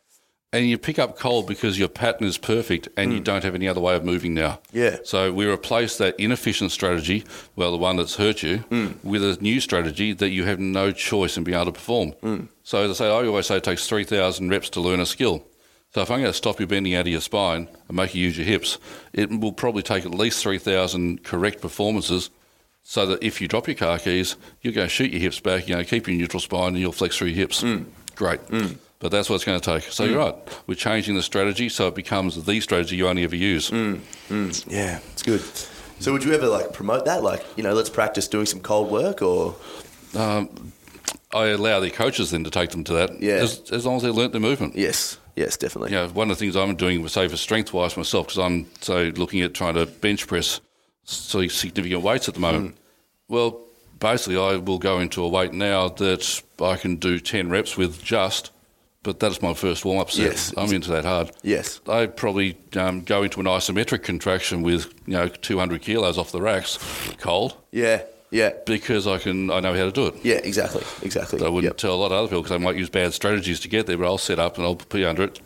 And 0.53 0.69
you 0.69 0.79
pick 0.79 1.01
up 1.01 1.19
cold 1.19 1.49
because 1.49 1.81
your 1.81 1.89
pattern 1.89 2.29
is 2.29 2.39
perfect 2.39 2.89
and 2.97 3.13
you 3.13 3.19
don't 3.19 3.43
have 3.43 3.57
any 3.57 3.67
other 3.67 3.81
way 3.81 3.97
of 3.97 4.05
moving 4.05 4.35
now. 4.35 4.61
Yeah. 4.71 4.99
So 5.03 5.33
we 5.33 5.47
replace 5.51 5.99
that 5.99 6.15
inefficient 6.21 6.71
strategy, 6.71 7.25
well, 7.57 7.73
the 7.73 7.77
one 7.77 7.97
that's 7.97 8.15
hurt 8.15 8.45
you, 8.45 8.59
Hmm. 8.59 8.89
with 9.03 9.25
a 9.25 9.37
new 9.43 9.59
strategy 9.61 10.13
that 10.13 10.29
you 10.29 10.45
have 10.45 10.61
no 10.61 10.93
choice 10.93 11.37
in 11.37 11.43
being 11.43 11.57
able 11.57 11.67
to 11.67 11.73
perform. 11.73 12.11
Hmm. 12.21 12.41
So 12.63 12.85
as 12.85 12.91
I 12.93 12.95
say, 12.95 13.07
I 13.07 13.27
always 13.27 13.47
say 13.47 13.57
it 13.57 13.65
takes 13.65 13.89
3,000 13.89 14.49
reps 14.49 14.71
to 14.71 14.81
learn 14.81 15.01
a 15.01 15.07
skill. 15.07 15.43
So 15.95 16.01
if 16.03 16.11
I'm 16.11 16.21
going 16.21 16.33
to 16.33 16.37
stop 16.37 16.59
you 16.59 16.67
bending 16.67 16.97
out 16.97 17.03
of 17.03 17.07
your 17.07 17.21
spine 17.21 17.69
and 17.87 17.97
make 17.97 18.17
you 18.17 18.25
use 18.25 18.37
your 18.37 18.47
hips, 18.47 18.79
it 19.13 19.31
will 19.31 19.53
probably 19.53 19.83
take 19.83 20.05
at 20.05 20.11
least 20.11 20.43
3,000 20.43 21.23
correct 21.23 21.61
performances 21.61 22.31
so 22.83 23.07
that 23.07 23.23
if 23.23 23.41
you 23.41 23.47
drop 23.47 23.69
your 23.69 23.77
car 23.77 24.01
keys, 24.01 24.35
you're 24.61 24.73
going 24.73 24.87
to 24.89 24.93
shoot 24.93 25.13
your 25.13 25.21
hips 25.21 25.39
back, 25.39 25.69
you 25.69 25.77
know, 25.77 25.85
keep 25.85 26.09
your 26.09 26.17
neutral 26.17 26.41
spine 26.41 26.69
and 26.69 26.79
you'll 26.79 26.91
flex 26.91 27.17
through 27.17 27.29
your 27.29 27.37
hips. 27.37 27.63
Mm. 27.63 27.87
Great. 28.17 28.45
Mm. 28.49 28.77
But 28.99 29.13
that's 29.13 29.31
what 29.31 29.37
it's 29.37 29.45
going 29.45 29.61
to 29.61 29.73
take. 29.73 29.85
So 29.85 30.03
you're 30.03 30.19
mm. 30.21 30.33
right. 30.33 30.63
We're 30.67 30.75
changing 30.75 31.15
the 31.15 31.23
strategy 31.23 31.69
so 31.69 31.87
it 31.87 31.95
becomes 31.95 32.45
the 32.45 32.61
strategy 32.61 32.97
you 32.97 33.07
only 33.07 33.23
ever 33.23 33.37
use. 33.37 33.71
Yeah, 33.71 34.99
it's 35.13 35.23
good. 35.23 35.43
So 36.01 36.13
would 36.13 36.25
you 36.25 36.33
ever 36.35 36.49
like 36.49 36.73
promote 36.73 37.05
that? 37.05 37.23
Like 37.23 37.45
you 37.57 37.63
know, 37.63 37.73
let's 37.73 37.89
practice 37.89 38.27
doing 38.27 38.47
some 38.47 38.61
cold 38.61 38.91
work 38.91 39.23
or 39.23 39.55
um, 40.17 40.73
I 41.33 41.47
allow 41.47 41.79
their 41.79 41.91
coaches 41.91 42.33
then 42.33 42.43
to 42.45 42.51
take 42.51 42.71
them 42.71 42.83
to 42.85 42.93
that 42.95 43.23
Yeah. 43.23 43.35
as, 43.35 43.71
as 43.71 43.87
long 43.87 43.97
as 43.97 44.03
they 44.03 44.11
learnt 44.11 44.33
the 44.33 44.41
movement. 44.41 44.75
yes, 44.77 45.19
yes, 45.37 45.57
definitely. 45.57 45.91
You 45.91 45.99
know, 45.99 46.09
one 46.09 46.31
of 46.31 46.39
the 46.39 46.45
things 46.45 46.57
I'm 46.57 46.77
doing, 46.77 47.07
say 47.09 47.29
for 47.29 47.37
strength 47.37 47.73
wise 47.73 47.97
myself, 47.97 48.27
because 48.29 48.39
I'm 48.39 48.67
so 48.81 49.13
looking 49.17 49.41
at 49.43 49.55
trying 49.55 49.75
to 49.75 49.87
bench 49.87 50.27
press 50.27 50.61
so 51.05 51.47
significant 51.49 52.03
weights 52.03 52.29
at 52.29 52.35
the 52.35 52.41
moment. 52.41 52.77
Well, 53.29 53.61
basically, 54.01 54.37
I 54.37 54.57
will 54.57 54.79
go 54.79 55.01
into 55.01 55.23
a 55.23 55.29
weight 55.29 55.53
now 55.53 55.89
that 55.89 56.43
I 56.61 56.77
can 56.77 56.97
do 56.97 57.19
10 57.19 57.51
reps 57.51 57.77
with 57.77 58.03
just, 58.03 58.51
but 59.03 59.21
that's 59.21 59.43
my 59.43 59.55
first 59.55 59.85
warm 59.85 59.99
up 60.01 60.11
set. 60.11 60.25
Yes. 60.25 60.55
I'm 60.57 60.73
into 60.73 60.91
that 60.93 61.05
hard. 61.05 61.31
Yes. 61.43 61.81
I 61.87 62.07
probably 62.07 62.57
um, 62.77 63.03
go 63.03 63.23
into 63.23 63.41
an 63.41 63.47
isometric 63.47 64.03
contraction 64.03 64.63
with 64.63 64.93
you 65.07 65.15
know 65.15 65.29
200 65.29 65.83
kilos 65.83 66.17
off 66.19 66.33
the 66.33 66.41
racks, 66.41 66.79
cold, 67.19 67.57
Yeah, 67.71 68.03
yeah, 68.35 68.51
because 68.67 69.07
I 69.07 69.19
can 69.19 69.51
I 69.51 69.61
know 69.61 69.75
how 69.75 69.85
to 69.85 69.93
do 69.93 70.07
it. 70.09 70.15
yeah. 70.25 70.41
Exactly, 70.43 70.83
exactly. 71.03 71.39
I 71.41 71.49
wouldn't 71.49 71.71
Yep. 71.71 71.77
tell 71.79 71.95
a 71.95 72.01
lot 72.03 72.13
of 72.13 72.19
other 72.19 72.29
people 72.29 72.43
because 72.43 72.55
I 72.55 72.59
might 72.59 72.77
use 72.77 72.91
bad 72.91 73.15
strategies 73.15 73.61
to 73.61 73.69
get 73.69 73.87
there, 73.87 73.97
but 73.97 74.07
I'll 74.07 74.19
set 74.19 74.39
up 74.39 74.59
and 74.59 74.67
I'll 74.67 74.75
be 74.75 75.05
under 75.05 75.23
it. 75.23 75.41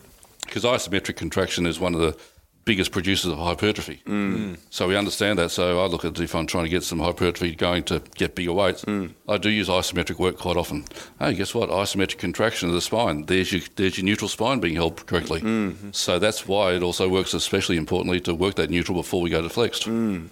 Because 0.45 0.65
isometric 0.65 1.17
contraction 1.17 1.67
is 1.67 1.79
one 1.79 1.95
of 1.95 2.01
the 2.01 2.17
biggest 2.65 2.93
producers 2.93 3.31
of 3.33 3.39
hypertrophy. 3.39 4.03
Mm. 4.07 4.59
So 4.69 4.89
we 4.89 4.95
understand 4.97 5.39
that. 5.39 5.51
So 5.51 5.83
I 5.83 5.87
look 5.87 6.05
at 6.05 6.21
if 6.21 6.35
I'm 6.35 6.47
trying 6.47 6.65
to 6.65 6.71
get 6.71 6.83
some 6.83 6.99
hypertrophy 6.99 7.55
going 7.55 7.83
to 7.85 8.03
get 8.15 8.35
bigger 8.35 8.53
weights, 8.53 8.85
mm. 8.85 9.11
I 9.27 9.39
do 9.39 9.49
use 9.49 9.69
isometric 9.69 10.19
work 10.19 10.37
quite 10.39 10.57
often. 10.59 10.85
Hey, 11.19 11.33
guess 11.35 11.55
what? 11.55 11.71
Isometric 11.71 12.19
contraction 12.19 12.69
of 12.69 12.75
the 12.75 12.83
spine. 12.83 13.25
There's 13.25 13.53
your, 13.53 13.63
there's 13.77 13.97
your 13.97 14.05
neutral 14.05 14.29
spine 14.29 14.61
being 14.61 14.75
held 14.75 15.07
correctly. 15.07 15.41
Mm-hmm. 15.41 15.91
So 15.93 16.19
that's 16.19 16.47
why 16.47 16.73
it 16.73 16.83
also 16.83 17.09
works 17.09 17.33
especially 17.33 17.77
importantly 17.79 18.21
to 18.21 18.35
work 18.35 18.57
that 18.57 18.69
neutral 18.71 18.99
before 18.99 19.23
we 19.23 19.31
go 19.31 19.41
to 19.41 19.49
flexed. 19.49 19.85
Mm. 19.87 20.29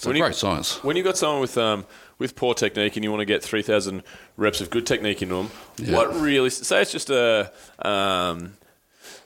It's 0.00 0.06
a 0.06 0.08
When 0.08 0.16
you- 0.16 0.22
great 0.22 0.34
science. 0.34 0.82
When 0.82 0.96
you've 0.96 1.04
got 1.04 1.18
someone 1.18 1.42
with 1.42 1.58
um, 1.58 1.84
with 2.18 2.34
poor 2.34 2.54
technique 2.54 2.96
and 2.96 3.04
you 3.04 3.10
want 3.10 3.20
to 3.20 3.26
get 3.26 3.42
3,000 3.42 4.02
reps 4.38 4.62
of 4.62 4.70
good 4.70 4.86
technique 4.86 5.20
into 5.20 5.34
them, 5.34 5.50
Yeah. 5.76 5.94
what 5.94 6.18
really, 6.18 6.48
say 6.48 6.80
it's 6.80 6.90
just 6.90 7.10
a, 7.10 7.52
um, 7.82 8.54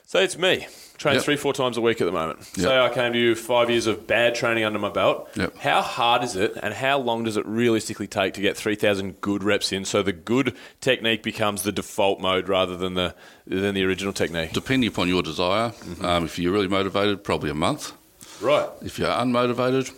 say 0.05 0.23
it's 0.25 0.37
me, 0.37 0.67
train 0.97 1.15
Yep. 1.15 1.23
three, 1.23 1.35
four 1.37 1.53
times 1.53 1.77
a 1.77 1.81
week 1.81 1.99
at 2.01 2.05
the 2.05 2.11
moment. 2.11 2.39
Yep. 2.57 2.65
Say 2.67 2.77
I 2.77 2.89
came 2.89 3.13
to 3.13 3.19
you 3.19 3.35
five 3.35 3.69
years 3.69 3.87
of 3.87 4.05
bad 4.05 4.35
training 4.35 4.65
under 4.65 4.79
my 4.79 4.89
belt. 4.89 5.29
Yep. 5.37 5.57
How 5.59 5.81
hard 5.81 6.23
is 6.25 6.35
it 6.35 6.57
and 6.61 6.73
how 6.73 6.97
long 6.99 7.23
does 7.23 7.37
it 7.37 7.45
realistically 7.45 8.07
take 8.07 8.33
to 8.33 8.41
get 8.41 8.57
3,000 8.57 9.19
good 9.21 9.43
reps 9.45 9.71
in 9.71 9.85
so 9.85 10.01
the 10.03 10.11
good 10.13 10.53
technique 10.81 11.23
becomes 11.23 11.63
the 11.63 11.71
default 11.71 12.19
mode 12.19 12.49
rather 12.49 12.75
than 12.75 12.95
the, 12.95 13.13
than 13.47 13.75
the 13.75 13.83
original 13.85 14.11
technique? 14.11 14.51
Depending 14.51 14.89
upon 14.89 15.07
your 15.07 15.23
desire, 15.23 15.71
um, 16.01 16.25
if 16.25 16.37
you're 16.37 16.51
really 16.53 16.67
motivated, 16.67 17.23
probably 17.23 17.49
a 17.49 17.53
month. 17.55 17.93
Right. 18.41 18.67
If 18.81 18.99
you're 18.99 19.07
unmotivated, 19.09 19.93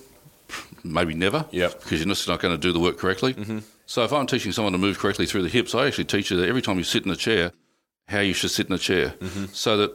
maybe 0.92 1.14
never. 1.14 1.46
Yep. 1.52 1.84
Because 1.84 2.00
you're 2.00 2.08
just 2.08 2.28
not 2.28 2.40
going 2.40 2.54
to 2.54 2.58
do 2.58 2.72
the 2.72 2.80
work 2.80 2.98
correctly. 2.98 3.34
Mm-hmm. 3.34 3.60
So 3.86 4.04
if 4.04 4.12
I'm 4.12 4.28
teaching 4.28 4.52
someone 4.52 4.74
to 4.74 4.78
move 4.78 5.00
correctly 5.00 5.26
through 5.26 5.44
the 5.44 5.50
hips, 5.50 5.74
I 5.74 5.88
actually 5.88 6.06
teach 6.06 6.32
you 6.32 6.38
that 6.38 6.50
every 6.50 6.62
time 6.62 6.78
you 6.78 6.84
sit 6.84 7.06
in 7.06 7.12
a 7.12 7.16
chair, 7.16 7.52
how 8.08 8.20
you 8.20 8.34
should 8.34 8.52
sit 8.52 8.68
in 8.68 8.74
a 8.74 8.78
chair, 8.78 9.10
mm-hmm. 9.20 9.46
so 9.54 9.78
that 9.78 9.94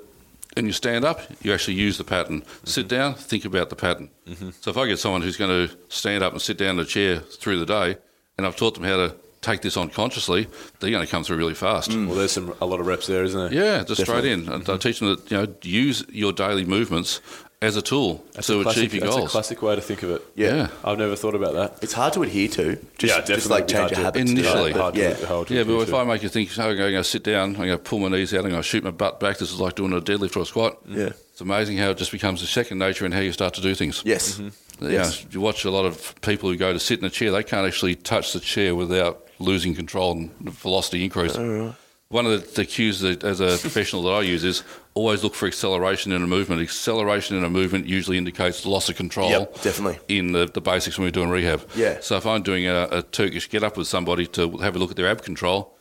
when 0.55 0.67
you 0.67 0.73
stand 0.73 1.05
up, 1.05 1.21
you 1.43 1.53
actually 1.53 1.75
use 1.75 1.99
the 1.99 2.05
pattern. 2.05 2.43
Mm-hmm. 2.43 2.67
Sit 2.67 2.89
down, 2.89 3.15
think 3.15 3.45
about 3.45 3.71
the 3.71 3.77
pattern. 3.77 4.11
Mm-hmm. 4.27 4.51
So 4.61 4.71
if 4.71 4.77
I 4.77 4.87
get 4.87 4.99
someone 4.99 5.23
who's 5.23 5.37
going 5.37 5.69
to 5.69 5.75
stand 5.89 6.23
up 6.23 6.33
and 6.33 6.41
sit 6.41 6.59
down 6.59 6.77
in 6.77 6.81
a 6.81 6.85
chair 6.85 7.21
through 7.21 7.59
the 7.59 7.67
day, 7.67 7.97
and 8.37 8.47
I've 8.47 8.57
taught 8.57 8.75
them 8.75 8.85
how 8.85 8.97
to 8.97 9.15
take 9.43 9.61
this 9.61 9.77
on 9.77 9.91
consciously, 9.91 10.47
they're 10.81 10.91
going 10.91 11.05
to 11.05 11.11
come 11.11 11.25
through 11.25 11.37
really 11.37 11.55
fast. 11.55 11.91
Mm. 11.91 12.07
Well, 12.07 12.17
there's 12.17 12.33
some 12.33 12.55
a 12.61 12.67
lot 12.67 12.81
of 12.81 12.87
reps 12.87 13.07
there, 13.07 13.25
isn't 13.25 13.51
there? 13.51 13.53
Yeah, 13.53 13.85
just 13.85 14.03
straight 14.03 14.25
in. 14.25 14.49
And 14.49 14.69
I 14.69 14.77
teach 14.79 15.01
them 15.01 15.09
that 15.09 15.31
you 15.31 15.37
know 15.37 15.55
use 15.63 16.05
your 16.09 16.33
daily 16.33 16.65
movements 16.65 17.21
as 17.63 17.77
a 17.77 17.83
tool 17.83 18.25
That's 18.33 18.49
to 18.49 18.61
a 18.61 18.63
classic, 18.65 18.79
achieve 18.83 18.95
your 18.95 19.05
that's 19.05 19.17
goals. 19.17 19.29
a 19.29 19.33
classic 19.33 19.63
way 19.63 19.75
to 19.77 19.81
think 19.81 20.03
of 20.03 20.11
it. 20.11 20.23
yeah. 20.35 20.69
I've 20.85 20.99
never 20.99 21.17
thought 21.17 21.35
about 21.35 21.55
that. 21.55 21.83
It's 21.83 21.93
hard 21.93 22.13
to 22.15 22.23
adhere 22.23 22.49
to. 22.49 22.75
Just, 22.99 23.15
Yeah, 23.15 23.17
just 23.21 23.29
definitely 23.29 23.51
like 23.51 23.69
change 23.69 23.73
hard 23.79 23.91
your 23.91 23.97
to- 23.99 24.05
habits. 24.05 24.31
Initially. 24.31 24.73
But 24.73 24.81
Hard 24.81 24.95
to- 24.95 25.01
yeah, 25.01 25.27
hard 25.27 25.49
to 25.49 25.55
Yeah, 25.55 25.63
but 25.65 25.73
if 25.81 25.89
to. 25.91 25.97
I 25.97 26.05
make 26.05 26.23
you 26.23 26.29
think, 26.29 26.51
oh, 26.59 26.69
I'm 26.71 26.77
going 26.77 26.93
to 26.95 27.05
sit 27.05 27.23
down, 27.23 27.51
I'm 27.51 27.55
going 27.57 27.69
to 27.71 27.79
pull 27.79 27.99
my 28.01 28.09
knees 28.09 28.35
out, 28.35 28.45
I'm 28.45 28.51
going 28.51 28.63
to 28.63 28.69
shoot 28.69 28.83
my 28.85 28.91
butt 28.91 29.21
back. 29.21 29.39
This 29.39 29.53
is 29.53 29.61
like 29.61 29.75
doing 29.77 29.93
a 29.93 30.01
deadlift 30.01 30.37
or 30.37 30.41
a 30.41 30.45
squat. 30.47 30.79
Yeah. 30.87 31.11
It's 31.31 31.41
amazing 31.41 31.79
how 31.79 31.91
it 31.91 31.97
just 31.99 32.13
becomes 32.13 32.43
a 32.43 32.47
second 32.47 32.79
nature 32.79 33.05
and 33.07 33.15
how 33.15 33.21
you 33.21 33.33
start 33.33 33.55
to 33.55 33.61
do 33.63 33.75
things. 33.75 34.03
yes, 34.05 34.35
mm-hmm. 34.39 34.49
You, 34.85 34.91
Yes. 34.91 35.23
know, 35.23 35.29
you 35.31 35.41
watch 35.41 35.65
a 35.65 35.71
lot 35.71 35.85
of 35.87 36.15
people 36.23 36.51
who 36.51 36.57
go 36.57 36.73
to 36.73 36.81
sit 36.81 36.99
in 36.99 37.05
a 37.05 37.11
chair, 37.11 37.31
they 37.31 37.45
can't 37.45 37.67
actually 37.67 37.95
touch 37.95 38.33
the 38.33 38.41
chair 38.41 38.75
without 38.75 39.25
losing 39.39 39.75
control 39.77 40.13
and 40.13 40.31
velocity 40.41 41.05
increase. 41.05 41.37
Oh, 41.37 41.75
One 42.13 42.27
of 42.27 42.33
the, 42.33 42.55
the 42.57 42.65
cues 42.67 43.01
that, 43.01 43.25
as 43.25 43.41
a 43.41 43.57
professional 43.59 44.03
that 44.03 44.11
I 44.11 44.21
use 44.21 44.45
is 44.45 44.63
always 44.93 45.25
look 45.25 45.35
for 45.35 45.47
acceleration 45.49 46.13
in 46.13 46.23
a 46.23 46.27
movement. 46.27 46.61
Acceleration 46.61 47.37
in 47.39 47.43
a 47.43 47.49
movement 47.49 47.87
usually 47.87 48.19
indicates 48.19 48.67
loss 48.67 48.91
of 48.91 48.97
control. 48.97 49.31
Yep, 49.31 49.63
definitely. 49.63 49.99
In 50.15 50.33
the, 50.33 50.45
the 50.45 50.61
basics 50.61 50.99
when 50.99 51.07
we're 51.07 51.11
doing 51.11 51.31
rehab. 51.31 51.67
Yeah. 51.75 52.01
So 52.03 52.17
if 52.19 52.27
I'm 52.27 52.43
doing 52.43 52.67
a, 52.67 52.87
a 52.91 53.03
Turkish 53.03 53.49
get 53.49 53.65
up 53.65 53.79
with 53.79 53.87
somebody 53.87 54.27
to 54.29 54.59
have 54.59 54.77
a 54.77 54.79
look 54.79 54.91
at 54.91 54.97
their 54.97 55.09
ab 55.09 55.23
control, 55.23 55.75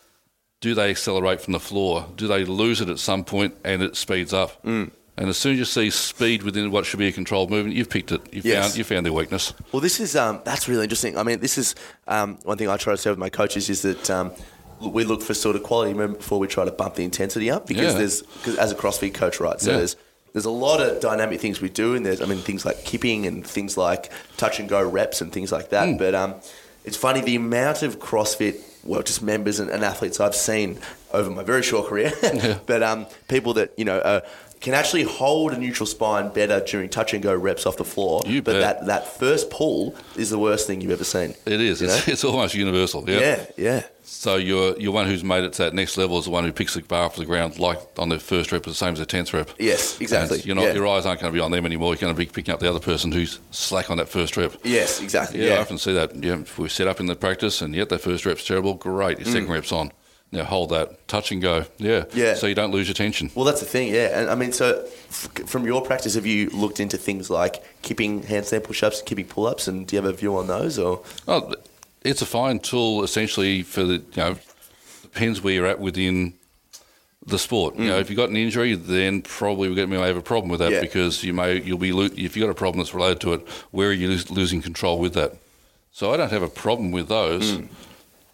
do 0.61 0.73
they 0.73 0.89
accelerate 0.89 1.41
from 1.41 1.51
the 1.51 1.59
floor? 1.59 2.07
Do 2.15 2.27
they 2.27 2.45
lose 2.45 2.79
it 2.79 2.87
at 2.87 2.99
some 2.99 3.25
point 3.25 3.53
and 3.65 3.83
it 3.83 3.97
speeds 3.97 4.31
up? 4.31 4.63
Mm. 4.63 4.91
And 5.17 5.27
as 5.27 5.35
soon 5.37 5.53
as 5.53 5.59
you 5.59 5.65
see 5.65 5.89
speed 5.89 6.43
within 6.43 6.71
what 6.71 6.85
should 6.85 6.99
be 6.99 7.09
a 7.09 7.11
controlled 7.11 7.51
movement, 7.51 7.75
you've 7.75 7.89
picked 7.89 8.13
it. 8.13 8.21
You've 8.33 8.45
Yes. 8.45 8.63
found 8.67 8.77
you 8.77 8.83
found 8.85 9.05
their 9.05 9.11
weakness. 9.11 9.53
Well, 9.73 9.81
this 9.81 9.99
is 9.99 10.15
um, 10.15 10.39
that's 10.45 10.69
really 10.69 10.83
interesting. 10.83 11.17
I 11.17 11.23
mean, 11.23 11.41
this 11.41 11.57
is 11.57 11.75
um, 12.07 12.37
one 12.43 12.57
thing 12.57 12.69
I 12.69 12.77
try 12.77 12.93
to 12.93 12.97
say 12.97 13.09
with 13.09 13.19
my 13.19 13.29
coaches 13.29 13.69
is 13.69 13.81
that 13.81 14.09
um, 14.09 14.31
we 14.89 15.03
look 15.03 15.21
for 15.21 15.33
sort 15.33 15.55
of 15.55 15.63
quality 15.63 15.93
movement 15.93 16.19
before 16.19 16.39
we 16.39 16.47
try 16.47 16.65
to 16.65 16.71
bump 16.71 16.95
the 16.95 17.03
intensity 17.03 17.49
up 17.51 17.67
because 17.67 17.93
Yeah. 17.93 17.99
there's 17.99 18.21
cause 18.43 18.57
as 18.57 18.71
a 18.71 18.75
CrossFit 18.75 19.13
coach, 19.13 19.39
right? 19.39 19.59
So 19.59 19.71
Yeah. 19.71 19.77
there's 19.77 19.95
there's 20.33 20.45
a 20.45 20.49
lot 20.51 20.79
of 20.79 21.01
dynamic 21.01 21.41
things 21.41 21.59
we 21.59 21.69
do, 21.69 21.93
and 21.93 22.05
there's 22.05 22.21
I 22.21 22.25
mean 22.25 22.39
things 22.39 22.65
like 22.65 22.83
kipping 22.85 23.25
and 23.25 23.45
things 23.45 23.77
like 23.77 24.09
touch 24.37 24.59
and 24.59 24.69
go 24.69 24.81
reps 24.87 25.21
and 25.21 25.31
things 25.31 25.51
like 25.51 25.69
that. 25.69 25.89
Hmm. 25.89 25.97
But 25.97 26.15
um, 26.15 26.35
it's 26.85 26.97
funny 26.97 27.21
the 27.21 27.35
amount 27.35 27.83
of 27.83 27.99
CrossFit 27.99 28.55
well, 28.83 29.03
just 29.03 29.21
members 29.21 29.59
and, 29.59 29.69
and 29.69 29.83
athletes 29.83 30.19
I've 30.19 30.33
seen 30.35 30.79
over 31.13 31.29
my 31.29 31.43
very 31.43 31.61
short 31.61 31.87
career, 31.87 32.11
but 32.65 32.81
um, 32.81 33.05
people 33.27 33.53
that 33.55 33.73
you 33.77 33.85
know 33.85 33.99
are 34.01 34.23
can 34.61 34.73
actually 34.75 35.03
hold 35.03 35.53
a 35.53 35.57
neutral 35.57 35.87
spine 35.87 36.29
better 36.29 36.59
during 36.61 36.87
touch 36.87 37.13
and 37.15 37.23
go 37.23 37.33
reps 37.35 37.65
off 37.65 37.77
the 37.77 37.83
floor. 37.83 38.21
You 38.27 38.43
but 38.43 38.53
bet. 38.53 38.61
that, 38.61 38.85
that 38.85 39.07
first 39.19 39.49
pull 39.49 39.95
is 40.15 40.29
the 40.29 40.37
worst 40.37 40.67
thing 40.67 40.81
you've 40.81 40.91
ever 40.91 41.03
seen. 41.03 41.33
It 41.47 41.59
is. 41.61 41.81
It's, 41.81 42.07
it's 42.07 42.23
almost 42.23 42.53
universal. 42.53 43.03
Yeah. 43.09 43.19
Yeah, 43.19 43.45
yeah. 43.57 43.83
So 44.13 44.35
you're 44.35 44.77
you're 44.77 44.91
one 44.91 45.07
who's 45.07 45.23
made 45.23 45.45
it 45.45 45.53
to 45.53 45.63
that 45.63 45.73
next 45.73 45.95
level 45.97 46.19
is 46.19 46.25
the 46.25 46.31
one 46.31 46.43
who 46.43 46.51
picks 46.51 46.73
the 46.73 46.81
bar 46.81 47.05
off 47.05 47.15
the 47.15 47.25
ground 47.25 47.57
like 47.59 47.79
on 47.97 48.09
their 48.09 48.19
first 48.19 48.51
rep, 48.51 48.63
the 48.63 48.73
same 48.73 48.91
as 48.91 48.99
their 48.99 49.05
tenth 49.05 49.33
rep. 49.33 49.49
Yes, 49.57 49.99
exactly. 50.01 50.37
And 50.39 50.45
you're 50.45 50.55
not, 50.55 50.65
yeah. 50.65 50.73
Your 50.73 50.85
eyes 50.87 51.05
aren't 51.05 51.21
going 51.21 51.31
to 51.31 51.33
be 51.35 51.39
on 51.39 51.49
them 51.49 51.65
anymore. 51.65 51.93
You're 51.93 52.01
going 52.01 52.13
to 52.13 52.17
be 52.17 52.25
picking 52.25 52.53
up 52.53 52.59
the 52.59 52.69
other 52.69 52.81
person 52.81 53.13
who's 53.13 53.39
slack 53.51 53.89
on 53.89 53.95
that 53.97 54.09
first 54.09 54.35
rep. 54.35 54.53
Yes, 54.65 55.01
exactly. 55.01 55.39
Yeah, 55.41 55.51
Yeah. 55.51 55.55
I 55.55 55.59
often 55.59 55.77
see 55.77 55.93
that. 55.93 56.13
Yeah, 56.21 56.43
we 56.57 56.67
set 56.67 56.87
up 56.87 56.99
in 56.99 57.05
the 57.05 57.15
practice 57.15 57.61
and 57.61 57.73
yet 57.73 57.87
that 57.87 58.01
first 58.01 58.25
rep's 58.25 58.45
terrible, 58.45 58.73
great. 58.73 59.17
Your 59.19 59.27
second 59.27 59.49
rep's 59.49 59.71
on. 59.71 59.91
Now 60.33 60.43
hold 60.43 60.69
that, 60.71 61.07
touch 61.07 61.31
and 61.31 61.41
go. 61.41 61.65
Yeah. 61.77 62.01
Mm. 62.01 62.15
Yeah. 62.15 62.33
So 62.35 62.47
you 62.47 62.55
don't 62.55 62.71
lose 62.71 62.87
your 62.89 62.95
tension. 62.95 63.31
Well, 63.33 63.45
that's 63.45 63.61
the 63.61 63.65
thing, 63.65 63.93
yeah. 63.93 64.19
And 64.19 64.29
I 64.29 64.35
mean, 64.35 64.51
so 64.51 64.83
f- 65.09 65.29
from 65.45 65.65
your 65.65 65.81
practice, 65.81 66.15
have 66.15 66.25
you 66.25 66.49
looked 66.49 66.79
into 66.81 66.97
things 66.97 67.29
like 67.29 67.63
kipping 67.81 68.23
handstand 68.23 68.65
push-ups, 68.65 69.01
kipping 69.03 69.25
pull-ups, 69.25 69.67
and 69.69 69.87
do 69.87 69.95
you 69.95 70.01
have 70.01 70.09
a 70.13 70.15
view 70.15 70.35
on 70.37 70.47
those? 70.47 70.77
Or 70.77 71.01
Oh, 71.29 71.53
it's 72.03 72.21
a 72.21 72.25
fine 72.25 72.59
tool 72.59 73.03
essentially 73.03 73.63
for 73.63 73.83
the, 73.83 73.93
you 73.95 74.03
know, 74.17 74.35
depends 75.03 75.41
where 75.41 75.53
you're 75.53 75.67
at 75.67 75.79
within 75.79 76.33
the 77.25 77.37
sport. 77.37 77.75
You 77.77 77.85
know, 77.85 77.97
Mm. 77.97 78.01
if 78.01 78.09
you've 78.09 78.17
got 78.17 78.29
an 78.29 78.37
injury, 78.37 78.73
then 78.75 79.21
probably 79.21 79.69
we're 79.69 79.75
going 79.75 79.89
to 79.91 79.97
have 79.99 80.17
a 80.17 80.21
problem 80.21 80.49
with 80.49 80.59
that 80.59 80.71
Yeah. 80.71 80.81
because 80.81 81.23
you 81.23 81.33
may, 81.33 81.61
you'll 81.61 81.77
be, 81.77 81.91
lo- 81.91 82.05
if 82.05 82.35
you've 82.35 82.43
got 82.45 82.49
a 82.49 82.55
problem 82.55 82.79
that's 82.79 82.93
related 82.95 83.19
to 83.21 83.33
it, 83.33 83.47
where 83.69 83.89
are 83.89 83.93
you 83.93 84.07
lose, 84.07 84.31
losing 84.31 84.61
control 84.61 84.97
with 84.99 85.13
that? 85.13 85.35
So 85.91 86.11
I 86.13 86.17
don't 86.17 86.31
have 86.31 86.41
a 86.41 86.47
problem 86.49 86.91
with 86.91 87.09
those 87.09 87.51
Mm. 87.51 87.67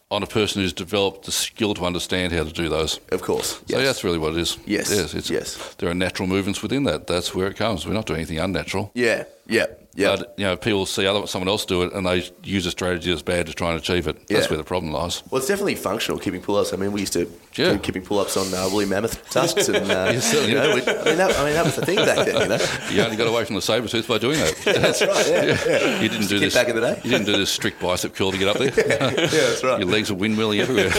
on 0.09 0.23
a 0.23 0.27
person 0.27 0.61
who's 0.61 0.71
developed 0.71 1.25
the 1.25 1.33
skill 1.33 1.73
to 1.73 1.83
understand 1.85 2.31
how 2.31 2.43
to 2.45 2.51
do 2.53 2.69
those. 2.69 3.01
of 3.09 3.21
course, 3.21 3.59
So 3.69 3.81
that's 3.81 4.05
really 4.05 4.19
what 4.19 4.33
it 4.35 4.39
is. 4.39 4.57
Yes, 4.65 4.89
Yes. 4.89 5.13
It's, 5.13 5.29
yes. 5.29 5.57
There 5.79 5.89
are 5.89 5.93
natural 5.93 6.29
movements 6.29 6.61
within 6.61 6.83
that. 6.85 7.07
That's 7.07 7.35
where 7.35 7.47
it 7.47 7.57
comes. 7.57 7.85
We're 7.85 7.91
not 7.93 8.05
doing 8.05 8.19
anything 8.19 8.39
unnatural. 8.39 8.91
yeah, 8.93 9.25
yeah, 9.49 9.65
yeah. 9.97 10.15
But 10.15 10.33
you 10.37 10.45
know, 10.45 10.55
people 10.55 10.85
see 10.85 11.05
other 11.05 11.27
someone 11.27 11.49
else 11.49 11.65
do 11.65 11.81
it 11.83 11.91
and 11.91 12.05
they 12.05 12.23
use 12.43 12.65
a 12.65 12.71
strategy 12.71 13.09
that's 13.09 13.21
bad 13.23 13.47
to 13.47 13.53
try 13.53 13.71
and 13.71 13.79
achieve 13.79 14.07
it. 14.07 14.27
That's 14.27 14.49
where 14.49 14.57
the 14.57 14.63
problem 14.63 14.93
lies. 14.93 15.23
well, 15.29 15.39
it's 15.39 15.47
definitely 15.47 15.75
functional 15.75 16.19
kipping 16.19 16.41
pull-ups. 16.41 16.71
I 16.71 16.77
mean, 16.77 16.91
we 16.93 17.01
used 17.01 17.13
to 17.13 17.29
Yeah. 17.55 17.71
do 17.73 17.79
kipping 17.79 18.03
pull-ups 18.03 18.37
on 18.37 18.53
uh, 18.53 18.69
woolly 18.71 18.85
mammoth 18.85 19.27
tusks, 19.31 19.67
and 19.67 19.91
uh, 19.91 20.11
You 20.13 20.21
certainly 20.21 20.51
you 20.51 20.55
know, 20.55 20.71
I 20.71 20.75
mean, 20.75 21.17
that, 21.17 21.35
I 21.39 21.43
mean, 21.45 21.53
that 21.55 21.65
was 21.65 21.75
the 21.75 21.85
thing 21.85 21.97
back 21.97 22.25
then. 22.27 22.41
You 22.41 22.47
know, 22.47 22.65
You 22.91 23.01
only 23.01 23.17
got 23.17 23.27
away 23.27 23.43
from 23.43 23.55
the 23.55 23.61
saber 23.61 23.87
tooth 23.87 24.07
by 24.07 24.19
doing 24.19 24.37
that. 24.39 24.55
that's 24.65 25.01
right. 25.01 25.27
Yeah, 25.27 25.43
yeah. 25.67 26.01
You 26.01 26.07
didn't 26.09 26.27
do 26.27 26.39
this 26.39 26.53
back 26.53 26.69
in 26.69 26.75
the 26.75 26.81
day. 26.81 27.01
You 27.03 27.09
didn't 27.09 27.25
do 27.25 27.35
this 27.35 27.49
strict 27.51 27.81
bicep 27.81 28.13
curl 28.15 28.31
to 28.31 28.37
get 28.37 28.47
up 28.47 28.57
there. 28.57 28.67
yeah, 28.77 29.27
that's 29.27 29.63
right. 29.63 29.79
Your 29.79 29.89
legs 29.89 30.11
are 30.11 30.15
windmilling 30.15 30.59
everywhere. 30.59 30.91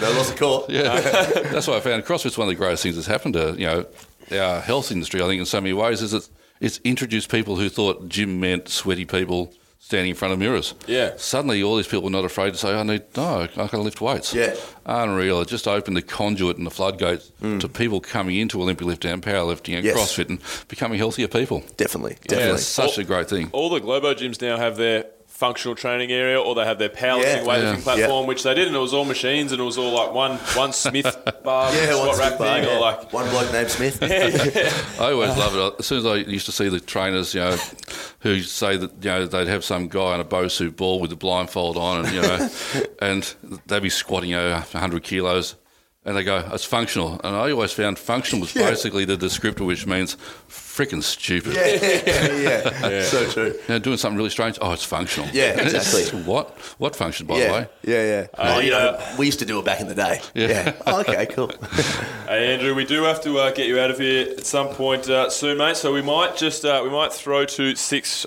No 0.00 0.10
loss 0.16 0.30
of 0.30 0.36
core. 0.38 0.64
Yeah, 0.68 1.00
that's 1.52 1.66
why 1.66 1.76
I 1.76 1.80
found 1.80 2.04
CrossFit's 2.04 2.38
one 2.38 2.48
of 2.48 2.50
the 2.50 2.56
greatest 2.56 2.82
things 2.82 2.94
that's 2.96 3.06
happened 3.06 3.34
to 3.34 3.54
you 3.58 3.66
know 3.66 3.86
our 4.32 4.60
health 4.60 4.90
industry. 4.90 5.22
I 5.22 5.26
think 5.26 5.40
in 5.40 5.46
so 5.46 5.60
many 5.60 5.72
ways 5.74 6.00
is 6.02 6.14
it 6.14 6.28
it's 6.60 6.80
introduced 6.84 7.30
people 7.30 7.56
who 7.56 7.68
thought 7.68 8.08
gym 8.08 8.40
meant 8.40 8.68
sweaty 8.68 9.04
people 9.04 9.52
standing 9.80 10.10
in 10.10 10.16
front 10.16 10.32
of 10.32 10.38
mirrors. 10.38 10.72
Yeah. 10.86 11.12
Suddenly, 11.18 11.62
all 11.62 11.76
these 11.76 11.86
people 11.86 12.06
are 12.08 12.10
not 12.10 12.24
afraid 12.24 12.52
to 12.52 12.58
say, 12.58 12.70
"I 12.74 12.82
need 12.84 13.02
no, 13.16 13.46
I 13.56 13.66
can 13.68 13.84
lift 13.84 14.00
weights." 14.00 14.32
Yeah. 14.32 14.54
unreal. 14.86 15.40
It 15.40 15.48
just 15.48 15.66
opened 15.66 15.96
the 15.96 16.02
conduit 16.02 16.56
and 16.58 16.66
the 16.66 16.70
floodgates 16.70 17.30
to 17.42 17.68
people 17.68 18.00
coming 18.00 18.36
into 18.36 18.60
Olympic 18.60 18.86
lifting 18.86 19.10
and 19.12 19.22
powerlifting 19.22 19.74
and 19.76 19.84
Mm. 19.84 19.94
Yes. 19.94 19.96
CrossFit 19.96 20.28
and 20.28 20.38
becoming 20.68 20.98
healthier 20.98 21.26
people. 21.28 21.62
Definitely, 21.78 22.12
Yeah, 22.22 22.28
definitely. 22.36 22.54
it's 22.56 22.66
such 22.66 22.98
a 22.98 23.04
great 23.04 23.28
thing. 23.28 23.48
All 23.52 23.70
the 23.70 23.80
Globo 23.80 24.12
gyms 24.14 24.40
now 24.42 24.56
have 24.58 24.76
their 24.76 25.06
functional 25.34 25.74
training 25.74 26.12
area 26.12 26.40
or 26.40 26.54
they 26.54 26.64
have 26.64 26.78
their 26.78 26.88
powerlifting 26.88 27.22
Yeah. 27.22 27.38
weightlifting 27.44 27.76
Yeah. 27.78 27.82
platform, 27.82 28.22
Yeah. 28.22 28.28
which 28.28 28.42
they 28.44 28.54
did, 28.54 28.68
and 28.68 28.76
it 28.76 28.78
was 28.78 28.94
all 28.94 29.04
machines 29.04 29.50
and 29.50 29.60
it 29.60 29.64
was 29.64 29.76
all 29.76 29.90
like 29.90 30.12
one 30.14 30.36
one 30.54 30.72
Smith 30.72 31.16
bar, 31.44 31.74
Yeah, 31.74 31.86
squat 31.92 32.08
one 32.08 32.18
rack 32.18 32.26
Smith 32.28 32.38
bar, 32.38 32.54
thing, 32.60 32.64
yeah. 32.68 32.76
or 32.76 32.80
like 32.80 33.12
one 33.12 33.28
bloke 33.30 33.52
named 33.52 33.70
Smith. 33.70 33.98
I 35.00 35.10
always 35.12 35.36
love 35.36 35.56
it. 35.56 35.74
As 35.80 35.86
soon 35.86 35.98
as 35.98 36.06
I 36.06 36.14
used 36.16 36.46
to 36.46 36.52
see 36.52 36.68
the 36.68 36.78
trainers, 36.78 37.34
you 37.34 37.40
know, 37.40 37.56
who 38.20 38.40
say 38.42 38.76
that 38.76 38.90
you 39.02 39.10
know 39.10 39.26
they'd 39.26 39.48
have 39.48 39.64
some 39.64 39.88
guy 39.88 40.12
on 40.14 40.20
a 40.20 40.24
Bosu 40.24 40.74
ball 40.74 41.00
with 41.00 41.10
a 41.12 41.16
blindfold 41.16 41.76
on, 41.76 42.04
and 42.06 42.14
you 42.14 42.22
know, 42.22 42.48
and 43.02 43.34
they'd 43.66 43.82
be 43.82 43.90
squatting 43.90 44.30
you 44.30 44.36
know, 44.36 44.52
100 44.52 45.02
kilos, 45.02 45.56
and 46.04 46.16
they 46.16 46.22
go, 46.22 46.48
"It's 46.52 46.64
functional." 46.64 47.20
And 47.24 47.34
I 47.36 47.50
always 47.50 47.72
found 47.72 47.98
functional 47.98 48.40
was 48.42 48.52
basically 48.54 49.04
the 49.04 49.16
descriptor, 49.16 49.66
which 49.66 49.84
means 49.86 50.16
freaking 50.74 51.02
stupid. 51.02 51.54
yeah, 51.54 51.66
yeah, 52.34 52.88
yeah, 52.90 53.02
so 53.04 53.30
true. 53.30 53.52
You 53.52 53.60
know, 53.68 53.78
doing 53.78 53.96
something 53.96 54.16
really 54.16 54.30
strange. 54.30 54.58
Oh, 54.60 54.72
it's 54.72 54.84
functional. 54.84 55.28
Yeah, 55.32 55.60
exactly. 55.60 56.04
what? 56.22 56.50
What 56.78 56.96
function, 56.96 57.26
by 57.26 57.38
the 57.38 57.52
way? 57.52 57.68
yeah, 57.82 58.02
yeah. 58.02 58.26
oh, 58.36 58.58
you 58.58 58.70
know, 58.70 59.00
we 59.16 59.26
used 59.26 59.38
to 59.38 59.46
do 59.46 59.58
it 59.60 59.64
back 59.64 59.80
in 59.80 59.86
the 59.86 59.94
day. 59.94 60.20
Yeah. 60.34 60.48
Yeah. 60.48 60.72
Oh, 60.86 61.00
okay, 61.00 61.26
cool. 61.26 61.52
Hey 62.26 62.54
Andrew, 62.54 62.74
we 62.74 62.84
do 62.84 63.04
have 63.04 63.22
to 63.22 63.38
uh, 63.38 63.52
get 63.52 63.68
you 63.68 63.78
out 63.78 63.90
of 63.90 63.98
here 63.98 64.28
at 64.36 64.46
some 64.46 64.68
point 64.68 65.08
uh, 65.08 65.30
soon, 65.30 65.58
mate. 65.58 65.76
So 65.76 65.92
we 65.92 66.02
might 66.02 66.36
just 66.36 66.64
uh, 66.64 66.80
we 66.82 66.90
might 66.90 67.12
throw 67.12 67.44
to 67.44 67.76
six 67.76 68.26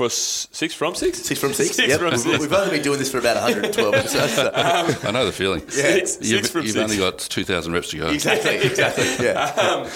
for 0.00 0.08
six 0.08 0.72
from 0.72 0.94
six. 0.94 1.18
Six 1.18 1.38
from 1.38 1.52
six. 1.52 1.76
Six 1.76 1.88
yep. 1.90 1.98
from 2.00 2.10
We've, 2.12 2.20
six. 2.20 2.38
we've 2.38 2.52
only 2.54 2.70
been 2.70 2.82
doing 2.82 2.98
this 2.98 3.10
for 3.10 3.18
about 3.18 3.36
112 3.36 3.94
episodes. 4.02 4.32
so- 4.34 4.50
I 4.54 5.10
know 5.10 5.26
the 5.26 5.32
feeling. 5.32 5.68
Six, 5.68 6.16
You've, 6.22 6.40
six 6.40 6.50
from 6.50 6.62
you've 6.62 6.72
six. 6.72 6.82
only 6.84 6.96
got 6.96 7.18
2,000 7.18 7.72
reps 7.74 7.90
to 7.90 7.98
go. 7.98 8.08
exactly, 8.08 8.56
exactly. 8.56 9.04
Yeah. 9.26 9.42
um, 9.58 9.88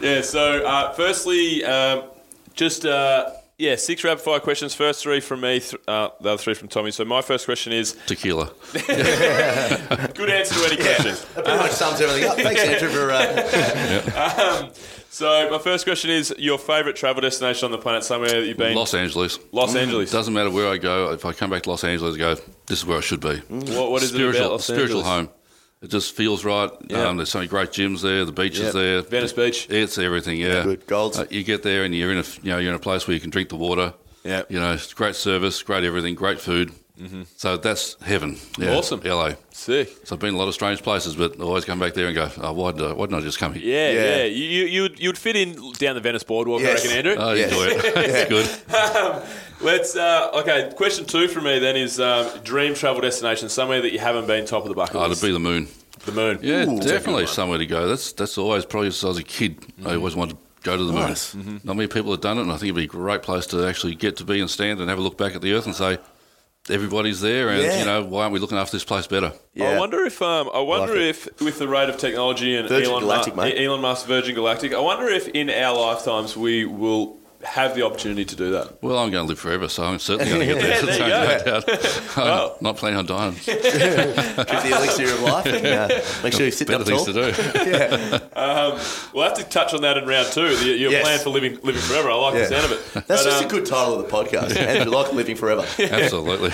yeah. 0.00 0.20
So 0.22 0.64
uh, 0.66 0.92
firstly, 0.94 1.64
um, 1.64 2.04
just 2.54 2.84
uh, 2.84 3.30
yeah, 3.62 3.76
six 3.76 4.02
rapid 4.02 4.22
fire 4.24 4.40
questions. 4.40 4.74
First 4.74 5.02
three 5.02 5.20
from 5.20 5.40
me, 5.40 5.60
th- 5.60 5.80
uh, 5.86 6.08
the 6.20 6.30
other 6.30 6.38
three 6.42 6.54
from 6.54 6.68
Tommy. 6.68 6.90
So 6.90 7.04
my 7.04 7.22
first 7.22 7.44
question 7.44 7.72
is 7.72 7.96
Tequila. 8.06 8.50
good 8.72 10.30
answer 10.30 10.54
to 10.54 10.64
any 10.66 10.76
question. 10.76 11.14
That 11.34 11.44
pretty 11.44 11.58
much 11.58 11.70
sums 11.70 12.00
everything 12.00 12.28
up. 12.28 12.36
Thanks, 12.36 12.60
Andrew, 12.62 12.88
for. 12.88 13.10
Uh, 13.12 14.70
So 15.12 15.50
my 15.50 15.58
first 15.58 15.84
question 15.84 16.08
is 16.08 16.34
your 16.38 16.56
favourite 16.58 16.96
travel 16.96 17.20
destination 17.20 17.66
on 17.66 17.70
the 17.70 17.76
planet, 17.76 18.02
somewhere 18.02 18.30
that 18.30 18.46
you've 18.46 18.56
been. 18.56 18.74
Los 18.74 18.94
Angeles. 18.94 19.38
Los 19.52 19.76
Angeles. 19.76 20.10
Doesn't 20.10 20.32
matter 20.32 20.50
where 20.50 20.68
I 20.68 20.78
go. 20.78 21.12
If 21.12 21.26
I 21.26 21.34
come 21.34 21.50
back 21.50 21.64
to 21.64 21.70
Los 21.70 21.84
Angeles, 21.84 22.14
I 22.14 22.18
go, 22.18 22.34
this 22.66 22.78
is 22.78 22.86
where 22.86 22.96
I 22.96 23.02
should 23.02 23.20
be. 23.20 23.36
What, 23.50 23.90
what 23.90 24.02
is 24.02 24.08
spiritual, 24.08 24.34
it 24.34 24.38
about 24.38 24.50
Los 24.52 24.64
spiritual 24.64 25.04
Angeles? 25.04 25.28
home. 25.28 25.41
It 25.82 25.90
just 25.90 26.14
feels 26.16 26.44
right. 26.44 26.70
Yeah. 26.88 27.08
Um, 27.08 27.16
there's 27.16 27.30
so 27.30 27.38
many 27.38 27.48
great 27.48 27.70
gyms 27.70 28.02
there. 28.02 28.24
The 28.24 28.32
beach 28.32 28.58
Yeah. 28.58 28.66
is 28.68 28.72
there. 28.74 29.02
Venice 29.02 29.32
Beach. 29.32 29.66
It's 29.68 29.98
everything. 29.98 30.38
Yeah. 30.38 30.62
Good. 30.62 30.86
Golds. 30.86 31.18
Uh, 31.18 31.26
you 31.28 31.42
get 31.42 31.62
there 31.64 31.82
and 31.84 31.94
you're 31.94 32.12
in 32.12 32.18
a 32.18 32.24
you 32.42 32.50
know 32.52 32.58
you're 32.58 32.70
in 32.70 32.76
a 32.76 32.78
place 32.78 33.06
where 33.08 33.14
you 33.14 33.20
can 33.20 33.30
drink 33.30 33.48
the 33.48 33.56
water. 33.56 33.92
Yeah. 34.24 34.42
You 34.48 34.60
know, 34.60 34.78
great 34.94 35.16
service, 35.16 35.60
great 35.62 35.82
everything, 35.84 36.14
great 36.14 36.40
food. 36.40 36.72
So 37.36 37.56
that's 37.56 37.96
heaven. 38.00 38.36
Yeah. 38.56 38.66
Mm-hmm. 38.66 38.76
Awesome. 38.76 39.00
LA. 39.04 39.32
Sick. 39.50 39.88
So 40.06 40.14
I've 40.14 40.20
been 40.20 40.34
a 40.34 40.38
lot 40.38 40.46
of 40.46 40.54
strange 40.54 40.84
places, 40.84 41.16
but 41.16 41.34
I 41.40 41.42
always 41.42 41.64
come 41.64 41.80
back 41.80 41.94
there 41.94 42.06
and 42.06 42.14
go, 42.14 42.30
oh, 42.40 42.52
why, 42.52 42.70
did 42.70 42.82
I, 42.82 42.92
why 42.92 43.06
didn't 43.06 43.18
I 43.18 43.20
just 43.22 43.40
come 43.40 43.54
here? 43.54 43.64
Yeah, 43.64 43.90
yeah. 43.90 44.16
Yeah. 44.18 44.24
You, 44.26 44.44
you, 44.44 44.64
you'd, 44.66 45.00
you'd 45.00 45.18
fit 45.18 45.34
in 45.34 45.72
down 45.72 45.96
the 45.96 46.00
Venice 46.00 46.22
boardwalk, 46.22 46.60
Yes. 46.60 46.84
I 46.86 46.88
reckon, 46.94 47.10
Andrew. 47.10 47.24
I 47.24 47.34
Yes. 47.34 47.50
enjoy 47.50 47.64
it. 47.88 48.28
It's 48.30 48.30
good. 48.30 49.22
Let's. 49.62 49.94
Uh, 49.96 50.30
okay, 50.34 50.72
question 50.76 51.04
two 51.04 51.28
for 51.28 51.40
me 51.40 51.58
then 51.58 51.76
is 51.76 52.00
um, 52.00 52.28
dream 52.42 52.74
travel 52.74 53.00
destination, 53.00 53.48
somewhere 53.48 53.80
that 53.82 53.92
you 53.92 53.98
haven't 53.98 54.26
been 54.26 54.44
top 54.44 54.62
of 54.64 54.68
the 54.68 54.74
bucket 54.74 54.96
Oh, 54.96 55.06
list. 55.06 55.20
to 55.20 55.26
be 55.28 55.32
the 55.32 55.38
moon. 55.38 55.68
the 56.04 56.12
moon. 56.12 56.38
Yeah, 56.42 56.64
Ooh, 56.68 56.80
definitely 56.80 57.26
somewhere 57.26 57.58
to 57.58 57.66
go. 57.66 57.88
That's 57.88 58.12
that's 58.12 58.36
always 58.38 58.64
probably 58.64 58.90
since 58.90 59.04
I 59.04 59.08
was 59.08 59.18
a 59.18 59.22
kid. 59.24 59.64
I 59.86 59.94
always 59.94 60.16
wanted 60.16 60.32
to 60.32 60.38
go 60.62 60.76
to 60.76 60.84
the 60.84 60.92
Nice. 60.92 61.34
moon. 61.34 61.60
Not 61.64 61.76
many 61.76 61.86
people 61.88 62.10
have 62.10 62.20
done 62.20 62.38
it, 62.38 62.42
and 62.42 62.50
I 62.50 62.54
think 62.54 62.64
it'd 62.64 62.76
be 62.76 62.84
a 62.84 62.86
great 62.86 63.22
place 63.22 63.46
to 63.48 63.64
actually 63.66 63.94
get 63.94 64.16
to 64.18 64.24
be 64.24 64.40
and 64.40 64.50
stand 64.50 64.80
and 64.80 64.88
have 64.88 64.98
a 64.98 65.02
look 65.02 65.16
back 65.16 65.34
at 65.36 65.42
the 65.42 65.52
earth 65.54 65.66
and 65.66 65.74
say, 65.74 65.98
everybody's 66.70 67.20
there, 67.20 67.48
and 67.50 67.62
Yeah. 67.62 67.78
you 67.80 67.84
know 67.84 68.04
why 68.04 68.22
aren't 68.22 68.32
we 68.32 68.38
looking 68.40 68.58
after 68.58 68.72
this 68.76 68.84
place 68.84 69.06
better? 69.06 69.32
yeah. 69.54 69.70
I 69.70 69.78
wonder 69.78 70.04
if 70.04 70.20
um, 70.22 70.50
I 70.52 70.60
wonder 70.60 70.94
it. 70.96 71.02
if 71.02 71.40
with 71.40 71.58
the 71.60 71.68
rate 71.68 71.88
of 71.88 71.98
technology 71.98 72.56
and 72.56 72.68
Virgin 72.68 72.90
Elon, 72.90 73.02
Galactic, 73.04 73.36
Mu- 73.36 73.42
mate. 73.42 73.64
Elon 73.64 73.80
Musk 73.80 74.06
Virgin 74.06 74.34
Galactic, 74.34 74.72
I 74.74 74.80
wonder 74.80 75.08
if 75.08 75.28
in 75.28 75.50
our 75.50 75.76
lifetimes 75.78 76.36
we 76.36 76.64
will 76.64 77.18
have 77.44 77.74
the 77.74 77.82
opportunity 77.84 78.24
to 78.24 78.36
do 78.36 78.52
that. 78.52 78.82
Well, 78.82 78.98
I'm 78.98 79.10
going 79.10 79.24
to 79.24 79.28
live 79.28 79.38
forever, 79.38 79.68
so 79.68 79.82
I'm 79.84 79.98
certainly 79.98 80.30
going 80.32 80.46
to 80.46 80.54
get 80.54 80.60
there. 80.86 81.08
Yeah, 81.08 81.24
there 81.26 81.38
you 81.38 81.44
no 81.52 81.60
doubt. 81.60 82.16
I'm 82.16 82.24
Well. 82.24 82.56
not 82.60 82.76
planning 82.76 82.98
on 82.98 83.06
dying. 83.06 83.32
Drink 83.34 83.62
the 83.62 84.74
elixir 84.76 85.04
of 85.14 85.20
life 85.22 85.46
and 85.46 85.66
uh, 85.66 85.88
make 86.22 86.32
sure 86.32 86.44
you 86.46 86.52
sit 86.52 86.68
Better 86.68 86.82
up 86.82 86.88
tall. 86.88 87.04
to 87.06 87.12
do. 87.12 87.20
Yeah. 87.70 88.20
We'll 89.12 89.24
have 89.24 89.34
to 89.38 89.44
touch 89.44 89.74
on 89.74 89.82
that 89.82 89.96
in 89.96 90.06
round 90.06 90.28
two. 90.32 90.54
The, 90.56 90.66
your 90.66 90.92
Yes. 90.92 91.02
plan 91.02 91.18
for 91.20 91.30
living 91.30 91.58
living 91.62 91.82
forever. 91.82 92.10
I 92.10 92.14
like 92.14 92.34
Yeah. 92.34 92.40
the 92.40 92.46
sound 92.60 92.64
of 92.66 92.72
it. 92.72 92.92
That's 92.94 93.06
But, 93.24 93.30
just 93.30 93.40
um, 93.42 93.44
a 93.46 93.48
good 93.48 93.66
title 93.66 93.94
of 94.00 94.08
the 94.08 94.16
podcast. 94.16 94.56
Andrew 94.56 94.92
Lock, 94.92 95.12
Living 95.12 95.36
Forever. 95.36 95.66
Absolutely. 95.78 96.50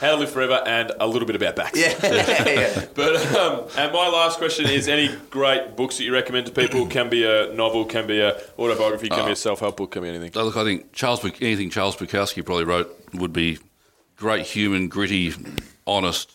How 0.00 0.12
to 0.12 0.16
live 0.16 0.30
forever 0.30 0.62
and 0.66 0.92
a 0.98 1.06
little 1.06 1.26
bit 1.26 1.36
about 1.36 1.56
backs. 1.56 1.78
Yeah. 1.78 1.94
yeah. 2.02 2.86
But 2.94 3.36
um, 3.36 3.66
and 3.76 3.92
my 3.92 4.08
last 4.08 4.38
question 4.38 4.66
is: 4.66 4.88
any 4.88 5.14
great 5.30 5.76
books 5.76 5.98
that 5.98 6.04
you 6.04 6.12
recommend 6.12 6.46
to 6.46 6.52
people? 6.52 6.86
Can 6.86 7.08
be 7.10 7.24
a 7.24 7.52
novel, 7.52 7.84
can 7.84 8.06
be 8.06 8.20
a 8.20 8.40
autobiography, 8.58 9.08
can 9.08 9.24
be 9.24 9.30
a 9.30 9.32
uh, 9.32 9.34
self-help 9.34 9.76
book, 9.76 9.92
can 9.92 10.02
be 10.02 10.08
anything. 10.08 10.32
Look, 10.32 10.56
I 10.56 10.64
think 10.64 10.92
Charles, 10.92 11.24
anything 11.40 11.70
Charles 11.70 11.96
Bukowski 11.96 12.44
probably 12.44 12.64
wrote 12.64 12.98
would 13.12 13.32
be 13.32 13.58
great, 14.16 14.46
human, 14.46 14.88
gritty, 14.88 15.34
honest 15.86 16.32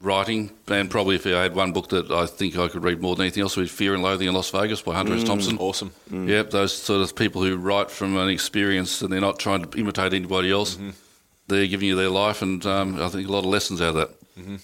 writing. 0.00 0.50
And 0.68 0.90
probably 0.90 1.16
if 1.16 1.26
I 1.26 1.42
had 1.42 1.54
one 1.54 1.72
book 1.72 1.88
that 1.88 2.10
I 2.10 2.26
think 2.26 2.56
I 2.56 2.68
could 2.68 2.84
read 2.84 3.00
more 3.00 3.16
than 3.16 3.24
anything 3.24 3.42
else, 3.42 3.56
would 3.56 3.64
be 3.64 3.68
Fear 3.68 3.94
and 3.94 4.02
Loathing 4.02 4.28
in 4.28 4.34
Las 4.34 4.50
Vegas 4.50 4.82
by 4.82 4.94
Hunter 4.94 5.14
S. 5.14 5.22
Mm, 5.22 5.26
Thompson. 5.26 5.58
Awesome. 5.58 5.92
Yep, 6.10 6.50
those 6.50 6.76
sort 6.76 7.02
of 7.02 7.16
people 7.16 7.42
who 7.42 7.56
write 7.56 7.90
from 7.90 8.16
an 8.16 8.28
experience 8.28 9.02
and 9.02 9.12
they're 9.12 9.20
not 9.20 9.38
trying 9.38 9.64
to 9.64 9.78
imitate 9.78 10.12
anybody 10.12 10.50
else. 10.50 10.76
Mm-hmm. 10.76 10.90
They're 11.46 11.66
giving 11.66 11.88
you 11.88 11.96
their 11.96 12.08
life, 12.08 12.40
and 12.42 12.64
um, 12.66 13.00
I 13.00 13.08
think 13.08 13.28
a 13.28 13.32
lot 13.32 13.40
of 13.40 13.46
lessons 13.46 13.80
out 13.80 13.88
of 13.90 13.94
that. 13.96 14.10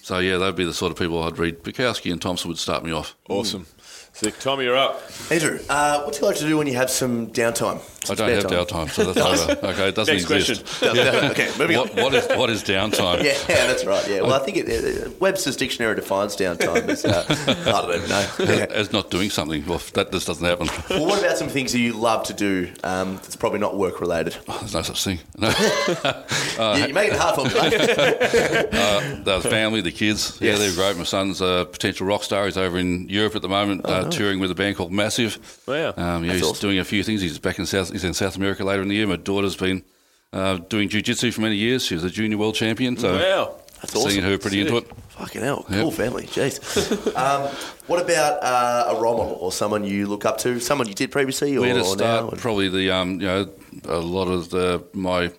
So 0.03 0.19
yeah, 0.19 0.37
they'd 0.39 0.57
be 0.57 0.65
the 0.65 0.75
sort 0.75 0.91
of 0.91 0.99
people 0.99 1.23
I'd 1.23 1.39
read. 1.39 1.63
Bukowski 1.63 2.11
and 2.11 2.21
Thompson 2.21 2.49
would 2.49 2.59
start 2.59 2.85
me 2.85 2.91
off. 2.91 3.15
Awesome. 3.29 3.67
Sick. 4.13 4.37
Tommy, 4.41 4.65
you're 4.65 4.77
up. 4.77 5.01
Andrew, 5.31 5.61
uh, 5.69 6.03
what 6.03 6.15
do 6.15 6.21
you 6.21 6.27
like 6.27 6.37
to 6.39 6.45
do 6.45 6.59
when 6.59 6.67
you 6.67 6.75
have 6.75 6.91
some 6.91 7.29
downtime? 7.29 7.79
I 8.09 8.15
don't 8.15 8.31
have 8.31 8.45
downtime, 8.45 8.89
so 8.91 9.13
that's 9.13 9.41
over. 9.41 9.67
Okay, 9.67 9.89
it 9.89 9.95
doesn't 9.95 10.15
Next 10.15 10.31
exist. 10.31 10.65
question. 10.79 10.99
okay, 11.31 11.51
moving 11.59 11.77
on. 11.77 11.89
What, 11.89 11.97
what 11.97 12.15
is 12.15 12.29
what 12.29 12.51
is 12.51 12.63
downtime? 12.65 13.23
Yeah, 13.23 13.35
that's 13.47 13.85
right. 13.85 14.07
Yeah, 14.09 14.23
well, 14.23 14.33
I 14.33 14.39
think 14.45 14.57
it, 14.57 15.07
uh, 15.07 15.11
Webster's 15.21 15.57
dictionary 15.57 15.95
defines 15.95 16.37
downtime 16.37 16.89
as 16.89 17.05
uh, 17.05 17.25
I 17.29 17.83
don't 17.87 18.09
know. 18.09 18.29
Yeah. 18.39 18.67
As 18.81 18.93
not 18.93 19.11
doing 19.11 19.31
something. 19.31 19.67
Well, 19.67 19.83
that 19.95 20.11
just 20.13 20.27
doesn't 20.27 20.45
happen. 20.47 20.69
Well, 20.89 21.07
what 21.07 21.21
about 21.21 21.37
some 21.37 21.49
things 21.49 21.73
that 21.73 21.79
you 21.81 21.93
love 21.93 22.25
to 22.25 22.33
do 22.33 22.71
um, 22.85 23.17
that's 23.17 23.37
probably 23.37 23.59
not 23.59 23.77
work 23.77 24.01
related? 24.01 24.37
There's 24.47 24.73
no 24.73 24.83
such 24.83 25.05
thing. 25.05 25.19
No. 25.37 25.49
yeah, 25.49 26.77
you're 26.87 26.95
making 26.95 27.15
it 27.15 27.21
hard 27.21 27.35
for 27.35 27.45
me. 27.45 27.55
mate. 27.55 29.25
the 29.25 29.41
family, 29.43 29.81
the 29.81 29.93
kids, 29.93 30.39
yeah, 30.41 30.57
they're 30.57 30.73
great. 30.73 30.97
My 30.97 31.05
son's 31.05 31.41
a 31.41 31.69
potential 31.71 32.07
rock 32.07 32.23
star. 32.23 32.47
He's 32.47 32.57
over 32.57 32.79
in 32.79 33.09
Europe 33.09 33.37
at 33.37 33.43
the 33.43 33.49
moment, 33.49 33.85
uh, 33.85 34.09
touring 34.09 34.39
with 34.41 34.51
a 34.51 34.55
band 34.55 34.77
called 34.77 34.93
Massive. 34.93 35.61
Wow. 35.67 35.95
Um, 35.97 36.25
yeah, 36.25 36.35
he's 36.35 36.43
awesome. 36.43 36.69
doing 36.69 36.79
a 36.79 36.85
few 36.85 37.03
things. 37.03 37.21
He's 37.21 37.39
back 37.39 37.59
in 37.59 37.67
South. 37.67 37.90
He's 37.91 38.05
in 38.05 38.15
South 38.15 38.37
America 38.37 38.65
later 38.65 38.83
in 38.83 38.89
the 38.89 38.95
year. 38.97 39.07
My 39.07 39.17
daughter's 39.17 39.57
been 39.57 39.83
uh, 40.33 40.59
doing 40.59 40.89
jiu-jitsu 40.89 41.31
for 41.33 41.41
many 41.41 41.57
years. 41.57 41.85
She 41.85 41.95
was 41.95 42.05
a 42.05 42.11
junior 42.11 42.39
world 42.39 42.55
champion. 42.55 42.97
So 42.97 43.15
Wow. 43.15 43.57
That's 43.81 43.95
seeing 43.95 44.07
awesome. 44.19 44.25
her 44.25 44.39
pretty 44.39 44.61
into 44.61 44.77
it. 44.77 44.87
Fucking 45.09 45.41
hell, 45.41 45.65
Yep. 45.71 45.81
cool 45.81 45.91
family. 45.91 46.27
Jeez. 46.27 47.17
um, 47.17 47.49
what 47.87 48.01
about 48.03 48.43
uh, 48.43 48.95
a 48.95 49.01
role 49.01 49.17
model 49.17 49.39
or 49.41 49.51
someone 49.53 49.85
you 49.85 50.07
look 50.07 50.27
up 50.27 50.37
to? 50.39 50.61
Someone 50.61 50.87
you 50.87 50.95
did 50.95 51.11
previously 51.11 51.57
or, 51.57 51.63
Where 51.63 51.73
to 51.75 51.81
or 51.81 51.97
start? 51.97 52.33
now? 52.33 52.39
Probably 52.39 52.69
the 52.69 52.91
um, 52.91 53.13
you 53.21 53.27
know 53.27 53.51
a 53.87 53.99
lot 53.99 54.29
of 54.29 54.51
the 54.51 54.85
my 54.93 55.31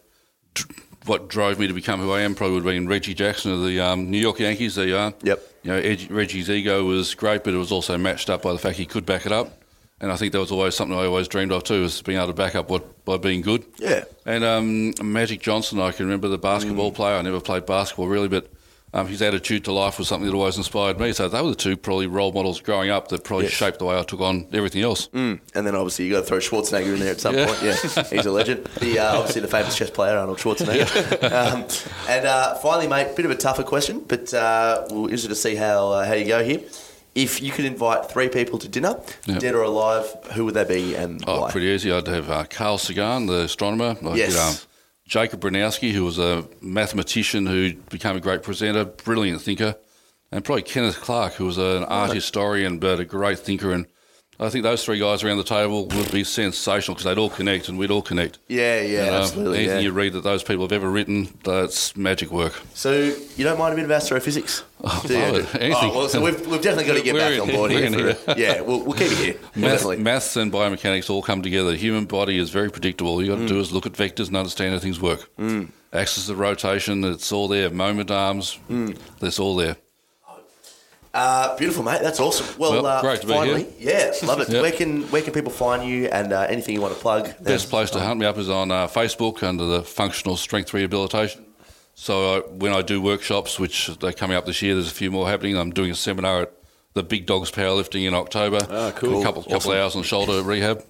what 1.05 1.29
drove 1.29 1.59
me 1.59 1.67
to 1.67 1.73
become 1.73 1.99
who 1.99 2.11
I 2.11 2.21
am 2.21 2.33
probably 2.35 2.55
would 2.55 2.65
have 2.65 2.73
been 2.73 2.87
Reggie 2.87 3.13
Jackson 3.13 3.51
of 3.53 3.63
the 3.63 3.79
um, 3.79 4.09
New 4.09 4.17
York 4.19 4.39
Yankees. 4.39 4.73
There 4.75 4.87
you 4.87 4.97
are. 4.97 5.13
Yep. 5.21 5.39
You 5.63 5.71
know, 5.71 5.77
Ed, 5.77 6.09
Reggie's 6.09 6.49
ego 6.49 6.83
was 6.83 7.13
great, 7.13 7.43
but 7.43 7.53
it 7.53 7.57
was 7.57 7.71
also 7.71 7.95
matched 7.97 8.29
up 8.31 8.41
by 8.41 8.51
the 8.53 8.57
fact 8.59 8.77
he 8.77 8.85
could 8.87 9.05
back 9.05 9.25
it 9.27 9.31
up. 9.31 9.60
And 10.01 10.11
I 10.11 10.15
think 10.15 10.33
that 10.33 10.39
was 10.39 10.51
always 10.51 10.73
something 10.75 10.97
I 10.97 11.05
always 11.05 11.27
dreamed 11.27 11.51
of 11.51 11.63
too, 11.63 11.83
was 11.83 12.01
being 12.01 12.17
able 12.17 12.27
to 12.27 12.33
back 12.33 12.55
up 12.55 12.69
what 12.69 13.05
by 13.05 13.17
being 13.17 13.41
good. 13.41 13.63
Yeah. 13.77 14.03
And 14.25 14.43
um, 14.43 14.93
Magic 15.01 15.41
Johnson, 15.41 15.79
I 15.79 15.91
can 15.91 16.05
remember 16.05 16.27
the 16.27 16.37
basketball 16.39 16.91
player. 16.91 17.15
I 17.15 17.21
never 17.21 17.39
played 17.39 17.65
basketball 17.67 18.07
really, 18.07 18.27
but 18.27 18.47
um, 18.93 19.07
his 19.07 19.21
attitude 19.21 19.63
to 19.65 19.71
life 19.71 19.99
was 19.99 20.07
something 20.09 20.27
that 20.29 20.35
always 20.35 20.57
inspired 20.57 20.99
me. 20.99 21.13
So 21.13 21.29
they 21.29 21.39
were 21.41 21.49
the 21.51 21.55
two 21.55 21.77
probably 21.77 22.07
role 22.07 22.31
models 22.33 22.59
growing 22.59 22.89
up 22.89 23.07
that 23.09 23.23
probably 23.23 23.45
Yes. 23.45 23.53
shaped 23.53 23.77
the 23.79 23.85
way 23.85 23.97
I 23.97 24.01
took 24.03 24.19
on 24.21 24.47
everything 24.51 24.81
else. 24.81 25.07
And 25.13 25.39
then 25.53 25.75
obviously 25.75 26.05
you 26.05 26.11
got 26.13 26.21
to 26.21 26.25
throw 26.25 26.39
Schwarzenegger 26.39 26.93
in 26.95 26.99
there 26.99 27.11
at 27.11 27.21
some 27.21 27.35
Yeah. 27.35 27.45
point. 27.45 27.61
Yeah, 27.63 28.03
he's 28.09 28.25
a 28.25 28.31
legend. 28.31 28.65
The 28.81 28.97
uh, 28.99 29.17
obviously 29.19 29.41
the 29.41 29.47
famous 29.49 29.77
chess 29.77 29.91
player 29.91 30.17
Arnold 30.17 30.39
Schwarzenegger. 30.39 31.23
um, 31.31 31.65
and 32.09 32.25
uh, 32.25 32.55
finally, 32.55 32.87
mate, 32.87 33.15
bit 33.15 33.25
of 33.25 33.31
a 33.31 33.35
tougher 33.35 33.63
question, 33.63 34.03
but 34.07 34.33
uh, 34.33 34.85
we're 34.89 35.03
interested 35.03 35.29
to 35.29 35.35
see 35.35 35.55
how 35.55 35.91
uh, 35.91 36.05
how 36.05 36.13
you 36.15 36.25
go 36.25 36.43
here. 36.43 36.61
If 37.13 37.41
you 37.41 37.51
could 37.51 37.65
invite 37.65 38.09
three 38.09 38.29
people 38.29 38.57
to 38.59 38.67
dinner, 38.69 38.99
Yeah. 39.25 39.39
dead 39.39 39.53
or 39.55 39.63
alive, 39.63 40.05
who 40.33 40.45
would 40.45 40.53
they 40.53 40.63
be 40.63 40.95
and 40.95 41.21
Oh, 41.27 41.41
why? 41.41 41.51
pretty 41.51 41.67
easy. 41.67 41.91
I'd 41.91 42.07
have 42.07 42.29
uh, 42.29 42.45
Carl 42.45 42.77
Sagan, 42.77 43.25
the 43.25 43.41
astronomer. 43.41 43.97
I'd 44.05 44.15
Yes. 44.17 44.33
get, 44.33 44.39
um, 44.41 44.55
Jacob 45.07 45.41
Bronowski, 45.41 45.91
who 45.91 46.05
was 46.05 46.17
a 46.17 46.45
mathematician 46.61 47.45
who 47.47 47.73
became 47.89 48.15
a 48.15 48.21
great 48.21 48.43
presenter, 48.43 48.85
brilliant 48.85 49.41
thinker. 49.41 49.75
And 50.31 50.45
probably 50.45 50.61
Kenneth 50.63 51.01
Clark, 51.01 51.33
who 51.33 51.45
was 51.45 51.57
an 51.57 51.83
art 51.83 52.13
historian 52.13 52.79
but 52.79 53.01
a 53.01 53.05
great 53.05 53.39
thinker. 53.39 53.71
And 53.73 53.87
I 54.41 54.49
think 54.49 54.63
those 54.63 54.83
three 54.83 54.97
guys 54.97 55.23
around 55.23 55.37
the 55.37 55.43
table 55.43 55.85
would 55.85 56.11
be 56.11 56.23
sensational 56.23 56.95
because 56.95 57.05
they'd 57.05 57.19
all 57.19 57.29
connect 57.29 57.69
and 57.69 57.77
we'd 57.77 57.91
all 57.91 58.01
connect. 58.01 58.39
Yeah, 58.47 58.81
yeah, 58.81 59.01
And, 59.05 59.09
um, 59.15 59.21
absolutely. 59.21 59.57
anything 59.59 59.75
yeah. 59.77 59.83
you 59.83 59.91
read 59.91 60.13
that 60.13 60.23
those 60.23 60.41
people 60.41 60.63
have 60.63 60.71
ever 60.71 60.89
written, 60.89 61.29
that's 61.43 61.95
magic 61.95 62.31
work. 62.31 62.59
So 62.73 62.91
you 63.37 63.43
don't 63.43 63.59
mind 63.59 63.73
a 63.73 63.75
bit 63.75 63.85
of 63.85 63.91
astrophysics? 63.91 64.63
Oh, 64.83 65.03
Do 65.05 65.13
you? 65.13 65.19
Anything. 65.19 65.73
Oh, 65.75 65.95
well, 65.95 66.09
so 66.09 66.19
we've, 66.21 66.39
we've 66.47 66.61
definitely 66.61 66.85
got 66.85 66.97
to 66.97 67.03
get 67.03 67.13
We're 67.13 67.19
back 67.19 67.33
in 67.33 67.39
on 67.41 67.51
board 67.51 67.71
We're 67.71 67.87
here. 67.87 68.13
for- 68.15 68.33
yeah, 68.35 68.61
we'll, 68.61 68.83
we'll 68.83 68.97
keep 68.97 69.11
it 69.11 69.17
here. 69.19 69.35
Math, 69.55 69.85
maths 69.99 70.35
and 70.35 70.51
biomechanics 70.51 71.09
all 71.11 71.21
come 71.21 71.43
together. 71.43 71.69
The 71.71 71.77
human 71.77 72.05
body 72.05 72.39
is 72.39 72.49
very 72.49 72.71
predictable. 72.71 73.11
All 73.11 73.21
you 73.23 73.29
got 73.31 73.41
to 73.41 73.47
do 73.47 73.59
is 73.59 73.71
look 73.71 73.85
at 73.85 73.93
vectors 73.93 74.27
and 74.29 74.37
understand 74.37 74.73
how 74.73 74.79
things 74.79 74.99
work. 74.99 75.29
Mm. 75.37 75.69
Axis 75.93 76.29
of 76.29 76.39
rotation, 76.39 77.03
it's 77.03 77.31
all 77.31 77.47
there. 77.47 77.69
Moment 77.69 78.09
arms, 78.09 78.57
that's 79.19 79.39
all 79.39 79.55
there. 79.55 79.75
Uh, 81.13 81.57
beautiful, 81.57 81.83
mate. 81.83 82.01
That's 82.01 82.19
awesome. 82.19 82.57
Well, 82.57 82.71
Well, 82.71 82.85
uh, 82.85 83.01
great 83.01 83.21
to 83.21 83.27
be 83.27 83.33
finally, 83.33 83.63
here. 83.77 84.11
yeah, 84.21 84.27
love 84.27 84.39
it. 84.39 84.49
Yep. 84.51 84.61
Where 84.61 84.71
can 84.71 85.03
where 85.11 85.21
can 85.21 85.33
people 85.33 85.51
find 85.51 85.83
you 85.87 86.05
and 86.07 86.31
uh, 86.31 86.41
anything 86.49 86.73
you 86.75 86.81
want 86.81 86.93
to 86.93 86.99
plug? 86.99 87.29
Best 87.43 87.69
place 87.69 87.89
to 87.91 87.99
hunt 87.99 88.19
me 88.19 88.25
up 88.25 88.37
is 88.37 88.49
on 88.49 88.71
uh, 88.71 88.87
Facebook 88.87 89.43
under 89.43 89.65
the 89.65 89.83
Functional 89.83 90.37
Strength 90.37 90.73
Rehabilitation. 90.73 91.45
So 91.95 92.35
uh, 92.35 92.41
when 92.41 92.71
I 92.73 92.81
do 92.81 93.01
workshops, 93.01 93.59
which 93.59 93.87
they're 93.99 94.13
coming 94.13 94.37
up 94.37 94.45
this 94.45 94.61
year, 94.61 94.73
there's 94.73 94.87
a 94.89 94.93
few 94.93 95.11
more 95.11 95.27
happening. 95.27 95.57
I'm 95.57 95.71
doing 95.71 95.91
a 95.91 95.95
seminar 95.95 96.43
at 96.43 96.53
the 96.93 97.03
Big 97.03 97.25
Dogs 97.25 97.51
Powerlifting 97.51 98.07
in 98.07 98.13
October. 98.13 98.59
Ah, 98.69 98.91
cool. 98.95 99.19
A 99.21 99.23
couple, 99.23 99.43
couple 99.43 99.71
of 99.73 99.77
hours 99.77 99.95
on 99.97 100.03
shoulder 100.03 100.41
rehab, 100.41 100.83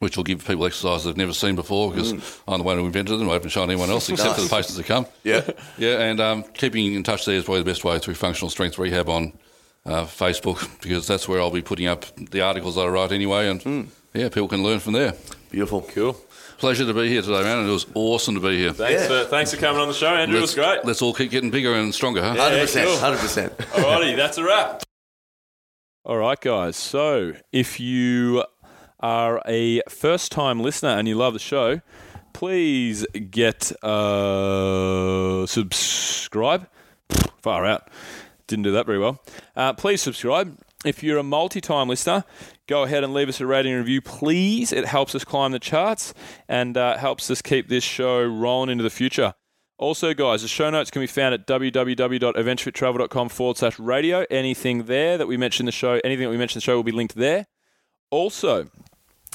which 0.00 0.16
will 0.18 0.24
give 0.24 0.46
people 0.46 0.66
exercises 0.66 1.06
they've 1.06 1.16
never 1.16 1.32
seen 1.32 1.54
before 1.56 1.90
because 1.90 2.12
I'm 2.46 2.58
the 2.58 2.64
one 2.64 2.76
who 2.78 2.84
invented 2.86 3.18
them. 3.18 3.30
I 3.30 3.34
haven't 3.34 3.48
shown 3.50 3.70
anyone 3.70 3.88
else 3.90 4.08
except 4.10 4.36
for 4.36 4.42
the 4.42 4.48
patients 4.48 4.76
that 4.76 4.84
come. 4.86 5.06
Yeah. 5.22 5.40
Yeah, 5.78 6.00
and 6.02 6.20
um, 6.20 6.42
keeping 6.52 6.94
in 6.94 7.02
touch 7.02 7.24
there 7.24 7.34
is 7.36 7.44
probably 7.44 7.62
the 7.62 7.70
best 7.70 7.82
way 7.84 7.98
through 7.98 8.14
Functional 8.14 8.50
Strength 8.50 8.78
Rehab 8.78 9.08
on 9.08 9.32
uh, 9.86 10.04
Facebook 10.04 10.80
because 10.82 11.06
that's 11.06 11.28
where 11.28 11.40
I'll 11.40 11.50
be 11.50 11.62
putting 11.62 11.86
up 11.86 12.04
the 12.16 12.40
articles 12.40 12.76
that 12.76 12.82
I 12.82 12.88
write 12.88 13.12
anyway. 13.12 13.48
And 13.48 13.90
yeah, 14.14 14.28
people 14.28 14.48
can 14.48 14.62
learn 14.62 14.78
from 14.80 14.92
there. 14.94 15.14
Beautiful. 15.50 15.82
Cool. 15.82 16.16
Pleasure 16.58 16.86
to 16.86 16.94
be 16.94 17.08
here 17.08 17.20
today, 17.20 17.42
man. 17.42 17.66
It 17.66 17.70
was 17.70 17.86
awesome 17.94 18.34
to 18.36 18.40
be 18.40 18.56
here. 18.58 18.72
Thanks 18.72 19.02
Yeah. 19.02 19.08
for 19.24 19.24
thanks 19.28 19.52
for 19.52 19.56
coming 19.60 19.80
on 19.80 19.88
the 19.88 19.94
show, 19.94 20.08
Andrew. 20.08 20.38
It 20.38 20.40
was 20.40 20.54
great. 20.54 20.84
Let's 20.84 21.02
all 21.02 21.12
keep 21.12 21.30
getting 21.30 21.50
bigger 21.50 21.74
and 21.74 21.92
stronger, 21.94 22.22
huh? 22.22 22.34
Hundred 22.36 22.60
percent. 22.60 22.88
cool. 22.88 22.98
Hundred 22.98 23.18
percent. 23.18 23.58
Alrighty, 23.58 24.16
that's 24.16 24.38
a 24.38 24.44
wrap. 24.44 24.82
All 26.04 26.16
right, 26.18 26.40
guys. 26.40 26.76
So 26.76 27.32
if 27.52 27.80
you 27.80 28.44
are 29.00 29.42
a 29.46 29.82
first 29.88 30.32
time 30.32 30.60
listener 30.60 30.90
and 30.90 31.08
you 31.08 31.16
love 31.16 31.32
the 31.32 31.38
show, 31.38 31.80
please 32.32 33.04
get 33.30 33.72
uh, 33.84 35.46
subscribe. 35.46 36.68
Far 37.42 37.66
out. 37.66 37.88
Didn't 38.46 38.64
do 38.64 38.72
that 38.72 38.86
very 38.86 38.98
well. 38.98 39.22
Uh, 39.56 39.72
please 39.72 40.02
subscribe. 40.02 40.58
If 40.84 41.02
you're 41.02 41.18
a 41.18 41.22
multi 41.22 41.60
time 41.60 41.88
listener, 41.88 42.24
go 42.66 42.82
ahead 42.82 43.04
and 43.04 43.14
leave 43.14 43.28
us 43.28 43.40
a 43.40 43.46
rating 43.46 43.72
and 43.72 43.80
review, 43.80 44.02
please. 44.02 44.72
It 44.72 44.84
helps 44.84 45.14
us 45.14 45.24
climb 45.24 45.52
the 45.52 45.58
charts 45.58 46.12
and 46.48 46.76
uh, 46.76 46.98
helps 46.98 47.30
us 47.30 47.40
keep 47.40 47.68
this 47.68 47.84
show 47.84 48.22
rolling 48.22 48.70
into 48.70 48.84
the 48.84 48.90
future. 48.90 49.34
Also, 49.76 50.14
guys, 50.14 50.42
the 50.42 50.48
show 50.48 50.70
notes 50.70 50.90
can 50.90 51.00
be 51.00 51.06
found 51.06 51.34
at 51.34 51.46
www.adventurefittravel.com 51.46 53.28
forward 53.28 53.56
slash 53.56 53.78
radio. 53.78 54.24
Anything 54.30 54.84
there 54.84 55.18
that 55.18 55.26
we 55.26 55.36
mentioned 55.36 55.66
the 55.66 55.72
show, 55.72 56.00
anything 56.04 56.24
that 56.24 56.30
we 56.30 56.36
mentioned 56.36 56.60
the 56.60 56.64
show 56.64 56.76
will 56.76 56.84
be 56.84 56.92
linked 56.92 57.16
there. 57.16 57.46
Also, 58.10 58.68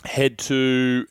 head 0.05 0.38
to 0.38 1.05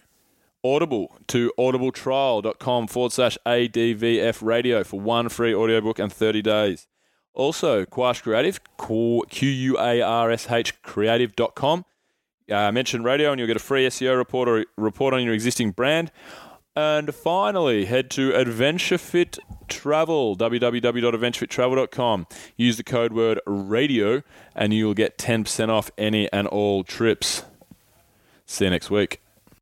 Audible 0.64 1.16
to 1.28 1.52
audibletrial.com 1.58 2.88
forward 2.88 3.12
slash 3.12 3.38
ADVF 3.46 4.42
radio 4.42 4.82
for 4.82 4.98
one 4.98 5.28
free 5.28 5.54
audiobook 5.54 5.98
and 5.98 6.12
30 6.12 6.42
days. 6.42 6.86
Also, 7.38 7.84
Quarsh 7.84 8.22
Creative, 8.22 8.60
Q 8.76 9.48
U 9.48 9.78
A 9.78 10.02
R 10.02 10.30
S 10.32 10.50
H 10.50 10.82
creative.com. 10.82 11.84
Uh, 12.50 12.72
mention 12.72 13.04
radio 13.04 13.30
and 13.30 13.38
you'll 13.38 13.46
get 13.46 13.56
a 13.56 13.60
free 13.60 13.86
SEO 13.86 14.16
report 14.16 14.48
or 14.48 14.64
report 14.76 15.14
on 15.14 15.22
your 15.22 15.32
existing 15.32 15.70
brand. 15.70 16.10
And 16.74 17.14
finally, 17.14 17.84
head 17.84 18.10
to 18.12 18.34
Adventure 18.34 18.98
Fit 18.98 19.38
Travel, 19.68 20.36
www.adventurefittravel.com. 20.36 22.26
Use 22.56 22.76
the 22.76 22.84
code 22.84 23.12
word 23.12 23.40
radio 23.46 24.22
and 24.56 24.74
you'll 24.74 24.94
get 24.94 25.16
10% 25.16 25.68
off 25.68 25.92
any 25.96 26.32
and 26.32 26.48
all 26.48 26.82
trips. 26.82 27.44
See 28.46 28.64
you 28.64 28.70
next 28.70 28.90
week. 28.90 29.20